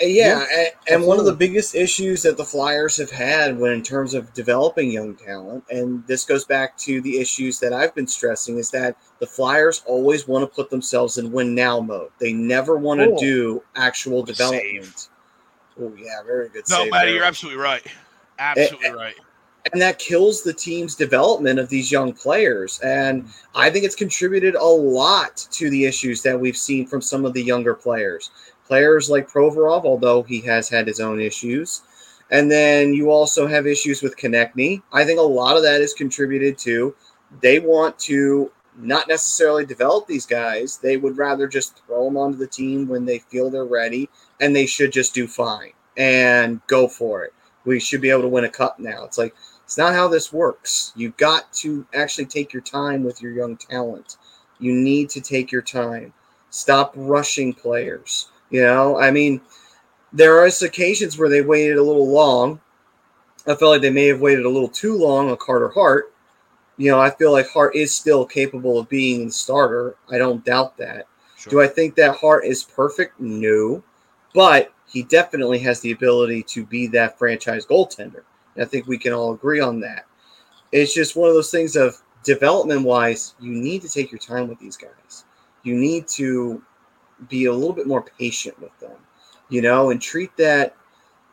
Yeah, 0.01 0.45
and, 0.53 0.67
and 0.89 1.03
one 1.05 1.19
of 1.19 1.25
the 1.25 1.33
biggest 1.35 1.75
issues 1.75 2.23
that 2.23 2.37
the 2.37 2.45
Flyers 2.45 2.95
have 2.95 3.11
had 3.11 3.59
when 3.59 3.73
in 3.73 3.83
terms 3.83 4.13
of 4.13 4.33
developing 4.33 4.89
young 4.89 5.13
talent, 5.13 5.65
and 5.69 6.07
this 6.07 6.23
goes 6.23 6.45
back 6.45 6.77
to 6.77 7.01
the 7.01 7.19
issues 7.19 7.59
that 7.59 7.73
I've 7.73 7.93
been 7.93 8.07
stressing, 8.07 8.57
is 8.57 8.71
that 8.71 8.95
the 9.19 9.25
Flyers 9.27 9.83
always 9.85 10.25
want 10.25 10.43
to 10.43 10.47
put 10.55 10.69
themselves 10.69 11.17
in 11.17 11.33
win 11.33 11.53
now 11.53 11.81
mode. 11.81 12.11
They 12.17 12.31
never 12.31 12.77
want 12.77 13.01
to 13.01 13.07
Cool. 13.07 13.17
do 13.19 13.63
actual 13.75 14.23
Good 14.23 14.37
development. 14.37 15.09
Oh 15.77 15.91
yeah, 15.97 16.23
very 16.25 16.47
good. 16.47 16.63
no 16.69 16.77
save 16.83 16.91
matty 16.91 17.05
there. 17.07 17.15
you're 17.15 17.25
absolutely 17.25 17.61
right 17.61 17.85
absolutely 18.39 18.87
eh, 18.87 18.91
eh, 18.91 18.95
right 18.95 19.15
and 19.71 19.81
that 19.81 19.99
kills 19.99 20.41
the 20.41 20.53
team's 20.53 20.95
development 20.95 21.59
of 21.59 21.69
these 21.69 21.91
young 21.91 22.13
players. 22.13 22.79
And 22.83 23.27
I 23.55 23.69
think 23.69 23.85
it's 23.85 23.95
contributed 23.95 24.55
a 24.55 24.63
lot 24.63 25.47
to 25.51 25.69
the 25.69 25.85
issues 25.85 26.21
that 26.23 26.39
we've 26.39 26.57
seen 26.57 26.85
from 26.85 27.01
some 27.01 27.25
of 27.25 27.33
the 27.33 27.43
younger 27.43 27.73
players. 27.73 28.31
Players 28.67 29.09
like 29.09 29.29
Provorov, 29.29 29.85
although 29.85 30.23
he 30.23 30.41
has 30.41 30.69
had 30.69 30.87
his 30.87 30.99
own 30.99 31.19
issues. 31.19 31.81
And 32.31 32.51
then 32.51 32.93
you 32.93 33.09
also 33.09 33.47
have 33.47 33.65
issues 33.65 34.01
with 34.01 34.17
Konecny. 34.17 34.81
I 34.93 35.03
think 35.03 35.19
a 35.19 35.23
lot 35.23 35.57
of 35.57 35.63
that 35.63 35.81
is 35.81 35.93
contributed 35.93 36.57
to 36.59 36.95
they 37.41 37.59
want 37.59 37.97
to 37.99 38.51
not 38.77 39.07
necessarily 39.07 39.65
develop 39.65 40.07
these 40.07 40.25
guys. 40.25 40.77
They 40.77 40.97
would 40.97 41.17
rather 41.17 41.47
just 41.47 41.83
throw 41.85 42.05
them 42.05 42.17
onto 42.17 42.37
the 42.37 42.47
team 42.47 42.87
when 42.87 43.05
they 43.05 43.19
feel 43.19 43.49
they're 43.49 43.65
ready, 43.65 44.09
and 44.39 44.55
they 44.55 44.65
should 44.65 44.91
just 44.91 45.13
do 45.13 45.27
fine 45.27 45.73
and 45.97 46.61
go 46.67 46.87
for 46.87 47.23
it. 47.23 47.33
We 47.65 47.79
should 47.79 48.01
be 48.01 48.09
able 48.09 48.21
to 48.21 48.27
win 48.29 48.45
a 48.45 48.49
cup 48.49 48.79
now. 48.79 49.03
It's 49.03 49.17
like 49.17 49.35
it's 49.69 49.77
not 49.77 49.93
how 49.93 50.07
this 50.07 50.33
works. 50.33 50.93
You've 50.95 51.15
got 51.17 51.53
to 51.53 51.85
actually 51.93 52.25
take 52.25 52.51
your 52.51 52.63
time 52.63 53.03
with 53.03 53.21
your 53.21 53.33
young 53.33 53.55
talent. 53.55 54.17
You 54.57 54.73
need 54.73 55.11
to 55.11 55.21
take 55.21 55.51
your 55.51 55.61
time. 55.61 56.11
Stop 56.49 56.91
rushing 56.95 57.53
players. 57.53 58.31
You 58.49 58.63
know, 58.63 58.99
I 58.99 59.11
mean, 59.11 59.41
there 60.11 60.39
are 60.39 60.49
occasions 60.63 61.19
where 61.19 61.29
they 61.29 61.43
waited 61.43 61.77
a 61.77 61.83
little 61.83 62.11
long. 62.11 62.59
I 63.45 63.53
felt 63.53 63.69
like 63.69 63.83
they 63.83 63.91
may 63.91 64.07
have 64.07 64.21
waited 64.21 64.45
a 64.45 64.49
little 64.49 64.69
too 64.69 64.97
long 64.97 65.29
on 65.29 65.37
Carter 65.37 65.69
Hart. 65.69 66.15
You 66.77 66.89
know, 66.89 66.99
I 66.99 67.11
feel 67.11 67.31
like 67.31 67.47
Hart 67.47 67.75
is 67.75 67.93
still 67.93 68.25
capable 68.25 68.79
of 68.79 68.89
being 68.89 69.27
the 69.27 69.31
starter. 69.31 69.97
I 70.11 70.17
don't 70.17 70.43
doubt 70.43 70.77
that. 70.77 71.05
Sure. 71.37 71.51
Do 71.51 71.61
I 71.61 71.67
think 71.67 71.93
that 71.93 72.15
Hart 72.15 72.43
is 72.43 72.63
perfect? 72.63 73.19
No. 73.19 73.83
But 74.33 74.73
he 74.87 75.03
definitely 75.03 75.59
has 75.59 75.79
the 75.79 75.91
ability 75.91 76.41
to 76.47 76.65
be 76.65 76.87
that 76.87 77.19
franchise 77.19 77.67
goaltender. 77.67 78.23
I 78.59 78.65
think 78.65 78.87
we 78.87 78.97
can 78.97 79.13
all 79.13 79.33
agree 79.33 79.59
on 79.59 79.79
that. 79.81 80.05
It's 80.71 80.93
just 80.93 81.15
one 81.15 81.29
of 81.29 81.35
those 81.35 81.51
things 81.51 81.75
of 81.75 81.95
development 82.23 82.83
wise, 82.83 83.35
you 83.39 83.51
need 83.51 83.81
to 83.81 83.89
take 83.89 84.11
your 84.11 84.19
time 84.19 84.47
with 84.47 84.59
these 84.59 84.77
guys. 84.77 85.25
You 85.63 85.75
need 85.75 86.07
to 86.09 86.61
be 87.27 87.45
a 87.45 87.53
little 87.53 87.73
bit 87.73 87.87
more 87.87 88.05
patient 88.19 88.59
with 88.61 88.77
them, 88.79 88.97
you 89.49 89.61
know, 89.61 89.89
and 89.89 90.01
treat 90.01 90.35
that, 90.37 90.75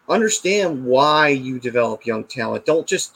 understand 0.09 0.85
why 0.85 1.29
you 1.29 1.59
develop 1.59 2.07
young 2.07 2.25
talent. 2.25 2.67
Don't 2.67 2.87
just 2.87 3.15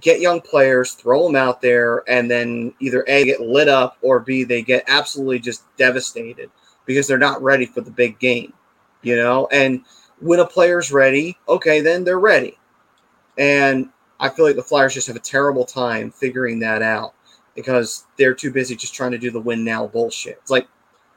get 0.00 0.20
young 0.20 0.40
players, 0.40 0.92
throw 0.92 1.26
them 1.26 1.36
out 1.36 1.60
there, 1.60 2.02
and 2.08 2.30
then 2.30 2.74
either 2.80 3.04
A, 3.08 3.24
get 3.24 3.40
lit 3.40 3.68
up, 3.68 3.98
or 4.02 4.20
B, 4.20 4.44
they 4.44 4.62
get 4.62 4.84
absolutely 4.86 5.38
just 5.38 5.64
devastated 5.76 6.50
because 6.86 7.06
they're 7.06 7.18
not 7.18 7.42
ready 7.42 7.66
for 7.66 7.80
the 7.80 7.90
big 7.90 8.18
game, 8.18 8.52
you 9.02 9.16
know? 9.16 9.48
And 9.52 9.84
when 10.20 10.40
a 10.40 10.46
player's 10.46 10.92
ready, 10.92 11.36
okay, 11.48 11.80
then 11.80 12.04
they're 12.04 12.20
ready. 12.20 12.58
And 13.38 13.88
I 14.20 14.28
feel 14.28 14.44
like 14.44 14.56
the 14.56 14.62
Flyers 14.62 14.94
just 14.94 15.06
have 15.06 15.16
a 15.16 15.20
terrible 15.20 15.64
time 15.64 16.10
figuring 16.10 16.58
that 16.60 16.82
out 16.82 17.14
because 17.54 18.06
they're 18.16 18.34
too 18.34 18.52
busy 18.52 18.76
just 18.76 18.94
trying 18.94 19.10
to 19.12 19.18
do 19.18 19.30
the 19.30 19.40
win 19.40 19.64
now 19.64 19.86
bullshit. 19.86 20.38
It's 20.40 20.50
like, 20.50 20.68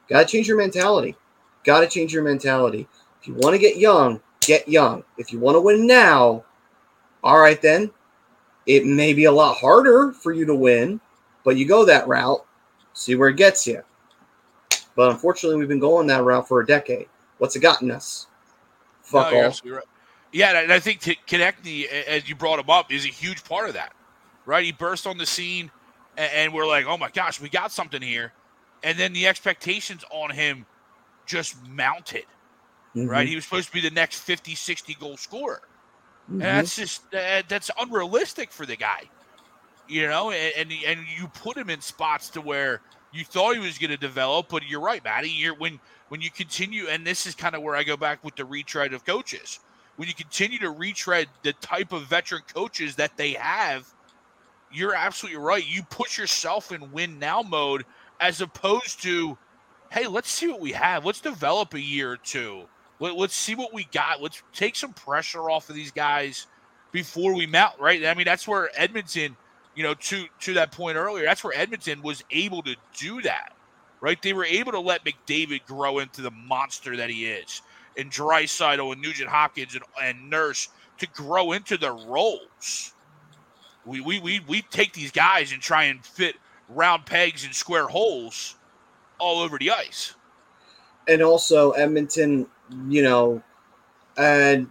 got 0.08 0.20
to 0.20 0.26
change 0.26 0.48
your 0.48 0.56
mentality. 0.56 1.16
Got 1.64 1.80
to 1.80 1.88
change 1.88 2.12
your 2.12 2.22
mentality. 2.22 2.88
If 3.20 3.28
you 3.28 3.34
want 3.34 3.54
to 3.54 3.58
get 3.58 3.76
young, 3.76 4.20
get 4.40 4.68
young. 4.68 5.04
If 5.18 5.32
you 5.32 5.38
want 5.38 5.56
to 5.56 5.60
win 5.60 5.86
now, 5.86 6.44
all 7.22 7.38
right, 7.38 7.60
then 7.60 7.90
it 8.66 8.84
may 8.84 9.12
be 9.14 9.24
a 9.24 9.32
lot 9.32 9.56
harder 9.56 10.12
for 10.12 10.32
you 10.32 10.44
to 10.46 10.54
win, 10.54 11.00
but 11.44 11.56
you 11.56 11.66
go 11.66 11.84
that 11.84 12.08
route, 12.08 12.44
see 12.92 13.14
where 13.14 13.28
it 13.28 13.36
gets 13.36 13.66
you. 13.66 13.82
But 14.94 15.10
unfortunately, 15.10 15.58
we've 15.58 15.68
been 15.68 15.78
going 15.78 16.06
that 16.08 16.24
route 16.24 16.48
for 16.48 16.60
a 16.60 16.66
decade. 16.66 17.08
What's 17.38 17.54
it 17.56 17.60
gotten 17.60 17.90
us? 17.90 18.26
Fuck 19.02 19.26
No, 19.26 19.30
you're 19.30 19.40
all. 19.40 19.46
absolutely 19.46 19.76
right. 19.78 19.86
Yeah, 20.32 20.60
and 20.60 20.72
I 20.72 20.80
think 20.80 21.00
Konecny, 21.00 21.86
as 21.86 22.28
you 22.28 22.34
brought 22.36 22.58
him 22.58 22.68
up, 22.70 22.92
is 22.92 23.04
a 23.04 23.08
huge 23.08 23.44
part 23.44 23.68
of 23.68 23.74
that, 23.74 23.92
right? 24.44 24.64
He 24.64 24.72
burst 24.72 25.06
on 25.06 25.18
the 25.18 25.26
scene, 25.26 25.70
and 26.16 26.52
we're 26.52 26.66
like, 26.66 26.86
oh 26.86 26.98
my 26.98 27.10
gosh, 27.10 27.40
we 27.40 27.48
got 27.48 27.72
something 27.72 28.02
here. 28.02 28.32
And 28.82 28.98
then 28.98 29.12
the 29.12 29.26
expectations 29.26 30.04
on 30.10 30.30
him 30.30 30.66
just 31.26 31.56
mounted, 31.66 32.26
Mhm. 32.94 33.08
right? 33.08 33.26
He 33.26 33.34
was 33.34 33.44
supposed 33.44 33.68
to 33.68 33.72
be 33.72 33.80
the 33.80 33.90
next 33.90 34.20
50, 34.20 34.54
60 34.54 34.94
goal 34.94 35.16
scorer. 35.16 35.62
Mhm. 36.30 36.34
And 36.34 36.42
that's 36.42 36.76
just 36.76 37.02
uh, 37.14 37.42
that's 37.48 37.70
unrealistic 37.78 38.52
for 38.52 38.66
the 38.66 38.76
guy, 38.76 39.10
you 39.88 40.06
know. 40.08 40.30
And, 40.32 40.52
and 40.56 40.72
and 40.86 41.06
you 41.18 41.28
put 41.28 41.56
him 41.56 41.70
in 41.70 41.80
spots 41.80 42.30
to 42.30 42.40
where 42.40 42.82
you 43.12 43.24
thought 43.24 43.54
he 43.54 43.60
was 43.60 43.78
going 43.78 43.90
to 43.90 43.96
develop, 43.96 44.48
but 44.48 44.64
you're 44.66 44.80
right, 44.80 45.02
Matty. 45.04 45.30
You're 45.30 45.54
when 45.54 45.80
when 46.08 46.20
you 46.20 46.30
continue, 46.30 46.88
and 46.88 47.06
this 47.06 47.26
is 47.26 47.34
kind 47.34 47.54
of 47.54 47.62
where 47.62 47.76
I 47.76 47.84
go 47.84 47.96
back 47.96 48.22
with 48.24 48.36
the 48.36 48.44
retread 48.44 48.92
of 48.92 49.04
coaches. 49.04 49.60
When 49.96 50.08
you 50.08 50.14
continue 50.14 50.58
to 50.60 50.70
retread 50.70 51.28
the 51.42 51.52
type 51.54 51.92
of 51.92 52.02
veteran 52.04 52.42
coaches 52.54 52.96
that 52.96 53.16
they 53.16 53.32
have, 53.32 53.92
you're 54.72 54.94
absolutely 54.94 55.40
right. 55.40 55.66
You 55.66 55.82
put 55.84 56.18
yourself 56.18 56.72
in 56.72 56.92
win 56.92 57.18
now 57.18 57.42
mode 57.42 57.84
as 58.20 58.40
opposed 58.40 59.02
to, 59.02 59.38
hey, 59.90 60.06
let's 60.06 60.30
see 60.30 60.48
what 60.48 60.60
we 60.60 60.72
have. 60.72 61.04
Let's 61.04 61.20
develop 61.20 61.74
a 61.74 61.80
year 61.80 62.12
or 62.12 62.16
two. 62.16 62.64
Let, 62.98 63.16
let's 63.16 63.34
see 63.34 63.54
what 63.54 63.72
we 63.72 63.84
got. 63.92 64.22
Let's 64.22 64.42
take 64.52 64.76
some 64.76 64.92
pressure 64.92 65.50
off 65.50 65.68
of 65.68 65.74
these 65.74 65.92
guys 65.92 66.46
before 66.92 67.34
we 67.34 67.46
mount. 67.46 67.78
Right? 67.78 68.04
I 68.04 68.14
mean, 68.14 68.24
that's 68.24 68.48
where 68.48 68.70
Edmonton, 68.74 69.36
you 69.74 69.82
know, 69.82 69.94
to 69.94 70.26
to 70.40 70.54
that 70.54 70.72
point 70.72 70.96
earlier, 70.96 71.24
that's 71.24 71.44
where 71.44 71.56
Edmonton 71.56 72.02
was 72.02 72.24
able 72.30 72.62
to 72.62 72.76
do 72.98 73.22
that. 73.22 73.52
Right? 74.00 74.20
They 74.20 74.32
were 74.32 74.44
able 74.44 74.72
to 74.72 74.80
let 74.80 75.04
McDavid 75.04 75.64
grow 75.66 75.98
into 75.98 76.22
the 76.22 76.30
monster 76.30 76.96
that 76.96 77.08
he 77.08 77.26
is, 77.26 77.62
and 77.98 78.10
Draisaitl 78.10 78.92
and 78.92 79.02
Nugent 79.02 79.28
Hopkins 79.30 79.74
and, 79.74 79.84
and 80.02 80.30
Nurse 80.30 80.68
to 80.98 81.06
grow 81.08 81.52
into 81.52 81.78
their 81.78 81.94
roles. 81.94 82.94
We, 83.86 84.00
we 84.00 84.20
we 84.20 84.40
we 84.48 84.62
take 84.62 84.92
these 84.94 85.12
guys 85.12 85.52
and 85.52 85.62
try 85.62 85.84
and 85.84 86.04
fit 86.04 86.36
round 86.68 87.06
pegs 87.06 87.44
and 87.44 87.54
square 87.54 87.88
holes 87.88 88.56
all 89.18 89.40
over 89.40 89.58
the 89.58 89.70
ice. 89.72 90.14
and 91.08 91.22
also 91.22 91.72
Edmonton, 91.72 92.46
you 92.88 93.02
know, 93.02 93.42
and 94.16 94.70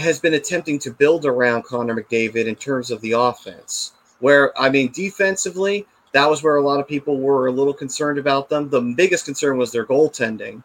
has 0.00 0.20
been 0.20 0.34
attempting 0.34 0.78
to 0.80 0.90
build 0.92 1.26
around 1.26 1.64
Connor 1.64 1.96
McDavid 1.96 2.46
in 2.46 2.56
terms 2.56 2.90
of 2.90 3.00
the 3.02 3.12
offense. 3.12 3.94
Where 4.20 4.58
I 4.60 4.70
mean, 4.70 4.92
defensively, 4.92 5.86
that 6.12 6.28
was 6.30 6.42
where 6.42 6.56
a 6.56 6.62
lot 6.62 6.80
of 6.80 6.88
people 6.88 7.18
were 7.20 7.48
a 7.48 7.52
little 7.52 7.74
concerned 7.74 8.18
about 8.18 8.48
them. 8.50 8.70
The 8.70 8.80
biggest 8.82 9.24
concern 9.24 9.58
was 9.58 9.72
their 9.72 9.86
goaltending, 9.86 10.62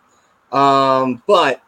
um, 0.51 1.23
but 1.27 1.61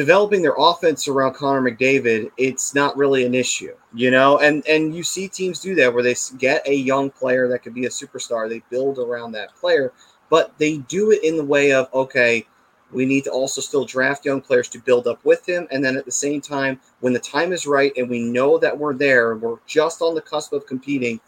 developing 0.00 0.40
their 0.40 0.54
offense 0.56 1.08
around 1.08 1.34
Connor 1.34 1.60
McDavid, 1.60 2.30
it's 2.38 2.74
not 2.74 2.96
really 2.96 3.26
an 3.26 3.34
issue, 3.34 3.76
you 3.92 4.10
know. 4.10 4.38
And 4.38 4.66
and 4.66 4.94
you 4.94 5.02
see 5.02 5.28
teams 5.28 5.60
do 5.60 5.74
that 5.74 5.92
where 5.92 6.02
they 6.02 6.16
get 6.38 6.66
a 6.66 6.74
young 6.74 7.10
player 7.10 7.48
that 7.48 7.62
could 7.62 7.74
be 7.74 7.84
a 7.84 7.90
superstar, 7.90 8.48
they 8.48 8.62
build 8.70 8.98
around 8.98 9.32
that 9.32 9.54
player, 9.56 9.92
but 10.30 10.56
they 10.56 10.78
do 10.78 11.10
it 11.10 11.22
in 11.22 11.36
the 11.36 11.44
way 11.44 11.72
of 11.72 11.92
okay, 11.92 12.46
we 12.92 13.04
need 13.04 13.24
to 13.24 13.30
also 13.30 13.60
still 13.60 13.84
draft 13.84 14.24
young 14.24 14.40
players 14.40 14.70
to 14.70 14.78
build 14.78 15.06
up 15.06 15.22
with 15.22 15.46
him. 15.46 15.68
And 15.70 15.84
then 15.84 15.98
at 15.98 16.06
the 16.06 16.12
same 16.12 16.40
time, 16.40 16.80
when 17.00 17.12
the 17.12 17.18
time 17.18 17.52
is 17.52 17.66
right 17.66 17.92
and 17.94 18.08
we 18.08 18.20
know 18.20 18.56
that 18.56 18.76
we're 18.76 18.94
there, 18.94 19.36
we're 19.36 19.58
just 19.66 20.00
on 20.00 20.14
the 20.14 20.22
cusp 20.22 20.54
of 20.54 20.64
competing, 20.64 21.20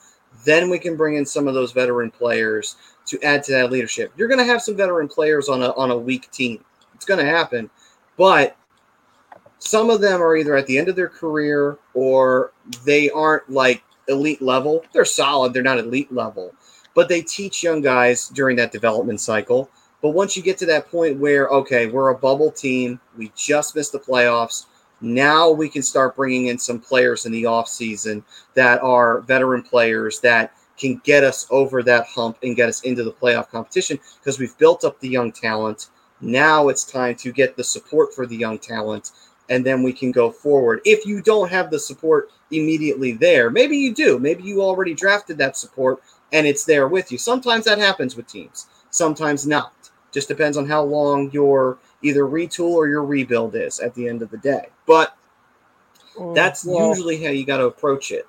then 0.47 0.71
we 0.71 0.79
can 0.79 0.97
bring 0.97 1.17
in 1.17 1.27
some 1.27 1.47
of 1.47 1.53
those 1.53 1.73
veteran 1.73 2.11
players 2.11 2.77
to 3.05 3.23
add 3.23 3.43
to 3.45 3.53
that 3.53 3.71
leadership. 3.71 4.15
You're 4.17 4.29
going 4.29 4.41
to 4.41 4.51
have 4.51 4.63
some 4.63 4.79
veteran 4.79 5.09
players 5.09 5.51
on 5.51 5.61
a, 5.61 5.73
on 5.73 5.91
a 5.91 5.99
weak 5.99 6.31
team. 6.31 6.65
It's 6.95 7.05
going 7.05 7.21
to 7.21 7.31
happen. 7.31 7.69
But 8.17 8.57
some 9.65 9.91
of 9.91 10.01
them 10.01 10.21
are 10.21 10.37
either 10.37 10.57
at 10.57 10.67
the 10.67 10.77
end 10.77 10.89
of 10.89 10.97
their 10.97 11.09
career 11.09 11.79
or 11.95 12.53
they 12.85 13.09
aren't 13.11 13.49
like 13.49 13.85
elite 14.09 14.43
level. 14.43 14.85
They're 14.93 15.05
solid, 15.05 15.55
they're 15.55 15.63
not 15.63 15.79
elite 15.79 16.13
level. 16.13 16.53
But 16.95 17.09
they 17.09 17.23
teach 17.23 17.63
young 17.63 17.81
guys 17.81 18.29
during 18.29 18.57
that 18.57 18.73
development 18.73 19.21
cycle. 19.21 19.71
But 20.03 20.11
once 20.11 20.37
you 20.37 20.43
get 20.43 20.59
to 20.59 20.67
that 20.67 20.91
point 20.91 21.21
where, 21.21 21.47
okay, 21.49 21.87
we're 21.87 22.11
a 22.11 22.19
bubble 22.19 22.51
team, 22.51 22.99
we 23.17 23.31
just 23.37 23.77
missed 23.77 23.93
the 23.93 24.01
playoffs. 24.01 24.67
Now 25.01 25.49
we 25.49 25.69
can 25.69 25.83
start 25.83 26.17
bringing 26.17 26.49
in 26.49 26.59
some 26.59 26.81
players 26.81 27.25
in 27.25 27.31
the 27.31 27.45
offseason 27.45 28.25
that 28.55 28.83
are 28.83 29.21
veteran 29.21 29.63
players 29.63 30.19
that 30.21 30.55
can 30.77 31.01
get 31.05 31.23
us 31.23 31.47
over 31.51 31.85
that 31.85 32.07
hump 32.07 32.39
and 32.43 32.57
get 32.57 32.69
us 32.69 32.81
into 32.81 33.05
the 33.05 33.13
playoff 33.13 33.49
competition 33.49 34.01
because 34.19 34.41
we've 34.41 34.59
built 34.59 34.85
up 34.85 34.99
the 34.99 35.09
young 35.09 35.31
talent. 35.31 35.87
Now 36.21 36.69
it's 36.69 36.85
time 36.85 37.15
to 37.17 37.33
get 37.33 37.57
the 37.57 37.65
support 37.65 38.15
for 38.15 38.27
the 38.27 38.37
young 38.37 38.59
talent, 38.59 39.11
and 39.53 39.67
then 39.67 39.83
we 39.83 39.93
can 39.93 40.11
go 40.11 40.31
forward. 40.31 40.81
If 40.87 41.05
you 41.05 41.21
don't 41.21 41.51
have 41.51 41.71
the 41.71 41.79
support 41.79 42.31
immediately 42.51 43.13
there, 43.13 43.51
maybe 43.51 43.77
you 43.77 43.95
do. 43.95 44.19
Maybe 44.19 44.43
you 44.45 44.63
already 44.63 44.95
drafted 44.95 45.37
that 45.39 45.59
support 45.59 46.03
and 46.33 46.47
it's 46.47 46.65
there 46.65 46.89
with 46.89 47.13
you. 47.13 47.19
Sometimes 47.19 47.67
that 47.67 47.79
happens 47.79 48.17
with 48.17 48.27
teams, 48.27 48.69
sometimes 48.89 49.47
not. 49.47 49.75
Just 50.11 50.29
depends 50.29 50.57
on 50.57 50.67
how 50.67 50.83
long 50.83 51.31
your 51.33 51.77
either 52.01 52.23
retool 52.23 52.71
or 52.71 52.89
your 52.89 53.05
rebuild 53.05 53.55
is 53.55 53.79
at 53.79 53.95
the 53.95 54.09
end 54.09 54.23
of 54.23 54.31
the 54.31 54.39
day. 54.39 54.69
But 54.87 55.15
that's 56.35 56.65
Well- 56.65 56.89
usually 56.89 57.23
how 57.23 57.31
you 57.31 57.45
got 57.45 57.59
to 57.59 57.67
approach 57.67 58.11
it. 58.11 58.27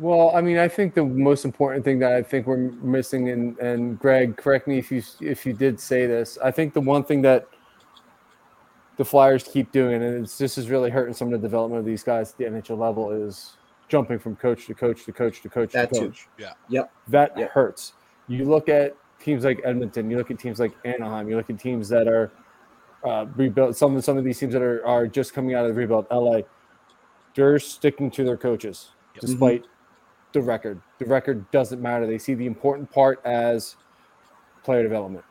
Well, 0.00 0.32
I 0.34 0.40
mean, 0.40 0.56
I 0.58 0.66
think 0.66 0.94
the 0.94 1.04
most 1.04 1.44
important 1.44 1.84
thing 1.84 1.98
that 2.00 2.12
I 2.12 2.22
think 2.22 2.46
we're 2.46 2.56
missing, 2.56 3.28
and 3.28 3.58
and 3.58 3.98
Greg, 3.98 4.36
correct 4.36 4.66
me 4.66 4.78
if 4.78 4.90
you 4.90 5.02
if 5.20 5.44
you 5.44 5.52
did 5.52 5.78
say 5.78 6.06
this. 6.06 6.38
I 6.42 6.50
think 6.50 6.72
the 6.72 6.80
one 6.80 7.04
thing 7.04 7.20
that 7.22 7.48
the 9.00 9.04
Flyers 9.06 9.44
keep 9.44 9.72
doing, 9.72 10.02
it, 10.02 10.04
and 10.04 10.24
it's, 10.24 10.36
this 10.36 10.58
is 10.58 10.68
really 10.68 10.90
hurting 10.90 11.14
some 11.14 11.32
of 11.32 11.40
the 11.40 11.48
development 11.48 11.78
of 11.80 11.86
these 11.86 12.02
guys 12.02 12.32
at 12.32 12.36
the 12.36 12.44
NHL 12.44 12.76
level, 12.76 13.10
is 13.10 13.56
jumping 13.88 14.18
from 14.18 14.36
coach 14.36 14.66
to 14.66 14.74
coach 14.74 15.06
to 15.06 15.12
coach 15.14 15.40
to 15.40 15.48
coach 15.48 15.72
That 15.72 15.88
to 15.88 15.94
too. 16.00 16.06
coach. 16.08 16.28
Yeah. 16.38 16.52
Yep. 16.68 16.92
That 17.08 17.32
Yep. 17.38 17.50
hurts. 17.50 17.94
You 18.28 18.44
look 18.44 18.68
at 18.68 18.94
teams 19.18 19.42
like 19.42 19.58
Edmonton, 19.64 20.10
you 20.10 20.18
look 20.18 20.30
at 20.30 20.38
teams 20.38 20.60
like 20.60 20.76
Anaheim, 20.84 21.30
you 21.30 21.36
look 21.36 21.48
at 21.48 21.58
teams 21.58 21.88
that 21.88 22.08
are 22.08 22.30
uh, 23.02 23.24
rebuilt. 23.36 23.74
Some 23.74 23.96
of 23.96 24.04
some 24.04 24.18
of 24.18 24.24
these 24.24 24.38
teams 24.38 24.52
that 24.52 24.60
are, 24.60 24.86
are 24.86 25.06
just 25.06 25.32
coming 25.32 25.54
out 25.54 25.64
of 25.64 25.74
the 25.74 25.80
rebuild. 25.80 26.06
LA, 26.10 26.40
they're 27.34 27.58
sticking 27.58 28.10
to 28.10 28.22
their 28.22 28.36
coaches 28.36 28.90
Yep. 29.14 29.20
despite 29.22 29.64
the 30.34 30.42
record. 30.42 30.78
The 30.98 31.06
record 31.06 31.50
doesn't 31.52 31.80
matter. 31.80 32.06
They 32.06 32.18
see 32.18 32.34
the 32.34 32.44
important 32.44 32.90
part 32.92 33.24
as 33.24 33.76
player 34.62 34.82
development. 34.82 35.24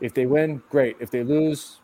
If 0.00 0.14
they 0.14 0.24
win, 0.24 0.62
great. 0.70 0.96
If 0.98 1.10
they 1.10 1.24
lose, 1.24 1.81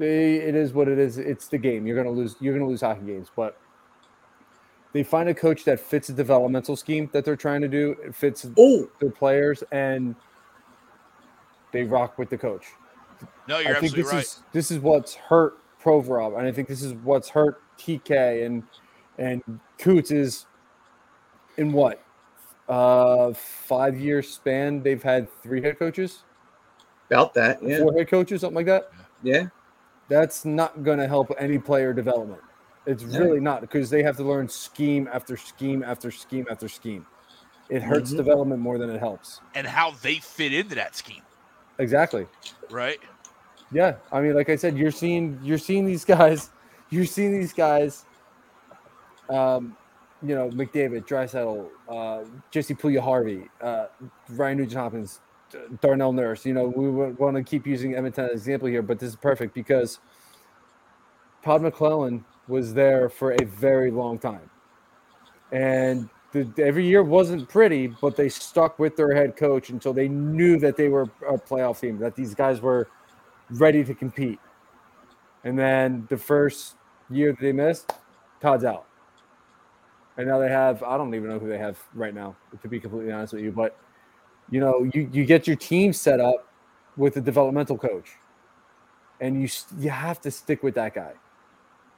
they 0.00 0.36
it 0.36 0.54
is 0.56 0.72
what 0.72 0.88
it 0.88 0.98
is. 0.98 1.18
It's 1.18 1.46
the 1.46 1.58
game. 1.58 1.86
You're 1.86 1.96
gonna 1.96 2.10
lose. 2.10 2.34
You're 2.40 2.54
gonna 2.54 2.68
lose 2.68 2.80
hockey 2.80 3.06
games, 3.06 3.28
but 3.36 3.56
they 4.92 5.04
find 5.04 5.28
a 5.28 5.34
coach 5.34 5.62
that 5.64 5.78
fits 5.78 6.08
the 6.08 6.14
developmental 6.14 6.74
scheme 6.74 7.08
that 7.12 7.24
they're 7.24 7.36
trying 7.36 7.60
to 7.60 7.68
do. 7.68 7.94
It 8.04 8.14
fits 8.14 8.46
Oh, 8.58 8.88
their 8.98 9.10
players, 9.10 9.62
and 9.70 10.16
they 11.72 11.84
rock 11.84 12.18
with 12.18 12.30
the 12.30 12.38
coach. 12.38 12.66
No, 13.46 13.58
you're 13.58 13.76
I 13.76 13.80
think 13.80 13.92
absolutely 13.92 14.02
this 14.02 14.12
right. 14.12 14.22
is 14.24 14.42
this 14.52 14.70
is 14.70 14.78
what's 14.80 15.14
hurt 15.14 15.58
Provorov, 15.82 16.36
and 16.38 16.46
I 16.46 16.52
think 16.52 16.66
this 16.66 16.82
is 16.82 16.94
what's 17.04 17.28
hurt 17.28 17.62
TK 17.78 18.44
and 18.46 18.62
and 19.18 19.60
Coots 19.78 20.10
is 20.10 20.46
in 21.58 21.72
what 21.72 22.02
uh 22.68 23.32
five 23.34 23.98
year 23.98 24.22
span 24.22 24.82
they've 24.82 25.02
had 25.02 25.28
three 25.42 25.60
head 25.60 25.78
coaches, 25.78 26.22
About 27.10 27.34
that, 27.34 27.62
yeah, 27.62 27.78
four 27.80 27.92
head 27.92 28.08
coaches, 28.08 28.40
something 28.40 28.56
like 28.56 28.66
that. 28.66 28.90
yeah. 29.22 29.46
That's 30.10 30.44
not 30.44 30.82
going 30.82 30.98
to 30.98 31.06
help 31.08 31.30
any 31.38 31.58
player 31.58 31.92
development. 31.94 32.42
It's 32.84 33.04
No. 33.04 33.20
really 33.20 33.40
not 33.40 33.60
because 33.62 33.88
they 33.88 34.02
have 34.02 34.16
to 34.18 34.24
learn 34.24 34.48
scheme 34.48 35.08
after 35.12 35.36
scheme 35.36 35.82
after 35.82 36.10
scheme 36.10 36.46
after 36.50 36.68
scheme. 36.68 37.06
It 37.68 37.82
hurts 37.82 38.12
Mhm. 38.12 38.16
development 38.16 38.60
more 38.60 38.76
than 38.76 38.90
it 38.90 38.98
helps. 38.98 39.40
and 39.54 39.66
how 39.66 39.92
they 40.02 40.16
fit 40.16 40.52
into 40.52 40.74
that 40.74 40.96
scheme, 40.96 41.22
Exactly. 41.78 42.26
right? 42.70 42.98
Yeah, 43.72 43.96
I 44.10 44.20
mean, 44.20 44.34
like 44.34 44.48
I 44.48 44.56
said, 44.56 44.76
you're 44.76 44.90
seeing 44.90 45.38
you're 45.42 45.58
seeing 45.58 45.86
these 45.86 46.04
guys, 46.04 46.50
you're 46.90 47.04
seeing 47.04 47.32
these 47.32 47.52
guys. 47.52 48.04
Um, 49.28 49.76
you 50.22 50.34
know, 50.34 50.50
McDavid, 50.50 51.06
Draisaitl, 51.06 51.68
uh, 51.88 52.24
Jesse 52.50 52.74
Puljujarvi, 52.74 53.48
uh, 53.62 53.86
Ryan 54.30 54.58
Nugent 54.58 54.76
Hopkins, 54.80 55.20
Darnell 55.80 56.12
Nurse. 56.12 56.44
You 56.44 56.54
know, 56.54 56.66
we 56.68 56.88
want 56.90 57.36
to 57.36 57.42
keep 57.42 57.66
using 57.66 57.94
Edmonton 57.94 58.24
as 58.26 58.30
an 58.30 58.36
example 58.36 58.68
here, 58.68 58.82
but 58.82 58.98
this 58.98 59.10
is 59.10 59.16
perfect 59.16 59.54
because 59.54 59.98
Todd 61.44 61.62
McLellan 61.62 62.24
was 62.48 62.74
there 62.74 63.08
for 63.08 63.32
a 63.32 63.44
very 63.44 63.90
long 63.90 64.18
time, 64.18 64.50
and 65.52 66.08
the, 66.32 66.48
every 66.58 66.86
year 66.86 67.02
wasn't 67.02 67.48
pretty, 67.48 67.88
but 67.88 68.16
they 68.16 68.28
stuck 68.28 68.78
with 68.78 68.96
their 68.96 69.14
head 69.14 69.36
coach 69.36 69.70
until 69.70 69.92
they 69.92 70.08
knew 70.08 70.58
that 70.58 70.76
they 70.76 70.88
were 70.88 71.10
a 71.28 71.36
playoff 71.38 71.80
team, 71.80 71.98
that 71.98 72.14
these 72.14 72.34
guys 72.34 72.60
were 72.60 72.88
ready 73.50 73.82
to 73.84 73.94
compete. 73.94 74.38
And 75.42 75.58
then 75.58 76.06
the 76.08 76.16
first 76.16 76.76
year 77.08 77.32
that 77.32 77.40
they 77.40 77.52
missed, 77.52 77.92
Todd's 78.40 78.64
out. 78.64 78.86
And 80.16 80.28
now 80.28 80.38
they 80.38 80.50
have, 80.50 80.82
I 80.82 80.96
don't 80.96 81.14
even 81.14 81.30
know 81.30 81.38
who 81.38 81.48
they 81.48 81.58
have 81.58 81.78
right 81.94 82.14
now, 82.14 82.36
to 82.60 82.68
be 82.68 82.78
completely 82.78 83.12
honest 83.12 83.32
with 83.32 83.42
you. 83.42 83.50
But, 83.50 83.76
you 84.50 84.60
know, 84.60 84.88
you, 84.92 85.08
you 85.12 85.24
get 85.24 85.46
your 85.46 85.56
team 85.56 85.92
set 85.92 86.20
up 86.20 86.46
with 86.96 87.16
a 87.16 87.20
developmental 87.20 87.78
coach. 87.78 88.10
And 89.20 89.40
you 89.40 89.48
you 89.78 89.90
have 89.90 90.20
to 90.22 90.30
stick 90.30 90.62
with 90.62 90.74
that 90.76 90.94
guy. 90.94 91.12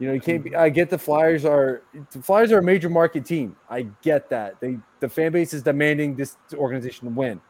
You 0.00 0.08
know, 0.08 0.14
you 0.14 0.20
can't 0.20 0.42
be, 0.42 0.50
mm-hmm. 0.50 0.60
I 0.60 0.68
get 0.68 0.90
the 0.90 0.98
Flyers 0.98 1.44
are 1.44 1.82
the 2.10 2.20
Flyers 2.20 2.50
are 2.50 2.58
a 2.58 2.62
major 2.62 2.90
market 2.90 3.24
team. 3.24 3.54
I 3.70 3.86
get 4.02 4.28
that. 4.30 4.60
They 4.60 4.78
the 4.98 5.08
fan 5.08 5.30
base 5.30 5.54
is 5.54 5.62
demanding 5.62 6.16
this 6.16 6.36
organization 6.54 7.08
to 7.08 7.14
win. 7.14 7.40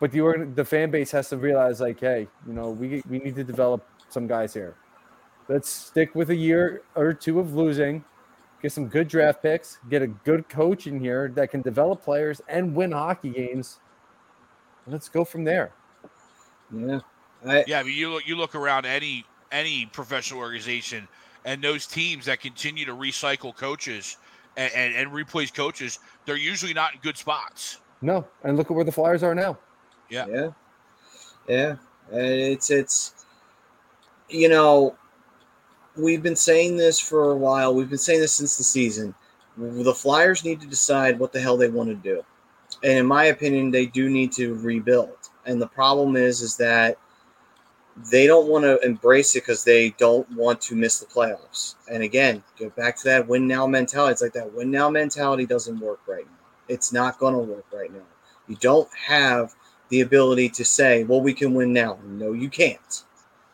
But 0.00 0.12
the 0.12 0.22
organ, 0.22 0.54
the 0.54 0.64
fan 0.64 0.90
base 0.90 1.10
has 1.10 1.28
to 1.28 1.36
realize, 1.36 1.80
like, 1.80 2.00
hey, 2.00 2.28
you 2.46 2.54
know, 2.54 2.70
we 2.70 3.02
we 3.10 3.18
need 3.18 3.34
to 3.34 3.44
develop 3.44 3.86
some 4.08 4.26
guys 4.26 4.54
here. 4.54 4.76
Let's 5.48 5.68
stick 5.68 6.14
with 6.14 6.30
a 6.30 6.36
year 6.36 6.82
or 6.94 7.12
two 7.12 7.40
of 7.40 7.54
losing, 7.54 8.02
get 8.62 8.72
some 8.72 8.88
good 8.88 9.08
draft 9.08 9.42
picks, 9.42 9.78
get 9.88 10.02
a 10.02 10.06
good 10.06 10.48
coach 10.48 10.86
in 10.86 11.00
here 11.00 11.30
that 11.34 11.50
can 11.50 11.62
develop 11.62 12.02
players 12.02 12.40
and 12.48 12.74
win 12.74 12.92
hockey 12.92 13.30
games. 13.30 13.78
Let's 14.86 15.08
go 15.08 15.24
from 15.24 15.44
there. 15.44 15.72
Yeah. 16.72 17.00
I, 17.46 17.64
Yeah, 17.66 17.80
I 17.80 17.82
mean, 17.82 17.96
you 17.96 18.10
look 18.10 18.26
you 18.26 18.36
look 18.36 18.54
around 18.54 18.86
any 18.86 19.24
any 19.52 19.86
professional 19.86 20.40
organization, 20.40 21.06
and 21.44 21.62
those 21.62 21.86
teams 21.86 22.26
that 22.26 22.40
continue 22.40 22.84
to 22.84 22.94
recycle 22.94 23.56
coaches 23.56 24.16
and, 24.56 24.72
and, 24.74 24.94
and 24.94 25.12
replace 25.12 25.50
coaches, 25.50 25.98
they're 26.26 26.36
usually 26.36 26.74
not 26.74 26.94
in 26.94 27.00
good 27.00 27.16
spots. 27.16 27.78
No, 28.02 28.26
and 28.44 28.56
look 28.56 28.70
at 28.70 28.74
where 28.74 28.84
the 28.84 28.92
Flyers 28.92 29.22
are 29.22 29.34
now. 29.34 29.58
Yeah. 30.10 30.26
yeah. 30.28 30.50
Yeah. 31.48 31.76
And 32.10 32.26
it's 32.26 32.70
it's 32.70 33.26
you 34.28 34.48
know, 34.48 34.96
we've 35.98 36.22
been 36.22 36.36
saying 36.36 36.76
this 36.76 36.98
for 36.98 37.32
a 37.32 37.36
while. 37.36 37.74
We've 37.74 37.88
been 37.88 37.98
saying 37.98 38.20
this 38.20 38.32
since 38.32 38.56
the 38.56 38.64
season. 38.64 39.14
The 39.56 39.94
Flyers 39.94 40.44
need 40.44 40.60
to 40.60 40.66
decide 40.66 41.18
what 41.18 41.32
the 41.32 41.40
hell 41.40 41.56
they 41.56 41.68
want 41.68 41.88
to 41.88 41.94
do. 41.94 42.22
And 42.84 42.98
in 42.98 43.06
my 43.06 43.24
opinion, 43.24 43.70
they 43.70 43.86
do 43.86 44.08
need 44.08 44.32
to 44.32 44.54
rebuild. 44.54 45.16
And 45.46 45.60
the 45.60 45.66
problem 45.66 46.16
is 46.16 46.42
is 46.42 46.56
that 46.58 46.98
they 48.10 48.26
don't 48.26 48.48
want 48.48 48.64
to 48.64 48.78
embrace 48.86 49.34
it 49.34 49.42
because 49.42 49.64
they 49.64 49.90
don't 49.98 50.30
want 50.32 50.60
to 50.60 50.76
miss 50.76 51.00
the 51.00 51.06
playoffs. 51.06 51.74
And 51.90 52.02
again, 52.02 52.44
go 52.58 52.70
back 52.70 52.96
to 52.98 53.04
that 53.04 53.26
win 53.26 53.48
now 53.48 53.66
mentality. 53.66 54.12
It's 54.12 54.22
like 54.22 54.32
that 54.34 54.54
win 54.54 54.70
now 54.70 54.88
mentality 54.88 55.46
doesn't 55.46 55.80
work 55.80 56.00
right 56.06 56.24
now. 56.24 56.46
It's 56.68 56.92
not 56.92 57.18
going 57.18 57.34
to 57.34 57.40
work 57.40 57.64
right 57.72 57.92
now. 57.92 58.06
You 58.46 58.56
don't 58.56 58.88
have 58.94 59.54
the 59.88 60.02
ability 60.02 60.50
to 60.50 60.64
say, 60.64 61.04
well, 61.04 61.20
we 61.20 61.32
can 61.32 61.54
win 61.54 61.72
now. 61.72 61.98
No, 62.04 62.32
you 62.32 62.48
can't. 62.48 63.02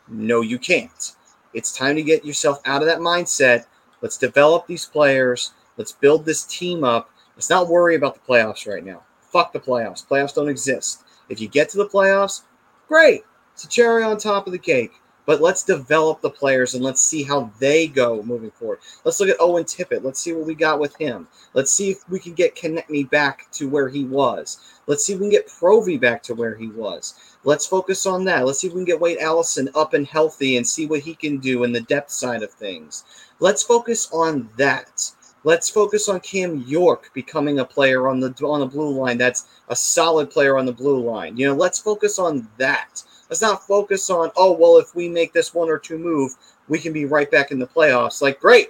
No, 0.08 0.42
you 0.42 0.58
can't. 0.58 1.16
It's 1.54 1.76
time 1.76 1.96
to 1.96 2.02
get 2.02 2.24
yourself 2.24 2.60
out 2.64 2.82
of 2.82 2.88
that 2.88 2.98
mindset. 2.98 3.66
Let's 4.02 4.18
develop 4.18 4.66
these 4.66 4.84
players. 4.84 5.52
Let's 5.76 5.92
build 5.92 6.24
this 6.24 6.44
team 6.44 6.84
up. 6.84 7.10
Let's 7.36 7.50
not 7.50 7.68
worry 7.68 7.94
about 7.94 8.14
the 8.14 8.20
playoffs 8.20 8.70
right 8.70 8.84
now. 8.84 9.02
Fuck 9.20 9.52
the 9.52 9.60
playoffs. 9.60 10.06
Playoffs 10.06 10.34
don't 10.34 10.48
exist. 10.48 11.04
If 11.28 11.40
you 11.40 11.48
get 11.48 11.68
to 11.70 11.78
the 11.78 11.88
playoffs, 11.88 12.42
great. 12.88 13.22
It's 13.54 13.64
a 13.64 13.68
cherry 13.68 14.02
on 14.02 14.18
top 14.18 14.46
of 14.46 14.52
the 14.52 14.58
cake. 14.58 14.92
But 15.26 15.40
let's 15.40 15.62
develop 15.62 16.20
the 16.20 16.30
players 16.30 16.74
and 16.74 16.84
let's 16.84 17.00
see 17.00 17.22
how 17.22 17.50
they 17.58 17.86
go 17.86 18.22
moving 18.22 18.50
forward. 18.50 18.80
Let's 19.04 19.20
look 19.20 19.30
at 19.30 19.40
Owen 19.40 19.64
Tippett. 19.64 20.04
Let's 20.04 20.20
see 20.20 20.32
what 20.32 20.46
we 20.46 20.54
got 20.54 20.78
with 20.78 20.94
him. 20.96 21.28
Let's 21.54 21.72
see 21.72 21.90
if 21.90 22.08
we 22.10 22.18
can 22.18 22.34
get 22.34 22.56
Konecny 22.56 23.08
back 23.08 23.50
to 23.52 23.68
where 23.68 23.88
he 23.88 24.04
was. 24.04 24.58
Let's 24.86 25.04
see 25.04 25.14
if 25.14 25.18
we 25.18 25.24
can 25.24 25.30
get 25.30 25.48
Provy 25.48 25.98
back 25.98 26.22
to 26.24 26.34
where 26.34 26.54
he 26.54 26.68
was. 26.68 27.14
Let's 27.44 27.66
focus 27.66 28.06
on 28.06 28.24
that. 28.24 28.44
Let's 28.44 28.60
see 28.60 28.66
if 28.66 28.74
we 28.74 28.80
can 28.80 28.86
get 28.86 29.00
Wade 29.00 29.18
Allison 29.18 29.70
up 29.74 29.94
and 29.94 30.06
healthy 30.06 30.56
and 30.56 30.66
see 30.66 30.86
what 30.86 31.00
he 31.00 31.14
can 31.14 31.38
do 31.38 31.64
in 31.64 31.72
the 31.72 31.80
depth 31.80 32.10
side 32.10 32.42
of 32.42 32.52
things. 32.52 33.04
Let's 33.40 33.62
focus 33.62 34.10
on 34.12 34.48
that. 34.56 35.10
Let's 35.44 35.68
focus 35.68 36.08
on 36.08 36.20
Cam 36.20 36.60
York 36.60 37.10
becoming 37.12 37.58
a 37.58 37.64
player 37.64 38.08
on 38.08 38.18
the 38.18 38.34
on 38.46 38.60
the 38.60 38.66
blue 38.66 38.98
line. 38.98 39.18
That's 39.18 39.46
a 39.68 39.76
solid 39.76 40.30
player 40.30 40.56
on 40.56 40.64
the 40.64 40.72
blue 40.72 41.04
line. 41.04 41.36
You 41.36 41.48
know, 41.48 41.54
let's 41.54 41.78
focus 41.78 42.18
on 42.18 42.48
that. 42.56 43.02
Let's 43.28 43.42
not 43.42 43.66
focus 43.66 44.10
on, 44.10 44.30
oh, 44.36 44.52
well, 44.52 44.78
if 44.78 44.94
we 44.94 45.08
make 45.08 45.32
this 45.32 45.54
one 45.54 45.68
or 45.68 45.78
two 45.78 45.98
move, 45.98 46.32
we 46.68 46.78
can 46.78 46.92
be 46.92 47.04
right 47.04 47.30
back 47.30 47.50
in 47.50 47.58
the 47.58 47.66
playoffs. 47.66 48.22
Like, 48.22 48.40
great. 48.40 48.68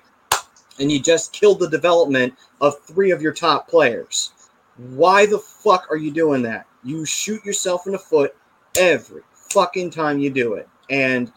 And 0.78 0.90
you 0.90 1.00
just 1.00 1.32
killed 1.32 1.60
the 1.60 1.68
development 1.68 2.34
of 2.60 2.80
three 2.80 3.10
of 3.10 3.22
your 3.22 3.32
top 3.32 3.68
players. 3.68 4.32
Why 4.76 5.26
the 5.26 5.38
fuck 5.38 5.86
are 5.90 5.96
you 5.96 6.10
doing 6.10 6.42
that? 6.42 6.66
You 6.82 7.04
shoot 7.04 7.44
yourself 7.44 7.86
in 7.86 7.92
the 7.92 7.98
foot 7.98 8.36
every 8.76 9.22
fucking 9.32 9.90
time 9.90 10.18
you 10.18 10.30
do 10.30 10.54
it. 10.54 10.68
And 10.90 11.32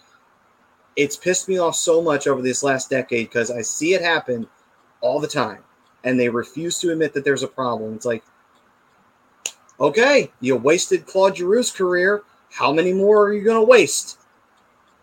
it's 0.95 1.15
pissed 1.15 1.47
me 1.47 1.59
off 1.59 1.75
so 1.75 2.01
much 2.01 2.27
over 2.27 2.41
this 2.41 2.63
last 2.63 2.89
decade 2.89 3.29
because 3.29 3.51
I 3.51 3.61
see 3.61 3.93
it 3.93 4.01
happen 4.01 4.47
all 5.01 5.19
the 5.19 5.27
time. 5.27 5.63
And 6.03 6.19
they 6.19 6.29
refuse 6.29 6.79
to 6.79 6.91
admit 6.91 7.13
that 7.13 7.23
there's 7.23 7.43
a 7.43 7.47
problem. 7.47 7.93
It's 7.93 8.05
like, 8.05 8.23
okay, 9.79 10.31
you 10.39 10.55
wasted 10.55 11.05
Claude 11.05 11.35
Giroux's 11.35 11.71
career. 11.71 12.23
How 12.57 12.73
many 12.73 12.91
more 12.91 13.27
are 13.27 13.33
you 13.33 13.43
going 13.43 13.63
to 13.63 13.69
waste? 13.69 14.17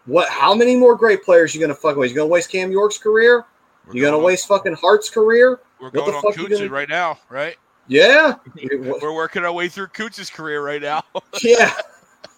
What? 0.06 0.28
How 0.28 0.54
many 0.54 0.74
more 0.74 0.96
great 0.96 1.22
players 1.22 1.54
are 1.54 1.58
you 1.58 1.60
going 1.64 1.74
to 1.74 1.80
fuck 1.80 1.96
with? 1.96 2.10
You 2.10 2.16
going 2.16 2.28
to 2.28 2.32
waste 2.32 2.50
Cam 2.50 2.72
York's 2.72 2.98
career? 2.98 3.46
We're 3.86 3.94
You 3.94 4.00
going 4.00 4.12
to 4.12 4.18
waste 4.18 4.48
fucking 4.48 4.74
Hart's 4.74 5.08
career? 5.08 5.60
We're 5.80 5.90
what 5.90 6.06
going 6.06 6.14
on 6.14 6.32
Coots 6.32 6.60
right 6.62 6.88
now, 6.88 7.16
right? 7.30 7.54
Yeah. 7.86 8.34
We're 8.72 9.14
working 9.14 9.44
our 9.44 9.52
way 9.52 9.68
through 9.68 9.86
Coots' 9.88 10.30
career 10.30 10.64
right 10.64 10.82
now. 10.82 11.04
yeah. 11.42 11.72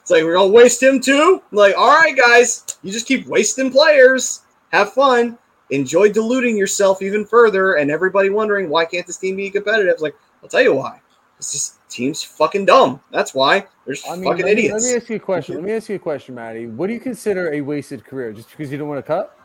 It's 0.02 0.10
like 0.10 0.22
we're 0.22 0.36
gonna 0.36 0.52
waste 0.52 0.80
him 0.80 1.00
too. 1.00 1.42
I'm 1.50 1.56
like, 1.56 1.76
all 1.76 1.88
right, 1.88 2.16
guys, 2.16 2.64
you 2.84 2.92
just 2.92 3.08
keep 3.08 3.26
wasting 3.26 3.72
players. 3.72 4.42
Have 4.70 4.92
fun. 4.92 5.36
Enjoy 5.70 6.12
diluting 6.12 6.56
yourself 6.56 7.02
even 7.02 7.24
further, 7.24 7.74
and 7.74 7.90
everybody 7.90 8.30
wondering 8.30 8.68
why 8.68 8.84
can't 8.84 9.04
this 9.04 9.16
team 9.16 9.34
be 9.34 9.50
competitive? 9.50 9.92
It's 9.94 10.02
like, 10.02 10.14
I'll 10.44 10.48
tell 10.48 10.62
you 10.62 10.74
why. 10.74 11.00
It's 11.38 11.52
just 11.52 11.88
team's 11.90 12.22
fucking 12.22 12.64
dumb. 12.64 13.00
That's 13.10 13.34
why. 13.34 13.66
There's 13.84 14.04
I 14.04 14.16
mean, 14.16 14.24
fucking 14.24 14.46
let 14.46 14.56
me, 14.56 14.62
idiots. 14.62 14.84
let 14.84 14.90
me 14.92 14.96
ask 14.96 15.10
you 15.10 15.16
a 15.16 15.20
question. 15.20 15.54
Let 15.56 15.64
me 15.64 15.72
ask 15.72 15.88
you 15.88 15.96
a 15.96 15.98
question, 15.98 16.34
Maddie. 16.34 16.66
What 16.66 16.86
do 16.88 16.94
you 16.94 17.00
consider 17.00 17.52
a 17.52 17.60
wasted 17.60 18.04
career? 18.04 18.32
Just 18.32 18.50
because 18.50 18.72
you 18.72 18.78
don't 18.78 18.88
want 18.88 18.98
to 18.98 19.06
cut? 19.06 19.36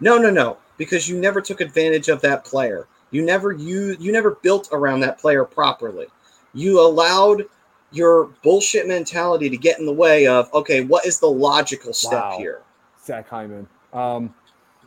No, 0.00 0.18
no, 0.18 0.30
no. 0.30 0.58
Because 0.78 1.08
you 1.08 1.18
never 1.18 1.40
took 1.40 1.60
advantage 1.60 2.08
of 2.08 2.20
that 2.22 2.44
player. 2.44 2.86
You 3.10 3.22
never 3.24 3.52
you 3.52 3.96
you 3.98 4.12
never 4.12 4.32
built 4.42 4.68
around 4.72 5.00
that 5.00 5.18
player 5.18 5.44
properly. 5.44 6.06
You 6.54 6.80
allowed 6.80 7.44
your 7.92 8.26
bullshit 8.42 8.86
mentality 8.86 9.48
to 9.48 9.56
get 9.56 9.78
in 9.78 9.86
the 9.86 9.92
way 9.92 10.26
of 10.26 10.52
okay, 10.52 10.82
what 10.82 11.06
is 11.06 11.18
the 11.18 11.30
logical 11.30 11.92
step 11.92 12.32
Wow. 12.32 12.38
here? 12.38 12.62
Zach 13.04 13.28
Hyman. 13.28 13.66
Um, 13.92 14.34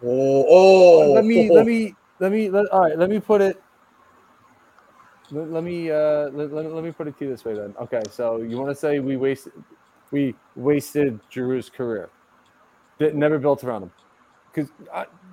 Oh, 0.03 0.45
oh 0.47 1.11
let 1.11 1.25
me 1.25 1.49
let 1.49 1.65
me 1.65 1.95
let 2.19 2.31
me 2.31 2.49
let, 2.49 2.67
all 2.67 2.81
right 2.81 2.97
let 2.97 3.09
me 3.09 3.19
put 3.19 3.41
it 3.41 3.61
let, 5.31 5.51
let 5.51 5.63
me 5.63 5.91
uh 5.91 6.29
let, 6.31 6.51
let, 6.53 6.73
let 6.73 6.83
me 6.83 6.91
put 6.91 7.07
it 7.07 7.17
to 7.19 7.25
you 7.25 7.31
this 7.31 7.45
way 7.45 7.55
then. 7.55 7.75
Okay 7.81 8.03
so 8.11 8.37
you 8.37 8.57
want 8.57 8.69
to 8.69 8.75
say 8.75 8.99
we 8.99 9.17
wasted 9.17 9.53
we 10.11 10.35
wasted 10.55 11.19
Giroux's 11.31 11.69
career. 11.69 12.09
That 12.99 13.15
never 13.15 13.39
built 13.39 13.63
around 13.63 13.83
him. 13.83 13.91
Because 14.53 14.71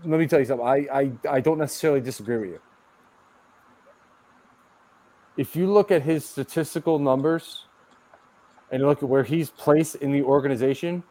let 0.05 0.21
me 0.21 0.27
tell 0.27 0.41
you 0.41 0.47
something. 0.47 0.67
I, 0.67 0.87
I 0.93 1.13
I 1.31 1.41
don't 1.41 1.59
necessarily 1.59 2.01
disagree 2.01 2.39
with 2.39 2.51
you. 2.51 2.61
If 5.37 5.57
you 5.57 5.73
look 5.73 5.91
at 5.93 6.03
his 6.03 6.25
statistical 6.27 6.99
numbers 6.99 7.67
and 8.71 8.83
look 8.83 9.03
at 9.03 9.09
where 9.09 9.25
he's 9.25 9.51
placed 9.51 9.97
in 9.97 10.13
the 10.13 10.23
organization 10.23 11.05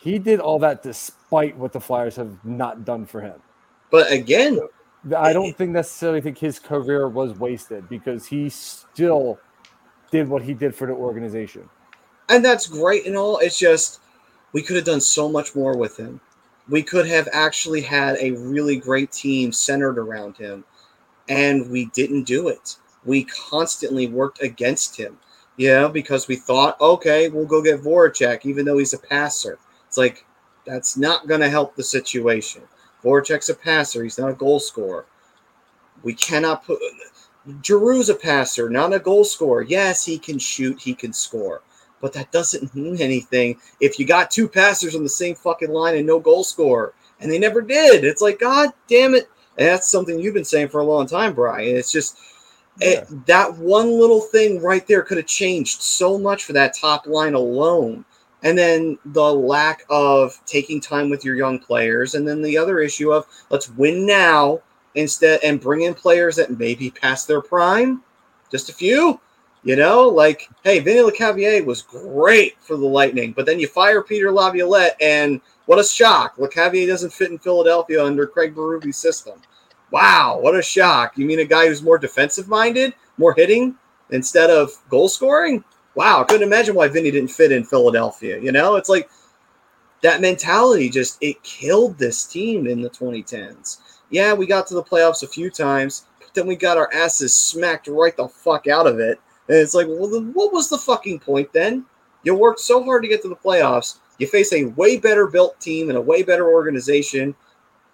He 0.00 0.18
did 0.18 0.40
all 0.40 0.58
that 0.60 0.82
despite 0.82 1.56
what 1.56 1.72
the 1.72 1.80
Flyers 1.80 2.16
have 2.16 2.44
not 2.44 2.84
done 2.84 3.06
for 3.06 3.20
him. 3.20 3.40
But 3.90 4.12
again, 4.12 4.60
I 5.16 5.32
don't 5.32 5.56
think 5.56 5.70
necessarily 5.72 6.20
think 6.20 6.38
his 6.38 6.58
career 6.58 7.08
was 7.08 7.38
wasted 7.38 7.88
because 7.88 8.26
he 8.26 8.48
still 8.48 9.38
did 10.10 10.28
what 10.28 10.42
he 10.42 10.54
did 10.54 10.74
for 10.74 10.86
the 10.86 10.94
organization. 10.94 11.68
and 12.28 12.44
that's 12.44 12.66
great 12.66 13.06
and 13.06 13.16
all. 13.16 13.38
It's 13.38 13.58
just 13.58 14.00
we 14.52 14.62
could 14.62 14.76
have 14.76 14.84
done 14.84 15.00
so 15.00 15.28
much 15.28 15.54
more 15.54 15.76
with 15.76 15.96
him. 15.98 16.20
We 16.68 16.82
could 16.82 17.06
have 17.06 17.28
actually 17.32 17.82
had 17.82 18.16
a 18.20 18.32
really 18.32 18.76
great 18.76 19.12
team 19.12 19.52
centered 19.52 19.98
around 19.98 20.36
him, 20.36 20.64
and 21.28 21.70
we 21.70 21.86
didn't 21.86 22.24
do 22.24 22.48
it. 22.48 22.76
We 23.04 23.24
constantly 23.24 24.06
worked 24.08 24.42
against 24.42 24.96
him, 24.96 25.18
you 25.58 25.68
know, 25.70 25.88
because 25.90 26.28
we 26.28 26.36
thought, 26.36 26.80
okay, 26.80 27.28
we'll 27.28 27.46
go 27.46 27.62
get 27.62 27.82
Voracek, 27.82 28.46
even 28.46 28.64
though 28.64 28.78
he's 28.78 28.94
a 28.94 28.98
passer. 28.98 29.58
It's 29.88 29.98
like 29.98 30.24
that's 30.66 30.96
not 30.96 31.28
going 31.28 31.40
to 31.42 31.50
help 31.50 31.76
the 31.76 31.82
situation. 31.84 32.62
Voracek's 33.04 33.50
a 33.50 33.54
passer; 33.54 34.02
he's 34.02 34.18
not 34.18 34.30
a 34.30 34.34
goal 34.34 34.58
scorer. 34.58 35.06
We 36.02 36.14
cannot 36.14 36.64
put. 36.64 36.78
Giroux's 37.60 38.08
a 38.08 38.14
passer, 38.14 38.70
not 38.70 38.94
a 38.94 38.98
goal 38.98 39.24
scorer. 39.24 39.62
Yes, 39.62 40.04
he 40.04 40.18
can 40.18 40.38
shoot, 40.38 40.80
he 40.80 40.94
can 40.94 41.12
score 41.12 41.62
but 42.04 42.12
that 42.12 42.30
doesn't 42.32 42.74
mean 42.74 43.00
anything 43.00 43.58
if 43.80 43.98
you 43.98 44.06
got 44.06 44.30
two 44.30 44.46
passers 44.46 44.94
on 44.94 45.02
the 45.02 45.08
same 45.08 45.34
fucking 45.34 45.70
line 45.72 45.96
and 45.96 46.06
no 46.06 46.20
goal 46.20 46.44
scorer. 46.44 46.92
And 47.18 47.32
they 47.32 47.38
never 47.38 47.62
did. 47.62 48.04
It's 48.04 48.20
like, 48.20 48.38
God 48.38 48.68
damn 48.88 49.14
it. 49.14 49.30
And 49.56 49.68
that's 49.68 49.88
something 49.88 50.20
you've 50.20 50.34
been 50.34 50.44
saying 50.44 50.68
for 50.68 50.82
a 50.82 50.84
long 50.84 51.06
time, 51.06 51.32
Brian. 51.32 51.74
It's 51.74 51.90
just 51.90 52.18
it, 52.82 53.06
that 53.24 53.56
one 53.56 53.90
little 53.90 54.20
thing 54.20 54.60
right 54.60 54.86
there 54.86 55.00
could 55.00 55.16
have 55.16 55.26
changed 55.26 55.80
so 55.80 56.18
much 56.18 56.44
for 56.44 56.52
that 56.52 56.76
top 56.76 57.06
line 57.06 57.32
alone. 57.32 58.04
And 58.44 58.56
then 58.56 58.98
the 59.06 59.34
lack 59.34 59.84
of 59.90 60.40
taking 60.46 60.80
time 60.80 61.10
with 61.10 61.24
your 61.24 61.34
young 61.34 61.58
players. 61.58 62.14
And 62.14 62.28
then 62.28 62.42
the 62.42 62.56
other 62.56 62.78
issue 62.78 63.12
of 63.12 63.26
let's 63.50 63.70
win 63.70 64.06
now 64.06 64.60
instead 64.94 65.40
and 65.42 65.60
bring 65.60 65.82
in 65.82 65.94
players 65.94 66.36
that 66.36 66.56
maybe 66.58 66.90
past 66.90 67.26
their 67.26 67.40
prime. 67.40 68.02
Just 68.50 68.68
a 68.68 68.74
few. 68.74 69.20
You 69.64 69.76
know, 69.76 70.06
like, 70.06 70.50
hey, 70.62 70.78
Vinny 70.78 71.00
Lecavalier 71.00 71.64
was 71.64 71.80
great 71.80 72.60
for 72.60 72.76
the 72.76 72.84
Lightning, 72.84 73.32
but 73.32 73.46
then 73.46 73.58
you 73.58 73.66
fire 73.66 74.02
Peter 74.02 74.30
Laviolette, 74.30 74.94
and 75.00 75.40
what 75.64 75.78
a 75.78 75.84
shock. 75.84 76.36
Lecavalier 76.36 76.86
doesn't 76.86 77.14
fit 77.14 77.30
in 77.30 77.38
Philadelphia 77.38 78.04
under 78.04 78.26
Craig 78.26 78.54
Berube's 78.54 78.98
system. 78.98 79.40
Wow, 79.90 80.38
what 80.38 80.54
a 80.54 80.60
shock. 80.60 81.16
You 81.16 81.24
mean 81.24 81.38
a 81.38 81.46
guy 81.46 81.66
who's 81.66 81.82
more 81.82 81.96
defensive 81.96 82.46
minded, 82.46 82.92
more 83.16 83.32
hitting 83.32 83.74
instead 84.10 84.50
of 84.50 84.70
goal 84.90 85.08
scoring? 85.08 85.64
Wow, 85.94 86.20
I 86.20 86.24
couldn't 86.24 86.46
imagine 86.46 86.74
why 86.74 86.88
Vinny 86.88 87.10
didn't 87.10 87.30
fit 87.30 87.52
in 87.52 87.64
Philadelphia. 87.64 88.38
You 88.40 88.52
know, 88.52 88.76
it's 88.76 88.88
like 88.88 89.08
that 90.02 90.20
mentality 90.20 90.90
just 90.90 91.18
it 91.22 91.42
killed 91.42 91.98
this 91.98 92.24
team 92.24 92.66
in 92.66 92.82
the 92.82 92.90
2010s. 92.90 93.78
Yeah, 94.10 94.34
we 94.34 94.46
got 94.46 94.66
to 94.68 94.74
the 94.74 94.82
playoffs 94.82 95.22
a 95.22 95.28
few 95.28 95.50
times, 95.50 96.06
but 96.18 96.34
then 96.34 96.46
we 96.46 96.56
got 96.56 96.76
our 96.76 96.92
asses 96.92 97.34
smacked 97.34 97.88
right 97.88 98.16
the 98.16 98.28
fuck 98.28 98.66
out 98.66 98.86
of 98.86 98.98
it. 98.98 99.20
And 99.48 99.56
it's 99.56 99.74
like, 99.74 99.86
well, 99.88 100.08
then 100.08 100.32
what 100.32 100.52
was 100.52 100.68
the 100.68 100.78
fucking 100.78 101.20
point 101.20 101.52
then? 101.52 101.84
You 102.22 102.34
worked 102.34 102.60
so 102.60 102.82
hard 102.82 103.02
to 103.02 103.08
get 103.08 103.22
to 103.22 103.28
the 103.28 103.36
playoffs. 103.36 103.98
You 104.18 104.26
face 104.26 104.52
a 104.52 104.64
way 104.64 104.96
better 104.96 105.26
built 105.26 105.60
team 105.60 105.88
and 105.88 105.98
a 105.98 106.02
way 106.02 106.22
better 106.22 106.52
organization, 106.52 107.34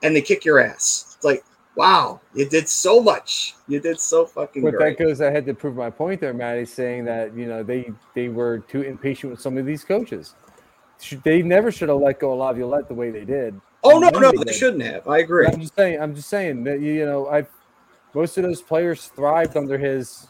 and 0.03 0.15
they 0.15 0.21
kick 0.21 0.45
your 0.45 0.61
ass. 0.61 1.15
It's 1.17 1.25
like, 1.25 1.45
wow, 1.77 2.21
you 2.35 2.49
did 2.49 2.69
so 2.69 3.01
much. 3.03 3.55
You 3.69 3.81
did 3.81 4.01
so 4.01 4.27
fucking 4.27 4.63
But 4.63 4.75
great. 4.75 4.99
that 4.99 5.05
goes 5.05 5.21
ahead 5.21 5.47
to 5.47 5.55
prove 5.55 5.77
my 5.77 5.91
point 5.91 6.21
there, 6.21 6.35
Maddie, 6.35 6.65
saying 6.67 7.05
that 7.07 7.35
you 7.37 7.47
know 7.47 7.63
they 7.63 7.91
they 8.15 8.29
were 8.29 8.59
too 8.59 8.83
impatient 8.83 9.31
with 9.31 9.41
some 9.41 9.57
of 9.59 9.67
these 9.67 9.85
coaches. 9.85 10.35
Should- 11.01 11.23
They 11.23 11.43
never 11.43 11.71
should 11.73 11.89
have 11.89 11.99
let 11.99 12.19
go 12.21 12.33
of 12.33 12.39
Laviolette 12.39 12.89
the 12.89 12.95
way 12.95 13.11
they 13.11 13.25
did. 13.25 13.59
oh 13.85 13.99
no, 13.99 14.11
no, 14.11 14.31
they 14.33 14.45
they 14.45 14.53
shouldn't 14.53 14.83
have. 14.83 15.07
I 15.09 15.19
agree. 15.19 15.47
I'm 15.47 15.61
just 15.61 15.75
saying. 15.75 16.01
I'm 16.01 16.15
just 16.15 16.29
saying 16.29 16.65
that 16.65 16.81
you 16.81 17.07
know 17.07 17.29
I 17.29 17.47
most 18.15 18.37
of 18.37 18.43
those 18.45 18.61
players 18.61 19.07
thrived 19.07 19.57
under 19.57 19.79
his 19.79 20.27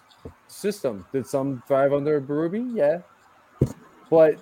system. 0.48 1.04
Did 1.12 1.26
some 1.26 1.62
thrive 1.66 1.92
under 1.92 2.20
Berube? 2.20 2.70
Yeah, 2.74 3.00
but 4.10 4.36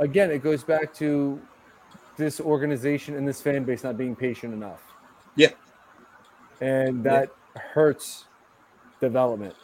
again, 0.00 0.30
it 0.30 0.42
goes 0.42 0.62
back 0.62 0.94
to 0.94 1.40
this 2.16 2.40
organization 2.40 3.16
and 3.16 3.26
this 3.26 3.42
fan 3.42 3.64
base 3.64 3.82
not 3.82 3.98
being 3.98 4.14
patient 4.14 4.54
enough. 4.54 4.80
Yeah. 5.36 5.50
and 6.60 7.02
that 7.04 7.30
hurts 7.56 8.24
development. 9.00 9.54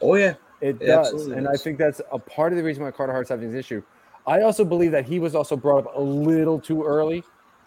Oh 0.00 0.14
yeah, 0.14 0.34
It 0.60 0.80
It 0.80 0.86
does, 0.86 1.26
and 1.26 1.48
I 1.48 1.56
think 1.56 1.78
that's 1.78 2.00
a 2.12 2.18
part 2.18 2.52
of 2.52 2.58
the 2.58 2.64
reason 2.64 2.84
why 2.84 2.90
Carter 2.90 3.12
Hart's 3.12 3.30
having 3.30 3.50
this 3.50 3.58
issue. 3.58 3.82
I 4.26 4.42
also 4.42 4.64
believe 4.64 4.92
that 4.92 5.06
he 5.06 5.18
was 5.18 5.34
also 5.34 5.56
brought 5.56 5.86
up 5.86 5.96
a 5.96 6.00
little 6.00 6.58
too 6.58 6.82
early. 6.82 7.22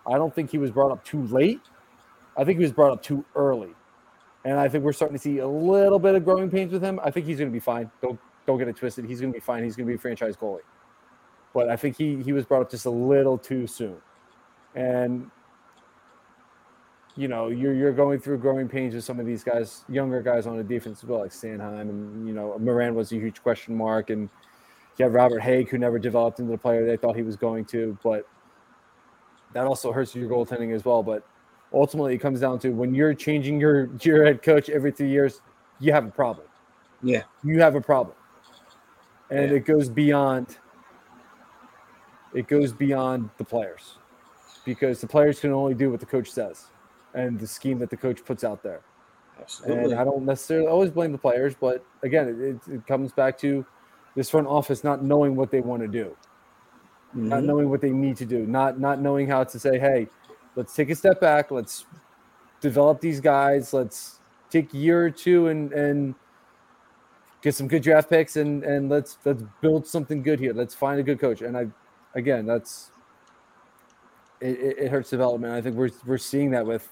I 0.05 0.17
don't 0.17 0.33
think 0.33 0.51
he 0.51 0.57
was 0.57 0.71
brought 0.71 0.91
up 0.91 1.03
too 1.05 1.23
late. 1.27 1.61
I 2.37 2.43
think 2.43 2.57
he 2.59 2.63
was 2.63 2.71
brought 2.71 2.91
up 2.91 3.01
too 3.01 3.23
early, 3.35 3.73
and 4.45 4.59
I 4.59 4.67
think 4.69 4.83
we're 4.83 4.93
starting 4.93 5.17
to 5.17 5.21
see 5.21 5.39
a 5.39 5.47
little 5.47 5.99
bit 5.99 6.15
of 6.15 6.23
growing 6.23 6.49
pains 6.49 6.71
with 6.71 6.81
him. 6.81 6.99
I 7.03 7.11
think 7.11 7.25
he's 7.25 7.37
going 7.37 7.49
to 7.49 7.53
be 7.53 7.59
fine. 7.59 7.89
Don't 8.01 8.19
don't 8.45 8.57
get 8.57 8.67
it 8.67 8.75
twisted. 8.75 9.05
He's 9.05 9.19
going 9.21 9.31
to 9.31 9.37
be 9.37 9.41
fine. 9.41 9.63
He's 9.63 9.75
going 9.75 9.87
to 9.87 9.91
be 9.91 9.95
a 9.95 9.99
franchise 9.99 10.35
goalie, 10.35 10.59
but 11.53 11.69
I 11.69 11.75
think 11.75 11.97
he 11.97 12.21
he 12.23 12.33
was 12.33 12.45
brought 12.45 12.61
up 12.61 12.71
just 12.71 12.85
a 12.85 12.89
little 12.91 13.37
too 13.37 13.67
soon, 13.67 13.97
and 14.75 15.29
you 17.19 17.27
know 17.27 17.49
you're 17.49 17.73
you're 17.73 17.91
going 17.91 18.17
through 18.17 18.37
growing 18.37 18.69
pains 18.69 18.95
with 18.95 19.03
some 19.03 19.19
of 19.19 19.25
these 19.25 19.43
guys, 19.43 19.83
younger 19.89 20.21
guys 20.21 20.47
on 20.47 20.55
the 20.55 20.63
defense 20.63 21.03
as 21.03 21.09
well, 21.09 21.19
like 21.19 21.31
Sanheim, 21.31 21.81
and 21.81 22.25
you 22.25 22.33
know 22.33 22.57
Morin 22.59 22.95
was 22.95 23.11
a 23.11 23.15
huge 23.15 23.43
question 23.43 23.75
mark, 23.75 24.09
and 24.09 24.29
you 24.97 25.03
have 25.03 25.13
Robert 25.13 25.41
Hägg 25.41 25.67
who 25.67 25.77
never 25.77 25.99
developed 25.99 26.39
into 26.39 26.51
the 26.51 26.57
player 26.57 26.85
they 26.85 26.95
thought 26.95 27.17
he 27.17 27.23
was 27.23 27.35
going 27.35 27.65
to, 27.65 27.97
but 28.03 28.25
that 29.51 29.65
also 29.65 29.91
hurts 29.91 30.15
your 30.15 30.29
goaltending 30.29 30.73
as 30.73 30.85
well. 30.85 31.03
But 31.03 31.27
ultimately, 31.73 32.15
it 32.15 32.19
comes 32.19 32.39
down 32.39 32.57
to 32.59 32.69
when 32.69 32.93
you're 32.95 33.13
changing 33.13 33.59
your 33.59 33.89
your 34.01 34.23
head 34.23 34.41
coach 34.41 34.69
every 34.69 34.91
three 34.91 35.09
years, 35.09 35.41
you 35.81 35.91
have 35.91 36.05
a 36.05 36.11
problem. 36.11 36.47
Yeah. 37.03 37.23
you 37.43 37.59
have 37.59 37.75
a 37.75 37.81
problem, 37.81 38.15
and 39.29 39.51
Yeah. 39.51 39.57
it 39.57 39.65
goes 39.65 39.89
beyond. 39.89 40.57
It 42.33 42.47
goes 42.47 42.71
beyond 42.71 43.29
the 43.37 43.43
players, 43.43 43.97
because 44.63 45.01
the 45.01 45.07
players 45.07 45.39
can 45.41 45.51
only 45.51 45.73
do 45.73 45.89
what 45.91 45.99
the 45.99 46.05
coach 46.05 46.29
says, 46.31 46.67
and 47.13 47.39
the 47.39 47.47
scheme 47.47 47.79
that 47.79 47.89
the 47.89 47.97
coach 47.97 48.23
puts 48.23 48.43
out 48.43 48.63
there. 48.63 48.81
absolutely. 49.39 49.91
And 49.91 49.99
I 49.99 50.03
don't 50.03 50.25
necessarily 50.25 50.67
always 50.67 50.91
blame 50.91 51.11
the 51.11 51.17
players, 51.17 51.55
but 51.55 51.83
again, 52.03 52.59
it, 52.67 52.73
it, 52.73 52.85
comes 52.85 53.11
back 53.11 53.37
to 53.39 53.65
this 54.15 54.29
front 54.29 54.47
office 54.47 54.83
not 54.83 55.03
knowing 55.03 55.35
what 55.35 55.49
they 55.49 55.61
want 55.61 55.81
to 55.81 55.87
do, 55.87 56.15
not 57.13 57.41
Mhm. 57.41 57.45
knowing 57.45 57.69
what 57.69 57.81
they 57.81 57.91
need 57.91 58.17
to 58.17 58.25
do, 58.25 58.45
not 58.45 58.79
not 58.79 58.99
knowing 58.99 59.27
how 59.27 59.43
to 59.43 59.59
say, 59.59 59.79
"Hey, 59.79 60.09
let's 60.55 60.75
take 60.75 60.89
a 60.89 60.95
step 60.95 61.21
back, 61.21 61.51
let's 61.51 61.85
develop 62.59 62.99
these 62.99 63.21
guys, 63.21 63.73
let's 63.73 64.19
take 64.49 64.73
a 64.73 64.77
year 64.77 65.05
or 65.05 65.09
two 65.09 65.47
and 65.47 65.71
and 65.73 66.15
get 67.41 67.55
some 67.55 67.67
good 67.67 67.81
draft 67.81 68.09
picks 68.09 68.35
and 68.35 68.63
and 68.63 68.89
let's 68.89 69.17
let's 69.25 69.43
build 69.61 69.87
something 69.87 70.21
good 70.21 70.39
here. 70.39 70.53
Let's 70.53 70.75
find 70.75 70.99
a 70.99 71.03
good 71.03 71.19
coach." 71.19 71.41
And 71.41 71.55
I, 71.57 71.67
again, 72.13 72.45
that's 72.45 72.91
it, 74.41 74.59
it, 74.59 74.77
it 74.79 74.91
hurts 74.91 75.09
development. 75.09 75.53
I 75.53 75.61
think 75.61 75.75
we're 75.75 75.91
we're 76.05 76.17
seeing 76.17 76.51
that 76.51 76.65
with 76.65 76.87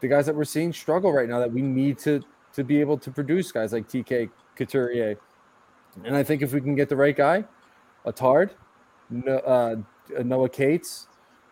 the 0.00 0.08
guys 0.08 0.26
that 0.26 0.34
we're 0.34 0.44
seeing 0.44 0.72
struggle 0.72 1.12
right 1.12 1.28
now 1.28 1.38
that 1.38 1.52
we 1.52 1.62
need 1.62 1.98
to 2.00 2.22
to 2.54 2.64
be 2.64 2.80
able 2.80 2.96
to 2.98 3.10
produce 3.10 3.52
guys 3.52 3.72
like 3.72 3.88
TK 3.88 4.30
Couturier. 4.56 5.16
And 6.04 6.16
I 6.16 6.22
think 6.22 6.42
if 6.42 6.52
we 6.52 6.60
can 6.60 6.74
get 6.74 6.88
the 6.88 6.96
right 6.96 7.14
guy, 7.16 7.44
a 8.04 8.12
Tard, 8.12 8.54
uh, 9.26 9.76
Noah 10.24 10.48
Cates, 10.48 11.08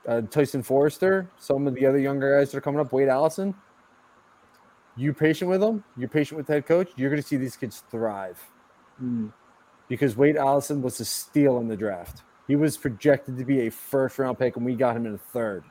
uh, 0.08 0.22
Tyson 0.22 0.62
Foerster, 0.62 1.28
some 1.38 1.66
of 1.66 1.74
the 1.74 1.84
other 1.86 1.98
younger 1.98 2.38
guys 2.38 2.50
that 2.50 2.58
are 2.58 2.60
coming 2.60 2.80
up, 2.80 2.92
Wade 2.92 3.08
Allison, 3.08 3.54
you 4.96 5.12
patient 5.12 5.50
with 5.50 5.60
them, 5.60 5.84
you're 5.96 6.08
patient 6.08 6.38
with 6.38 6.46
the 6.46 6.54
head 6.54 6.66
coach, 6.66 6.90
you're 6.96 7.10
going 7.10 7.20
to 7.20 7.26
see 7.26 7.36
these 7.36 7.56
kids 7.56 7.82
thrive 7.90 8.42
Mm. 9.02 9.30
because 9.88 10.16
Wade 10.16 10.38
Allison 10.38 10.80
was 10.80 10.98
a 11.00 11.04
steal 11.04 11.58
in 11.58 11.68
the 11.68 11.76
draft. 11.76 12.22
He 12.48 12.56
was 12.56 12.78
projected 12.78 13.36
to 13.36 13.44
be 13.44 13.66
a 13.66 13.70
first 13.70 14.18
round 14.18 14.38
pick, 14.38 14.56
and 14.56 14.64
we 14.64 14.74
got 14.74 14.96
him 14.96 15.04
in 15.04 15.14
a 15.14 15.18
third. 15.18 15.64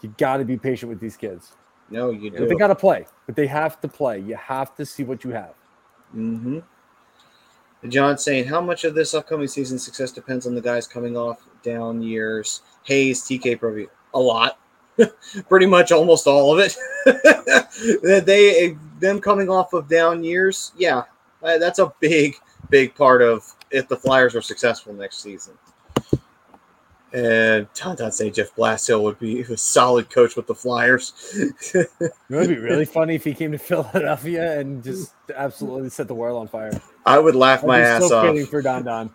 You 0.00 0.14
got 0.16 0.38
to 0.38 0.44
be 0.44 0.56
patient 0.56 0.90
with 0.90 1.00
these 1.00 1.16
kids. 1.16 1.52
No, 1.90 2.10
you 2.10 2.30
do. 2.30 2.38
But 2.38 2.48
they 2.48 2.54
got 2.54 2.68
to 2.68 2.74
play, 2.74 3.06
but 3.26 3.34
they 3.34 3.46
have 3.46 3.80
to 3.80 3.88
play. 3.88 4.20
You 4.20 4.36
have 4.36 4.74
to 4.76 4.84
see 4.84 5.04
what 5.04 5.24
you 5.24 5.30
have. 5.30 5.54
Mm-hmm. 6.14 6.58
John 7.88 8.18
saying, 8.18 8.46
how 8.46 8.60
much 8.60 8.84
of 8.84 8.94
this 8.94 9.14
upcoming 9.14 9.46
season 9.46 9.78
success 9.78 10.10
depends 10.10 10.46
on 10.46 10.54
the 10.54 10.60
guys 10.60 10.86
coming 10.86 11.16
off 11.16 11.46
down 11.62 12.02
years? 12.02 12.62
Hayes, 12.82 13.22
TK, 13.22 13.58
Provy, 13.58 13.86
a 14.14 14.18
lot, 14.18 14.58
pretty 15.48 15.66
much 15.66 15.92
almost 15.92 16.26
all 16.26 16.52
of 16.52 16.58
it. 16.58 16.76
That 18.02 18.24
they 18.26 18.76
them 18.98 19.20
coming 19.20 19.48
off 19.48 19.72
of 19.72 19.88
down 19.88 20.24
years, 20.24 20.72
yeah, 20.76 21.04
that's 21.40 21.78
a 21.78 21.92
big, 22.00 22.34
big 22.70 22.94
part 22.94 23.22
of 23.22 23.54
if 23.70 23.86
the 23.86 23.96
Flyers 23.96 24.34
are 24.34 24.42
successful 24.42 24.92
next 24.92 25.22
season. 25.22 25.56
And 27.12 27.66
Tonton 27.74 28.12
say 28.12 28.30
Jeff 28.30 28.54
Blashill 28.54 29.02
would 29.02 29.18
be 29.18 29.40
a 29.40 29.56
solid 29.56 30.10
coach 30.10 30.36
with 30.36 30.46
the 30.46 30.54
Flyers. 30.54 31.12
It 31.72 31.90
would 32.28 32.48
be 32.48 32.56
really 32.58 32.84
funny 32.84 33.14
if 33.14 33.24
he 33.24 33.32
came 33.32 33.52
to 33.52 33.58
Philadelphia 33.58 34.60
and 34.60 34.84
just 34.84 35.14
absolutely 35.34 35.88
set 35.88 36.06
the 36.06 36.14
world 36.14 36.38
on 36.38 36.48
fire. 36.48 36.78
I 37.06 37.18
would 37.18 37.34
laugh 37.34 37.64
my 37.64 37.76
I'd 37.76 37.80
be 37.80 37.86
ass 37.86 38.08
so 38.08 38.40
off. 38.40 38.48
for 38.48 38.60
Don 38.60 38.84
Don. 38.84 39.14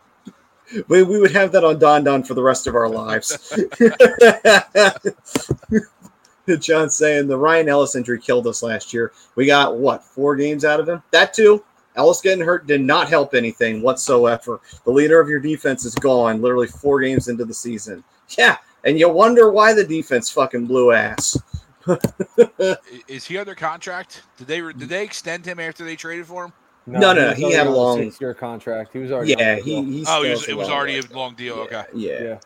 we, 0.87 1.03
we 1.03 1.19
would 1.19 1.31
have 1.31 1.51
that 1.51 1.63
on 1.63 1.77
Don 1.77 2.03
Don 2.03 2.23
for 2.23 2.33
the 2.33 2.41
rest 2.41 2.65
of 2.65 2.75
our 2.75 2.89
lives. 2.89 3.37
John 6.59 6.89
saying 6.89 7.27
the 7.27 7.37
Ryan 7.37 7.69
Ellis 7.69 7.95
injury 7.95 8.19
killed 8.19 8.47
us 8.47 8.63
last 8.63 8.93
year. 8.93 9.11
We 9.35 9.45
got 9.45 9.77
what 9.77 10.03
four 10.03 10.35
games 10.35 10.65
out 10.65 10.79
of 10.79 10.89
him? 10.89 11.03
That 11.11 11.33
too. 11.33 11.63
Ellis 11.95 12.21
getting 12.21 12.43
hurt 12.43 12.65
did 12.67 12.81
not 12.81 13.09
help 13.09 13.33
anything 13.35 13.81
whatsoever. 13.81 14.61
The 14.85 14.91
leader 14.91 15.19
of 15.19 15.29
your 15.29 15.39
defense 15.39 15.85
is 15.85 15.95
gone. 15.95 16.41
Literally 16.41 16.67
four 16.67 16.99
games 17.01 17.27
into 17.27 17.45
the 17.45 17.53
season. 17.53 18.03
Yeah, 18.37 18.57
and 18.83 18.97
you 18.99 19.09
wonder 19.09 19.51
why 19.51 19.73
the 19.73 19.83
defense 19.83 20.29
fucking 20.29 20.65
blew 20.65 20.91
ass. 20.91 21.37
Is 23.07 23.25
he 23.25 23.37
under 23.37 23.55
contract? 23.55 24.23
Did 24.37 24.47
they 24.47 24.61
did 24.61 24.89
they 24.89 25.03
extend 25.03 25.45
him 25.45 25.59
after 25.59 25.83
they 25.83 25.95
traded 25.95 26.25
for 26.25 26.45
him? 26.45 26.53
No, 26.85 27.13
no, 27.13 27.27
was 27.29 27.37
he 27.37 27.43
already 27.45 27.57
had 27.57 27.67
a 27.67 27.71
long- 27.71 27.97
six-year 27.99 28.33
contract. 28.33 28.91
He 28.93 28.99
was 28.99 29.11
already. 29.11 29.35
Yeah, 29.37 29.55
he, 29.55 29.83
he 29.83 30.01
Oh, 30.07 30.21
still 30.21 30.23
it 30.23 30.29
was, 30.31 30.47
a 30.47 30.51
it 30.51 30.57
was 30.57 30.67
long 30.67 30.77
already 30.77 30.99
way. 30.99 31.07
a 31.11 31.17
long 31.17 31.35
deal. 31.35 31.53
Okay. 31.55 31.83
Yeah. 31.93 32.23
yeah. 32.23 32.39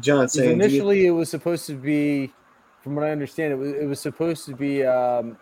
John 0.00 0.22
'Cause 0.24 0.32
saying 0.32 0.58
do 0.58 0.64
you- 0.64 0.70
initially, 0.70 1.06
it 1.06 1.10
was 1.10 1.28
supposed 1.30 1.66
to 1.66 1.74
be, 1.74 2.32
from 2.82 2.94
what 2.96 3.04
I 3.04 3.10
understand, 3.10 3.52
it 3.52 3.56
was 3.56 3.72
it 3.72 3.86
was 3.86 4.00
supposed 4.00 4.46
to 4.46 4.54
be. 4.56 4.84
Um, 4.84 5.36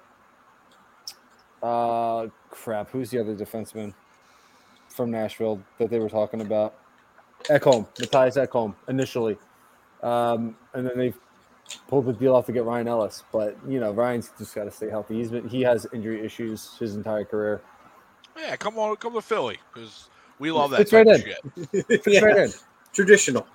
uh, 1.62 2.28
crap. 2.50 2.90
Who's 2.90 3.10
the 3.10 3.20
other 3.20 3.34
defenseman 3.36 3.94
from 4.88 5.10
Nashville 5.10 5.62
that 5.78 5.90
they 5.90 5.98
were 5.98 6.10
talking 6.10 6.40
about? 6.40 6.74
Ekholm, 7.48 7.88
Mattias 7.98 8.36
Ekholm, 8.36 8.74
initially, 8.88 9.38
um, 10.02 10.56
and 10.74 10.86
then 10.86 10.98
they 10.98 11.14
pulled 11.88 12.06
the 12.06 12.12
deal 12.12 12.34
off 12.34 12.46
to 12.46 12.52
get 12.52 12.64
Ryan 12.64 12.88
Ellis. 12.88 13.24
But 13.32 13.56
you 13.68 13.80
know, 13.80 13.92
Ryan's 13.92 14.30
just 14.38 14.54
got 14.54 14.64
to 14.64 14.70
stay 14.70 14.90
healthy. 14.90 15.16
He's 15.16 15.30
been 15.30 15.48
he 15.48 15.62
has 15.62 15.86
injury 15.92 16.24
issues 16.24 16.76
his 16.78 16.96
entire 16.96 17.24
career. 17.24 17.62
Yeah, 18.38 18.56
come 18.56 18.78
on, 18.78 18.96
come 18.96 19.14
to 19.14 19.22
Philly 19.22 19.58
because 19.72 20.10
we 20.38 20.50
love 20.50 20.70
that 20.72 20.86
Fits 20.86 20.90
type 20.90 21.06
right 21.06 21.08
of 21.08 21.16
in. 21.16 21.24
shit. 21.24 21.38
Fits 22.04 22.20
Yeah, 22.20 22.22
right 22.22 22.36
in. 22.36 22.54
traditional. 22.94 23.46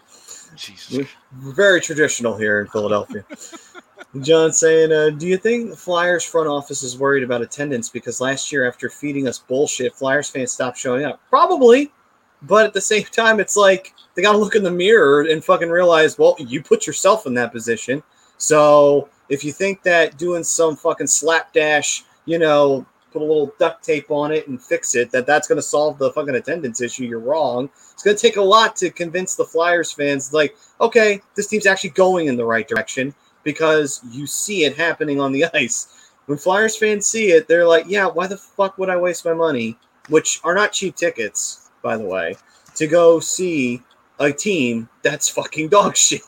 Jesus. 0.55 0.99
very 1.33 1.81
traditional 1.81 2.37
here 2.37 2.61
in 2.61 2.67
Philadelphia. 2.67 3.25
John 4.21 4.51
saying, 4.53 4.91
uh, 4.91 5.09
do 5.09 5.27
you 5.27 5.37
think 5.37 5.69
the 5.69 5.75
Flyers 5.75 6.23
front 6.23 6.47
office 6.47 6.83
is 6.83 6.97
worried 6.97 7.23
about 7.23 7.41
attendance 7.41 7.89
because 7.89 8.21
last 8.21 8.51
year, 8.51 8.67
after 8.67 8.89
feeding 8.89 9.27
us 9.27 9.39
bullshit, 9.39 9.93
Flyers 9.93 10.29
fans 10.29 10.51
stopped 10.51 10.77
showing 10.77 11.03
up? 11.03 11.19
Probably, 11.29 11.91
but 12.43 12.65
at 12.65 12.73
the 12.73 12.81
same 12.81 13.03
time, 13.03 13.39
it's 13.39 13.57
like 13.57 13.93
they 14.13 14.21
got 14.21 14.33
to 14.33 14.37
look 14.37 14.55
in 14.55 14.63
the 14.63 14.71
mirror 14.71 15.21
and 15.21 15.43
fucking 15.43 15.69
realize, 15.69 16.17
well, 16.17 16.35
you 16.39 16.63
put 16.63 16.87
yourself 16.87 17.25
in 17.25 17.33
that 17.33 17.51
position. 17.51 18.01
So 18.37 19.09
if 19.29 19.43
you 19.43 19.51
think 19.51 19.81
that 19.83 20.17
doing 20.17 20.43
some 20.43 20.75
fucking 20.77 21.07
slapdash, 21.07 22.03
you 22.25 22.39
know, 22.39 22.85
put 23.11 23.21
a 23.21 23.25
little 23.25 23.53
duct 23.59 23.83
tape 23.83 24.11
on 24.11 24.31
it 24.31 24.47
and 24.47 24.61
fix 24.61 24.95
it, 24.95 25.11
that 25.11 25.25
that's 25.25 25.47
going 25.47 25.57
to 25.57 25.61
solve 25.61 25.97
the 25.97 26.11
fucking 26.11 26.35
attendance 26.35 26.81
issue, 26.81 27.05
you're 27.05 27.19
wrong. 27.19 27.69
It's 27.93 28.03
going 28.03 28.15
to 28.15 28.21
take 28.21 28.37
a 28.37 28.41
lot 28.41 28.75
to 28.77 28.89
convince 28.89 29.35
the 29.35 29.45
Flyers 29.45 29.91
fans, 29.91 30.31
like, 30.31 30.55
okay, 30.79 31.21
this 31.35 31.47
team's 31.47 31.65
actually 31.65 31.91
going 31.91 32.27
in 32.27 32.37
the 32.37 32.45
right 32.45 32.67
direction 32.67 33.13
because 33.45 34.01
you 34.11 34.27
see 34.27 34.65
it 34.65 34.75
happening 34.75 35.21
on 35.21 35.31
the 35.31 35.45
ice. 35.53 36.11
When 36.25 36.37
Flyers 36.37 36.75
fans 36.75 37.05
see 37.05 37.31
it, 37.31 37.47
they're 37.47 37.67
like, 37.67 37.85
yeah, 37.87 38.07
why 38.07 38.27
the 38.27 38.37
fuck 38.37 38.77
would 38.77 38.89
I 38.89 38.97
waste 38.97 39.23
my 39.23 39.33
money, 39.33 39.77
which 40.09 40.41
are 40.43 40.55
not 40.55 40.73
cheap 40.73 40.95
tickets, 40.97 41.69
by 41.81 41.95
the 41.95 42.03
way, 42.03 42.35
to 42.75 42.87
go 42.87 43.19
see 43.21 43.81
a 44.19 44.33
team 44.33 44.89
that's 45.03 45.29
fucking 45.29 45.69
dog 45.69 45.95
shit? 46.05 46.21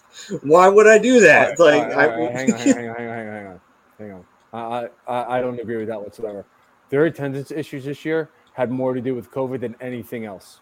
Why 0.44 0.70
would 0.70 0.88
I 0.88 1.00
do 1.00 1.20
that? 1.20 1.60
Right, 1.60 1.80
like, 1.80 1.96
right, 1.96 2.10
I, 2.10 2.18
right, 2.18 2.32
hang 2.32 2.54
on, 2.54 2.60
hang 2.60 2.70
on, 2.70 2.76
hang 2.76 2.90
on, 2.90 2.96
hang 2.96 3.10
on, 3.10 3.34
hang 3.34 3.48
on, 3.48 3.60
hang 3.98 4.12
on. 4.12 4.26
I, 4.54 4.88
I, 5.08 5.38
I 5.38 5.42
don't 5.42 5.60
agree 5.60 5.78
with 5.78 5.88
that 5.88 6.02
whatsoever. 6.02 6.46
Their 6.90 7.06
attendance 7.06 7.52
issues 7.52 7.84
this 7.84 8.06
year 8.06 8.30
had 8.54 8.72
more 8.72 8.94
to 8.94 9.02
do 9.02 9.14
with 9.14 9.30
COVID 9.32 9.60
than 9.60 9.76
anything 9.82 10.26
else. 10.26 10.60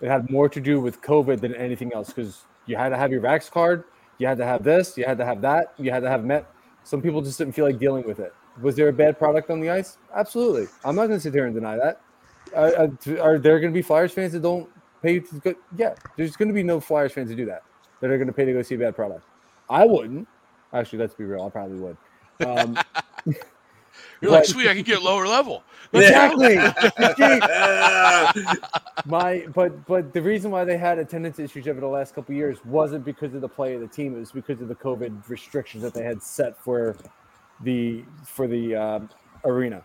It 0.00 0.08
had 0.08 0.30
more 0.30 0.48
to 0.48 0.60
do 0.60 0.80
with 0.80 1.00
COVID 1.02 1.40
than 1.40 1.54
anything 1.54 1.92
else 1.92 2.08
because 2.08 2.42
you 2.66 2.76
had 2.76 2.90
to 2.90 2.96
have 2.96 3.10
your 3.10 3.20
vax 3.20 3.50
card, 3.50 3.84
you 4.18 4.26
had 4.26 4.38
to 4.38 4.44
have 4.44 4.62
this, 4.62 4.96
you 4.98 5.04
had 5.04 5.18
to 5.18 5.24
have 5.24 5.40
that, 5.42 5.72
you 5.78 5.90
had 5.90 6.02
to 6.02 6.10
have 6.10 6.24
met. 6.24 6.46
Some 6.84 7.00
people 7.02 7.22
just 7.22 7.38
didn't 7.38 7.54
feel 7.54 7.64
like 7.64 7.78
dealing 7.78 8.04
with 8.04 8.18
it. 8.18 8.34
Was 8.60 8.76
there 8.76 8.88
a 8.88 8.92
bad 8.92 9.18
product 9.18 9.50
on 9.50 9.60
the 9.60 9.70
ice? 9.70 9.98
Absolutely. 10.14 10.66
I'm 10.84 10.96
not 10.96 11.06
going 11.06 11.18
to 11.18 11.20
sit 11.20 11.32
here 11.32 11.46
and 11.46 11.54
deny 11.54 11.76
that. 11.76 12.00
Are 12.54 13.38
there 13.38 13.60
going 13.60 13.72
to 13.72 13.76
be 13.76 13.82
Flyers 13.82 14.12
fans 14.12 14.32
that 14.32 14.42
don't 14.42 14.68
pay 15.02 15.20
to 15.20 15.34
go? 15.40 15.54
Yeah, 15.76 15.94
there's 16.16 16.34
going 16.34 16.48
to 16.48 16.54
be 16.54 16.62
no 16.62 16.80
Flyers 16.80 17.12
fans 17.12 17.28
to 17.30 17.36
do 17.36 17.44
that 17.46 17.62
that 18.00 18.10
are 18.10 18.16
going 18.16 18.26
to 18.26 18.32
pay 18.32 18.44
to 18.44 18.52
go 18.52 18.62
see 18.62 18.74
a 18.74 18.78
bad 18.78 18.96
product. 18.96 19.22
I 19.68 19.84
wouldn't. 19.84 20.26
Actually, 20.72 21.00
let's 21.00 21.14
be 21.14 21.24
real. 21.24 21.44
I 21.44 21.50
probably 21.50 21.78
would. 21.78 21.96
Um, 22.46 22.78
You're 24.20 24.32
like, 24.32 24.44
sweet, 24.44 24.68
I 24.68 24.74
can 24.74 24.82
get 24.82 25.02
lower 25.02 25.26
level. 25.26 25.62
exactly. 25.92 26.56
My, 29.06 29.46
but 29.54 29.86
but 29.86 30.12
the 30.12 30.20
reason 30.20 30.50
why 30.50 30.64
they 30.64 30.76
had 30.76 30.98
attendance 30.98 31.38
issues 31.38 31.66
over 31.66 31.80
the 31.80 31.86
last 31.86 32.14
couple 32.14 32.32
of 32.32 32.36
years 32.36 32.58
wasn't 32.64 33.04
because 33.04 33.34
of 33.34 33.40
the 33.40 33.48
play 33.48 33.74
of 33.74 33.80
the 33.80 33.86
team. 33.86 34.14
It 34.14 34.18
was 34.18 34.32
because 34.32 34.60
of 34.60 34.68
the 34.68 34.74
COVID 34.74 35.28
restrictions 35.28 35.82
that 35.82 35.94
they 35.94 36.04
had 36.04 36.22
set 36.22 36.62
for 36.62 36.96
the 37.62 38.04
for 38.24 38.46
the 38.46 38.76
um, 38.76 39.08
arena. 39.44 39.82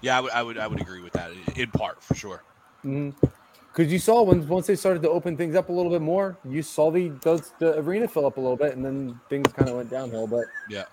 Yeah, 0.00 0.18
I 0.18 0.20
would, 0.20 0.32
I 0.32 0.42
would, 0.42 0.58
I 0.58 0.66
would 0.66 0.80
agree 0.80 1.02
with 1.02 1.12
that 1.14 1.32
in 1.56 1.70
part 1.70 2.02
for 2.02 2.14
sure. 2.14 2.42
Because 2.82 3.92
you 3.92 3.98
saw 3.98 4.22
when 4.22 4.46
once 4.46 4.66
they 4.66 4.76
started 4.76 5.02
to 5.02 5.10
open 5.10 5.36
things 5.36 5.56
up 5.56 5.68
a 5.68 5.72
little 5.72 5.90
bit 5.90 6.02
more, 6.02 6.36
you 6.44 6.62
saw 6.62 6.90
the 6.90 7.08
those, 7.22 7.52
the 7.58 7.78
arena 7.78 8.06
fill 8.06 8.26
up 8.26 8.36
a 8.36 8.40
little 8.40 8.56
bit, 8.56 8.76
and 8.76 8.84
then 8.84 9.18
things 9.28 9.52
kind 9.52 9.68
of 9.68 9.76
went 9.76 9.90
downhill. 9.90 10.26
But 10.26 10.46
Yeah. 10.68 10.84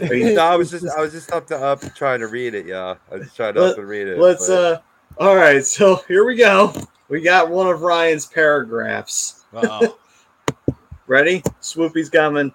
No, 0.00 0.42
I 0.42 0.56
was 0.56 0.70
just 0.70 0.86
I 0.96 1.00
was 1.00 1.12
just 1.12 1.32
up 1.32 1.46
to 1.48 1.56
up 1.58 1.80
trying 1.94 2.20
to 2.20 2.28
read 2.28 2.54
it. 2.54 2.66
Yeah, 2.66 2.94
I 3.10 3.14
was 3.14 3.24
just 3.24 3.36
trying 3.36 3.54
to 3.54 3.60
Let- 3.62 3.72
up 3.72 3.78
and 3.78 3.88
read 3.88 4.06
it. 4.08 4.18
let's, 4.18 4.48
but- 4.48 4.74
uh, 4.74 4.80
all 5.18 5.36
right, 5.36 5.64
so 5.64 5.96
here 6.08 6.24
we 6.24 6.36
go. 6.36 6.72
We 7.08 7.20
got 7.22 7.50
one 7.50 7.66
of 7.66 7.80
Ryan's 7.82 8.26
paragraphs. 8.26 9.44
Uh-oh. 9.54 9.98
Ready? 11.06 11.42
Swoopy's 11.60 12.10
coming. 12.10 12.52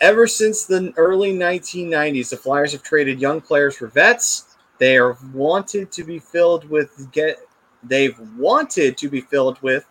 Ever 0.00 0.26
since 0.28 0.66
the 0.66 0.92
early 0.96 1.32
1990s, 1.32 2.30
the 2.30 2.36
Flyers 2.36 2.72
have 2.72 2.82
traded 2.84 3.20
young 3.20 3.40
players 3.40 3.76
for 3.76 3.88
vets. 3.88 4.56
They 4.78 4.96
are 4.98 5.18
wanted 5.34 5.90
to 5.92 6.04
be 6.04 6.18
filled 6.18 6.68
with 6.70 7.10
get. 7.12 7.38
They've 7.82 8.16
wanted 8.38 8.96
to 8.98 9.08
be 9.08 9.20
filled 9.20 9.60
with 9.62 9.84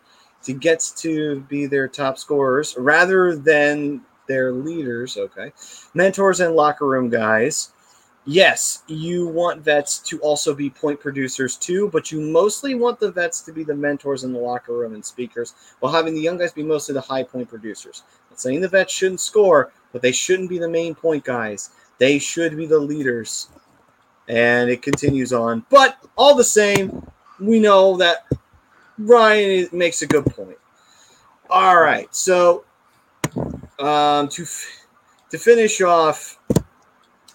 to 0.44 0.54
get 0.54 0.90
to 0.98 1.42
be 1.42 1.66
their 1.66 1.88
top 1.88 2.18
scorers 2.18 2.76
rather 2.78 3.36
than 3.36 4.02
their 4.28 4.52
leaders. 4.52 5.18
Okay, 5.18 5.52
mentors 5.94 6.40
and 6.40 6.56
locker 6.56 6.86
room 6.86 7.10
guys. 7.10 7.72
Yes, 8.28 8.82
you 8.88 9.28
want 9.28 9.62
vets 9.62 10.00
to 10.00 10.20
also 10.22 10.56
be 10.56 10.72
point 10.72 11.00
producers 11.00 11.56
too, 11.56 11.90
but 11.94 12.12
you 12.12 12.20
mostly 12.20 12.74
want 12.74 13.00
the 13.00 13.12
vets 13.12 13.42
to 13.42 13.54
be 13.54 13.64
the 13.64 13.76
mentors 13.76 14.24
in 14.24 14.34
the 14.34 14.40
locker 14.40 14.74
room 14.74 14.96
and 14.96 15.06
speakers, 15.06 15.54
while 15.80 15.94
having 15.94 16.16
the 16.16 16.22
young 16.22 16.40
guys 16.40 16.52
be 16.52 16.64
mostly 16.64 16.94
the 16.94 17.02
high 17.02 17.22
point 17.22 17.48
producers. 17.48 18.02
Not 18.32 18.40
saying 18.40 18.62
the 18.62 18.68
vets 18.68 18.92
shouldn't 18.92 19.22
score, 19.22 19.72
but 19.92 20.02
they 20.02 20.12
shouldn't 20.12 20.50
be 20.50 20.58
the 20.58 20.68
main 20.68 20.96
point 20.96 21.24
guys. 21.24 21.70
They 22.00 22.18
should 22.18 22.58
be 22.58 22.66
the 22.66 22.80
leaders. 22.80 23.50
And 24.28 24.72
it 24.72 24.82
continues 24.82 25.32
on. 25.32 25.64
But 25.70 25.98
all 26.16 26.34
the 26.34 26.44
same, 26.44 27.06
we 27.40 27.60
know 27.60 27.96
that 27.98 28.26
Ryan 28.98 29.70
makes 29.72 30.02
a 30.02 30.08
good 30.08 30.26
point. 30.26 30.58
All 31.50 31.80
right, 31.80 32.14
so 32.14 32.65
um, 33.80 34.28
to 34.30 34.44
f- 34.44 34.86
to 35.32 35.38
finish 35.38 35.82
off, 35.82 36.38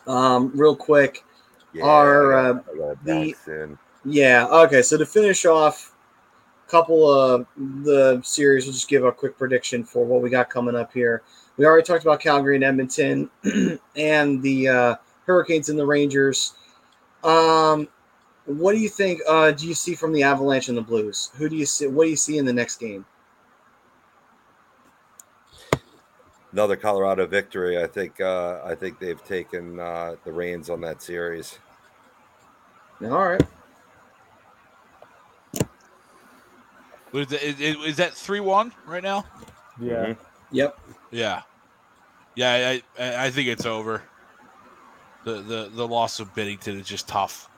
um, 0.06 0.50
real 0.54 0.76
quick, 0.76 1.24
yeah, 1.72 1.84
our, 1.84 2.32
uh, 2.32 2.52
got- 2.54 2.64
I 2.72 2.76
gotta 2.76 2.98
the- 3.04 3.62
in. 3.62 3.78
yeah. 4.04 4.46
Okay. 4.46 4.82
So 4.82 4.96
to 4.96 5.06
finish 5.06 5.44
off, 5.44 5.94
a 6.66 6.70
couple 6.70 7.10
of 7.10 7.46
the 7.56 8.20
series, 8.24 8.64
we'll 8.64 8.72
just 8.72 8.88
give 8.88 9.04
a 9.04 9.12
quick 9.12 9.36
prediction 9.36 9.84
for 9.84 10.04
what 10.04 10.22
we 10.22 10.30
got 10.30 10.48
coming 10.50 10.76
up 10.76 10.92
here. 10.92 11.22
We 11.56 11.66
already 11.66 11.84
talked 11.84 12.04
about 12.04 12.20
Calgary 12.20 12.54
and 12.54 12.64
Edmonton, 12.64 13.28
and 13.96 14.40
the 14.42 14.68
uh, 14.68 14.94
Hurricanes 15.26 15.68
and 15.68 15.78
the 15.78 15.84
Rangers. 15.86 16.54
Um, 17.22 17.88
what 18.46 18.72
do 18.72 18.78
you 18.78 18.88
think? 18.88 19.20
Uh, 19.28 19.50
do 19.50 19.66
you 19.66 19.74
see 19.74 19.94
from 19.94 20.12
the 20.12 20.22
Avalanche 20.22 20.68
and 20.68 20.78
the 20.78 20.82
Blues? 20.82 21.30
Who 21.36 21.48
do 21.48 21.56
you 21.56 21.66
see? 21.66 21.86
What 21.86 22.04
do 22.04 22.10
you 22.10 22.16
see 22.16 22.38
in 22.38 22.46
the 22.46 22.52
next 22.52 22.80
game? 22.80 23.04
Another 26.52 26.76
Colorado 26.76 27.26
victory. 27.26 27.82
I 27.82 27.86
think. 27.86 28.20
Uh, 28.20 28.60
I 28.64 28.74
think 28.74 28.98
they've 28.98 29.22
taken 29.24 29.78
uh, 29.78 30.16
the 30.24 30.32
reins 30.32 30.68
on 30.68 30.80
that 30.82 31.00
series. 31.02 31.58
All 33.02 33.08
right. 33.10 33.42
What 37.12 37.32
is, 37.32 37.32
it, 37.32 37.60
is, 37.60 37.76
is 37.84 37.96
that 37.96 38.14
three 38.14 38.40
one 38.40 38.72
right 38.86 39.02
now? 39.02 39.24
yeah, 39.80 40.06
Mhm. 40.06 40.16
Yep. 40.52 40.78
Yeah, 41.10 41.42
yeah. 42.34 42.52
I, 42.98 43.02
I, 43.02 43.26
I 43.26 43.30
think 43.30 43.48
it's 43.48 43.66
over. 43.66 44.02
The, 45.24 45.42
the 45.42 45.70
the 45.72 45.86
loss 45.86 46.18
of 46.20 46.34
Binnington 46.34 46.80
is 46.80 46.86
just 46.86 47.06
tough. 47.08 47.48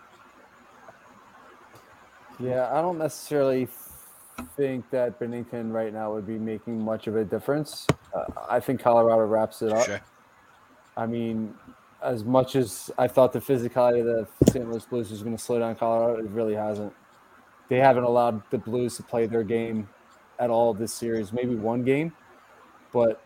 yeah, 2.40 2.68
I 2.72 2.82
don't 2.82 2.98
necessarily 2.98 3.66
think 4.56 4.88
that 4.90 5.18
Binnington 5.18 5.72
right 5.72 5.92
now 5.92 6.12
would 6.12 6.26
be 6.26 6.38
making 6.38 6.80
much 6.80 7.06
of 7.06 7.16
a 7.16 7.24
difference. 7.24 7.86
Uh, 8.14 8.24
I 8.48 8.60
think 8.60 8.80
Colorado 8.80 9.24
wraps 9.26 9.62
it 9.62 9.72
up. 9.72 9.86
Sure. 9.86 10.00
I 10.96 11.06
mean, 11.06 11.54
as 12.02 12.24
much 12.24 12.56
as 12.56 12.90
I 12.98 13.08
thought 13.08 13.32
the 13.32 13.40
physicality 13.40 14.00
of 14.00 14.06
the 14.06 14.50
St. 14.50 14.68
Louis 14.68 14.84
Blues 14.86 15.10
was 15.10 15.22
going 15.22 15.36
to 15.36 15.42
slow 15.42 15.58
down 15.58 15.74
Colorado, 15.76 16.18
it 16.24 16.30
really 16.30 16.54
hasn't. 16.54 16.92
They 17.68 17.78
haven't 17.78 18.04
allowed 18.04 18.42
the 18.50 18.58
Blues 18.58 18.96
to 18.96 19.02
play 19.02 19.26
their 19.26 19.44
game 19.44 19.88
at 20.38 20.50
all 20.50 20.74
this 20.74 20.92
series. 20.92 21.32
Maybe 21.32 21.54
one 21.54 21.84
game, 21.84 22.12
but 22.92 23.22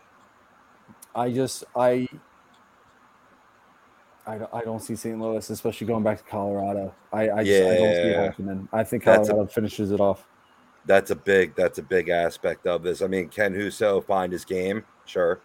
I 1.15 1.31
just 1.31 1.65
I 1.75 2.07
I 4.27 4.39
don't, 4.39 4.55
I 4.55 4.61
don't 4.63 4.81
see 4.81 4.97
St. 4.97 5.19
Louis, 5.19 5.49
especially 5.49 5.87
going 5.87 6.03
back 6.03 6.19
to 6.19 6.25
Colorado. 6.25 6.95
I 7.13 7.31
I, 7.31 7.45
just, 7.45 7.63
I 7.63 7.77
don't 7.77 7.95
see 7.95 8.09
it 8.09 8.17
happening. 8.17 8.69
I 8.73 8.85
think 8.85 9.05
That's 9.05 9.29
a- 9.29 9.33
Colorado 9.33 9.51
finishes 9.51 9.91
it 9.91 10.01
off. 10.01 10.27
That's 10.87 11.11
a 11.11 11.17
big 11.17 11.55
that's 11.57 11.79
a 11.79 11.83
big 11.83 12.09
aspect 12.09 12.67
of 12.67 12.83
this. 12.83 13.03
I 13.03 13.07
mean, 13.07 13.29
can 13.29 13.55
Husso 13.55 14.05
find 14.05 14.33
his 14.33 14.45
game? 14.45 14.85
Sure. 15.05 15.41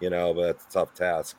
You 0.00 0.10
know, 0.10 0.34
but 0.34 0.50
it's 0.50 0.66
a 0.66 0.70
tough 0.70 0.94
task. 0.94 1.36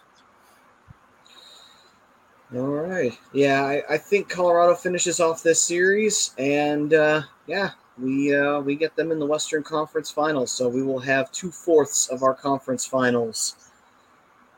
All 2.54 2.68
right. 2.68 3.18
Yeah, 3.34 3.64
I, 3.64 3.84
I 3.94 3.98
think 3.98 4.28
Colorado 4.28 4.76
finishes 4.76 5.22
off 5.22 5.42
this 5.42 5.64
series, 5.64 6.34
and 6.38 6.94
uh, 6.94 7.22
yeah, 7.48 7.72
we 7.98 8.36
uh, 8.36 8.60
we 8.60 8.76
get 8.76 8.96
them 8.96 9.12
in 9.12 9.20
the 9.20 9.26
Western 9.26 9.64
Conference 9.64 10.12
Finals. 10.12 10.52
So 10.52 10.68
we 10.68 10.84
will 10.84 11.00
have 11.00 11.32
two 11.32 11.50
fourths 11.50 12.10
of 12.10 12.24
our 12.24 12.34
conference 12.34 12.86
finals 12.86 13.56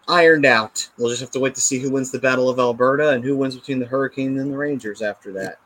ironed 0.07 0.45
out. 0.45 0.89
We'll 0.97 1.09
just 1.09 1.21
have 1.21 1.31
to 1.31 1.39
wait 1.39 1.55
to 1.55 1.61
see 1.61 1.79
who 1.79 1.91
wins 1.91 2.11
the 2.11 2.19
Battle 2.19 2.49
of 2.49 2.59
Alberta 2.59 3.09
and 3.09 3.23
who 3.23 3.37
wins 3.37 3.55
between 3.55 3.79
the 3.79 3.85
Hurricanes 3.85 4.41
and 4.41 4.51
the 4.51 4.57
Rangers 4.57 5.01
after 5.01 5.31
that. 5.33 5.59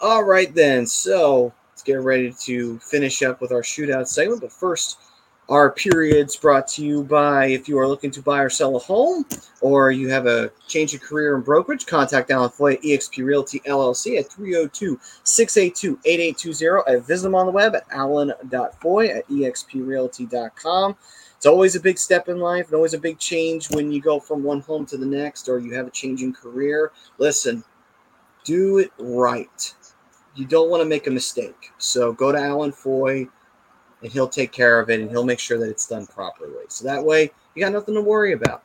All 0.00 0.24
right, 0.24 0.52
then. 0.52 0.84
So 0.84 1.52
let's 1.82 1.90
get 1.90 2.04
ready 2.04 2.32
to 2.32 2.78
finish 2.78 3.24
up 3.24 3.40
with 3.40 3.50
our 3.50 3.62
shootout 3.62 4.06
segment. 4.06 4.40
But 4.40 4.52
first, 4.52 4.98
our 5.48 5.72
periods 5.72 6.36
brought 6.36 6.68
to 6.68 6.84
you 6.84 7.02
by 7.02 7.46
if 7.46 7.68
you 7.68 7.76
are 7.76 7.88
looking 7.88 8.12
to 8.12 8.22
buy 8.22 8.40
or 8.40 8.48
sell 8.48 8.76
a 8.76 8.78
home 8.78 9.24
or 9.60 9.90
you 9.90 10.08
have 10.08 10.26
a 10.26 10.52
change 10.68 10.94
of 10.94 11.00
career 11.00 11.34
in 11.34 11.42
brokerage, 11.42 11.86
contact 11.86 12.30
Alan 12.30 12.50
Foy 12.50 12.74
at 12.74 12.82
eXp 12.82 13.24
Realty 13.24 13.58
LLC 13.66 14.16
at 14.20 14.30
302 14.30 15.00
682 15.24 15.98
8820 16.04 16.94
and 16.94 17.04
visit 17.04 17.24
them 17.24 17.34
on 17.34 17.46
the 17.46 17.52
web 17.52 17.74
at 17.74 17.84
alan.foy 17.90 19.08
at 19.08 19.28
exprealty.com. 19.28 20.96
It's 21.36 21.46
always 21.46 21.74
a 21.74 21.80
big 21.80 21.98
step 21.98 22.28
in 22.28 22.38
life 22.38 22.66
and 22.66 22.76
always 22.76 22.94
a 22.94 22.98
big 22.98 23.18
change 23.18 23.68
when 23.70 23.90
you 23.90 24.00
go 24.00 24.20
from 24.20 24.44
one 24.44 24.60
home 24.60 24.86
to 24.86 24.96
the 24.96 25.06
next 25.06 25.48
or 25.48 25.58
you 25.58 25.74
have 25.74 25.88
a 25.88 25.90
change 25.90 26.22
in 26.22 26.32
career. 26.32 26.92
Listen, 27.18 27.64
do 28.44 28.78
it 28.78 28.92
right. 28.98 29.74
You 30.34 30.46
don't 30.46 30.70
want 30.70 30.82
to 30.82 30.88
make 30.88 31.06
a 31.06 31.10
mistake. 31.10 31.72
So 31.78 32.12
go 32.12 32.32
to 32.32 32.38
Alan 32.38 32.72
Foy 32.72 33.28
and 34.02 34.12
he'll 34.12 34.28
take 34.28 34.52
care 34.52 34.80
of 34.80 34.90
it 34.90 35.00
and 35.00 35.10
he'll 35.10 35.24
make 35.24 35.38
sure 35.38 35.58
that 35.58 35.68
it's 35.68 35.86
done 35.86 36.06
properly. 36.06 36.64
So 36.68 36.84
that 36.84 37.04
way 37.04 37.30
you 37.54 37.62
got 37.62 37.72
nothing 37.72 37.94
to 37.94 38.00
worry 38.00 38.32
about. 38.32 38.62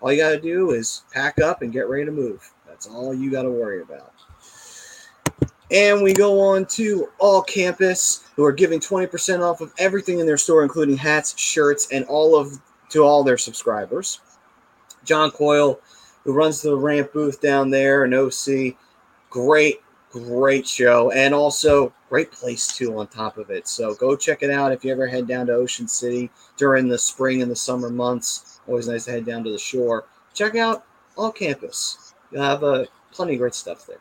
All 0.00 0.12
you 0.12 0.20
got 0.20 0.30
to 0.30 0.40
do 0.40 0.72
is 0.72 1.02
pack 1.12 1.40
up 1.40 1.62
and 1.62 1.72
get 1.72 1.88
ready 1.88 2.04
to 2.04 2.12
move. 2.12 2.48
That's 2.66 2.86
all 2.86 3.14
you 3.14 3.30
got 3.30 3.42
to 3.42 3.50
worry 3.50 3.82
about. 3.82 4.12
And 5.70 6.02
we 6.02 6.12
go 6.12 6.40
on 6.40 6.66
to 6.66 7.08
All 7.18 7.42
Campus, 7.42 8.28
who 8.36 8.44
are 8.44 8.52
giving 8.52 8.78
20% 8.78 9.40
off 9.40 9.60
of 9.60 9.72
everything 9.78 10.20
in 10.20 10.26
their 10.26 10.36
store, 10.36 10.62
including 10.62 10.96
hats, 10.96 11.36
shirts, 11.38 11.88
and 11.90 12.04
all 12.04 12.36
of 12.36 12.60
to 12.90 13.02
all 13.02 13.24
their 13.24 13.38
subscribers. 13.38 14.20
John 15.04 15.30
Coyle, 15.30 15.80
who 16.22 16.32
runs 16.32 16.62
the 16.62 16.76
ramp 16.76 17.12
booth 17.12 17.40
down 17.40 17.70
there 17.70 18.04
in 18.04 18.14
OC, 18.14 18.76
great, 19.30 19.80
great 20.20 20.66
show, 20.66 21.10
and 21.10 21.34
also 21.34 21.92
great 22.08 22.30
place 22.32 22.76
too 22.76 22.98
on 22.98 23.06
top 23.08 23.38
of 23.38 23.50
it. 23.50 23.68
So 23.68 23.94
go 23.94 24.16
check 24.16 24.42
it 24.42 24.50
out 24.50 24.72
if 24.72 24.84
you 24.84 24.92
ever 24.92 25.06
head 25.06 25.26
down 25.26 25.46
to 25.46 25.54
Ocean 25.54 25.88
City 25.88 26.30
during 26.56 26.88
the 26.88 26.98
spring 26.98 27.42
and 27.42 27.50
the 27.50 27.56
summer 27.56 27.90
months. 27.90 28.60
Always 28.66 28.88
nice 28.88 29.04
to 29.04 29.12
head 29.12 29.24
down 29.26 29.44
to 29.44 29.52
the 29.52 29.58
shore. 29.58 30.04
Check 30.34 30.56
out 30.56 30.84
All 31.16 31.32
Campus. 31.32 32.14
You'll 32.30 32.42
have 32.42 32.64
uh, 32.64 32.84
plenty 33.12 33.34
of 33.34 33.40
great 33.40 33.54
stuff 33.54 33.86
there. 33.86 34.00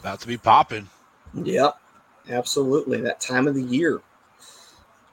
About 0.00 0.20
to 0.20 0.26
be 0.26 0.36
popping. 0.36 0.88
Yep, 1.34 1.76
absolutely. 2.28 3.00
That 3.00 3.20
time 3.20 3.46
of 3.46 3.54
the 3.54 3.62
year. 3.62 4.02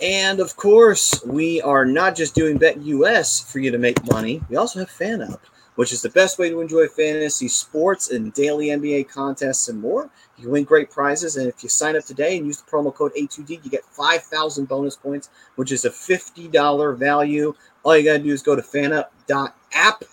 And 0.01 0.39
of 0.39 0.55
course, 0.55 1.23
we 1.25 1.61
are 1.61 1.85
not 1.85 2.15
just 2.15 2.33
doing 2.33 2.57
Bet 2.57 2.81
US 2.81 3.51
for 3.51 3.59
you 3.59 3.69
to 3.71 3.77
make 3.77 4.03
money. 4.11 4.41
We 4.49 4.55
also 4.55 4.79
have 4.79 4.89
Fan 4.89 5.21
Up, 5.21 5.41
which 5.79 5.93
is 5.93 6.01
the 6.01 6.09
best 6.09 6.37
way 6.37 6.49
to 6.49 6.59
enjoy 6.59 6.89
fantasy 6.89 7.47
sports 7.47 8.09
and 8.09 8.33
daily 8.33 8.67
NBA 8.67 9.07
contests 9.07 9.69
and 9.69 9.79
more. 9.79 10.09
You 10.35 10.43
can 10.43 10.51
win 10.51 10.63
great 10.65 10.91
prizes, 10.91 11.37
and 11.37 11.47
if 11.47 11.63
you 11.63 11.69
sign 11.69 11.95
up 11.95 12.03
today 12.03 12.35
and 12.35 12.45
use 12.45 12.61
the 12.61 12.69
promo 12.69 12.93
code 12.93 13.13
A2D, 13.17 13.63
you 13.63 13.71
get 13.71 13.85
5,000 13.85 14.67
bonus 14.67 14.97
points, 14.97 15.29
which 15.55 15.71
is 15.71 15.85
a 15.85 15.89
$50 15.89 16.97
value. 16.97 17.55
All 17.83 17.95
you 17.95 18.03
got 18.03 18.17
to 18.17 18.23
do 18.23 18.33
is 18.33 18.41
go 18.41 18.57
to 18.57 18.61
fanup.app 18.61 20.03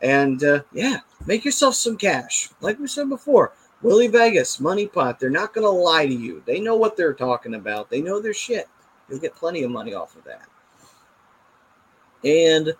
and 0.00 0.42
uh, 0.44 0.62
yeah, 0.72 1.00
make 1.26 1.44
yourself 1.44 1.74
some 1.74 1.98
cash. 1.98 2.48
Like 2.62 2.78
we 2.78 2.86
said 2.86 3.10
before, 3.10 3.52
Willie 3.82 4.08
Vegas, 4.08 4.60
Money 4.60 4.86
Pot, 4.86 5.20
they're 5.20 5.28
not 5.28 5.52
going 5.52 5.66
to 5.66 5.70
lie 5.70 6.06
to 6.06 6.14
you. 6.14 6.42
They 6.46 6.58
know 6.58 6.76
what 6.76 6.96
they're 6.96 7.12
talking 7.12 7.56
about. 7.56 7.90
They 7.90 8.00
know 8.00 8.18
their 8.18 8.32
shit. 8.32 8.66
You'll 9.10 9.18
get 9.18 9.36
plenty 9.36 9.62
of 9.62 9.70
money 9.70 9.92
off 9.92 10.16
of 10.16 10.24
that. 10.24 10.48
And 12.24 12.74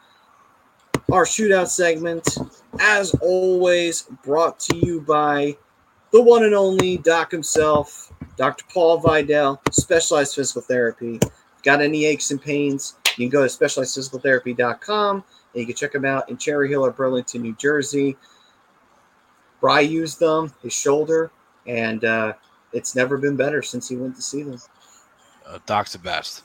our 1.13 1.27
shootout 1.27 1.69
segment, 1.69 2.39
as 2.81 3.15
always, 3.21 4.05
brought 4.25 4.59
to 4.59 4.77
you 4.77 5.03
by 5.03 5.55
the 6.11 6.23
one 6.23 6.43
and 6.45 6.55
only 6.55 6.97
Doc 6.97 7.31
himself, 7.31 8.11
Dr. 8.39 8.65
Paul 8.73 8.99
Vidal, 8.99 9.61
Specialized 9.71 10.35
Physical 10.35 10.63
Therapy. 10.63 11.21
Got 11.63 11.83
any 11.83 12.07
aches 12.07 12.31
and 12.31 12.41
pains? 12.41 12.97
You 13.19 13.29
can 13.29 13.29
go 13.29 13.47
to 13.47 13.55
specializedphysicaltherapy.com 13.55 15.17
and 15.17 15.61
you 15.61 15.67
can 15.67 15.75
check 15.75 15.95
him 15.95 16.07
out 16.07 16.31
in 16.31 16.39
Cherry 16.39 16.71
Hill 16.71 16.85
or 16.85 16.91
Burlington, 16.91 17.43
New 17.43 17.55
Jersey. 17.57 18.17
Bry 19.61 19.81
used 19.81 20.19
them, 20.19 20.53
his 20.63 20.73
shoulder, 20.73 21.31
and 21.67 22.05
uh, 22.05 22.33
it's 22.73 22.97
never 22.97 23.19
been 23.19 23.37
better 23.37 23.61
since 23.61 23.87
he 23.87 23.97
went 23.97 24.17
to 24.17 24.23
see 24.23 24.43
them. 24.43 24.59
Uh, 25.47 25.59
Doc's 25.67 25.93
the 25.93 25.99
best. 25.99 26.43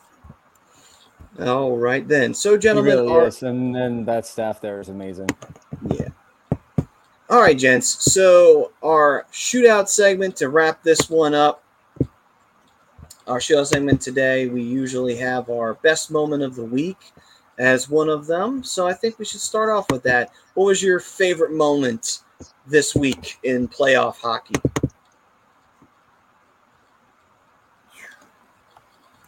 All 1.40 1.78
right, 1.78 2.08
then. 2.08 2.34
So, 2.34 2.54
He 2.54 2.60
gentlemen, 2.60 2.98
really 2.98 3.12
our- 3.14 3.28
is, 3.28 3.44
and 3.44 3.76
then 3.76 4.06
that 4.06 4.26
staff 4.26 4.60
there 4.60 4.80
is 4.80 4.90
amazing. 4.90 5.30
Yeah. 5.90 6.08
All 7.30 7.42
right, 7.42 7.58
gents. 7.58 8.12
So 8.12 8.72
our 8.82 9.26
shootout 9.34 9.90
segment 9.90 10.38
to 10.38 10.50
wrap 10.50 10.82
this 10.82 11.10
one 11.10 11.34
up. 11.36 11.62
Our 13.28 13.40
shootout 13.40 13.68
segment 13.68 14.00
today, 14.02 14.48
we 14.48 14.62
usually 14.64 15.18
have 15.18 15.50
our 15.50 15.74
best 15.74 16.10
moment 16.10 16.42
of 16.42 16.56
the 16.56 16.64
week 16.64 17.12
as 17.60 17.90
one 17.90 18.08
of 18.08 18.28
them. 18.28 18.64
So 18.64 18.88
I 18.88 18.94
think 18.94 19.20
we 19.20 19.26
should 19.26 19.42
start 19.42 19.70
off 19.70 19.92
with 19.92 20.04
that. 20.04 20.32
What 20.54 20.66
was 20.66 20.82
your 20.82 21.02
favorite 21.02 21.52
moment 21.52 22.20
this 22.66 22.96
week 22.96 23.38
in 23.44 23.68
playoff 23.68 24.16
hockey? 24.22 24.56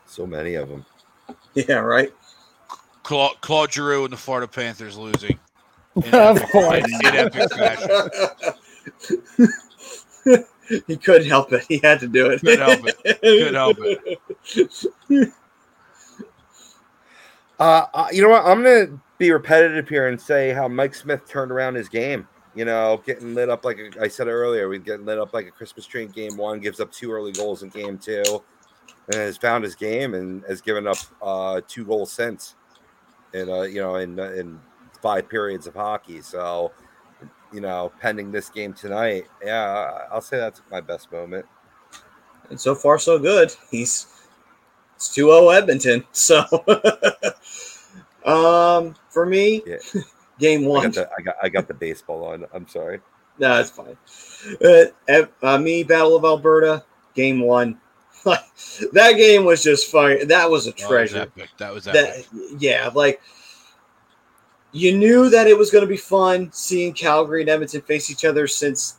So 0.05 0.25
many 0.25 0.55
of 0.55 0.69
them. 0.69 0.85
Yeah, 1.67 1.75
right. 1.75 2.13
Claude, 3.03 3.41
Claude 3.41 3.73
Giroux 3.73 4.03
and 4.03 4.13
the 4.13 4.17
Florida 4.17 4.47
Panthers 4.47 4.97
losing. 4.97 5.39
Of 5.95 6.41
course. 6.51 6.83
In 6.85 7.05
epic 7.05 7.51
fashion. 7.51 8.09
he 10.87 10.95
couldn't 10.95 11.27
help 11.27 11.51
it. 11.51 11.65
He 11.67 11.79
had 11.79 11.99
to 12.01 12.07
do 12.07 12.27
it. 12.27 12.41
Couldn't 12.41 12.59
help 12.69 12.87
it. 12.87 13.21
Couldn't 13.21 13.55
help 13.55 13.77
it. 13.81 15.33
Uh, 17.59 17.85
uh, 17.93 18.07
you 18.11 18.21
know 18.21 18.29
what? 18.29 18.45
I'm 18.45 18.63
gonna 18.63 18.99
be 19.17 19.31
repetitive 19.31 19.89
here 19.89 20.07
and 20.07 20.19
say 20.19 20.53
how 20.53 20.69
Mike 20.69 20.95
Smith 20.95 21.27
turned 21.27 21.51
around 21.51 21.75
his 21.75 21.89
game. 21.89 22.25
You 22.55 22.63
know, 22.65 23.01
getting 23.05 23.35
lit 23.35 23.49
up 23.49 23.65
like 23.65 23.77
a, 23.77 24.01
I 24.01 24.07
said 24.07 24.27
earlier, 24.27 24.69
we 24.69 24.79
get 24.79 25.03
lit 25.03 25.19
up 25.19 25.33
like 25.33 25.45
a 25.45 25.51
Christmas 25.51 25.85
tree 25.85 26.03
in 26.03 26.09
game 26.09 26.37
one, 26.37 26.61
gives 26.61 26.79
up 26.79 26.89
two 26.91 27.11
early 27.11 27.33
goals 27.33 27.61
in 27.61 27.69
game 27.69 27.97
two, 27.97 28.23
and 28.23 28.39
has 29.13 29.37
found 29.37 29.63
his 29.63 29.75
game 29.75 30.13
and 30.13 30.43
has 30.45 30.61
given 30.61 30.87
up 30.87 30.97
uh, 31.21 31.61
two 31.67 31.85
goals 31.85 32.11
since. 32.11 32.55
In 33.33 33.49
uh, 33.49 33.61
you 33.61 33.81
know, 33.81 33.95
in 33.95 34.17
in 34.19 34.59
five 35.01 35.29
periods 35.29 35.67
of 35.67 35.75
hockey. 35.75 36.21
So, 36.21 36.71
you 37.53 37.61
know, 37.61 37.91
pending 37.99 38.31
this 38.31 38.49
game 38.49 38.73
tonight, 38.73 39.25
yeah, 39.43 40.07
I'll 40.11 40.21
say 40.21 40.37
that's 40.37 40.61
my 40.71 40.81
best 40.81 41.11
moment. 41.11 41.45
And 42.49 42.59
so 42.59 42.73
far, 42.73 42.97
so 42.97 43.19
good. 43.19 43.53
He's 43.69 44.07
it's 44.95 45.13
2 45.13 45.27
0 45.27 45.49
Edmonton. 45.49 46.03
So, 46.11 46.43
um, 48.25 48.95
for 49.09 49.25
me, 49.25 49.63
Yeah. 49.65 49.77
game 50.39 50.65
I 50.65 50.67
one. 50.67 50.83
got 50.91 50.93
the 50.95 51.09
I 51.17 51.21
got 51.21 51.35
I 51.43 51.49
got 51.49 51.67
the 51.67 51.73
baseball 51.73 52.25
on. 52.25 52.45
I'm 52.53 52.67
sorry. 52.67 52.99
No, 53.37 53.55
that's 53.55 53.69
fine. 53.69 53.97
Uh, 54.61 55.21
uh, 55.43 55.57
me, 55.57 55.83
Battle 55.83 56.15
of 56.17 56.25
Alberta, 56.25 56.83
game 57.15 57.39
one. 57.39 57.79
that 58.93 59.13
game 59.17 59.45
was 59.45 59.63
just 59.63 59.91
fun. 59.91 60.27
That 60.27 60.49
was 60.49 60.67
a 60.67 60.69
Oh, 60.69 60.73
that 60.73 60.81
was 60.81 60.89
treasure. 60.89 61.17
epic. 61.21 61.49
That 61.57 61.73
was 61.73 61.87
epic. 61.87 62.25
that 62.31 62.57
yeah, 62.59 62.89
like 62.93 63.21
you 64.71 64.95
knew 64.95 65.29
that 65.29 65.47
it 65.47 65.57
was 65.57 65.71
going 65.71 65.83
to 65.83 65.87
be 65.89 65.97
fun 65.97 66.51
seeing 66.51 66.93
Calgary 66.93 67.41
and 67.41 67.49
Edmonton 67.49 67.81
face 67.81 68.11
each 68.11 68.25
other 68.25 68.47
since 68.47 68.95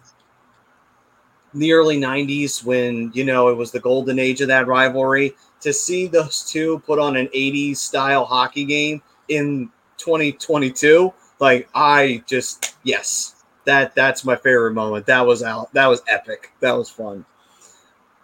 the 1.55 1.73
early 1.73 1.99
90s 2.01 2.65
when 2.65 3.11
you 3.13 3.25
know 3.25 3.49
it 3.49 3.55
was 3.57 3.71
the 3.73 3.81
golden 3.81 4.19
age 4.19 4.41
of 4.41 4.49
that 4.49 4.67
rivalry 4.69 5.35
to 5.61 5.73
see 5.73 6.07
those 6.07 6.49
two 6.49 6.79
put 6.87 6.99
on 6.99 7.17
an 7.17 7.27
80s 7.29 7.77
style 7.79 8.25
hockey 8.25 8.65
game 8.65 9.03
in 9.29 9.69
2022 9.99 11.13
Like 11.41 11.69
I 11.75 12.23
just 12.27 12.77
yes, 12.85 13.45
that 13.65 13.95
that's 13.95 14.25
my 14.25 14.37
favorite 14.37 14.75
moment. 14.75 15.07
That 15.07 15.27
was 15.27 15.43
out. 15.43 15.73
That 15.73 15.87
was 15.87 16.03
epic. 16.09 16.53
That 16.61 16.73
was 16.77 16.89
fun. 16.89 17.25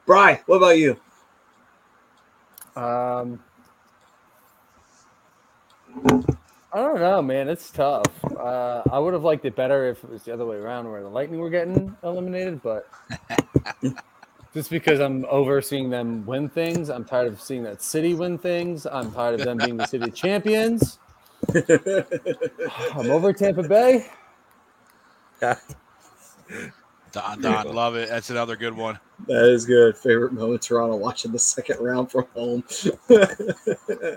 Bry, 0.07 0.43
what 0.47 0.59
about 0.59 0.79
you? 0.79 0.97
Um, 2.77 3.41
I 6.73 6.79
don't 6.83 7.01
know, 7.01 7.23
man. 7.23 7.49
It's 7.49 7.71
tough. 7.71 8.07
Uh, 8.37 8.83
I 8.93 8.99
would 8.99 9.15
have 9.15 9.25
liked 9.25 9.45
it 9.47 9.57
better 9.57 9.89
if 9.91 10.05
it 10.05 10.11
was 10.11 10.25
the 10.25 10.33
other 10.35 10.47
way 10.47 10.57
around, 10.57 10.91
where 10.91 11.03
the 11.03 11.09
Lightning 11.09 11.41
were 11.41 11.51
getting 11.51 11.97
eliminated. 12.05 12.63
But 12.63 12.89
just 14.55 14.71
because 14.71 15.01
I'm 15.01 15.25
overseeing 15.27 15.91
them 15.91 16.27
win 16.27 16.49
things, 16.49 16.91
I'm 16.91 17.05
tired 17.05 17.29
of 17.29 17.41
seeing 17.41 17.65
that 17.65 17.83
City 17.83 18.15
win 18.15 18.39
things. 18.39 18.87
I'm 18.87 19.13
tired 19.13 19.35
of 19.37 19.43
them 19.45 19.61
being 19.61 19.79
the 19.79 19.87
City 19.87 20.11
champions. 20.11 20.99
I'm 22.95 23.11
over 23.11 23.33
Tampa 23.33 23.65
Bay. 23.65 24.07
Don, 27.17 27.41
Don, 27.41 27.75
love 27.75 27.97
it. 27.97 28.11
That's 28.11 28.29
another 28.29 28.57
good 28.57 28.75
one. 28.75 28.99
That 29.27 29.47
is 29.47 29.65
good. 29.65 29.97
Favorite 29.97 30.35
moment 30.35 30.61
Toronto 30.61 30.97
watching 30.97 31.33
the 31.33 31.39
second 31.39 31.81
round 31.81 32.11
from 32.11 32.27
home. 32.35 32.63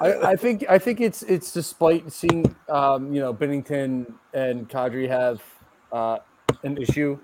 I, 0.02 0.32
I 0.32 0.36
think 0.36 0.66
I 0.70 0.78
think 0.78 1.00
it's 1.00 1.24
it's 1.24 1.54
despite 1.54 2.12
seeing 2.12 2.54
um, 2.68 3.14
you 3.14 3.22
know 3.22 3.34
Binnington 3.34 4.14
and 4.34 4.68
Kadri 4.68 5.08
have 5.08 5.42
uh, 5.94 6.20
an 6.64 6.78
issue, 6.78 7.18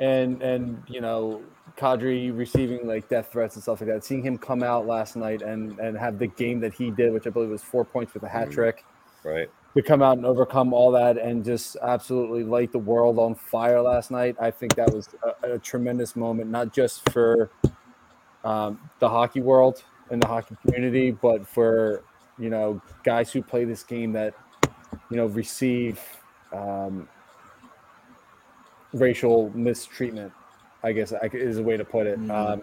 and 0.00 0.42
and 0.42 0.82
you 0.88 1.00
know 1.00 1.42
Kadri 1.76 2.36
receiving 2.36 2.84
like 2.88 3.08
death 3.08 3.30
threats 3.30 3.54
and 3.54 3.62
stuff 3.62 3.80
like 3.80 3.90
that. 3.90 4.04
Seeing 4.04 4.24
him 4.24 4.36
come 4.36 4.64
out 4.64 4.84
last 4.84 5.14
night 5.14 5.42
and 5.42 5.78
and 5.78 5.96
have 5.96 6.18
the 6.18 6.26
game 6.26 6.58
that 6.58 6.74
he 6.74 6.90
did, 6.90 7.12
which 7.12 7.28
I 7.28 7.30
believe 7.30 7.50
was 7.50 7.62
four 7.62 7.84
points 7.84 8.14
with 8.14 8.24
a 8.24 8.28
hat 8.28 8.48
Mhm. 8.48 8.52
trick, 8.52 8.84
Right. 9.22 9.48
To 9.78 9.82
come 9.82 10.02
out 10.02 10.16
and 10.16 10.26
overcome 10.26 10.72
all 10.72 10.90
that 10.90 11.16
and 11.16 11.44
just 11.44 11.76
absolutely 11.82 12.42
light 12.42 12.72
the 12.72 12.78
world 12.80 13.16
on 13.16 13.32
fire 13.32 13.80
last 13.80 14.10
night. 14.10 14.34
I 14.40 14.50
think 14.50 14.74
that 14.74 14.92
was 14.92 15.08
a, 15.44 15.54
a 15.54 15.58
tremendous 15.60 16.16
moment, 16.16 16.50
not 16.50 16.72
just 16.74 17.08
for 17.10 17.48
um, 18.42 18.80
the 18.98 19.08
hockey 19.08 19.40
world 19.40 19.84
and 20.10 20.20
the 20.20 20.26
hockey 20.26 20.56
community, 20.62 21.12
but 21.12 21.46
for 21.46 22.02
you 22.40 22.50
know 22.50 22.82
guys 23.04 23.32
who 23.32 23.40
play 23.40 23.64
this 23.64 23.84
game 23.84 24.12
that 24.14 24.34
you 25.10 25.16
know 25.16 25.26
receive 25.26 26.00
um, 26.52 27.08
racial 28.92 29.48
mistreatment. 29.54 30.32
I 30.82 30.90
guess 30.90 31.12
is 31.32 31.58
a 31.58 31.62
way 31.62 31.76
to 31.76 31.84
put 31.84 32.08
it. 32.08 32.18
Mhm. 32.18 32.30
Um, 32.30 32.62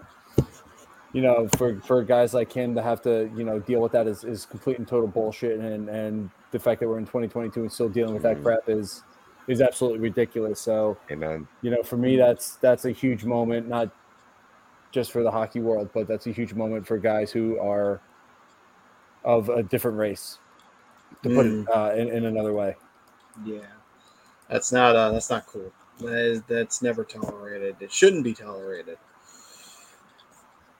you 1.16 1.22
know, 1.22 1.48
for 1.56 1.80
for 1.80 2.02
guys 2.02 2.34
like 2.34 2.52
him 2.52 2.74
to 2.74 2.82
have 2.82 3.00
to 3.00 3.30
you 3.34 3.42
know 3.42 3.58
deal 3.58 3.80
with 3.80 3.92
that 3.92 4.06
is, 4.06 4.22
is 4.22 4.44
complete 4.44 4.78
and 4.78 4.86
total 4.86 5.08
bullshit, 5.08 5.58
and 5.58 5.88
and 5.88 6.28
the 6.50 6.58
fact 6.58 6.78
that 6.80 6.88
we're 6.88 6.98
in 6.98 7.06
2022 7.06 7.62
and 7.62 7.72
still 7.72 7.88
dealing 7.88 8.12
with 8.12 8.22
that 8.22 8.36
Mhm. 8.36 8.42
crap 8.42 8.68
is 8.68 9.02
is 9.48 9.62
absolutely 9.62 10.00
ridiculous. 10.00 10.60
So 10.60 10.98
Amen. 11.10 11.48
you 11.62 11.70
know, 11.70 11.82
for 11.82 11.96
me, 11.96 12.18
that's 12.18 12.56
that's 12.56 12.84
a 12.84 12.90
huge 12.90 13.24
moment, 13.24 13.66
not 13.66 13.88
just 14.90 15.10
for 15.10 15.22
the 15.22 15.30
hockey 15.30 15.60
world, 15.60 15.88
but 15.94 16.06
that's 16.06 16.26
a 16.26 16.32
huge 16.32 16.52
moment 16.52 16.86
for 16.86 16.98
guys 16.98 17.32
who 17.32 17.58
are 17.60 17.98
of 19.24 19.48
a 19.48 19.62
different 19.62 19.96
race. 19.96 20.38
To 21.22 21.30
put 21.30 21.46
it 21.46 21.66
uh, 21.74 21.94
in, 21.96 22.08
in 22.08 22.26
another 22.26 22.52
way, 22.52 22.76
Yeah, 23.42 23.60
that's 24.50 24.70
not 24.70 24.94
uh, 24.94 25.12
that's 25.12 25.30
not 25.30 25.46
cool. 25.46 25.72
That 26.00 26.18
is, 26.18 26.42
that's 26.42 26.82
never 26.82 27.04
tolerated. 27.04 27.76
It 27.80 27.90
shouldn't 27.90 28.22
be 28.22 28.34
tolerated. 28.34 28.98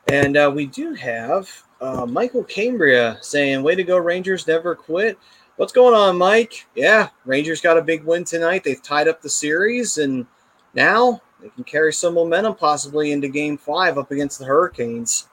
And 0.09 0.37
uh, 0.37 0.53
we 0.55 0.66
do 0.66 0.95
have 0.95 1.51
uh, 1.81 2.07
Michael 2.07 2.45
Cambria 2.45 3.19
saying, 3.23 3.62
"Way 3.62 3.74
to 3.74 3.85
go, 3.85 3.97
Rangers! 3.99 4.47
Never 4.47 4.74
quit." 4.74 5.19
What's 5.57 5.73
going 5.73 5.95
on, 5.95 6.19
Mike? 6.19 6.66
Yeah, 6.74 7.09
Rangers 7.24 7.61
got 7.61 7.78
a 7.78 7.83
big 7.83 8.05
win 8.05 8.24
tonight. 8.24 8.62
They've 8.62 8.83
tied 8.83 9.09
up 9.09 9.23
the 9.23 9.31
series, 9.31 9.99
and 9.99 10.27
now 10.74 11.23
they 11.41 11.49
can 11.49 11.65
carry 11.65 11.93
some 11.93 12.15
momentum 12.15 12.55
possibly 12.55 13.12
into 13.12 13.28
Game 13.28 13.59
Five 13.59 13.99
up 13.99 14.11
against 14.11 14.39
the 14.39 14.45
Hurricanes. 14.45 15.28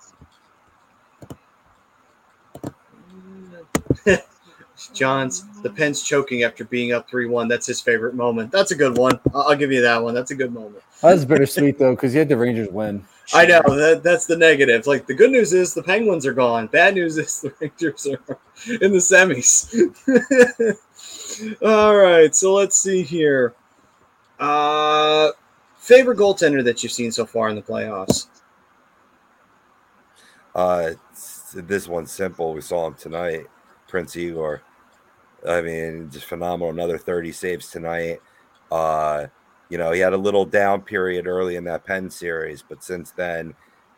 John's 4.94 5.46
the 5.62 5.70
Pens 5.70 6.04
choking 6.04 6.44
after 6.44 6.66
being 6.66 6.94
up 6.94 7.08
three 7.08 7.28
one. 7.28 7.48
That's 7.48 7.68
his 7.68 7.80
favorite 7.80 8.16
moment. 8.16 8.52
That's 8.52 8.72
a 8.72 8.76
good 8.76 8.98
one. 8.98 9.20
I'll, 9.34 9.44
I'll 9.44 9.56
give 9.56 9.72
you 9.72 9.82
that 9.82 10.02
one. 10.02 10.14
That's 10.14 10.32
a 10.32 10.36
good 10.36 10.52
moment. 10.54 10.84
that 11.02 11.14
was 11.14 11.26
bittersweet 11.26 11.78
though, 11.78 11.96
because 11.96 12.14
you 12.14 12.20
had 12.20 12.30
the 12.30 12.38
Rangers 12.38 12.70
win. 12.70 13.06
I 13.34 13.46
know 13.46 13.62
that 13.62 14.02
that's 14.04 14.26
the 14.26 14.36
negative. 14.36 14.86
Like 14.86 15.08
the 15.08 15.14
good 15.14 15.32
news 15.32 15.54
is 15.54 15.74
the 15.74 15.84
Penguins 15.84 16.26
are 16.26 16.34
gone. 16.34 16.68
Bad 16.68 16.96
news 16.96 17.18
is 17.18 17.42
the 17.42 17.54
Rangers 17.62 18.08
are 18.08 18.40
in 18.82 18.92
the 18.92 18.98
semis. 18.98 19.74
All 21.66 21.96
right, 21.96 22.36
so 22.36 22.54
let's 22.54 22.76
see 22.76 23.02
here. 23.02 23.54
Uh, 24.40 25.32
favorite 25.78 26.18
goaltender 26.18 26.64
that 26.64 26.84
you've 26.84 26.92
seen 26.92 27.12
so 27.12 27.26
far 27.26 27.50
in 27.50 27.56
the 27.56 27.62
playoffs? 27.62 28.28
Uh, 30.54 30.92
this 31.54 31.88
one's 31.88 32.12
simple. 32.12 32.54
We 32.54 32.62
saw 32.62 32.88
him 32.88 32.96
tonight, 32.96 33.46
Prince 33.88 34.16
Igor. 34.18 34.62
I 35.48 35.62
mean, 35.62 36.10
just 36.12 36.26
phenomenal. 36.26 36.72
Another 36.72 36.98
30 36.98 37.32
saves 37.32 37.70
tonight. 37.70 38.22
Uh, 38.72 39.28
you 39.74 39.80
know, 39.80 39.92
he 39.92 40.00
had 40.00 40.14
a 40.14 40.18
little 40.18 40.46
down 40.46 40.84
period 40.84 41.26
early 41.26 41.56
in 41.56 41.64
that 41.64 41.84
Penn 41.84 42.08
series, 42.08 42.62
but 42.62 42.84
since 42.84 43.10
then, 43.10 43.56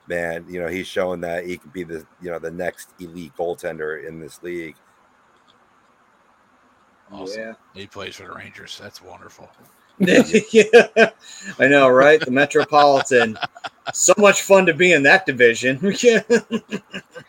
man, 0.07 0.45
you 0.47 0.57
know, 0.57 0.69
he's 0.69 0.87
shown 0.87 1.19
that 1.19 1.45
he 1.45 1.57
could 1.57 1.73
be 1.73 1.83
the 1.83 2.07
you 2.21 2.31
know 2.31 2.39
the 2.39 2.49
next 2.49 2.91
elite 3.01 3.33
goaltender 3.37 4.07
in 4.07 4.21
this 4.21 4.41
league. 4.41 4.77
Awesome. 7.11 7.41
Yeah. 7.41 7.53
He 7.73 7.87
plays 7.87 8.15
for 8.15 8.23
the 8.23 8.31
Rangers. 8.31 8.79
That's 8.81 9.01
wonderful. 9.01 9.49
yeah, 9.99 10.71
I 11.59 11.67
know, 11.67 11.89
right? 11.89 12.21
The 12.21 12.31
Metropolitan. 12.31 13.37
so 13.93 14.13
much 14.17 14.43
fun 14.43 14.65
to 14.67 14.73
be 14.73 14.93
in 14.93 15.03
that 15.03 15.25
division. 15.25 15.77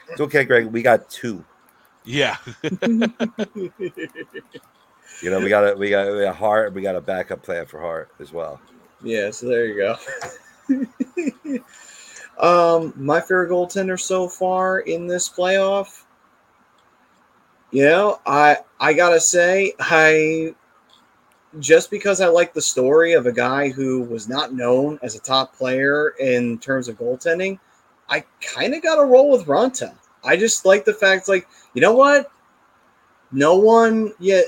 It's 0.09 0.21
okay, 0.21 0.45
Greg. 0.45 0.67
We 0.67 0.83
got 0.83 1.11
two. 1.11 1.45
Yeah. 2.05 2.37
You 5.23 5.31
know, 5.31 5.41
we 5.41 5.49
got 5.49 5.73
a 5.73 5.77
we 5.77 5.91
got, 5.91 6.07
a 6.07 6.33
heart. 6.33 6.73
We 6.73 6.83
got 6.83 6.97
a 6.97 7.01
backup 7.01 7.43
plan 7.43 7.67
for 7.67 7.81
heart 7.81 8.11
as 8.21 8.33
well. 8.33 8.61
Yeah, 9.03 9.31
so 9.31 9.49
there 9.49 9.67
you 9.67 9.97
go. 10.69 11.63
um, 12.83 12.93
my 12.97 13.21
favorite 13.21 13.51
goaltender 13.51 13.99
so 13.99 14.29
far 14.29 14.81
in 14.81 15.07
this 15.07 15.29
playoff. 15.29 16.05
You 17.71 17.85
know, 17.85 18.21
I 18.27 18.59
I 18.79 18.93
gotta 18.93 19.21
say, 19.21 19.73
I 19.81 20.55
just 21.59 21.91
because 21.91 22.21
I 22.21 22.27
like 22.27 22.53
the 22.53 22.63
story 22.63 23.13
of 23.15 23.27
a 23.27 23.33
guy 23.33 23.69
who 23.69 24.03
was 24.03 24.29
not 24.29 24.53
known 24.53 24.99
as 25.03 25.15
a 25.15 25.21
top 25.21 25.55
player 25.57 26.11
in 26.21 26.59
terms 26.59 26.89
of 26.89 26.99
goaltending, 26.99 27.59
I 28.09 28.25
kind 28.41 28.75
of 28.75 28.83
got 28.83 28.97
to 28.97 29.05
roll 29.05 29.31
with 29.31 29.47
Raanta. 29.47 29.95
I 30.25 30.37
just 30.37 30.65
like 30.65 30.85
the 30.85 30.95
fact, 30.95 31.29
like, 31.29 31.49
you 31.75 31.81
know 31.81 31.95
what? 31.95 32.31
No 33.33 33.57
one 33.57 34.13
yet. 34.19 34.45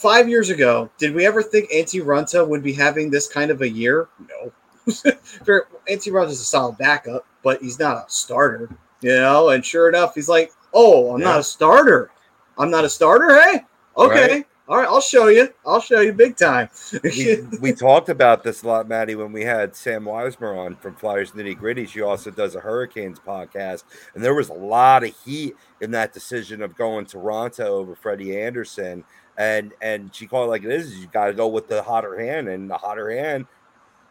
Five 0.00 0.28
years 0.30 0.48
ago, 0.48 0.88
did 0.98 1.14
we 1.14 1.26
ever 1.26 1.42
think 1.42 1.70
Antti 1.70 2.02
Raanta 2.02 2.46
would 2.46 2.62
be 2.62 2.72
having 2.72 3.10
this 3.10 3.28
kind 3.28 3.50
of 3.50 3.60
a 3.60 3.68
year? 3.68 4.08
No. 4.28 4.52
Antti 4.88 6.10
Raanta 6.10 6.30
is 6.30 6.40
a 6.40 6.44
solid 6.44 6.78
backup, 6.78 7.26
but 7.42 7.60
he's 7.60 7.78
not 7.78 7.96
a 7.96 8.04
starter, 8.08 8.68
you 9.02 9.10
know. 9.16 9.50
And 9.50 9.64
sure 9.64 9.88
enough, 9.88 10.14
he's 10.14 10.28
like, 10.28 10.52
"Oh, 10.72 11.14
I'm 11.14 11.20
not 11.20 11.40
a 11.40 11.42
starter. 11.44 12.10
I'm 12.58 12.70
not 12.70 12.84
a 12.84 12.88
starter. 12.88 13.40
Hey, 13.40 13.60
okay, 13.96 14.32
Right. 14.32 14.46
all 14.68 14.78
right, 14.78 14.88
I'll 14.88 15.00
show 15.02 15.26
you. 15.28 15.52
I'll 15.66 15.80
show 15.82 16.00
you 16.00 16.12
big 16.14 16.36
time." 16.36 16.70
we, 17.04 17.42
we 17.60 17.72
talked 17.74 18.08
about 18.08 18.42
this 18.42 18.62
a 18.62 18.66
lot, 18.68 18.88
Maddie, 18.88 19.14
when 19.16 19.32
we 19.32 19.42
had 19.42 19.76
Sam 19.76 20.04
Weismer 20.04 20.56
on 20.58 20.76
from 20.76 20.94
Flyers 20.96 21.32
Nitty 21.32 21.58
Gritty. 21.58 21.84
She 21.86 22.00
also 22.00 22.30
does 22.30 22.54
a 22.54 22.60
Hurricanes 22.60 23.20
podcast, 23.20 23.84
and 24.14 24.24
there 24.24 24.34
was 24.34 24.48
a 24.48 24.54
lot 24.54 25.04
of 25.04 25.14
heat 25.24 25.54
in 25.82 25.90
that 25.92 26.12
decision 26.14 26.62
of 26.62 26.74
going 26.74 27.04
Toronto 27.06 27.64
over 27.76 27.94
Freddie 27.94 28.38
Andersen. 28.40 29.04
And 29.38 29.72
and 29.80 30.14
she 30.14 30.26
called 30.26 30.48
it 30.48 30.50
like 30.50 30.64
it 30.64 30.70
is. 30.70 30.98
You 30.98 31.06
got 31.06 31.26
to 31.26 31.34
go 31.34 31.48
with 31.48 31.68
the 31.68 31.82
hotter 31.82 32.18
hand, 32.18 32.48
and 32.48 32.68
the 32.68 32.76
hotter 32.76 33.10
hand 33.10 33.46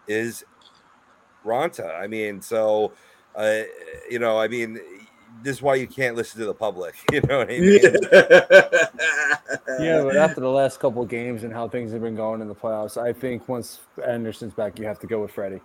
is 0.07 0.43
Raanta. 1.45 1.99
I 1.99 2.07
mean, 2.07 2.41
so 2.41 2.93
uh, 3.35 3.61
you 4.09 4.19
know, 4.19 4.39
I 4.39 4.47
mean, 4.47 4.79
this 5.43 5.57
is 5.57 5.61
why 5.61 5.75
you 5.75 5.87
can't 5.87 6.15
listen 6.15 6.39
to 6.39 6.45
the 6.45 6.53
public. 6.53 6.95
You 7.11 7.21
know 7.21 7.39
what 7.39 7.49
I 7.49 7.59
mean? 7.59 7.79
Yeah, 9.79 10.03
but 10.03 10.17
after 10.17 10.41
the 10.41 10.49
last 10.49 10.79
couple 10.79 11.01
of 11.01 11.09
games 11.09 11.43
and 11.43 11.53
how 11.53 11.69
things 11.69 11.91
have 11.93 12.01
been 12.01 12.15
going 12.15 12.41
in 12.41 12.47
the 12.47 12.55
playoffs, 12.55 13.01
I 13.01 13.13
think 13.13 13.47
once 13.47 13.79
Andersen's 14.05 14.53
back, 14.53 14.77
you 14.77 14.85
have 14.85 14.99
to 14.99 15.07
go 15.07 15.21
with 15.21 15.31
Freddie. 15.31 15.61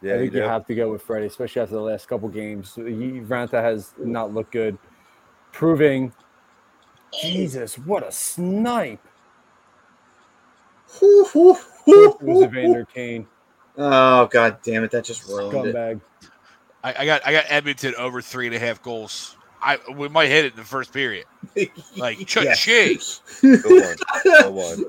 Yeah, 0.00 0.14
I 0.14 0.18
think 0.18 0.32
you, 0.32 0.40
do. 0.40 0.46
have 0.46 0.66
to 0.66 0.74
go 0.74 0.90
with 0.90 1.02
Freddie, 1.02 1.26
especially 1.26 1.62
after 1.62 1.74
the 1.74 1.80
last 1.80 2.08
couple 2.08 2.28
games. 2.28 2.74
He, 2.74 2.82
Raanta 2.82 3.62
has 3.62 3.92
not 3.98 4.32
looked 4.32 4.52
good, 4.52 4.78
proving. 5.52 6.12
Jesus, 7.20 7.76
what 7.78 8.06
a 8.06 8.12
snipe! 8.12 9.00
It 11.00 11.34
was 11.34 12.42
Evander 12.42 12.84
Kane, 12.94 13.26
oh 13.76 14.26
god 14.26 14.58
damn 14.62 14.84
it! 14.84 14.90
That 14.90 15.04
just 15.04 15.26
ruined 15.28 15.68
it. 15.68 15.74
scumbag. 15.74 16.00
I, 16.82 16.94
I 16.98 17.06
got 17.06 17.26
I 17.26 17.32
got 17.32 17.44
Edmonton 17.48 17.94
over 17.96 18.20
three 18.20 18.46
and 18.46 18.54
a 18.54 18.58
half 18.58 18.82
goals. 18.82 19.36
I 19.62 19.78
we 19.96 20.08
might 20.08 20.28
hit 20.28 20.44
it 20.44 20.52
in 20.52 20.58
the 20.58 20.64
first 20.64 20.92
period. 20.92 21.24
Like 21.96 22.18
Yeah. 22.42 22.54
cha-ching. 22.54 22.98
Good 23.40 23.64
one. 23.64 23.96
Good 24.22 24.50
one. 24.52 24.84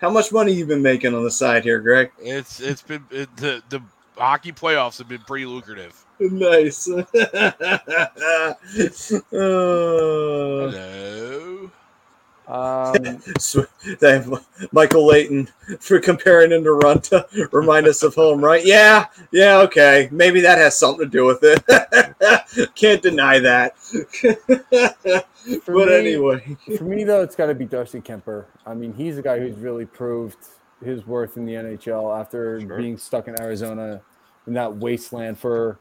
How 0.00 0.10
much 0.10 0.32
money 0.32 0.52
you 0.52 0.64
been 0.64 0.82
making 0.82 1.14
on 1.14 1.24
the 1.24 1.30
side 1.30 1.64
here, 1.64 1.80
Greg? 1.80 2.10
It's 2.18 2.60
it's 2.60 2.82
been 2.82 3.04
it, 3.10 3.36
the 3.36 3.62
the 3.68 3.82
hockey 4.16 4.52
playoffs 4.52 4.98
have 4.98 5.08
been 5.08 5.22
pretty 5.26 5.46
lucrative. 5.46 5.92
Nice. 6.20 6.88
Oh. 9.32 10.70
Hello. 10.70 11.70
Um, 12.48 13.22
So, 13.38 13.64
thank 13.98 14.26
Michael 14.72 15.06
Layton 15.06 15.48
for 15.80 16.00
comparing 16.00 16.52
him 16.52 16.64
to 16.64 16.70
Raanta. 16.70 17.26
Remind 17.52 17.86
us 17.86 18.02
of 18.02 18.14
home, 18.16 18.44
right? 18.44 18.64
Yeah, 18.66 19.06
yeah, 19.32 19.58
okay. 19.58 20.08
Maybe 20.12 20.40
that 20.42 20.58
has 20.58 20.78
something 20.78 21.06
to 21.06 21.10
do 21.10 21.24
with 21.26 21.40
it. 21.42 21.64
Can't 22.74 23.02
deny 23.02 23.38
that. 23.40 23.78
for 25.64 25.74
but 25.74 25.88
me- 25.88 25.94
anyway, 25.94 26.56
For 26.76 26.84
me, 26.84 27.04
though, 27.04 27.22
it's 27.22 27.36
got 27.36 27.46
to 27.46 27.54
be 27.54 27.66
Darcy 27.66 28.00
Kuemper. 28.00 28.46
I 28.66 28.74
mean, 28.74 28.92
he's 28.94 29.16
a 29.18 29.22
guy 29.22 29.38
who's 29.38 29.56
really 29.56 29.86
proved 29.86 30.38
his 30.84 31.06
worth 31.06 31.36
in 31.36 31.46
the 31.46 31.54
NHL 31.54 32.18
after 32.18 32.66
Sure. 32.66 32.76
being 32.76 32.98
stuck 32.98 33.28
in 33.28 33.40
Arizona 33.40 34.02
in 34.46 34.54
that 34.54 34.76
wasteland 34.76 35.38
for 35.38 35.78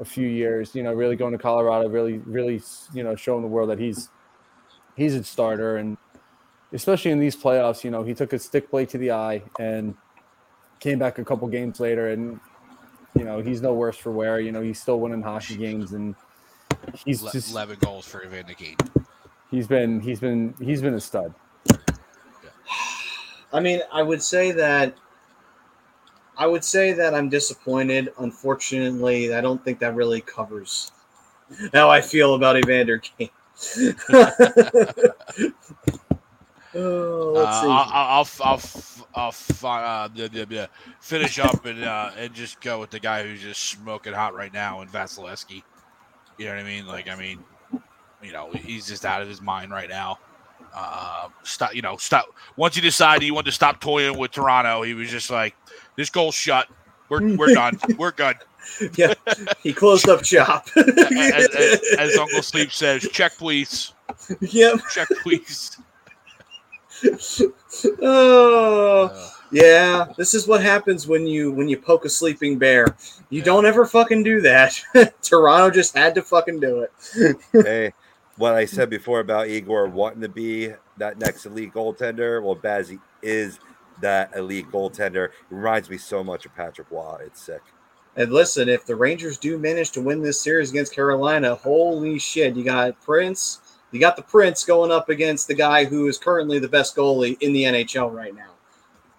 a 0.00 0.04
few 0.04 0.26
years. 0.26 0.74
You 0.74 0.82
know, 0.82 0.92
really 0.92 1.16
going 1.16 1.32
to 1.32 1.38
Colorado, 1.38 1.88
really, 1.88 2.18
really, 2.18 2.60
you 2.92 3.02
know, 3.02 3.16
showing 3.16 3.42
the 3.42 3.48
world 3.48 3.70
that 3.70 3.78
he's 3.78 4.08
he's 4.96 5.14
a 5.14 5.24
starter, 5.24 5.76
and 5.76 5.96
especially 6.72 7.10
in 7.10 7.20
these 7.20 7.36
playoffs, 7.36 7.84
you 7.84 7.90
know, 7.90 8.02
he 8.02 8.14
took 8.14 8.32
a 8.32 8.38
stick 8.38 8.70
blade 8.70 8.88
to 8.90 8.98
the 8.98 9.10
eye 9.10 9.42
and 9.58 9.94
came 10.80 10.98
back 10.98 11.18
a 11.18 11.24
couple 11.24 11.46
games 11.48 11.80
later, 11.80 12.08
and 12.08 12.40
you 13.16 13.24
know, 13.24 13.40
he's 13.40 13.62
no 13.62 13.74
worse 13.74 13.96
for 13.96 14.10
wear. 14.10 14.40
You 14.40 14.52
know, 14.52 14.60
he's 14.60 14.80
still 14.80 15.00
winning 15.00 15.22
hockey 15.22 15.56
games, 15.56 15.92
and 15.92 16.14
he's 17.04 17.22
Le- 17.22 17.32
just 17.32 17.52
Eleven 17.52 17.78
goals 17.80 18.06
for 18.06 18.24
Evander 18.24 18.54
Kane. 18.54 18.76
he's 19.50 19.66
been 19.66 20.00
he's 20.00 20.20
been 20.20 20.54
he's 20.60 20.82
been 20.82 20.94
a 20.94 21.00
stud. 21.00 21.34
I 23.52 23.60
mean, 23.60 23.80
I 23.92 24.02
would 24.02 24.20
say 24.20 24.50
that 24.50 24.96
I 26.36 26.46
would 26.46 26.64
say 26.64 26.92
that 26.92 27.14
I'm 27.14 27.28
disappointed. 27.28 28.12
Unfortunately, 28.18 29.34
I 29.34 29.40
don't 29.40 29.62
think 29.64 29.78
that 29.80 29.94
really 29.94 30.20
covers 30.20 30.92
how 31.72 31.90
I 31.90 32.00
feel 32.00 32.34
about 32.34 32.56
Evander 32.56 32.98
Kane. 32.98 33.30
oh, 36.74 37.32
let's 37.34 37.56
Uh, 37.56 37.62
see. 37.62 37.68
I'll, 37.68 37.90
I'll, 37.92 38.28
I'll, 38.42 38.60
I'll, 39.14 39.34
uh, 39.64 40.66
finish 41.00 41.38
up 41.38 41.64
and 41.64 41.84
uh, 41.84 42.10
and 42.18 42.34
just 42.34 42.60
go 42.60 42.80
with 42.80 42.90
the 42.90 43.00
guy 43.00 43.22
who's 43.22 43.42
just 43.42 43.62
smoking 43.62 44.12
hot 44.12 44.34
right 44.34 44.52
now 44.52 44.80
in 44.80 44.88
Vasilevskiy. 44.88 45.62
You 46.38 46.46
know 46.46 46.52
what 46.52 46.60
I 46.60 46.64
mean? 46.64 46.86
Like, 46.86 47.08
I 47.08 47.14
mean, 47.14 47.44
you 48.22 48.32
know, 48.32 48.50
he's 48.52 48.86
just 48.88 49.04
out 49.04 49.22
of 49.22 49.28
his 49.28 49.40
mind 49.40 49.70
right 49.70 49.88
now. 49.88 50.18
Uh, 50.74 51.28
stop, 51.44 51.74
you 51.74 51.82
know, 51.82 51.96
stop. 51.96 52.26
Once 52.56 52.74
he 52.74 52.80
decided 52.80 53.22
he 53.22 53.30
wanted 53.30 53.46
to 53.46 53.52
stop 53.52 53.80
toying 53.80 54.18
with 54.18 54.32
Toronto, 54.32 54.82
he 54.82 54.92
was 54.94 55.08
just 55.10 55.30
like, 55.30 55.54
"This 55.96 56.10
goal's 56.10 56.34
shut. 56.34 56.68
We're 57.08 57.36
we're 57.36 57.54
done. 57.54 57.78
We're 57.96 58.10
good." 58.12 58.36
yeah, 58.96 59.14
he 59.62 59.72
closed 59.72 60.08
up 60.08 60.24
shop. 60.24 60.68
as, 60.76 60.88
as, 61.56 61.80
as 61.98 62.16
Uncle 62.16 62.42
Sleep 62.42 62.72
says, 62.72 63.02
"Check, 63.12 63.36
please. 63.36 63.92
yep. 64.40 64.80
Check, 64.92 65.08
please." 65.22 65.76
Oh. 68.02 69.06
Uh, 69.12 69.30
Yeah, 69.50 70.06
this 70.16 70.32
is 70.34 70.48
what 70.48 70.62
happens 70.62 71.06
when 71.06 71.26
you 71.26 71.52
when 71.52 71.68
you 71.68 71.76
poke 71.76 72.04
a 72.04 72.08
sleeping 72.08 72.58
bear. 72.58 72.96
You 73.30 73.42
don't 73.42 73.66
ever 73.66 73.84
fucking 73.84 74.22
do 74.22 74.40
that. 74.40 74.80
Toronto 75.22 75.70
just 75.70 75.96
had 75.96 76.14
to 76.14 76.22
fucking 76.22 76.60
do 76.60 76.80
it. 76.86 77.36
hey, 77.52 77.92
what 78.36 78.54
I 78.54 78.64
said 78.64 78.90
before 78.90 79.20
about 79.20 79.48
Igor 79.48 79.86
wanting 79.88 80.22
to 80.22 80.28
be 80.28 80.72
that 80.98 81.18
next 81.18 81.46
elite 81.46 81.72
goaltender, 81.72 82.42
well, 82.42 82.56
Bazzi 82.56 82.98
is 83.22 83.58
that 84.00 84.34
elite 84.36 84.70
goaltender. 84.70 85.26
It 85.26 85.32
reminds 85.50 85.88
me 85.88 85.98
so 85.98 86.24
much 86.24 86.46
of 86.46 86.54
Patrick 86.54 86.90
Roy. 86.90 87.22
It's 87.26 87.40
sick. 87.40 87.62
And 88.16 88.32
listen, 88.32 88.68
if 88.68 88.86
the 88.86 88.94
Rangers 88.94 89.38
do 89.38 89.58
manage 89.58 89.90
to 89.92 90.00
win 90.00 90.22
this 90.22 90.40
series 90.40 90.70
against 90.70 90.94
Carolina, 90.94 91.54
holy 91.54 92.18
shit, 92.18 92.54
you 92.54 92.64
got 92.64 93.00
Prince, 93.00 93.60
you 93.90 94.00
got 94.00 94.16
the 94.16 94.22
Prince 94.22 94.64
going 94.64 94.92
up 94.92 95.08
against 95.08 95.48
the 95.48 95.54
guy 95.54 95.84
who 95.84 96.06
is 96.06 96.18
currently 96.18 96.58
the 96.58 96.68
best 96.68 96.94
goalie 96.96 97.36
in 97.40 97.52
the 97.52 97.64
NHL 97.64 98.12
right 98.12 98.34
now. 98.34 98.50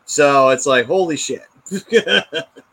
So 0.06 0.50
it's 0.50 0.66
like, 0.66 0.86
holy 0.86 1.18
shit. 1.18 1.46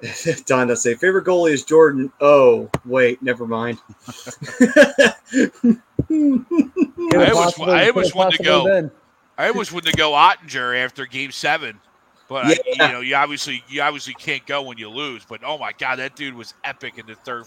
Don 0.46 0.68
does 0.68 0.82
say 0.82 0.94
favorite 0.94 1.24
goalie 1.24 1.50
is 1.52 1.64
Jordan. 1.64 2.12
Oh, 2.20 2.70
wait, 2.84 3.22
never 3.22 3.46
mind. 3.46 3.78
I 4.08 5.76
almost- 6.10 7.56
Possibly- 7.58 7.72
I 7.74 7.88
almost 7.88 7.94
could've 7.94 8.14
wanted 8.14 8.36
to 8.38 8.42
go- 8.42 8.64
been. 8.64 8.90
I 9.36 9.48
almost 9.48 9.72
wanted 9.72 9.90
to 9.92 9.96
go 9.96 10.12
Oettinger 10.12 10.84
after 10.84 11.06
Game 11.06 11.30
Seven, 11.30 11.78
but 12.28 12.46
I, 12.46 12.56
you 12.66 12.76
know, 12.92 13.00
you 13.00 13.14
obviously 13.14 13.62
you 13.68 13.80
obviously 13.82 14.14
can't 14.14 14.44
go 14.46 14.62
when 14.62 14.78
you 14.78 14.88
lose. 14.88 15.24
But 15.24 15.42
oh 15.44 15.58
my 15.58 15.70
god, 15.78 15.96
that 16.00 16.16
dude 16.16 16.34
was 16.34 16.54
epic 16.64 16.98
in 16.98 17.06
the 17.06 17.14
third 17.14 17.44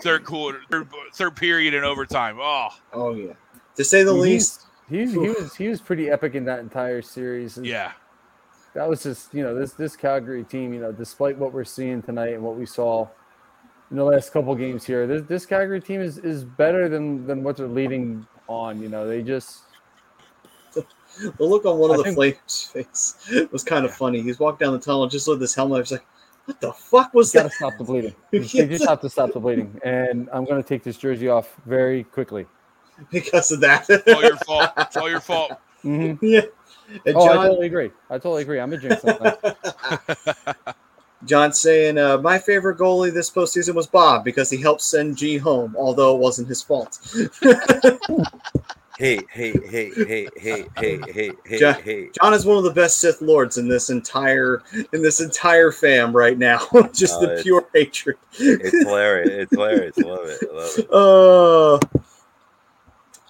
third 0.00 0.24
quarter, 0.24 0.60
third, 0.70 0.88
third 1.12 1.34
period 1.34 1.74
and 1.74 1.84
overtime. 1.84 2.38
Oh, 2.40 2.68
oh 2.92 3.14
yeah, 3.14 3.32
to 3.76 3.84
say 3.84 4.04
the 4.04 4.12
He's- 4.12 4.22
least. 4.22 4.60
He's, 4.88 5.12
he 5.12 5.18
was 5.18 5.56
he 5.56 5.66
was 5.68 5.80
pretty 5.80 6.10
epic 6.10 6.34
in 6.34 6.44
that 6.44 6.58
entire 6.60 7.00
series. 7.02 7.56
and 7.56 7.64
yeah, 7.66 7.92
that 8.74 8.88
was 8.88 9.02
just 9.02 9.32
you 9.34 9.42
know 9.42 9.54
this 9.54 9.72
this 9.72 9.96
Calgary 9.96 10.44
team. 10.44 10.72
You 10.74 10.80
know, 10.80 10.92
despite 10.92 11.36
what 11.38 11.52
we're 11.52 11.64
seeing 11.64 12.02
tonight 12.02 12.34
and 12.34 12.42
what 12.42 12.56
we 12.56 12.66
saw 12.66 13.08
in 13.90 13.96
the 13.96 14.04
last 14.04 14.32
couple 14.32 14.54
games 14.54 14.84
here, 14.84 15.06
this 15.06 15.22
this 15.22 15.46
Calgary 15.46 15.80
team 15.80 16.00
is 16.00 16.18
is 16.18 16.44
better 16.44 16.88
than 16.88 17.26
than 17.26 17.42
what 17.42 17.56
they're 17.56 17.66
leading 17.68 18.26
on. 18.48 18.80
You 18.82 18.88
know, 18.88 19.06
they 19.06 19.22
just 19.22 19.60
The 20.74 21.44
look 21.44 21.64
on 21.64 21.78
one 21.78 21.90
of 21.90 21.94
I 21.94 21.98
the 21.98 22.04
think- 22.04 22.16
Flames' 22.16 22.64
face 22.72 23.48
was 23.52 23.62
kind 23.62 23.84
of 23.84 23.94
funny. 23.94 24.20
He's 24.20 24.38
walked 24.40 24.60
down 24.60 24.72
the 24.72 24.80
tunnel 24.80 25.06
just 25.06 25.28
with 25.28 25.38
this 25.40 25.54
helmet. 25.54 25.80
He's 25.86 25.92
like, 25.92 26.04
"What 26.46 26.60
the 26.60 26.72
fuck 26.72 27.14
was 27.14 27.30
that?" 27.32 27.42
got 27.42 27.42
to 27.42 27.48
that?" 27.48 27.54
stop 27.54 27.72
the 27.78 27.84
bleeding. 27.84 28.14
They 28.32 28.66
just 28.66 28.88
have 28.88 29.00
to 29.02 29.08
stop 29.08 29.32
the 29.32 29.38
bleeding. 29.40 29.80
And 29.84 30.28
I'm 30.32 30.44
going 30.44 30.60
to 30.60 30.68
take 30.68 30.82
this 30.82 30.96
jersey 30.96 31.28
off 31.28 31.54
very 31.66 32.02
quickly. 32.04 32.46
Because 33.12 33.50
of 33.52 33.60
that. 33.60 33.86
it's 33.88 34.12
all 34.12 34.22
your 34.22 34.36
fault. 34.38 34.70
It's 34.78 34.96
all 34.96 35.10
your 35.10 35.20
fault. 35.20 35.52
Mhm. 35.84 36.18
yeah. 36.22 36.40
And 37.06 37.16
Oh, 37.16 37.24
I 37.24 37.36
totally 37.36 37.66
agree. 37.66 37.90
I 38.10 38.18
totally 38.18 38.42
agree. 38.42 38.60
I'm 38.60 38.72
a 38.72 38.76
jinx. 38.76 39.04
John 41.24 41.52
saying, 41.52 41.98
uh, 41.98 42.18
"My 42.18 42.38
favorite 42.38 42.78
goalie 42.78 43.12
this 43.12 43.30
postseason 43.30 43.74
was 43.74 43.86
Bob 43.86 44.24
because 44.24 44.50
he 44.50 44.58
helped 44.58 44.82
send 44.82 45.16
G 45.16 45.38
home, 45.38 45.74
although 45.78 46.14
it 46.14 46.20
wasn't 46.20 46.48
his 46.48 46.62
fault." 46.62 46.98
Hey, 48.96 49.26
hey, 49.28 49.58
hey, 49.66 49.92
hey, 49.96 50.30
hey, 50.36 50.68
hey, 50.76 50.98
hey, 51.12 51.36
hey, 51.44 51.58
John- 51.58 51.82
hey. 51.82 52.10
John 52.20 52.32
is 52.32 52.46
one 52.46 52.58
of 52.58 52.62
the 52.62 52.70
best 52.70 52.98
Sith 52.98 53.20
lords 53.20 53.58
in 53.58 53.66
this 53.66 53.90
entire 53.90 54.62
in 54.92 55.02
this 55.02 55.20
entire 55.20 55.72
fam 55.72 56.14
right 56.14 56.38
now. 56.38 56.60
just 56.92 57.16
Oh, 57.16 57.26
the 57.26 57.40
pure 57.42 57.66
hatred. 57.74 58.16
It's 58.38 58.84
hilarious. 58.84 59.30
It's 59.30 59.52
hilarious. 59.52 59.98
I 59.98 60.02
love 60.04 60.26
it. 60.26 60.40
I 60.48 60.54
love 60.54 60.78
it. 60.78 60.88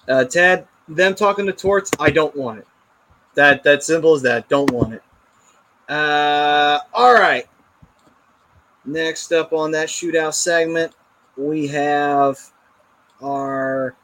Uh, 0.07 0.11
uh, 0.11 0.23
Tad, 0.25 0.67
them 0.87 1.15
talking 1.15 1.47
to 1.47 1.51
Torts, 1.51 1.89
I 1.99 2.11
don't 2.11 2.35
want 2.35 2.59
it. 2.59 2.67
That 3.35 3.63
that 3.63 3.83
simple 3.83 4.13
as 4.13 4.21
that. 4.23 4.49
Don't 4.49 4.71
want 4.71 4.93
it. 4.93 5.03
Uh, 5.87 6.79
all 6.93 7.13
right. 7.13 7.47
Next 8.85 9.31
up 9.31 9.51
on 9.53 9.71
that 9.71 9.87
shootout 9.87 10.33
segment, 10.33 10.93
we 11.37 11.67
have 11.67 12.39
our. 13.21 13.95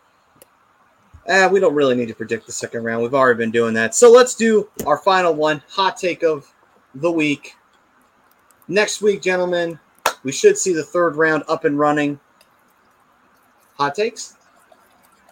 Uh, 1.27 1.47
we 1.51 1.59
don't 1.59 1.75
really 1.75 1.95
need 1.95 2.07
to 2.07 2.15
predict 2.15 2.45
the 2.47 2.51
second 2.51 2.83
round. 2.83 3.03
We've 3.03 3.13
already 3.13 3.37
been 3.37 3.51
doing 3.51 3.73
that. 3.75 3.93
So 3.93 4.11
let's 4.11 4.33
do 4.35 4.69
our 4.87 4.97
final 4.97 5.33
one 5.33 5.61
hot 5.69 5.97
take 5.97 6.23
of 6.23 6.51
the 6.95 7.11
week. 7.11 7.55
Next 8.67 9.01
week, 9.01 9.21
gentlemen, 9.21 9.79
we 10.23 10.31
should 10.31 10.57
see 10.57 10.73
the 10.73 10.83
third 10.83 11.15
round 11.15 11.43
up 11.47 11.63
and 11.63 11.77
running. 11.77 12.19
Hot 13.77 13.93
takes? 13.93 14.35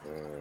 Mm. 0.08 0.39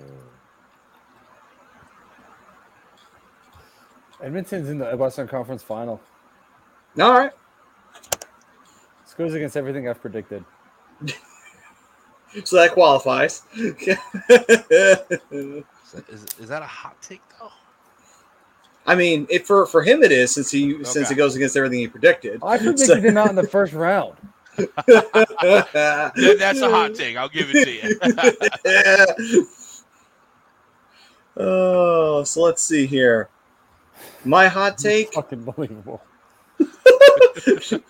Edmonton's 4.23 4.69
in 4.69 4.79
the 4.79 4.97
Western 4.97 5.29
Conference 5.29 5.63
Final. 5.63 6.01
All 7.01 7.13
right. 7.13 7.33
This 9.05 9.15
goes 9.17 9.35
against 9.35 9.57
everything 9.57 9.89
I've 9.89 10.01
predicted. 10.01 10.45
So 12.45 12.57
that 12.57 12.73
qualifies. 12.73 13.43
Is, 13.57 13.75
is, 16.09 16.27
is 16.39 16.49
that 16.49 16.63
a 16.63 16.67
hot 16.67 17.01
take 17.01 17.23
though? 17.39 17.51
I 18.87 18.95
mean, 18.95 19.27
it, 19.31 19.47
for 19.47 19.67
for 19.67 19.83
him 19.83 20.03
it 20.03 20.13
is 20.13 20.33
since 20.33 20.51
he 20.51 20.83
since 20.85 21.11
it 21.11 21.15
goes 21.15 21.37
against 21.37 21.57
everything 21.57 21.81
he 21.81 21.89
predicted. 21.89 22.41
I 22.43 22.59
predicted 22.59 23.05
him 23.05 23.17
out 23.17 23.31
in 23.31 23.37
the 23.37 23.47
first 23.47 23.73
round. 23.73 24.17
That's 24.57 24.69
a 26.61 26.71
hot 26.71 26.95
take. 26.95 27.17
I'll 27.17 27.29
give 27.29 27.51
it 27.53 27.65
to 27.65 29.35
you. 29.35 29.49
oh, 31.43 32.25
so 32.25 32.43
let's 32.43 32.63
see 32.63 32.87
here. 32.87 33.29
My 34.25 34.49
hot 34.49 34.79
take. 34.79 35.13
Fucking 35.15 35.45
believable. 35.45 36.03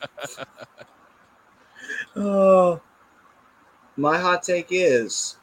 Oh, 2.20 2.80
my 3.96 4.18
hot 4.18 4.42
take 4.42 4.68
is 4.70 5.36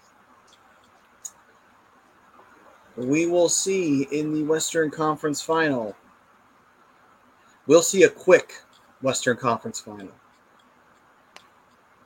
we 2.98 3.26
will 3.28 3.48
see 3.48 4.03
in 4.12 4.34
the 4.34 4.44
Western 4.44 4.91
Conference 4.91 5.41
final. 5.41 5.95
We'll 7.66 7.82
see 7.82 8.03
a 8.03 8.10
quick 8.10 8.62
Western 9.02 9.38
Conference 9.38 9.80
final. 9.80 10.12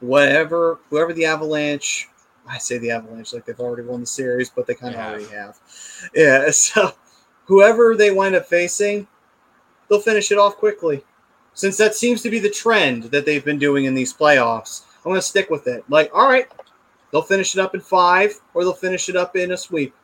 Whatever, 0.01 0.79
whoever 0.89 1.11
the 1.11 1.25
Avalanche, 1.25 2.07
I 2.47 2.59
say 2.59 2.77
the 2.77 2.91
Avalanche 2.91 3.33
like 3.33 3.45
they've 3.45 3.59
already 3.59 3.87
won 3.87 4.01
the 4.01 4.05
series, 4.05 4.51
but 4.51 4.67
they 4.67 4.75
kind 4.75 4.93
of 4.93 5.01
have. 5.01 5.13
already 5.13 5.35
have. 5.35 5.57
Yeah, 6.13 6.49
so 6.51 6.93
whoever 7.49 7.95
they 7.97 8.11
wind 8.11 8.35
up 8.35 8.45
facing, 8.45 9.07
they'll 9.89 9.99
finish 9.99 10.31
it 10.31 10.37
off 10.37 10.55
quickly. 10.55 11.03
Since 11.55 11.77
that 11.77 11.95
seems 11.95 12.21
to 12.21 12.29
be 12.29 12.39
the 12.39 12.49
trend 12.49 13.05
that 13.05 13.25
they've 13.25 13.43
been 13.43 13.57
doing 13.57 13.85
in 13.85 13.95
these 13.95 14.13
playoffs, 14.13 14.83
I'm 14.97 15.09
going 15.09 15.15
to 15.15 15.21
stick 15.21 15.49
with 15.49 15.65
it. 15.65 15.83
Like, 15.89 16.11
all 16.13 16.29
right, 16.29 16.47
they'll 17.11 17.23
finish 17.23 17.55
it 17.55 17.59
up 17.59 17.73
in 17.73 17.81
five, 17.81 18.39
or 18.53 18.63
they'll 18.63 18.73
finish 18.73 19.09
it 19.09 19.15
up 19.15 19.35
in 19.35 19.51
a 19.51 19.57
sweep, 19.57 19.95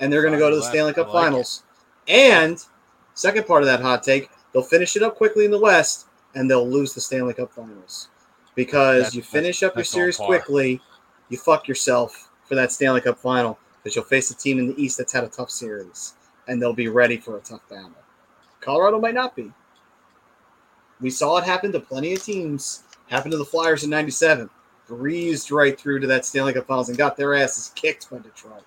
and 0.00 0.10
they're 0.10 0.22
going 0.22 0.32
to 0.32 0.38
go 0.38 0.48
to 0.48 0.56
the 0.56 0.62
Stanley 0.62 0.94
Cup 0.94 1.08
like 1.08 1.14
it. 1.14 1.26
Finals. 1.26 1.62
And 2.08 2.64
second 3.12 3.46
part 3.46 3.62
of 3.62 3.66
that 3.66 3.80
hot 3.80 4.02
take, 4.02 4.30
they'll 4.52 4.62
finish 4.62 4.96
it 4.96 5.02
up 5.02 5.16
quickly 5.16 5.44
in 5.44 5.50
the 5.50 5.60
West, 5.60 6.06
and 6.34 6.50
they'll 6.50 6.68
lose 6.68 6.94
the 6.94 7.02
Stanley 7.02 7.34
Cup 7.34 7.52
Finals 7.52 8.08
because 8.54 9.04
That's- 9.04 9.14
you 9.14 9.22
finish 9.22 9.62
up 9.62 9.76
your 9.76 9.84
series 9.84 10.16
quickly, 10.16 10.80
you 11.28 11.36
fuck 11.36 11.68
yourself 11.68 12.30
for 12.48 12.54
that 12.54 12.72
Stanley 12.72 13.02
Cup 13.02 13.18
Final 13.18 13.58
because 13.82 13.94
you'll 13.94 14.04
face 14.06 14.30
a 14.30 14.34
team 14.34 14.58
in 14.58 14.68
the 14.68 14.82
East 14.82 14.96
that's 14.96 15.12
had 15.12 15.24
a 15.24 15.28
tough 15.28 15.50
series, 15.50 16.14
and 16.48 16.60
they'll 16.60 16.72
be 16.72 16.88
ready 16.88 17.16
for 17.16 17.36
a 17.36 17.40
tough 17.40 17.66
battle. 17.68 17.90
Colorado 18.60 19.00
might 19.00 19.14
not 19.14 19.34
be. 19.36 19.52
We 21.00 21.10
saw 21.10 21.36
it 21.38 21.44
happen 21.44 21.72
to 21.72 21.80
plenty 21.80 22.14
of 22.14 22.22
teams. 22.22 22.84
Happened 23.08 23.32
to 23.32 23.38
the 23.38 23.44
Flyers 23.44 23.84
in 23.84 23.90
'97. 23.90 24.48
Breezed 24.86 25.50
right 25.50 25.78
through 25.78 26.00
to 26.00 26.06
that 26.06 26.24
Stanley 26.24 26.52
Cup 26.52 26.66
Finals 26.66 26.88
and 26.88 26.98
got 26.98 27.16
their 27.16 27.34
asses 27.34 27.72
kicked 27.74 28.10
by 28.10 28.18
Detroit. 28.18 28.64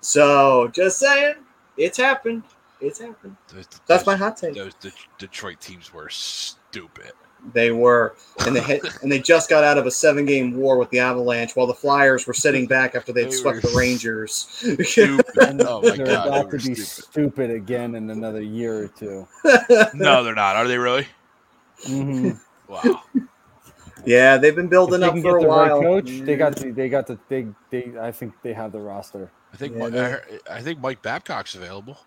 So, 0.00 0.68
just 0.68 0.98
saying, 0.98 1.36
it's 1.76 1.96
happened. 1.96 2.42
It's 2.80 2.98
happened. 3.00 3.36
Those- 3.48 3.66
That's 3.86 4.06
my 4.06 4.16
hot 4.16 4.36
take. 4.36 4.54
Those 4.54 4.74
De- 4.74 4.92
Detroit 5.18 5.60
teams 5.60 5.92
were 5.92 6.08
stupid. 6.10 7.12
They 7.52 7.70
were, 7.72 8.14
and 8.46 8.56
they 8.56 8.60
hit, 8.60 8.82
and 9.02 9.12
they 9.12 9.18
just 9.18 9.50
got 9.50 9.64
out 9.64 9.76
of 9.76 9.86
a 9.86 9.90
seven-game 9.90 10.56
war 10.56 10.78
with 10.78 10.88
the 10.90 10.98
Avalanche, 11.00 11.54
while 11.54 11.66
the 11.66 11.74
Flyers 11.74 12.26
were 12.26 12.32
sitting 12.34 12.66
back 12.66 12.94
after 12.94 13.12
they'd 13.12 13.26
They 13.26 13.30
swept 13.32 13.62
the 13.62 13.74
Rangers. 13.76 14.46
Stupid. 14.82 15.26
Oh 15.66 15.82
my 15.82 15.90
they're 15.96 16.06
god, 16.06 16.26
about 16.28 16.50
they 16.50 16.58
to 16.58 16.68
be 16.68 16.74
stupid. 16.74 17.04
stupid 17.10 17.50
again 17.50 17.94
in 17.96 18.08
another 18.10 18.40
year 18.40 18.84
or 18.84 18.88
two. 18.88 19.26
No, 19.94 20.24
they're 20.24 20.34
not. 20.34 20.56
Are 20.56 20.66
they 20.66 20.78
really? 20.78 21.06
Mhm. 21.84 22.40
Wow. 22.68 23.02
yeah, 24.06 24.36
they've 24.38 24.56
been 24.56 24.68
building 24.68 25.00
they 25.00 25.06
up 25.08 25.18
for 25.18 25.38
a 25.38 25.40
the 25.42 25.46
right 25.48 25.70
while. 25.70 25.80
coach, 25.82 26.06
they 26.06 26.36
got 26.36 26.56
the, 26.56 26.70
they 26.70 26.88
got 26.88 27.06
the 27.06 27.16
big. 27.28 27.54
They 27.70 27.92
I 28.00 28.10
think 28.10 28.32
they 28.42 28.52
have 28.54 28.72
the 28.72 28.80
roster. 28.80 29.30
I 29.52 29.56
think 29.56 29.76
Yeah, 29.76 29.88
Mi- 29.88 29.98
I, 29.98 30.02
heard- 30.08 30.40
I 30.50 30.60
think 30.62 30.80
Mike 30.80 31.02
Babcock's 31.02 31.54
available. 31.54 31.98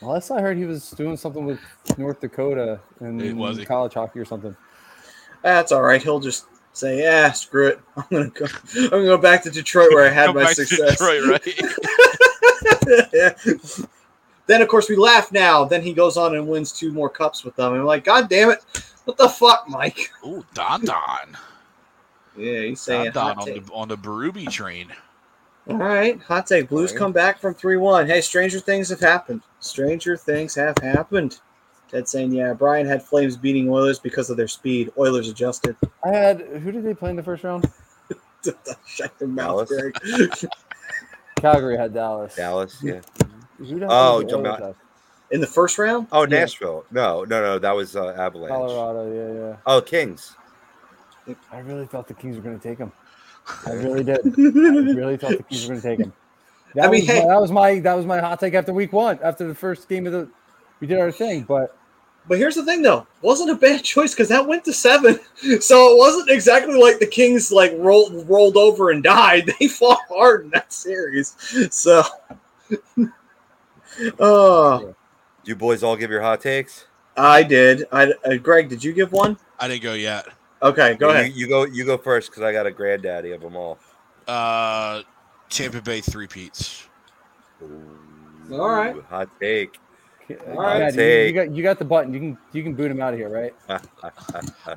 Unless 0.00 0.30
I 0.30 0.40
heard 0.40 0.56
he 0.56 0.64
was 0.64 0.90
doing 0.92 1.16
something 1.16 1.44
with 1.44 1.60
North 1.98 2.20
Dakota 2.20 2.80
It 3.00 3.04
in 3.04 3.36
was 3.36 3.58
he. 3.58 3.64
college 3.64 3.94
hockey 3.94 4.18
or 4.18 4.24
something. 4.24 4.56
That's 5.42 5.72
all 5.72 5.82
right. 5.82 6.02
He'll 6.02 6.20
just 6.20 6.46
say, 6.72 7.02
"Yeah, 7.02 7.32
screw 7.32 7.68
it. 7.68 7.80
I'm 7.96 8.04
gonna 8.10 8.28
go. 8.30 8.46
I'm 8.76 8.90
gonna 8.90 9.04
go 9.04 9.18
back 9.18 9.42
to 9.44 9.50
Detroit 9.50 9.92
where 9.92 10.06
I 10.06 10.10
had 10.10 10.26
Come 10.26 10.36
my 10.36 10.44
back 10.44 10.56
to 10.56 10.66
success." 10.66 10.98
Detroit, 10.98 11.24
right? 11.28 11.44
then 14.46 14.62
of 14.62 14.68
course 14.68 14.88
we 14.88 14.96
laugh 14.96 15.32
now. 15.32 15.64
Then 15.64 15.82
he 15.82 15.92
goes 15.92 16.16
on 16.16 16.34
and 16.34 16.48
wins 16.48 16.72
two 16.72 16.92
more 16.92 17.08
cups 17.08 17.44
with 17.44 17.56
them. 17.56 17.72
And 17.72 17.80
I'm 17.80 17.86
like, 17.86 18.04
God 18.04 18.28
damn 18.28 18.50
it! 18.50 18.64
What 19.04 19.16
the 19.16 19.28
fuck, 19.28 19.68
Mike? 19.68 20.10
Ooh, 20.26 20.44
Don 20.54 20.84
Don. 20.84 21.36
Yeah, 22.36 22.62
he's 22.62 22.84
Don 22.84 22.96
saying 23.02 23.12
Don 23.12 23.36
hot 23.36 23.48
on 23.48 23.54
the 23.54 23.72
on 23.72 23.88
the 23.88 23.96
Berube 23.96 24.50
train. 24.50 24.92
All 25.70 25.76
right, 25.76 26.20
hot 26.22 26.46
take. 26.46 26.68
Blues 26.68 26.90
Alright. 26.90 26.98
come 26.98 27.12
back 27.12 27.38
from 27.38 27.54
three 27.54 27.76
one. 27.76 28.06
Hey, 28.06 28.20
stranger 28.20 28.58
things 28.58 28.88
have 28.88 29.00
happened. 29.00 29.42
Stranger 29.60 30.16
things 30.16 30.54
have 30.56 30.76
happened. 30.78 31.38
Ted 31.88 32.08
saying, 32.08 32.32
yeah, 32.32 32.52
Brian 32.52 32.86
had 32.86 33.02
Flames 33.02 33.36
beating 33.36 33.68
Oilers 33.68 33.98
because 33.98 34.30
of 34.30 34.36
their 34.36 34.48
speed. 34.48 34.90
Oilers 34.98 35.28
adjusted. 35.28 35.76
I 36.04 36.08
had 36.08 36.40
who 36.40 36.72
did 36.72 36.84
they 36.84 36.94
play 36.94 37.10
in 37.10 37.16
the 37.16 37.22
first 37.22 37.44
round? 37.44 37.70
Shut 38.86 39.12
your 39.20 39.28
mouth, 39.28 39.68
Dallas. 39.68 39.92
Greg. 40.08 40.50
Calgary 41.36 41.76
had 41.76 41.94
Dallas. 41.94 42.34
Dallas, 42.36 42.76
yeah. 42.82 43.00
Oh, 43.60 43.88
hell 43.88 44.18
did 44.20 44.28
the 44.28 44.30
Joe 44.32 44.38
Oilers 44.38 44.60
Ma- 44.60 44.66
have? 44.66 44.76
In 45.30 45.40
the 45.40 45.46
first 45.46 45.78
round? 45.78 46.08
Oh, 46.10 46.22
Yeah. 46.22 46.40
Nashville. 46.40 46.84
No, 46.90 47.24
no, 47.24 47.40
no. 47.40 47.58
That 47.58 47.74
was 47.76 47.94
uh, 47.94 48.08
Avalanche. 48.08 48.50
Colorado. 48.50 49.12
Yeah, 49.12 49.48
yeah. 49.50 49.56
Oh, 49.66 49.80
Kings. 49.80 50.34
I 51.52 51.58
really 51.60 51.86
thought 51.86 52.08
the 52.08 52.14
Kings 52.14 52.36
were 52.36 52.42
going 52.42 52.58
to 52.58 52.68
take 52.68 52.78
him. 52.78 52.90
I 53.66 53.72
really 53.72 54.04
did. 54.04 54.18
I 54.26 54.40
really 54.40 55.16
thought 55.16 55.36
the 55.36 55.42
Kings 55.42 55.62
were 55.62 55.74
going 55.74 55.80
to 55.80 55.88
take 55.88 55.98
him. 55.98 56.12
That, 56.74 56.86
I 56.86 56.90
mean, 56.90 57.00
was 57.00 57.08
hey- 57.08 57.20
my, 57.20 57.26
that 57.34 57.40
was 57.40 57.50
my 57.52 57.78
that 57.80 57.94
was 57.94 58.06
my 58.06 58.20
hot 58.20 58.38
take 58.40 58.54
after 58.54 58.72
week 58.72 58.92
one. 58.92 59.18
After 59.22 59.46
the 59.48 59.54
first 59.54 59.88
game 59.88 60.06
of 60.06 60.12
the, 60.12 60.28
we 60.80 60.86
did 60.86 60.98
our 60.98 61.10
thing, 61.10 61.42
but 61.42 61.76
But 62.28 62.38
here's 62.38 62.54
the 62.54 62.64
thing, 62.64 62.82
though, 62.82 63.06
wasn't 63.22 63.50
a 63.50 63.54
bad 63.56 63.82
choice 63.82 64.14
because 64.14 64.28
that 64.28 64.46
went 64.46 64.64
to 64.66 64.72
seven, 64.72 65.18
so 65.60 65.92
it 65.92 65.98
wasn't 65.98 66.30
exactly 66.30 66.80
like 66.80 67.00
the 67.00 67.06
Kings 67.06 67.50
like 67.50 67.72
rolled 67.76 68.28
rolled 68.28 68.56
over 68.56 68.90
and 68.90 69.02
died. 69.02 69.50
They 69.58 69.66
fought 69.68 69.98
hard 70.08 70.44
in 70.44 70.50
that 70.50 70.72
series. 70.72 71.34
So, 71.70 72.04
oh, 74.20 74.94
You 75.44 75.56
boys 75.56 75.82
all 75.82 75.96
give 75.96 76.10
your 76.10 76.22
hot 76.22 76.40
takes. 76.40 76.86
I 77.16 77.42
did. 77.42 77.84
I 77.90 78.12
uh, 78.24 78.36
Greg, 78.36 78.68
did 78.68 78.84
you 78.84 78.92
give 78.92 79.12
one? 79.12 79.36
I 79.58 79.66
didn't 79.68 79.82
go 79.82 79.94
yet. 79.94 80.26
Okay, 80.62 80.94
go 80.94 81.08
you, 81.08 81.14
ahead. 81.14 81.32
You 81.34 81.48
go. 81.48 81.64
You 81.64 81.84
go 81.84 81.96
first 81.96 82.30
because 82.30 82.42
I 82.42 82.52
got 82.52 82.66
a 82.66 82.70
granddaddy 82.70 83.32
of 83.32 83.40
them 83.40 83.56
all. 83.56 83.78
Uh, 84.28 85.02
Tampa 85.48 85.80
Bay 85.80 86.00
three 86.00 86.26
peats. 86.26 86.88
All 87.62 88.70
right. 88.70 88.94
Ooh, 88.96 89.02
Hot 89.08 89.28
take. 89.40 89.78
all 90.48 90.56
right. 90.56 90.94
you, 90.94 91.02
you 91.02 91.32
got 91.32 91.50
you 91.50 91.62
got 91.62 91.78
the 91.78 91.84
button. 91.84 92.12
You 92.12 92.20
can 92.20 92.38
you 92.52 92.62
can 92.62 92.74
boot 92.74 92.90
him 92.90 93.00
out 93.00 93.14
of 93.14 93.18
here, 93.18 93.28
right? 93.28 93.54
I, 93.68 93.80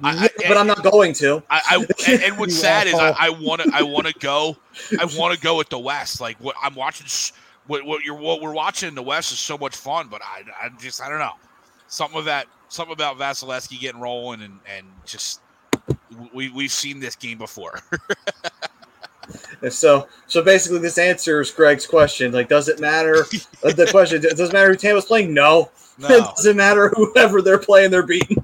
I, 0.04 0.30
but 0.48 0.58
I'm 0.58 0.68
not 0.68 0.84
going 0.84 1.14
to. 1.16 1.44
I, 1.50 1.62
I 1.70 1.86
and, 2.08 2.24
and 2.24 2.38
what's 2.38 2.54
You 2.56 2.60
sad 2.60 2.88
is 2.88 2.96
I, 2.96 3.30
want 3.30 3.62
to 3.62 3.72
I 3.74 3.84
want 3.84 4.08
to 4.08 4.14
go 4.20 4.58
I 5.00 5.06
want 5.18 5.36
to 5.36 5.40
go 5.40 5.58
with 5.58 5.70
the 5.70 5.80
West. 5.80 6.22
Like 6.22 6.38
what 6.38 6.56
I'm 6.62 6.76
watching, 6.76 7.08
what 7.68 7.86
what 7.86 8.04
you're 8.04 8.18
what 8.18 8.42
we're 8.42 8.54
watching 8.54 8.90
in 8.90 8.96
the 8.96 9.04
West 9.04 9.32
is 9.32 9.40
so 9.40 9.58
much 9.58 9.76
fun. 9.76 10.08
But 10.10 10.22
I 10.24 10.44
I 10.62 10.70
just 10.80 11.02
I 11.02 11.10
don't 11.10 11.20
know 11.20 11.34
something 11.88 12.20
of 12.20 12.26
that 12.26 12.48
something 12.70 12.94
about 12.94 13.18
Vasilevskiy 13.20 13.80
getting 13.80 14.02
rolling 14.02 14.42
and 14.42 14.60
and 14.76 14.88
just 15.06 15.42
we 16.34 16.50
we've 16.50 16.72
seen 16.72 17.00
this 17.00 17.16
game 17.16 17.38
before. 17.38 17.80
So, 19.70 20.08
so 20.28 20.44
basically, 20.44 20.80
this 20.80 20.98
answers 20.98 21.52
Greg's 21.52 21.88
question. 21.88 22.32
Like, 22.32 22.50
does 22.50 22.68
it 22.68 22.80
matter? 22.80 23.26
uh, 23.64 23.72
the 23.72 23.88
question: 23.90 24.22
Does 24.22 24.40
it 24.40 24.54
matter 24.54 24.72
who 24.72 24.76
Tampa's 24.76 25.06
playing? 25.06 25.34
No. 25.34 25.72
It 26.00 26.08
doesn't 26.08 26.58
matter 26.58 26.90
whoever 26.90 27.44
they're 27.44 27.60
playing, 27.60 27.92
they're 27.92 28.02
beating. 28.02 28.44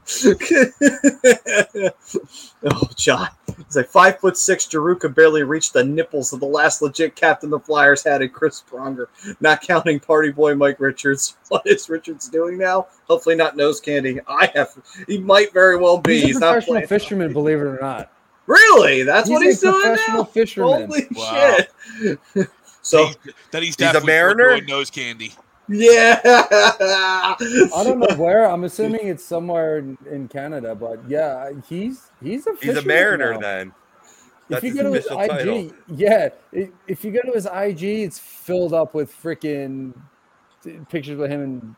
oh, 2.64 2.90
John. 2.96 3.30
It's 3.60 3.76
like 3.76 3.90
five 3.90 4.20
foot 4.20 4.38
six. 4.38 4.70
Giroux 4.70 4.96
could 4.96 5.14
barely 5.16 5.44
reach 5.44 5.72
the 5.74 5.84
nipples 5.84 6.32
of 6.34 6.40
the 6.40 6.46
last 6.46 6.82
legit 6.82 7.16
captain 7.16 7.50
the 7.50 7.60
Flyers 7.60 8.04
had 8.04 8.22
in 8.22 8.30
Chris 8.30 8.64
Pronger, 8.70 9.08
not 9.42 9.62
counting 9.62 10.00
party 10.00 10.32
boy 10.32 10.56
Mike 10.56 10.80
Richards. 10.80 11.36
What 11.50 11.64
is 11.66 11.90
Richards 11.90 12.30
doing 12.30 12.58
now? 12.60 12.88
Hopefully 13.08 13.36
not 13.36 13.58
nose 13.58 13.80
candy. 13.80 14.20
I 14.28 14.52
have. 14.56 14.70
He 15.08 15.18
might 15.18 15.52
very 15.52 15.78
well 15.78 15.98
be. 15.98 16.16
He's, 16.20 16.26
He's, 16.28 16.38
a 16.38 16.40
not 16.42 16.52
professional 16.52 16.74
playing. 16.76 16.88
fisherman, 16.88 17.34
believe 17.34 17.58
it 17.58 17.64
or 17.64 17.80
not. 17.82 18.12
Really? 18.46 19.02
That's 19.04 19.30
what 19.30 19.42
he's 19.44 19.62
a 19.64 19.72
doing 19.72 19.82
professional 19.82 20.18
now. 20.18 20.24
fisherman. 20.26 20.88
Holy 20.90 21.08
Wow. 21.12 21.58
shit! 22.00 22.20
so 22.84 23.06
He's- 23.06 23.18
that 23.52 23.64
he's 23.64 23.76
He's 23.76 23.96
a 23.96 24.06
Mariner? 24.06 24.50
doing 24.50 24.66
nose 24.68 24.90
candy. 24.92 25.34
yeah. 25.68 26.20
I 26.24 27.36
don't 27.84 28.00
know 28.00 28.16
where. 28.18 28.46
I'm 28.50 28.64
assuming 28.64 29.08
it's 29.08 29.24
somewhere 29.26 29.78
in, 29.80 29.98
in 30.10 30.28
Canada, 30.28 30.76
but 30.76 31.00
yeah, 31.08 31.52
he's 31.68 32.09
he's 32.22 32.48
a 32.48 32.52
He's 32.62 32.78
a 32.78 32.86
Mariner 32.86 33.34
now. 33.34 33.40
then. 33.40 33.74
If 34.50 34.64
you 34.64 34.74
go 34.74 34.84
to 34.84 34.94
his 34.94 35.06
IG, 35.06 35.30
title. 35.30 35.72
yeah, 35.96 36.30
if 36.88 37.04
you 37.06 37.12
go 37.12 37.22
to 37.22 37.32
his 37.34 37.46
IG, 37.46 37.84
it's 37.84 38.18
filled 38.18 38.74
up 38.74 38.96
with 38.96 39.14
freaking 39.14 39.94
pictures 40.90 41.18
with 41.20 41.30
him 41.30 41.42
and 41.42 41.76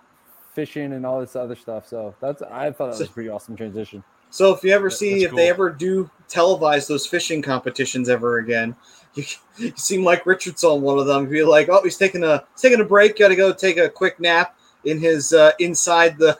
fishing 0.53 0.93
and 0.93 1.05
all 1.05 1.19
this 1.19 1.35
other 1.35 1.55
stuff. 1.55 1.87
So 1.87 2.15
that's 2.21 2.41
I 2.41 2.71
thought 2.71 2.91
that 2.91 2.99
was 2.99 3.01
a 3.01 3.07
pretty 3.09 3.29
awesome 3.29 3.55
transition. 3.57 4.03
So 4.29 4.53
if 4.53 4.63
you 4.63 4.71
ever 4.71 4.89
That- 4.89 4.95
see 4.95 5.11
that's 5.19 5.25
if 5.31 5.35
they 5.35 5.49
ever 5.49 5.69
do 5.69 6.09
televise 6.29 6.87
those 6.87 7.05
fishing 7.05 7.41
competitions 7.41 8.07
ever 8.07 8.37
again, 8.37 8.73
you, 9.15 9.25
you 9.57 9.73
see 9.75 9.97
Mike 9.97 10.25
Richards 10.25 10.63
on 10.63 10.81
one 10.81 10.97
of 10.97 11.05
them. 11.07 11.27
Be 11.27 11.43
like, 11.43 11.67
oh, 11.67 11.81
he's 11.83 11.97
taking 11.97 12.23
a 12.23 12.45
he's 12.53 12.61
taking 12.61 12.79
a 12.79 12.85
break. 12.85 13.17
Got 13.19 13.27
to 13.29 13.35
go 13.35 13.51
take 13.51 13.75
a 13.77 13.89
quick 13.89 14.17
nap 14.21 14.57
in 14.85 14.97
his 14.97 15.33
uh, 15.33 15.51
inside 15.59 16.17
the 16.17 16.37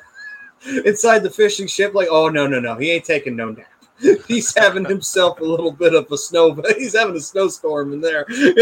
inside 0.86 1.20
the 1.20 1.30
fishing 1.30 1.68
ship. 1.68 1.94
Like, 1.94 2.08
oh 2.10 2.30
no 2.30 2.48
no 2.48 2.62
no, 2.62 2.76
he 2.76 2.92
ain't 2.92 3.04
taking 3.04 3.36
no 3.36 3.50
nap. 3.52 3.68
He's 4.28 4.56
having 4.58 4.86
himself 4.86 5.40
a 5.40 5.44
little 5.44 5.72
bit 5.72 5.94
of 5.94 6.12
a 6.12 6.18
snow. 6.18 6.60
He's 6.78 6.98
having 6.98 7.16
a 7.16 7.20
snowstorm 7.22 7.94
in 7.94 8.02
there. 8.02 8.26
Wa- 8.30 8.54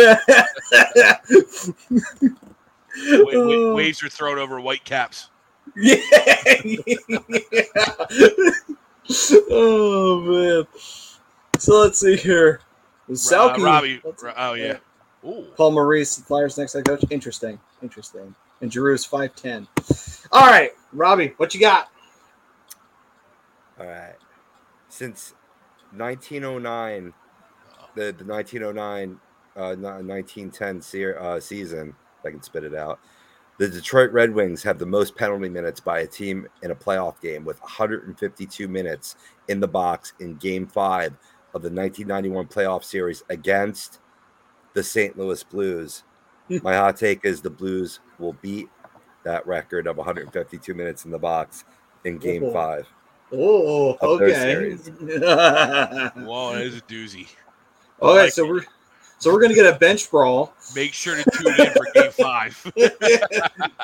wa- 3.24 3.32
Oh. 3.32 3.74
waves 3.76 4.04
are 4.04 4.10
thrown 4.10 4.40
over 4.40 4.60
white 4.60 4.84
caps. 4.84 5.30
Yeah. 5.76 5.98
oh 9.52 10.22
man. 10.22 10.68
So 11.60 11.82
let's 11.82 12.00
see 12.00 12.16
here. 12.16 12.62
Uh, 13.10 13.56
Robbie, 13.60 14.02
oh 14.38 14.54
yeah, 14.54 14.78
Ooh. 15.26 15.48
Paul 15.58 15.72
Maurice, 15.72 16.16
the 16.16 16.24
Flyers' 16.24 16.58
next 16.58 16.74
head 16.74 16.86
coach. 16.86 17.04
Interesting. 17.10 17.60
Interesting. 17.82 18.34
And 18.62 18.72
Giroux's 18.72 19.08
5'10. 19.08 19.68
All 20.32 20.46
right, 20.46 20.72
Robbie, 20.94 21.34
what 21.38 21.54
you 21.54 21.60
got? 21.60 21.90
All 23.80 23.88
right. 23.88 24.16
Since 24.90 25.36
1909, 25.96 27.14
the, 27.96 28.02
the 28.12 28.26
1909 28.26 29.20
uh, 29.56 29.76
1910 29.76 30.82
se- 30.82 31.14
uh, 31.16 31.40
season, 31.40 31.96
if 32.20 32.26
I 32.26 32.32
can 32.32 32.42
spit 32.42 32.64
it 32.64 32.76
out, 32.76 33.00
the 33.58 33.68
Detroit 33.68 34.12
Red 34.14 34.34
Wings 34.34 34.64
have 34.64 34.80
the 34.80 34.86
most 34.86 35.16
penalty 35.18 35.50
minutes 35.50 35.82
by 35.82 36.00
a 36.00 36.08
team 36.08 36.48
in 36.64 36.72
a 36.72 36.76
playoff 36.76 37.20
game 37.20 37.44
with 37.44 37.60
152 37.60 38.68
minutes 38.70 39.18
in 39.50 39.60
the 39.60 39.68
box 39.68 40.14
in 40.22 40.36
game 40.36 40.66
five 40.66 41.12
of 41.54 41.62
the 41.62 41.70
1991 41.70 42.48
playoff 42.48 42.86
series 42.86 43.22
against 43.30 44.00
the 44.74 44.84
St. 44.84 45.18
Louis 45.18 45.44
Blues. 45.44 46.04
My 46.64 46.76
hot 46.76 46.96
take 46.96 47.26
is 47.26 47.42
the 47.42 47.50
Blues 47.50 48.00
will 48.18 48.34
beat 48.34 48.70
that 49.24 49.46
record 49.46 49.88
of 49.88 49.98
152 49.98 50.74
minutes 50.74 51.04
in 51.04 51.12
the 51.12 51.20
box 51.20 51.66
in 52.06 52.18
game 52.18 52.54
five. 52.54 52.88
Oh, 53.32 53.98
okay. 54.02 54.34
series. 54.34 54.88
Whoa, 55.00 56.54
that 56.54 56.62
is 56.62 56.78
a 56.78 56.82
doozy. 56.82 57.28
okay, 58.02 58.24
like 58.24 58.34
so 58.34 58.48
we're 58.48 58.66
so 59.20 59.34
we're 59.34 59.42
gonna 59.42 59.54
get 59.54 59.74
a 59.74 59.78
bench 59.78 60.10
brawl. 60.10 60.54
Make 60.76 60.94
sure 60.94 61.16
to 61.16 61.32
tune 61.32 61.54
in 61.60 61.74
for 61.74 61.86
game 61.94 62.12
five. 62.12 62.72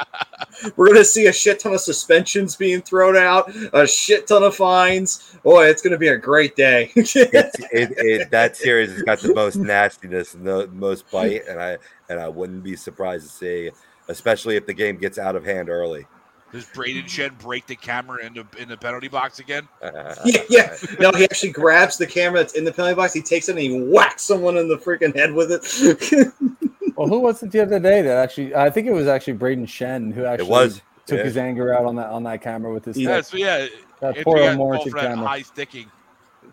We're 0.77 0.87
gonna 0.87 1.03
see 1.03 1.27
a 1.27 1.33
shit 1.33 1.59
ton 1.59 1.73
of 1.73 1.81
suspensions 1.81 2.55
being 2.55 2.81
thrown 2.81 3.17
out, 3.17 3.53
a 3.73 3.85
shit 3.85 4.27
ton 4.27 4.43
of 4.43 4.55
fines. 4.55 5.37
Boy, 5.43 5.67
it's 5.67 5.81
gonna 5.81 5.97
be 5.97 6.07
a 6.07 6.17
great 6.17 6.55
day. 6.55 6.91
It, 6.95 7.93
it, 7.97 8.31
that 8.31 8.55
series 8.55 8.91
has 8.93 9.03
got 9.03 9.19
the 9.19 9.33
most 9.33 9.57
nastiness 9.57 10.33
and 10.33 10.47
the 10.47 10.67
most 10.67 11.11
bite, 11.11 11.45
and 11.49 11.61
I 11.61 11.77
and 12.09 12.19
I 12.19 12.29
wouldn't 12.29 12.63
be 12.63 12.77
surprised 12.77 13.27
to 13.27 13.33
see, 13.33 13.71
especially 14.07 14.55
if 14.55 14.65
the 14.65 14.73
game 14.73 14.95
gets 14.95 15.17
out 15.17 15.35
of 15.35 15.43
hand 15.43 15.69
early. 15.69 16.07
Does 16.55 16.65
Brayden 16.67 17.03
Schenn 17.03 17.37
break 17.39 17.67
the 17.67 17.75
camera 17.75 18.25
in 18.25 18.33
the 18.33 18.45
in 18.57 18.69
the 18.69 18.77
penalty 18.77 19.09
box 19.09 19.39
again? 19.39 19.67
yeah, 19.83 20.39
yeah. 20.49 20.77
No, 21.01 21.11
he 21.11 21.25
actually 21.25 21.51
grabs 21.51 21.97
the 21.97 22.07
camera 22.07 22.39
that's 22.39 22.53
in 22.53 22.63
the 22.63 22.71
penalty 22.71 22.95
box. 22.95 23.11
He 23.11 23.21
takes 23.21 23.49
it 23.49 23.53
and 23.53 23.59
he 23.59 23.77
whacks 23.81 24.23
someone 24.23 24.55
in 24.55 24.69
the 24.69 24.77
freaking 24.77 25.13
head 25.15 25.33
with 25.33 25.51
it. 25.51 26.31
Well, 26.97 27.09
who 27.09 27.19
was 27.19 27.43
it 27.43 27.51
the 27.51 27.59
other 27.59 27.77
day 27.77 28.01
that 28.03 28.17
actually? 28.17 28.55
I 28.55 28.69
think 28.69 28.87
it 28.87 28.93
was 28.93 29.05
actually 29.05 29.33
Brayden 29.33 29.65
Schenn 29.67 30.13
who 30.13 30.23
actually 30.23 30.47
It 30.47 30.49
was. 30.49 30.81
took 31.05 31.17
yeah. 31.17 31.25
his 31.25 31.35
anger 31.35 31.73
out 31.77 31.83
on 31.83 31.97
that 31.97 32.07
on 32.07 32.23
that 32.23 32.41
camera 32.41 32.71
with 32.73 32.85
his 32.85 32.97
Yeah, 32.97 33.19
so 33.19 33.35
yeah, 33.35 33.67
that 33.99 34.23
poor 34.23 34.35
we 34.37 34.55
Morrison 34.55 34.87
involved 34.87 34.89
for 34.91 35.01
that 35.01 35.09
camera. 35.09 35.27
high 35.27 35.41
sticking, 35.41 35.91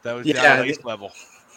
that 0.02 0.14
was 0.14 0.26
Yeah, 0.26 0.42
down 0.42 0.58
at 0.58 0.66
it- 0.66 0.70
ace 0.70 0.84
level. 0.84 1.12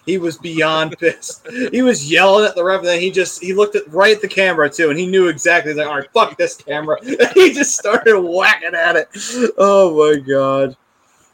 He 0.06 0.18
was 0.18 0.38
beyond 0.38 0.98
pissed. 0.99 1.48
He 1.72 1.82
was 1.82 2.10
yelling 2.10 2.45
at 2.45 2.56
the 2.56 2.64
ref, 2.64 2.80
and 2.80 2.88
then 2.88 2.99
he 2.99 3.11
just 3.11 3.41
he 3.41 3.53
looked 3.53 3.76
at 3.76 3.91
right 3.91 4.15
at 4.15 4.22
the 4.22 4.27
camera 4.27 4.69
too, 4.69 4.90
and 4.90 4.99
he 4.99 5.06
knew 5.06 5.27
exactly 5.27 5.73
like, 5.73 5.88
all 5.88 5.98
right, 5.98 6.11
fuck 6.14 6.38
this 6.38 6.56
camera. 6.56 6.98
he 7.34 7.53
just 7.53 7.77
started 7.77 8.19
whacking 8.19 8.76
at 8.76 8.95
it. 8.95 9.10
Oh 9.57 10.14
my 10.14 10.19
god. 10.19 10.77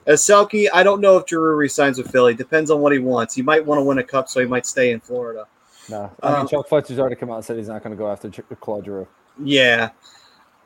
As 0.08 0.22
Selkie, 0.22 0.68
I 0.74 0.82
don't 0.82 1.00
know 1.00 1.18
if 1.18 1.30
Giroux 1.30 1.56
resigns 1.56 2.00
with 2.00 2.12
Philly. 2.12 2.34
Depends 2.34 2.72
on 2.72 2.82
what 2.82 2.92
he 2.92 2.98
wants. 2.98 3.36
He 3.36 3.44
might 3.44 3.64
want 3.64 3.80
to 3.80 3.84
win 3.84 4.00
a 4.00 4.04
cup, 4.04 4.30
so 4.30 4.40
he 4.40 4.48
might 4.48 4.66
stay 4.66 4.92
in 4.92 5.00
Florida. 5.00 5.46
No, 5.90 6.12
I 6.24 6.32
mean 6.32 6.40
Um, 6.42 6.48
Chuck 6.48 6.68
Fletcher's 6.68 6.98
already 6.98 7.16
come 7.16 7.30
out 7.30 7.36
and 7.36 7.46
said 7.46 7.58
he's 7.58 7.68
not 7.68 7.84
going 7.84 7.96
to 7.96 7.98
go 7.98 8.10
after 8.10 8.30
Claude 8.60 8.86
Giroux. 8.86 9.08
Yeah. 9.44 9.90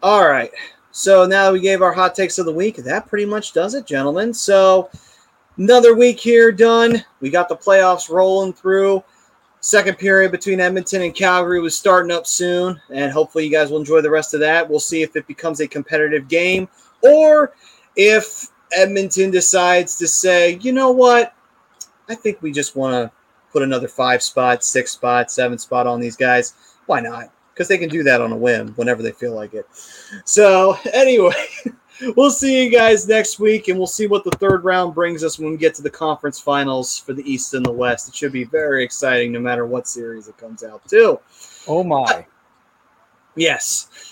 All 0.01 0.27
right. 0.27 0.51
So 0.91 1.25
now 1.25 1.45
that 1.45 1.53
we 1.53 1.59
gave 1.59 1.81
our 1.81 1.91
hot 1.91 2.15
takes 2.15 2.37
of 2.37 2.45
the 2.45 2.53
week, 2.53 2.77
that 2.77 3.07
pretty 3.07 3.25
much 3.25 3.51
does 3.51 3.73
it, 3.73 3.85
gentlemen. 3.85 4.33
So 4.33 4.89
another 5.57 5.95
week 5.95 6.19
here 6.19 6.51
done. 6.51 7.03
We 7.21 7.29
got 7.29 7.49
the 7.49 7.57
playoffs 7.57 8.09
rolling 8.09 8.53
through. 8.53 9.03
Second 9.61 9.97
period 9.97 10.31
between 10.31 10.59
Edmonton 10.59 11.01
and 11.01 11.15
Calgary 11.15 11.59
was 11.59 11.75
starting 11.75 12.11
up 12.11 12.27
soon, 12.27 12.79
and 12.91 13.11
hopefully 13.11 13.45
you 13.45 13.51
guys 13.51 13.71
will 13.71 13.79
enjoy 13.79 13.99
the 13.99 14.09
rest 14.11 14.35
of 14.35 14.39
that. 14.41 14.69
We'll 14.69 14.79
see 14.79 15.01
if 15.01 15.15
it 15.15 15.25
becomes 15.25 15.59
a 15.59 15.67
competitive 15.67 16.27
game 16.27 16.67
or 17.01 17.53
if 17.95 18.47
Edmonton 18.71 19.31
decides 19.31 19.97
to 19.97 20.07
say, 20.07 20.59
you 20.61 20.71
know 20.71 20.91
what, 20.91 21.33
I 22.09 22.15
think 22.15 22.41
we 22.41 22.51
just 22.51 22.75
want 22.75 22.93
to 22.93 23.11
put 23.51 23.63
another 23.63 23.87
five 23.87 24.21
spot, 24.21 24.63
six 24.63 24.91
spot, 24.91 25.31
seven 25.31 25.57
spot 25.57 25.87
on 25.87 25.99
these 25.99 26.15
guys. 26.15 26.53
Why 26.85 26.99
not? 26.99 27.31
Because 27.53 27.67
they 27.67 27.77
can 27.77 27.89
do 27.89 28.03
that 28.03 28.21
on 28.21 28.31
a 28.31 28.37
whim 28.37 28.73
whenever 28.75 29.01
they 29.01 29.13
feel 29.13 29.33
like 29.33 29.53
it. 29.53 29.67
So, 30.25 30.77
anyway, 30.93 31.33
we'll 32.15 32.31
see 32.31 32.63
you 32.63 32.69
guys 32.69 33.07
next 33.07 33.39
week, 33.39 33.67
and 33.67 33.77
we'll 33.77 33.87
see 33.87 34.07
what 34.07 34.23
the 34.23 34.31
third 34.31 34.63
round 34.63 34.95
brings 34.95 35.23
us 35.23 35.39
when 35.39 35.51
we 35.51 35.57
get 35.57 35.75
to 35.75 35.81
the 35.81 35.89
conference 35.89 36.39
finals 36.39 36.97
for 36.97 37.13
the 37.13 37.29
East 37.29 37.53
and 37.53 37.65
the 37.65 37.71
West. 37.71 38.09
It 38.09 38.15
should 38.15 38.31
be 38.31 38.43
very 38.43 38.83
exciting 38.83 39.31
no 39.31 39.39
matter 39.39 39.65
what 39.65 39.87
series 39.87 40.27
it 40.27 40.37
comes 40.37 40.63
out 40.63 40.87
to. 40.89 41.19
Oh 41.67 41.83
my! 41.83 42.25
Yes. 43.35 43.89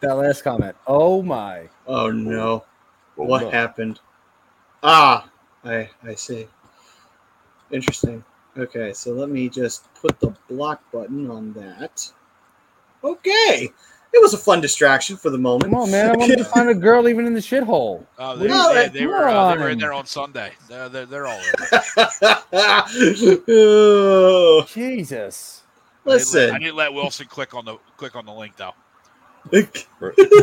That 0.00 0.14
last 0.14 0.42
comment. 0.44 0.76
Oh 0.86 1.22
my! 1.22 1.68
Oh, 1.86 2.10
no. 2.12 2.64
Oh, 3.18 3.24
what 3.24 3.42
no. 3.42 3.50
happened? 3.50 3.98
Ah, 4.82 5.28
I 5.64 5.90
I 6.04 6.14
see. 6.14 6.46
Interesting. 7.72 8.24
Okay, 8.56 8.92
so 8.92 9.12
let 9.12 9.28
me 9.28 9.48
just 9.48 9.92
put 9.94 10.18
the 10.20 10.34
block 10.48 10.80
button 10.92 11.30
on 11.30 11.52
that. 11.54 12.12
Okay. 13.04 13.70
It 14.12 14.22
was 14.22 14.32
a 14.32 14.38
fun 14.38 14.60
distraction 14.60 15.16
for 15.16 15.30
the 15.30 15.38
moment. 15.38 15.72
Come 15.72 15.80
on, 15.80 15.90
man! 15.90 16.10
I 16.10 16.16
wanted 16.16 16.38
to 16.38 16.44
find 16.44 16.68
a 16.70 16.74
girl 16.74 17.08
even 17.08 17.26
in 17.26 17.34
the 17.34 17.40
shithole. 17.40 18.04
Oh, 18.18 18.36
they, 18.36 18.48
No, 18.48 18.68
they, 18.68 18.74
that- 18.74 18.92
they 18.94 19.06
were 19.06 19.28
uh, 19.28 19.54
they 19.54 19.60
were 19.60 19.68
in 19.68 19.78
there 19.78 19.92
on. 19.92 20.00
on 20.00 20.06
Sunday. 20.06 20.52
They're, 20.68 20.88
they're, 20.88 21.06
they're 21.06 21.26
all 21.26 21.38
over. 21.38 21.68
Oh, 23.48 24.64
Jesus! 24.68 25.62
I 26.06 26.16
didn't, 26.16 26.32
let, 26.32 26.54
I 26.54 26.58
didn't 26.58 26.76
let 26.76 26.92
Wilson 26.94 27.26
click 27.26 27.54
on 27.54 27.64
the 27.66 27.76
click 27.96 28.16
on 28.16 28.24
the 28.24 28.32
link 28.32 28.54
though. 28.56 28.72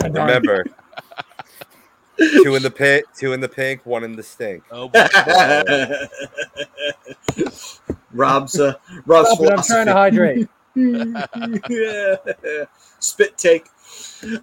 Remember, 0.03 0.65
two 2.43 2.55
in 2.55 2.61
the 2.61 2.71
pit, 2.71 3.05
two 3.17 3.33
in 3.33 3.39
the 3.39 3.49
pink, 3.49 3.83
one 3.85 4.03
in 4.03 4.15
the 4.15 4.23
stink. 4.23 4.63
Oh 4.71 4.89
boy. 4.89 5.07
Rob's 8.13 8.59
uh, 8.59 8.73
Rob's 9.05 9.29
Stop 9.31 9.41
it! 9.41 9.51
I'm 9.51 9.63
trying 9.63 9.85
to 9.87 9.93
hydrate. 9.93 10.47
Yeah. 10.75 11.25
Mm-hmm. 11.35 12.63
Spit 12.99 13.37
take. 13.37 13.67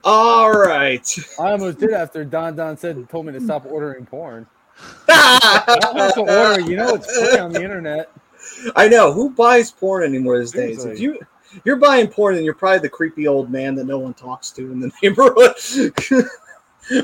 All 0.05 0.53
right. 0.53 1.07
I 1.39 1.53
almost 1.53 1.79
did 1.79 1.93
after 1.93 2.25
Don 2.25 2.57
Don 2.57 2.77
said 2.77 3.09
told 3.09 3.27
me 3.27 3.33
to 3.33 3.41
stop 3.41 3.67
ordering 3.67 4.07
porn. 4.07 4.47
I 5.09 6.13
to 6.15 6.21
order. 6.21 6.61
You 6.61 6.77
know 6.77 6.95
it's 6.95 7.19
free 7.19 7.39
on 7.39 7.53
the 7.53 7.63
internet. 7.63 8.11
I 8.77 8.89
know 8.89 9.13
who 9.13 9.31
buys 9.31 9.71
porn 9.71 10.05
anymore 10.05 10.39
these 10.39 10.53
days. 10.53 10.85
If 10.85 11.01
you 11.01 11.19
you're 11.65 11.77
buying 11.77 12.09
porn, 12.09 12.37
and 12.37 12.45
you're 12.45 12.55
probably 12.55 12.81
the 12.81 12.89
creepy 12.89 13.29
old 13.29 13.51
man 13.51 13.75
that 13.75 13.85
no 13.85 13.99
one 13.99 14.15
talks 14.15 14.51
to 14.53 14.73
in 14.73 14.81
the 14.81 14.91
neighborhood. 15.03 15.55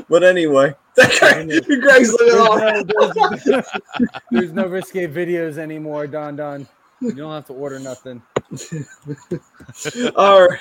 but 0.09 0.23
anyway, 0.23 0.73
that 0.95 1.17
guy, 1.19 1.43
Greg's 1.77 2.11
looking 2.11 2.27
There's 2.27 2.39
all 2.39 2.59
no, 2.59 2.83
there's, 3.45 3.65
there's 4.31 4.51
no 4.51 4.67
risque 4.67 5.07
videos 5.07 5.57
anymore, 5.57 6.07
Don 6.07 6.35
Don. 6.35 6.67
You 7.01 7.11
don't 7.13 7.31
have 7.31 7.45
to 7.47 7.53
order 7.53 7.79
nothing. 7.79 8.21
All 10.15 10.47
right. 10.47 10.59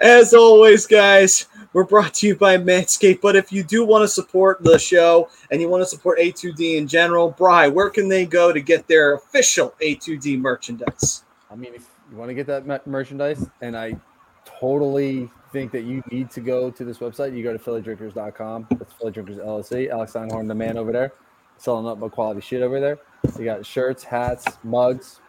As 0.00 0.34
always, 0.34 0.86
guys, 0.86 1.46
we're 1.72 1.84
brought 1.84 2.14
to 2.14 2.26
you 2.26 2.36
by 2.36 2.58
Manscaped. 2.58 3.20
But 3.20 3.34
if 3.34 3.50
you 3.50 3.62
do 3.62 3.84
want 3.84 4.02
to 4.02 4.08
support 4.08 4.62
the 4.62 4.78
show 4.78 5.30
and 5.50 5.60
you 5.60 5.68
want 5.68 5.82
to 5.82 5.86
support 5.86 6.18
A2D 6.18 6.76
in 6.76 6.86
general, 6.86 7.30
Bry, 7.30 7.68
where 7.68 7.88
can 7.88 8.08
they 8.08 8.26
go 8.26 8.52
to 8.52 8.60
get 8.60 8.86
their 8.86 9.14
official 9.14 9.74
A2D 9.82 10.38
merchandise? 10.38 11.24
I 11.50 11.56
mean, 11.56 11.74
if 11.74 11.86
you 12.10 12.16
want 12.16 12.28
to 12.28 12.34
get 12.34 12.46
that 12.46 12.86
merchandise, 12.86 13.48
and 13.62 13.76
I 13.76 13.96
totally 14.44 15.30
think 15.52 15.72
that 15.72 15.82
you 15.82 16.02
need 16.10 16.30
to 16.32 16.40
go 16.40 16.70
to 16.70 16.84
this 16.84 16.98
website, 16.98 17.36
you 17.36 17.42
go 17.42 17.56
to 17.56 17.58
phillydrinkers.com. 17.58 18.66
That's 18.78 18.92
Philly 18.94 19.12
Drinkers 19.12 19.38
LLC. 19.38 19.88
Alex 19.88 20.12
Einhorn, 20.12 20.46
the 20.46 20.54
man 20.54 20.76
over 20.76 20.92
there, 20.92 21.12
selling 21.58 21.86
up 21.86 21.98
my 21.98 22.08
quality 22.08 22.40
shit 22.40 22.62
over 22.62 22.80
there. 22.80 22.98
You 23.38 23.44
got 23.44 23.66
shirts, 23.66 24.02
hats, 24.02 24.46
mugs, 24.64 25.20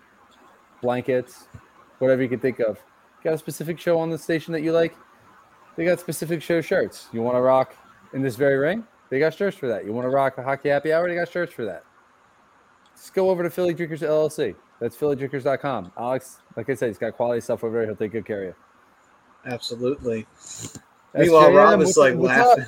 blankets, 0.82 1.48
whatever 1.98 2.22
you 2.22 2.30
can 2.30 2.40
think 2.40 2.60
of. 2.60 2.80
Got 3.24 3.34
a 3.34 3.38
specific 3.38 3.80
show 3.80 4.00
on 4.00 4.10
the 4.10 4.18
station 4.18 4.54
that 4.54 4.62
you 4.62 4.72
like? 4.72 4.96
They 5.76 5.86
got 5.86 6.00
specific 6.00 6.42
show 6.42 6.62
shirts. 6.62 7.08
You 7.12 7.22
want 7.22 7.36
to 7.36 7.42
rock 7.42 7.76
in 8.14 8.22
this 8.22 8.36
very 8.36 8.58
ring? 8.58 8.86
They 9.10 9.20
got 9.20 9.34
shirts 9.34 9.58
for 9.58 9.68
that. 9.68 9.86
You 9.86 9.94
want 9.94 10.06
to 10.06 10.10
rock 10.10 10.38
a 10.38 10.44
hockey 10.44 10.70
happy 10.70 10.94
hour? 10.94 11.10
They 11.10 11.16
got 11.16 11.30
shirts 11.30 11.54
for 11.54 11.66
that. 11.66 11.84
Just 12.96 13.14
go 13.14 13.30
over 13.30 13.44
to 13.44 13.50
Philly 13.50 13.74
Drinkers 13.74 14.02
LLC. 14.02 14.56
That's 14.80 14.96
phillydrinkers.com. 14.96 15.94
Alex, 15.98 16.40
like 16.56 16.70
I 16.70 16.76
said, 16.76 16.88
he's 16.88 16.98
got 16.98 17.16
quality 17.16 17.42
stuff 17.42 17.64
over 17.64 17.78
there. 17.78 17.86
He'll 17.88 17.96
take 17.96 18.12
good 18.12 18.26
care 18.26 18.42
of 18.44 18.48
you. 18.50 18.56
Absolutely. 19.52 20.28
Meanwhile, 21.14 21.54
Rob 21.54 21.82
is 21.82 21.98
like 21.98 22.16
what's 22.16 22.38
up? 22.38 22.60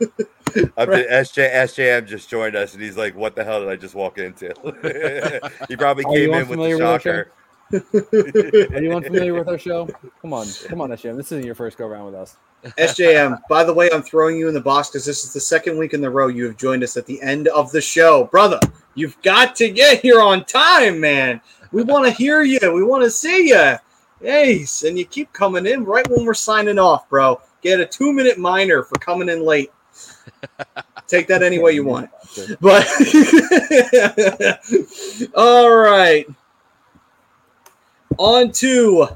Laughing. 0.00 0.72
Up 0.76 0.88
to 0.88 1.08
SJ, 1.08 1.52
SJM 1.52 2.06
just 2.06 2.28
joined 2.28 2.56
us, 2.56 2.74
and 2.74 2.82
he's 2.82 2.96
like, 2.96 3.14
"What 3.16 3.36
the 3.36 3.44
hell 3.44 3.60
did 3.60 3.68
I 3.68 3.76
just 3.76 3.94
walk 3.94 4.18
into?" 4.18 4.48
he 5.68 5.76
probably 5.76 6.04
Are 6.04 6.12
came 6.12 6.34
in 6.34 6.48
with 6.48 6.58
the 6.58 6.64
unfamiliar 6.64 6.76
with 6.76 7.06
our. 7.06 7.30
Are 8.76 8.82
you 8.82 8.92
unfamiliar 8.92 9.34
with 9.34 9.48
our 9.48 9.58
show? 9.58 9.88
Come 10.20 10.32
on, 10.32 10.46
come 10.66 10.80
on, 10.80 10.90
SJM. 10.90 11.16
This 11.16 11.32
isn't 11.32 11.44
your 11.44 11.54
first 11.54 11.78
go 11.78 11.86
around 11.86 12.06
with 12.06 12.14
us. 12.14 12.36
SJM, 12.78 13.40
by 13.48 13.64
the 13.64 13.74
way, 13.74 13.90
I'm 13.92 14.02
throwing 14.02 14.38
you 14.38 14.48
in 14.48 14.54
the 14.54 14.60
box 14.60 14.88
because 14.88 15.04
this 15.04 15.24
is 15.24 15.32
the 15.32 15.40
second 15.40 15.76
week 15.76 15.92
in 15.92 16.00
the 16.00 16.10
row 16.10 16.28
you 16.28 16.44
have 16.46 16.56
joined 16.56 16.82
us 16.82 16.96
at 16.96 17.06
the 17.06 17.20
end 17.20 17.48
of 17.48 17.70
the 17.72 17.80
show. 17.80 18.24
Brother, 18.24 18.60
you've 18.94 19.20
got 19.22 19.54
to 19.56 19.70
get 19.70 20.00
here 20.00 20.20
on 20.20 20.44
time, 20.44 21.00
man. 21.00 21.40
We 21.72 21.82
want 21.82 22.06
to 22.06 22.10
hear 22.10 22.42
you. 22.42 22.60
We 22.72 22.84
want 22.84 23.02
to 23.02 23.10
see 23.10 23.48
you. 23.48 23.74
Ace, 24.22 24.84
and 24.84 24.98
you 24.98 25.04
keep 25.04 25.32
coming 25.32 25.66
in 25.66 25.84
right 25.84 26.08
when 26.08 26.24
we're 26.24 26.34
signing 26.34 26.78
off, 26.78 27.08
bro. 27.08 27.40
Get 27.62 27.80
a 27.80 27.86
two 27.86 28.12
minute 28.12 28.38
minor 28.38 28.82
for 28.82 28.98
coming 28.98 29.28
in 29.28 29.44
late. 29.44 29.70
Take 31.06 31.28
that 31.28 31.42
any 31.42 31.58
way 31.58 31.72
you 31.72 31.84
want. 31.84 32.10
But 32.60 32.86
all 35.36 35.70
right. 35.74 36.26
On 38.18 38.50
to 38.52 39.08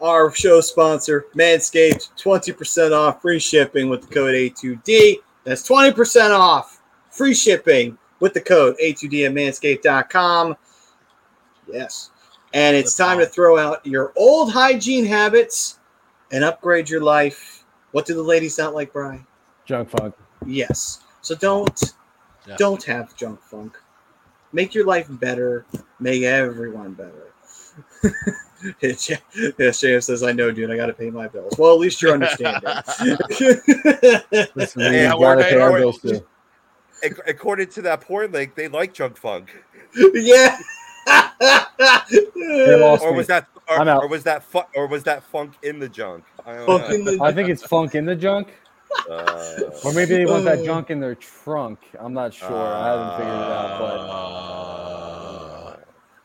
our 0.00 0.34
show 0.34 0.60
sponsor, 0.60 1.26
Manscaped. 1.34 2.10
20% 2.22 2.92
off 2.92 3.20
free 3.20 3.38
shipping 3.38 3.88
with 3.88 4.02
the 4.02 4.14
code 4.14 4.34
A2D. 4.34 5.16
That's 5.44 5.68
20% 5.68 6.30
off 6.30 6.80
free 7.10 7.34
shipping 7.34 7.98
with 8.20 8.34
the 8.34 8.40
code 8.40 8.76
A2D 8.82 9.26
at 9.26 9.32
manscaped.com. 9.32 10.56
Yes. 11.70 12.10
And 12.54 12.76
it's 12.76 12.96
time 12.96 13.18
to 13.18 13.26
throw 13.26 13.58
out 13.58 13.84
your 13.84 14.12
old 14.16 14.52
hygiene 14.52 15.04
habits 15.04 15.78
and 16.32 16.44
upgrade 16.44 16.88
your 16.88 17.02
life. 17.02 17.64
What 17.92 18.06
do 18.06 18.14
the 18.14 18.22
ladies 18.22 18.58
not 18.58 18.74
like, 18.74 18.92
Brian? 18.92 19.26
Junk 19.64 19.90
funk. 19.90 20.14
Yes. 20.44 21.00
So 21.22 21.34
don't 21.34 21.94
Yeah. 22.46 22.56
don't 22.58 22.82
have 22.84 23.14
junk 23.16 23.40
funk. 23.42 23.78
Make 24.52 24.74
your 24.74 24.84
life 24.86 25.06
better. 25.10 25.64
Make 26.00 26.22
everyone 26.22 26.92
better. 26.94 27.32
yes, 28.80 29.80
James 29.80 30.06
says, 30.06 30.22
I 30.22 30.32
know, 30.32 30.50
dude. 30.50 30.70
I 30.70 30.76
got 30.76 30.86
to 30.86 30.92
pay 30.94 31.10
my 31.10 31.28
bills. 31.28 31.54
Well, 31.58 31.72
at 31.74 31.78
least 31.78 32.00
you're 32.00 32.12
understanding. 32.14 32.62
Listen, 34.54 34.80
Hey, 34.82 35.12
we 35.12 35.20
gotta 35.20 35.42
pay 35.42 35.60
our 35.60 35.78
bills 35.78 36.00
too. 36.00 36.24
According 37.26 37.68
to 37.70 37.82
that 37.82 38.00
porn 38.00 38.32
link, 38.32 38.54
they 38.54 38.68
like 38.68 38.94
junk 38.94 39.16
funk. 39.18 39.50
yeah. 39.94 40.58
They 41.06 42.80
lost 42.80 43.02
Or 43.04 43.10
me. 43.12 43.18
was 43.18 43.26
that 43.26 43.46
or, 43.68 43.88
or 43.88 44.08
was 44.08 44.22
that 44.24 44.42
fu- 44.44 44.60
or 44.74 44.86
was 44.86 45.02
that 45.04 45.22
funk 45.24 45.54
in 45.62 45.78
the 45.78 45.88
junk? 45.88 46.24
I 46.46 46.54
don't 46.56 46.66
know. 46.68 46.86
in 46.88 47.04
the- 47.04 47.18
I 47.20 47.32
think 47.32 47.48
it's 47.48 47.62
funk 47.64 47.94
in 47.94 48.04
the 48.06 48.14
junk, 48.16 48.48
Uh, 49.10 49.60
or 49.84 49.92
maybe 49.92 50.14
they 50.16 50.26
want 50.26 50.44
that 50.44 50.58
Uh. 50.60 50.64
junk 50.64 50.90
in 50.90 50.98
their 51.00 51.14
trunk. 51.14 51.78
I'm 51.98 52.12
not 52.14 52.32
sure. 52.34 52.50
I 52.50 52.88
haven't 52.88 53.16
figured 53.18 53.34
it 53.34 53.52
out, 53.52 53.80
Uh, 54.10 55.76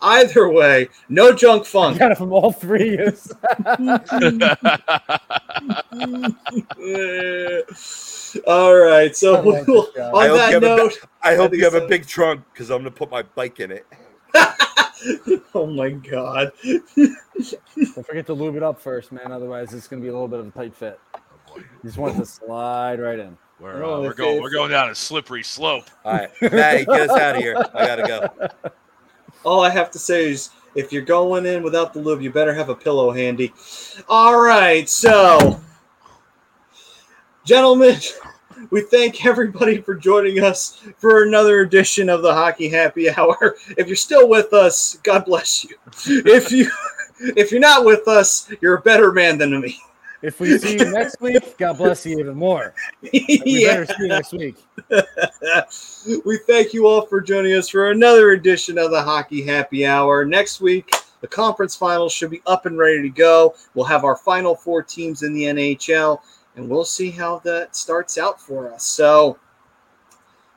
Either 0.04 0.50
way, 0.50 0.90
no 1.10 1.32
junk 1.32 1.62
but 1.72 1.80
I 1.80 1.84
funk. 1.90 2.00
got 2.00 2.12
it 2.12 2.18
from 2.18 2.34
all 2.34 2.52
three. 2.52 2.98
Yes. 6.78 8.38
All 8.48 8.76
right. 8.76 9.16
So 9.16 9.36
I 9.36 9.42
we'll- 9.42 9.66
this. 9.66 9.98
I 9.98 10.28
on 10.30 10.30
hope 10.30 10.38
that 10.38 10.48
you 10.50 10.54
have 10.54 10.64
a 10.64 10.76
note, 10.78 10.98
I 11.22 11.36
hope 11.36 11.54
you 11.54 11.64
have 11.64 11.74
so. 11.74 11.84
a 11.86 11.88
big 11.88 12.08
trunk 12.08 12.42
because 12.54 12.70
I'm 12.70 12.80
gonna 12.80 12.92
put 12.92 13.12
my 13.12 13.24
bike 13.24 13.60
in 13.60 13.72
it. 13.72 13.86
oh 15.54 15.66
my 15.68 15.90
god. 15.90 16.52
Don't 16.96 18.06
forget 18.06 18.26
to 18.28 18.34
lube 18.34 18.56
it 18.56 18.64
up 18.64 18.80
first, 18.82 19.12
man. 19.12 19.32
Otherwise, 19.32 19.74
it's 19.74 19.88
gonna 19.88 20.02
be 20.02 20.08
a 20.08 20.14
little 20.14 20.28
bit 20.28 20.40
of 20.40 20.48
a 20.48 20.52
tight 20.52 20.74
fit. 20.76 21.00
You 21.58 21.64
just 21.84 21.98
want 21.98 22.18
to 22.18 22.26
slide 22.26 23.00
right 23.00 23.20
in. 23.20 23.38
we're, 23.60 23.84
Oh, 23.84 23.96
uh, 23.96 24.02
we're 24.02 24.14
going 24.14 24.42
we're 24.42 24.50
going 24.50 24.72
down 24.72 24.90
a 24.90 24.96
slippery 24.96 25.44
slope. 25.44 25.86
All 26.06 26.14
right, 26.14 26.30
Maddie, 26.42 26.86
get 26.86 27.10
us 27.10 27.18
out 27.18 27.36
of 27.36 27.42
here. 27.42 27.56
I 27.74 27.86
gotta 27.86 28.04
go. 28.04 28.72
All 29.44 29.62
I 29.62 29.70
have 29.70 29.90
to 29.92 30.00
say 30.00 30.30
is 30.30 30.52
if 30.76 30.92
you're 30.92 31.02
going 31.02 31.46
in 31.46 31.64
without 31.64 31.94
the 31.94 32.00
lube, 32.00 32.22
you 32.22 32.32
better 32.32 32.54
have 32.54 32.70
a 32.70 32.76
pillow 32.76 33.12
handy. 33.12 33.54
All 34.08 34.40
right, 34.40 34.88
so 34.88 35.60
gentlemen, 37.44 37.98
we 38.70 38.82
thank 38.82 39.26
everybody 39.26 39.82
for 39.82 39.96
joining 39.96 40.44
us 40.44 40.82
for 40.98 41.24
another 41.24 41.62
edition 41.62 42.10
of 42.10 42.22
the 42.22 42.34
Hockey 42.34 42.70
Happy 42.70 43.10
Hour. 43.10 43.56
If 43.78 43.88
you're 43.88 43.96
still 43.96 44.30
with 44.30 44.54
us, 44.54 44.98
God 45.04 45.26
bless 45.26 45.64
you. 45.64 45.76
If 46.06 46.52
you 46.52 46.70
if 47.20 47.52
you're 47.52 47.60
not 47.60 47.86
with 47.86 48.08
us, 48.08 48.52
you're 48.62 48.76
a 48.78 48.82
better 48.82 49.12
man 49.12 49.38
than 49.38 49.60
me. 49.60 49.80
If 50.22 50.40
we 50.40 50.58
see 50.60 50.78
you 50.78 50.92
next 50.92 51.20
week, 51.20 51.58
God 51.58 51.78
bless 51.78 52.06
you 52.06 52.20
even 52.20 52.36
more. 52.36 52.76
We 53.02 53.42
yeah. 53.46 53.68
better 53.70 53.86
see 53.88 53.96
you 54.02 54.08
next 54.08 54.32
week. 54.34 54.56
we 56.26 56.38
thank 56.46 56.74
you 56.74 56.86
all 56.86 57.08
for 57.08 57.22
joining 57.22 57.54
us 57.54 57.70
for 57.70 57.90
another 57.90 58.32
edition 58.32 58.78
of 58.78 58.92
the 58.92 59.02
Hockey 59.02 59.42
Happy 59.42 59.86
Hour. 59.86 60.24
Next 60.24 60.62
week, 60.62 60.94
the 61.22 61.28
conference 61.28 61.76
finals 61.76 62.14
should 62.14 62.30
be 62.30 62.42
up 62.46 62.68
and 62.68 62.78
ready 62.78 63.02
to 63.02 63.10
go. 63.10 63.56
We'll 63.74 63.86
have 63.86 64.04
our 64.04 64.16
final 64.16 64.56
four 64.56 64.84
teams 64.84 65.24
in 65.24 65.34
the 65.34 65.44
NHL, 65.44 66.20
and 66.56 66.70
we'll 66.70 66.86
see 66.86 67.10
how 67.10 67.40
that 67.40 67.76
starts 67.76 68.20
out 68.20 68.40
for 68.40 68.72
us. 68.72 68.86
So, 68.86 69.40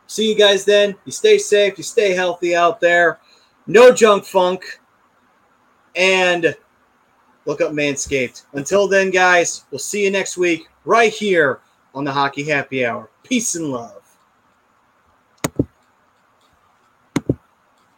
see 0.09 0.29
you 0.29 0.37
guys 0.37 0.67
then. 0.67 0.95
You 1.07 1.13
stay 1.13 1.39
safe, 1.39 1.79
you 1.79 1.85
stay 1.85 2.13
healthy 2.13 2.55
out 2.55 2.81
there. 2.81 3.19
No 3.67 3.95
junk 3.95 4.27
funk, 4.27 4.81
and 5.97 6.55
look 7.47 7.61
up 7.61 7.73
Manscaped. 7.73 8.45
Until 8.53 8.89
then, 8.89 9.11
guys, 9.11 9.65
we'll 9.71 9.79
see 9.79 10.05
you 10.05 10.11
next 10.11 10.37
week 10.37 10.69
right 10.85 11.13
here 11.13 11.61
on 11.95 12.05
the 12.05 12.13
Hockey 12.13 12.45
Happy 12.45 12.85
Hour. 12.85 13.11
Peace 13.23 13.55
and 13.55 13.71
love. 13.71 14.04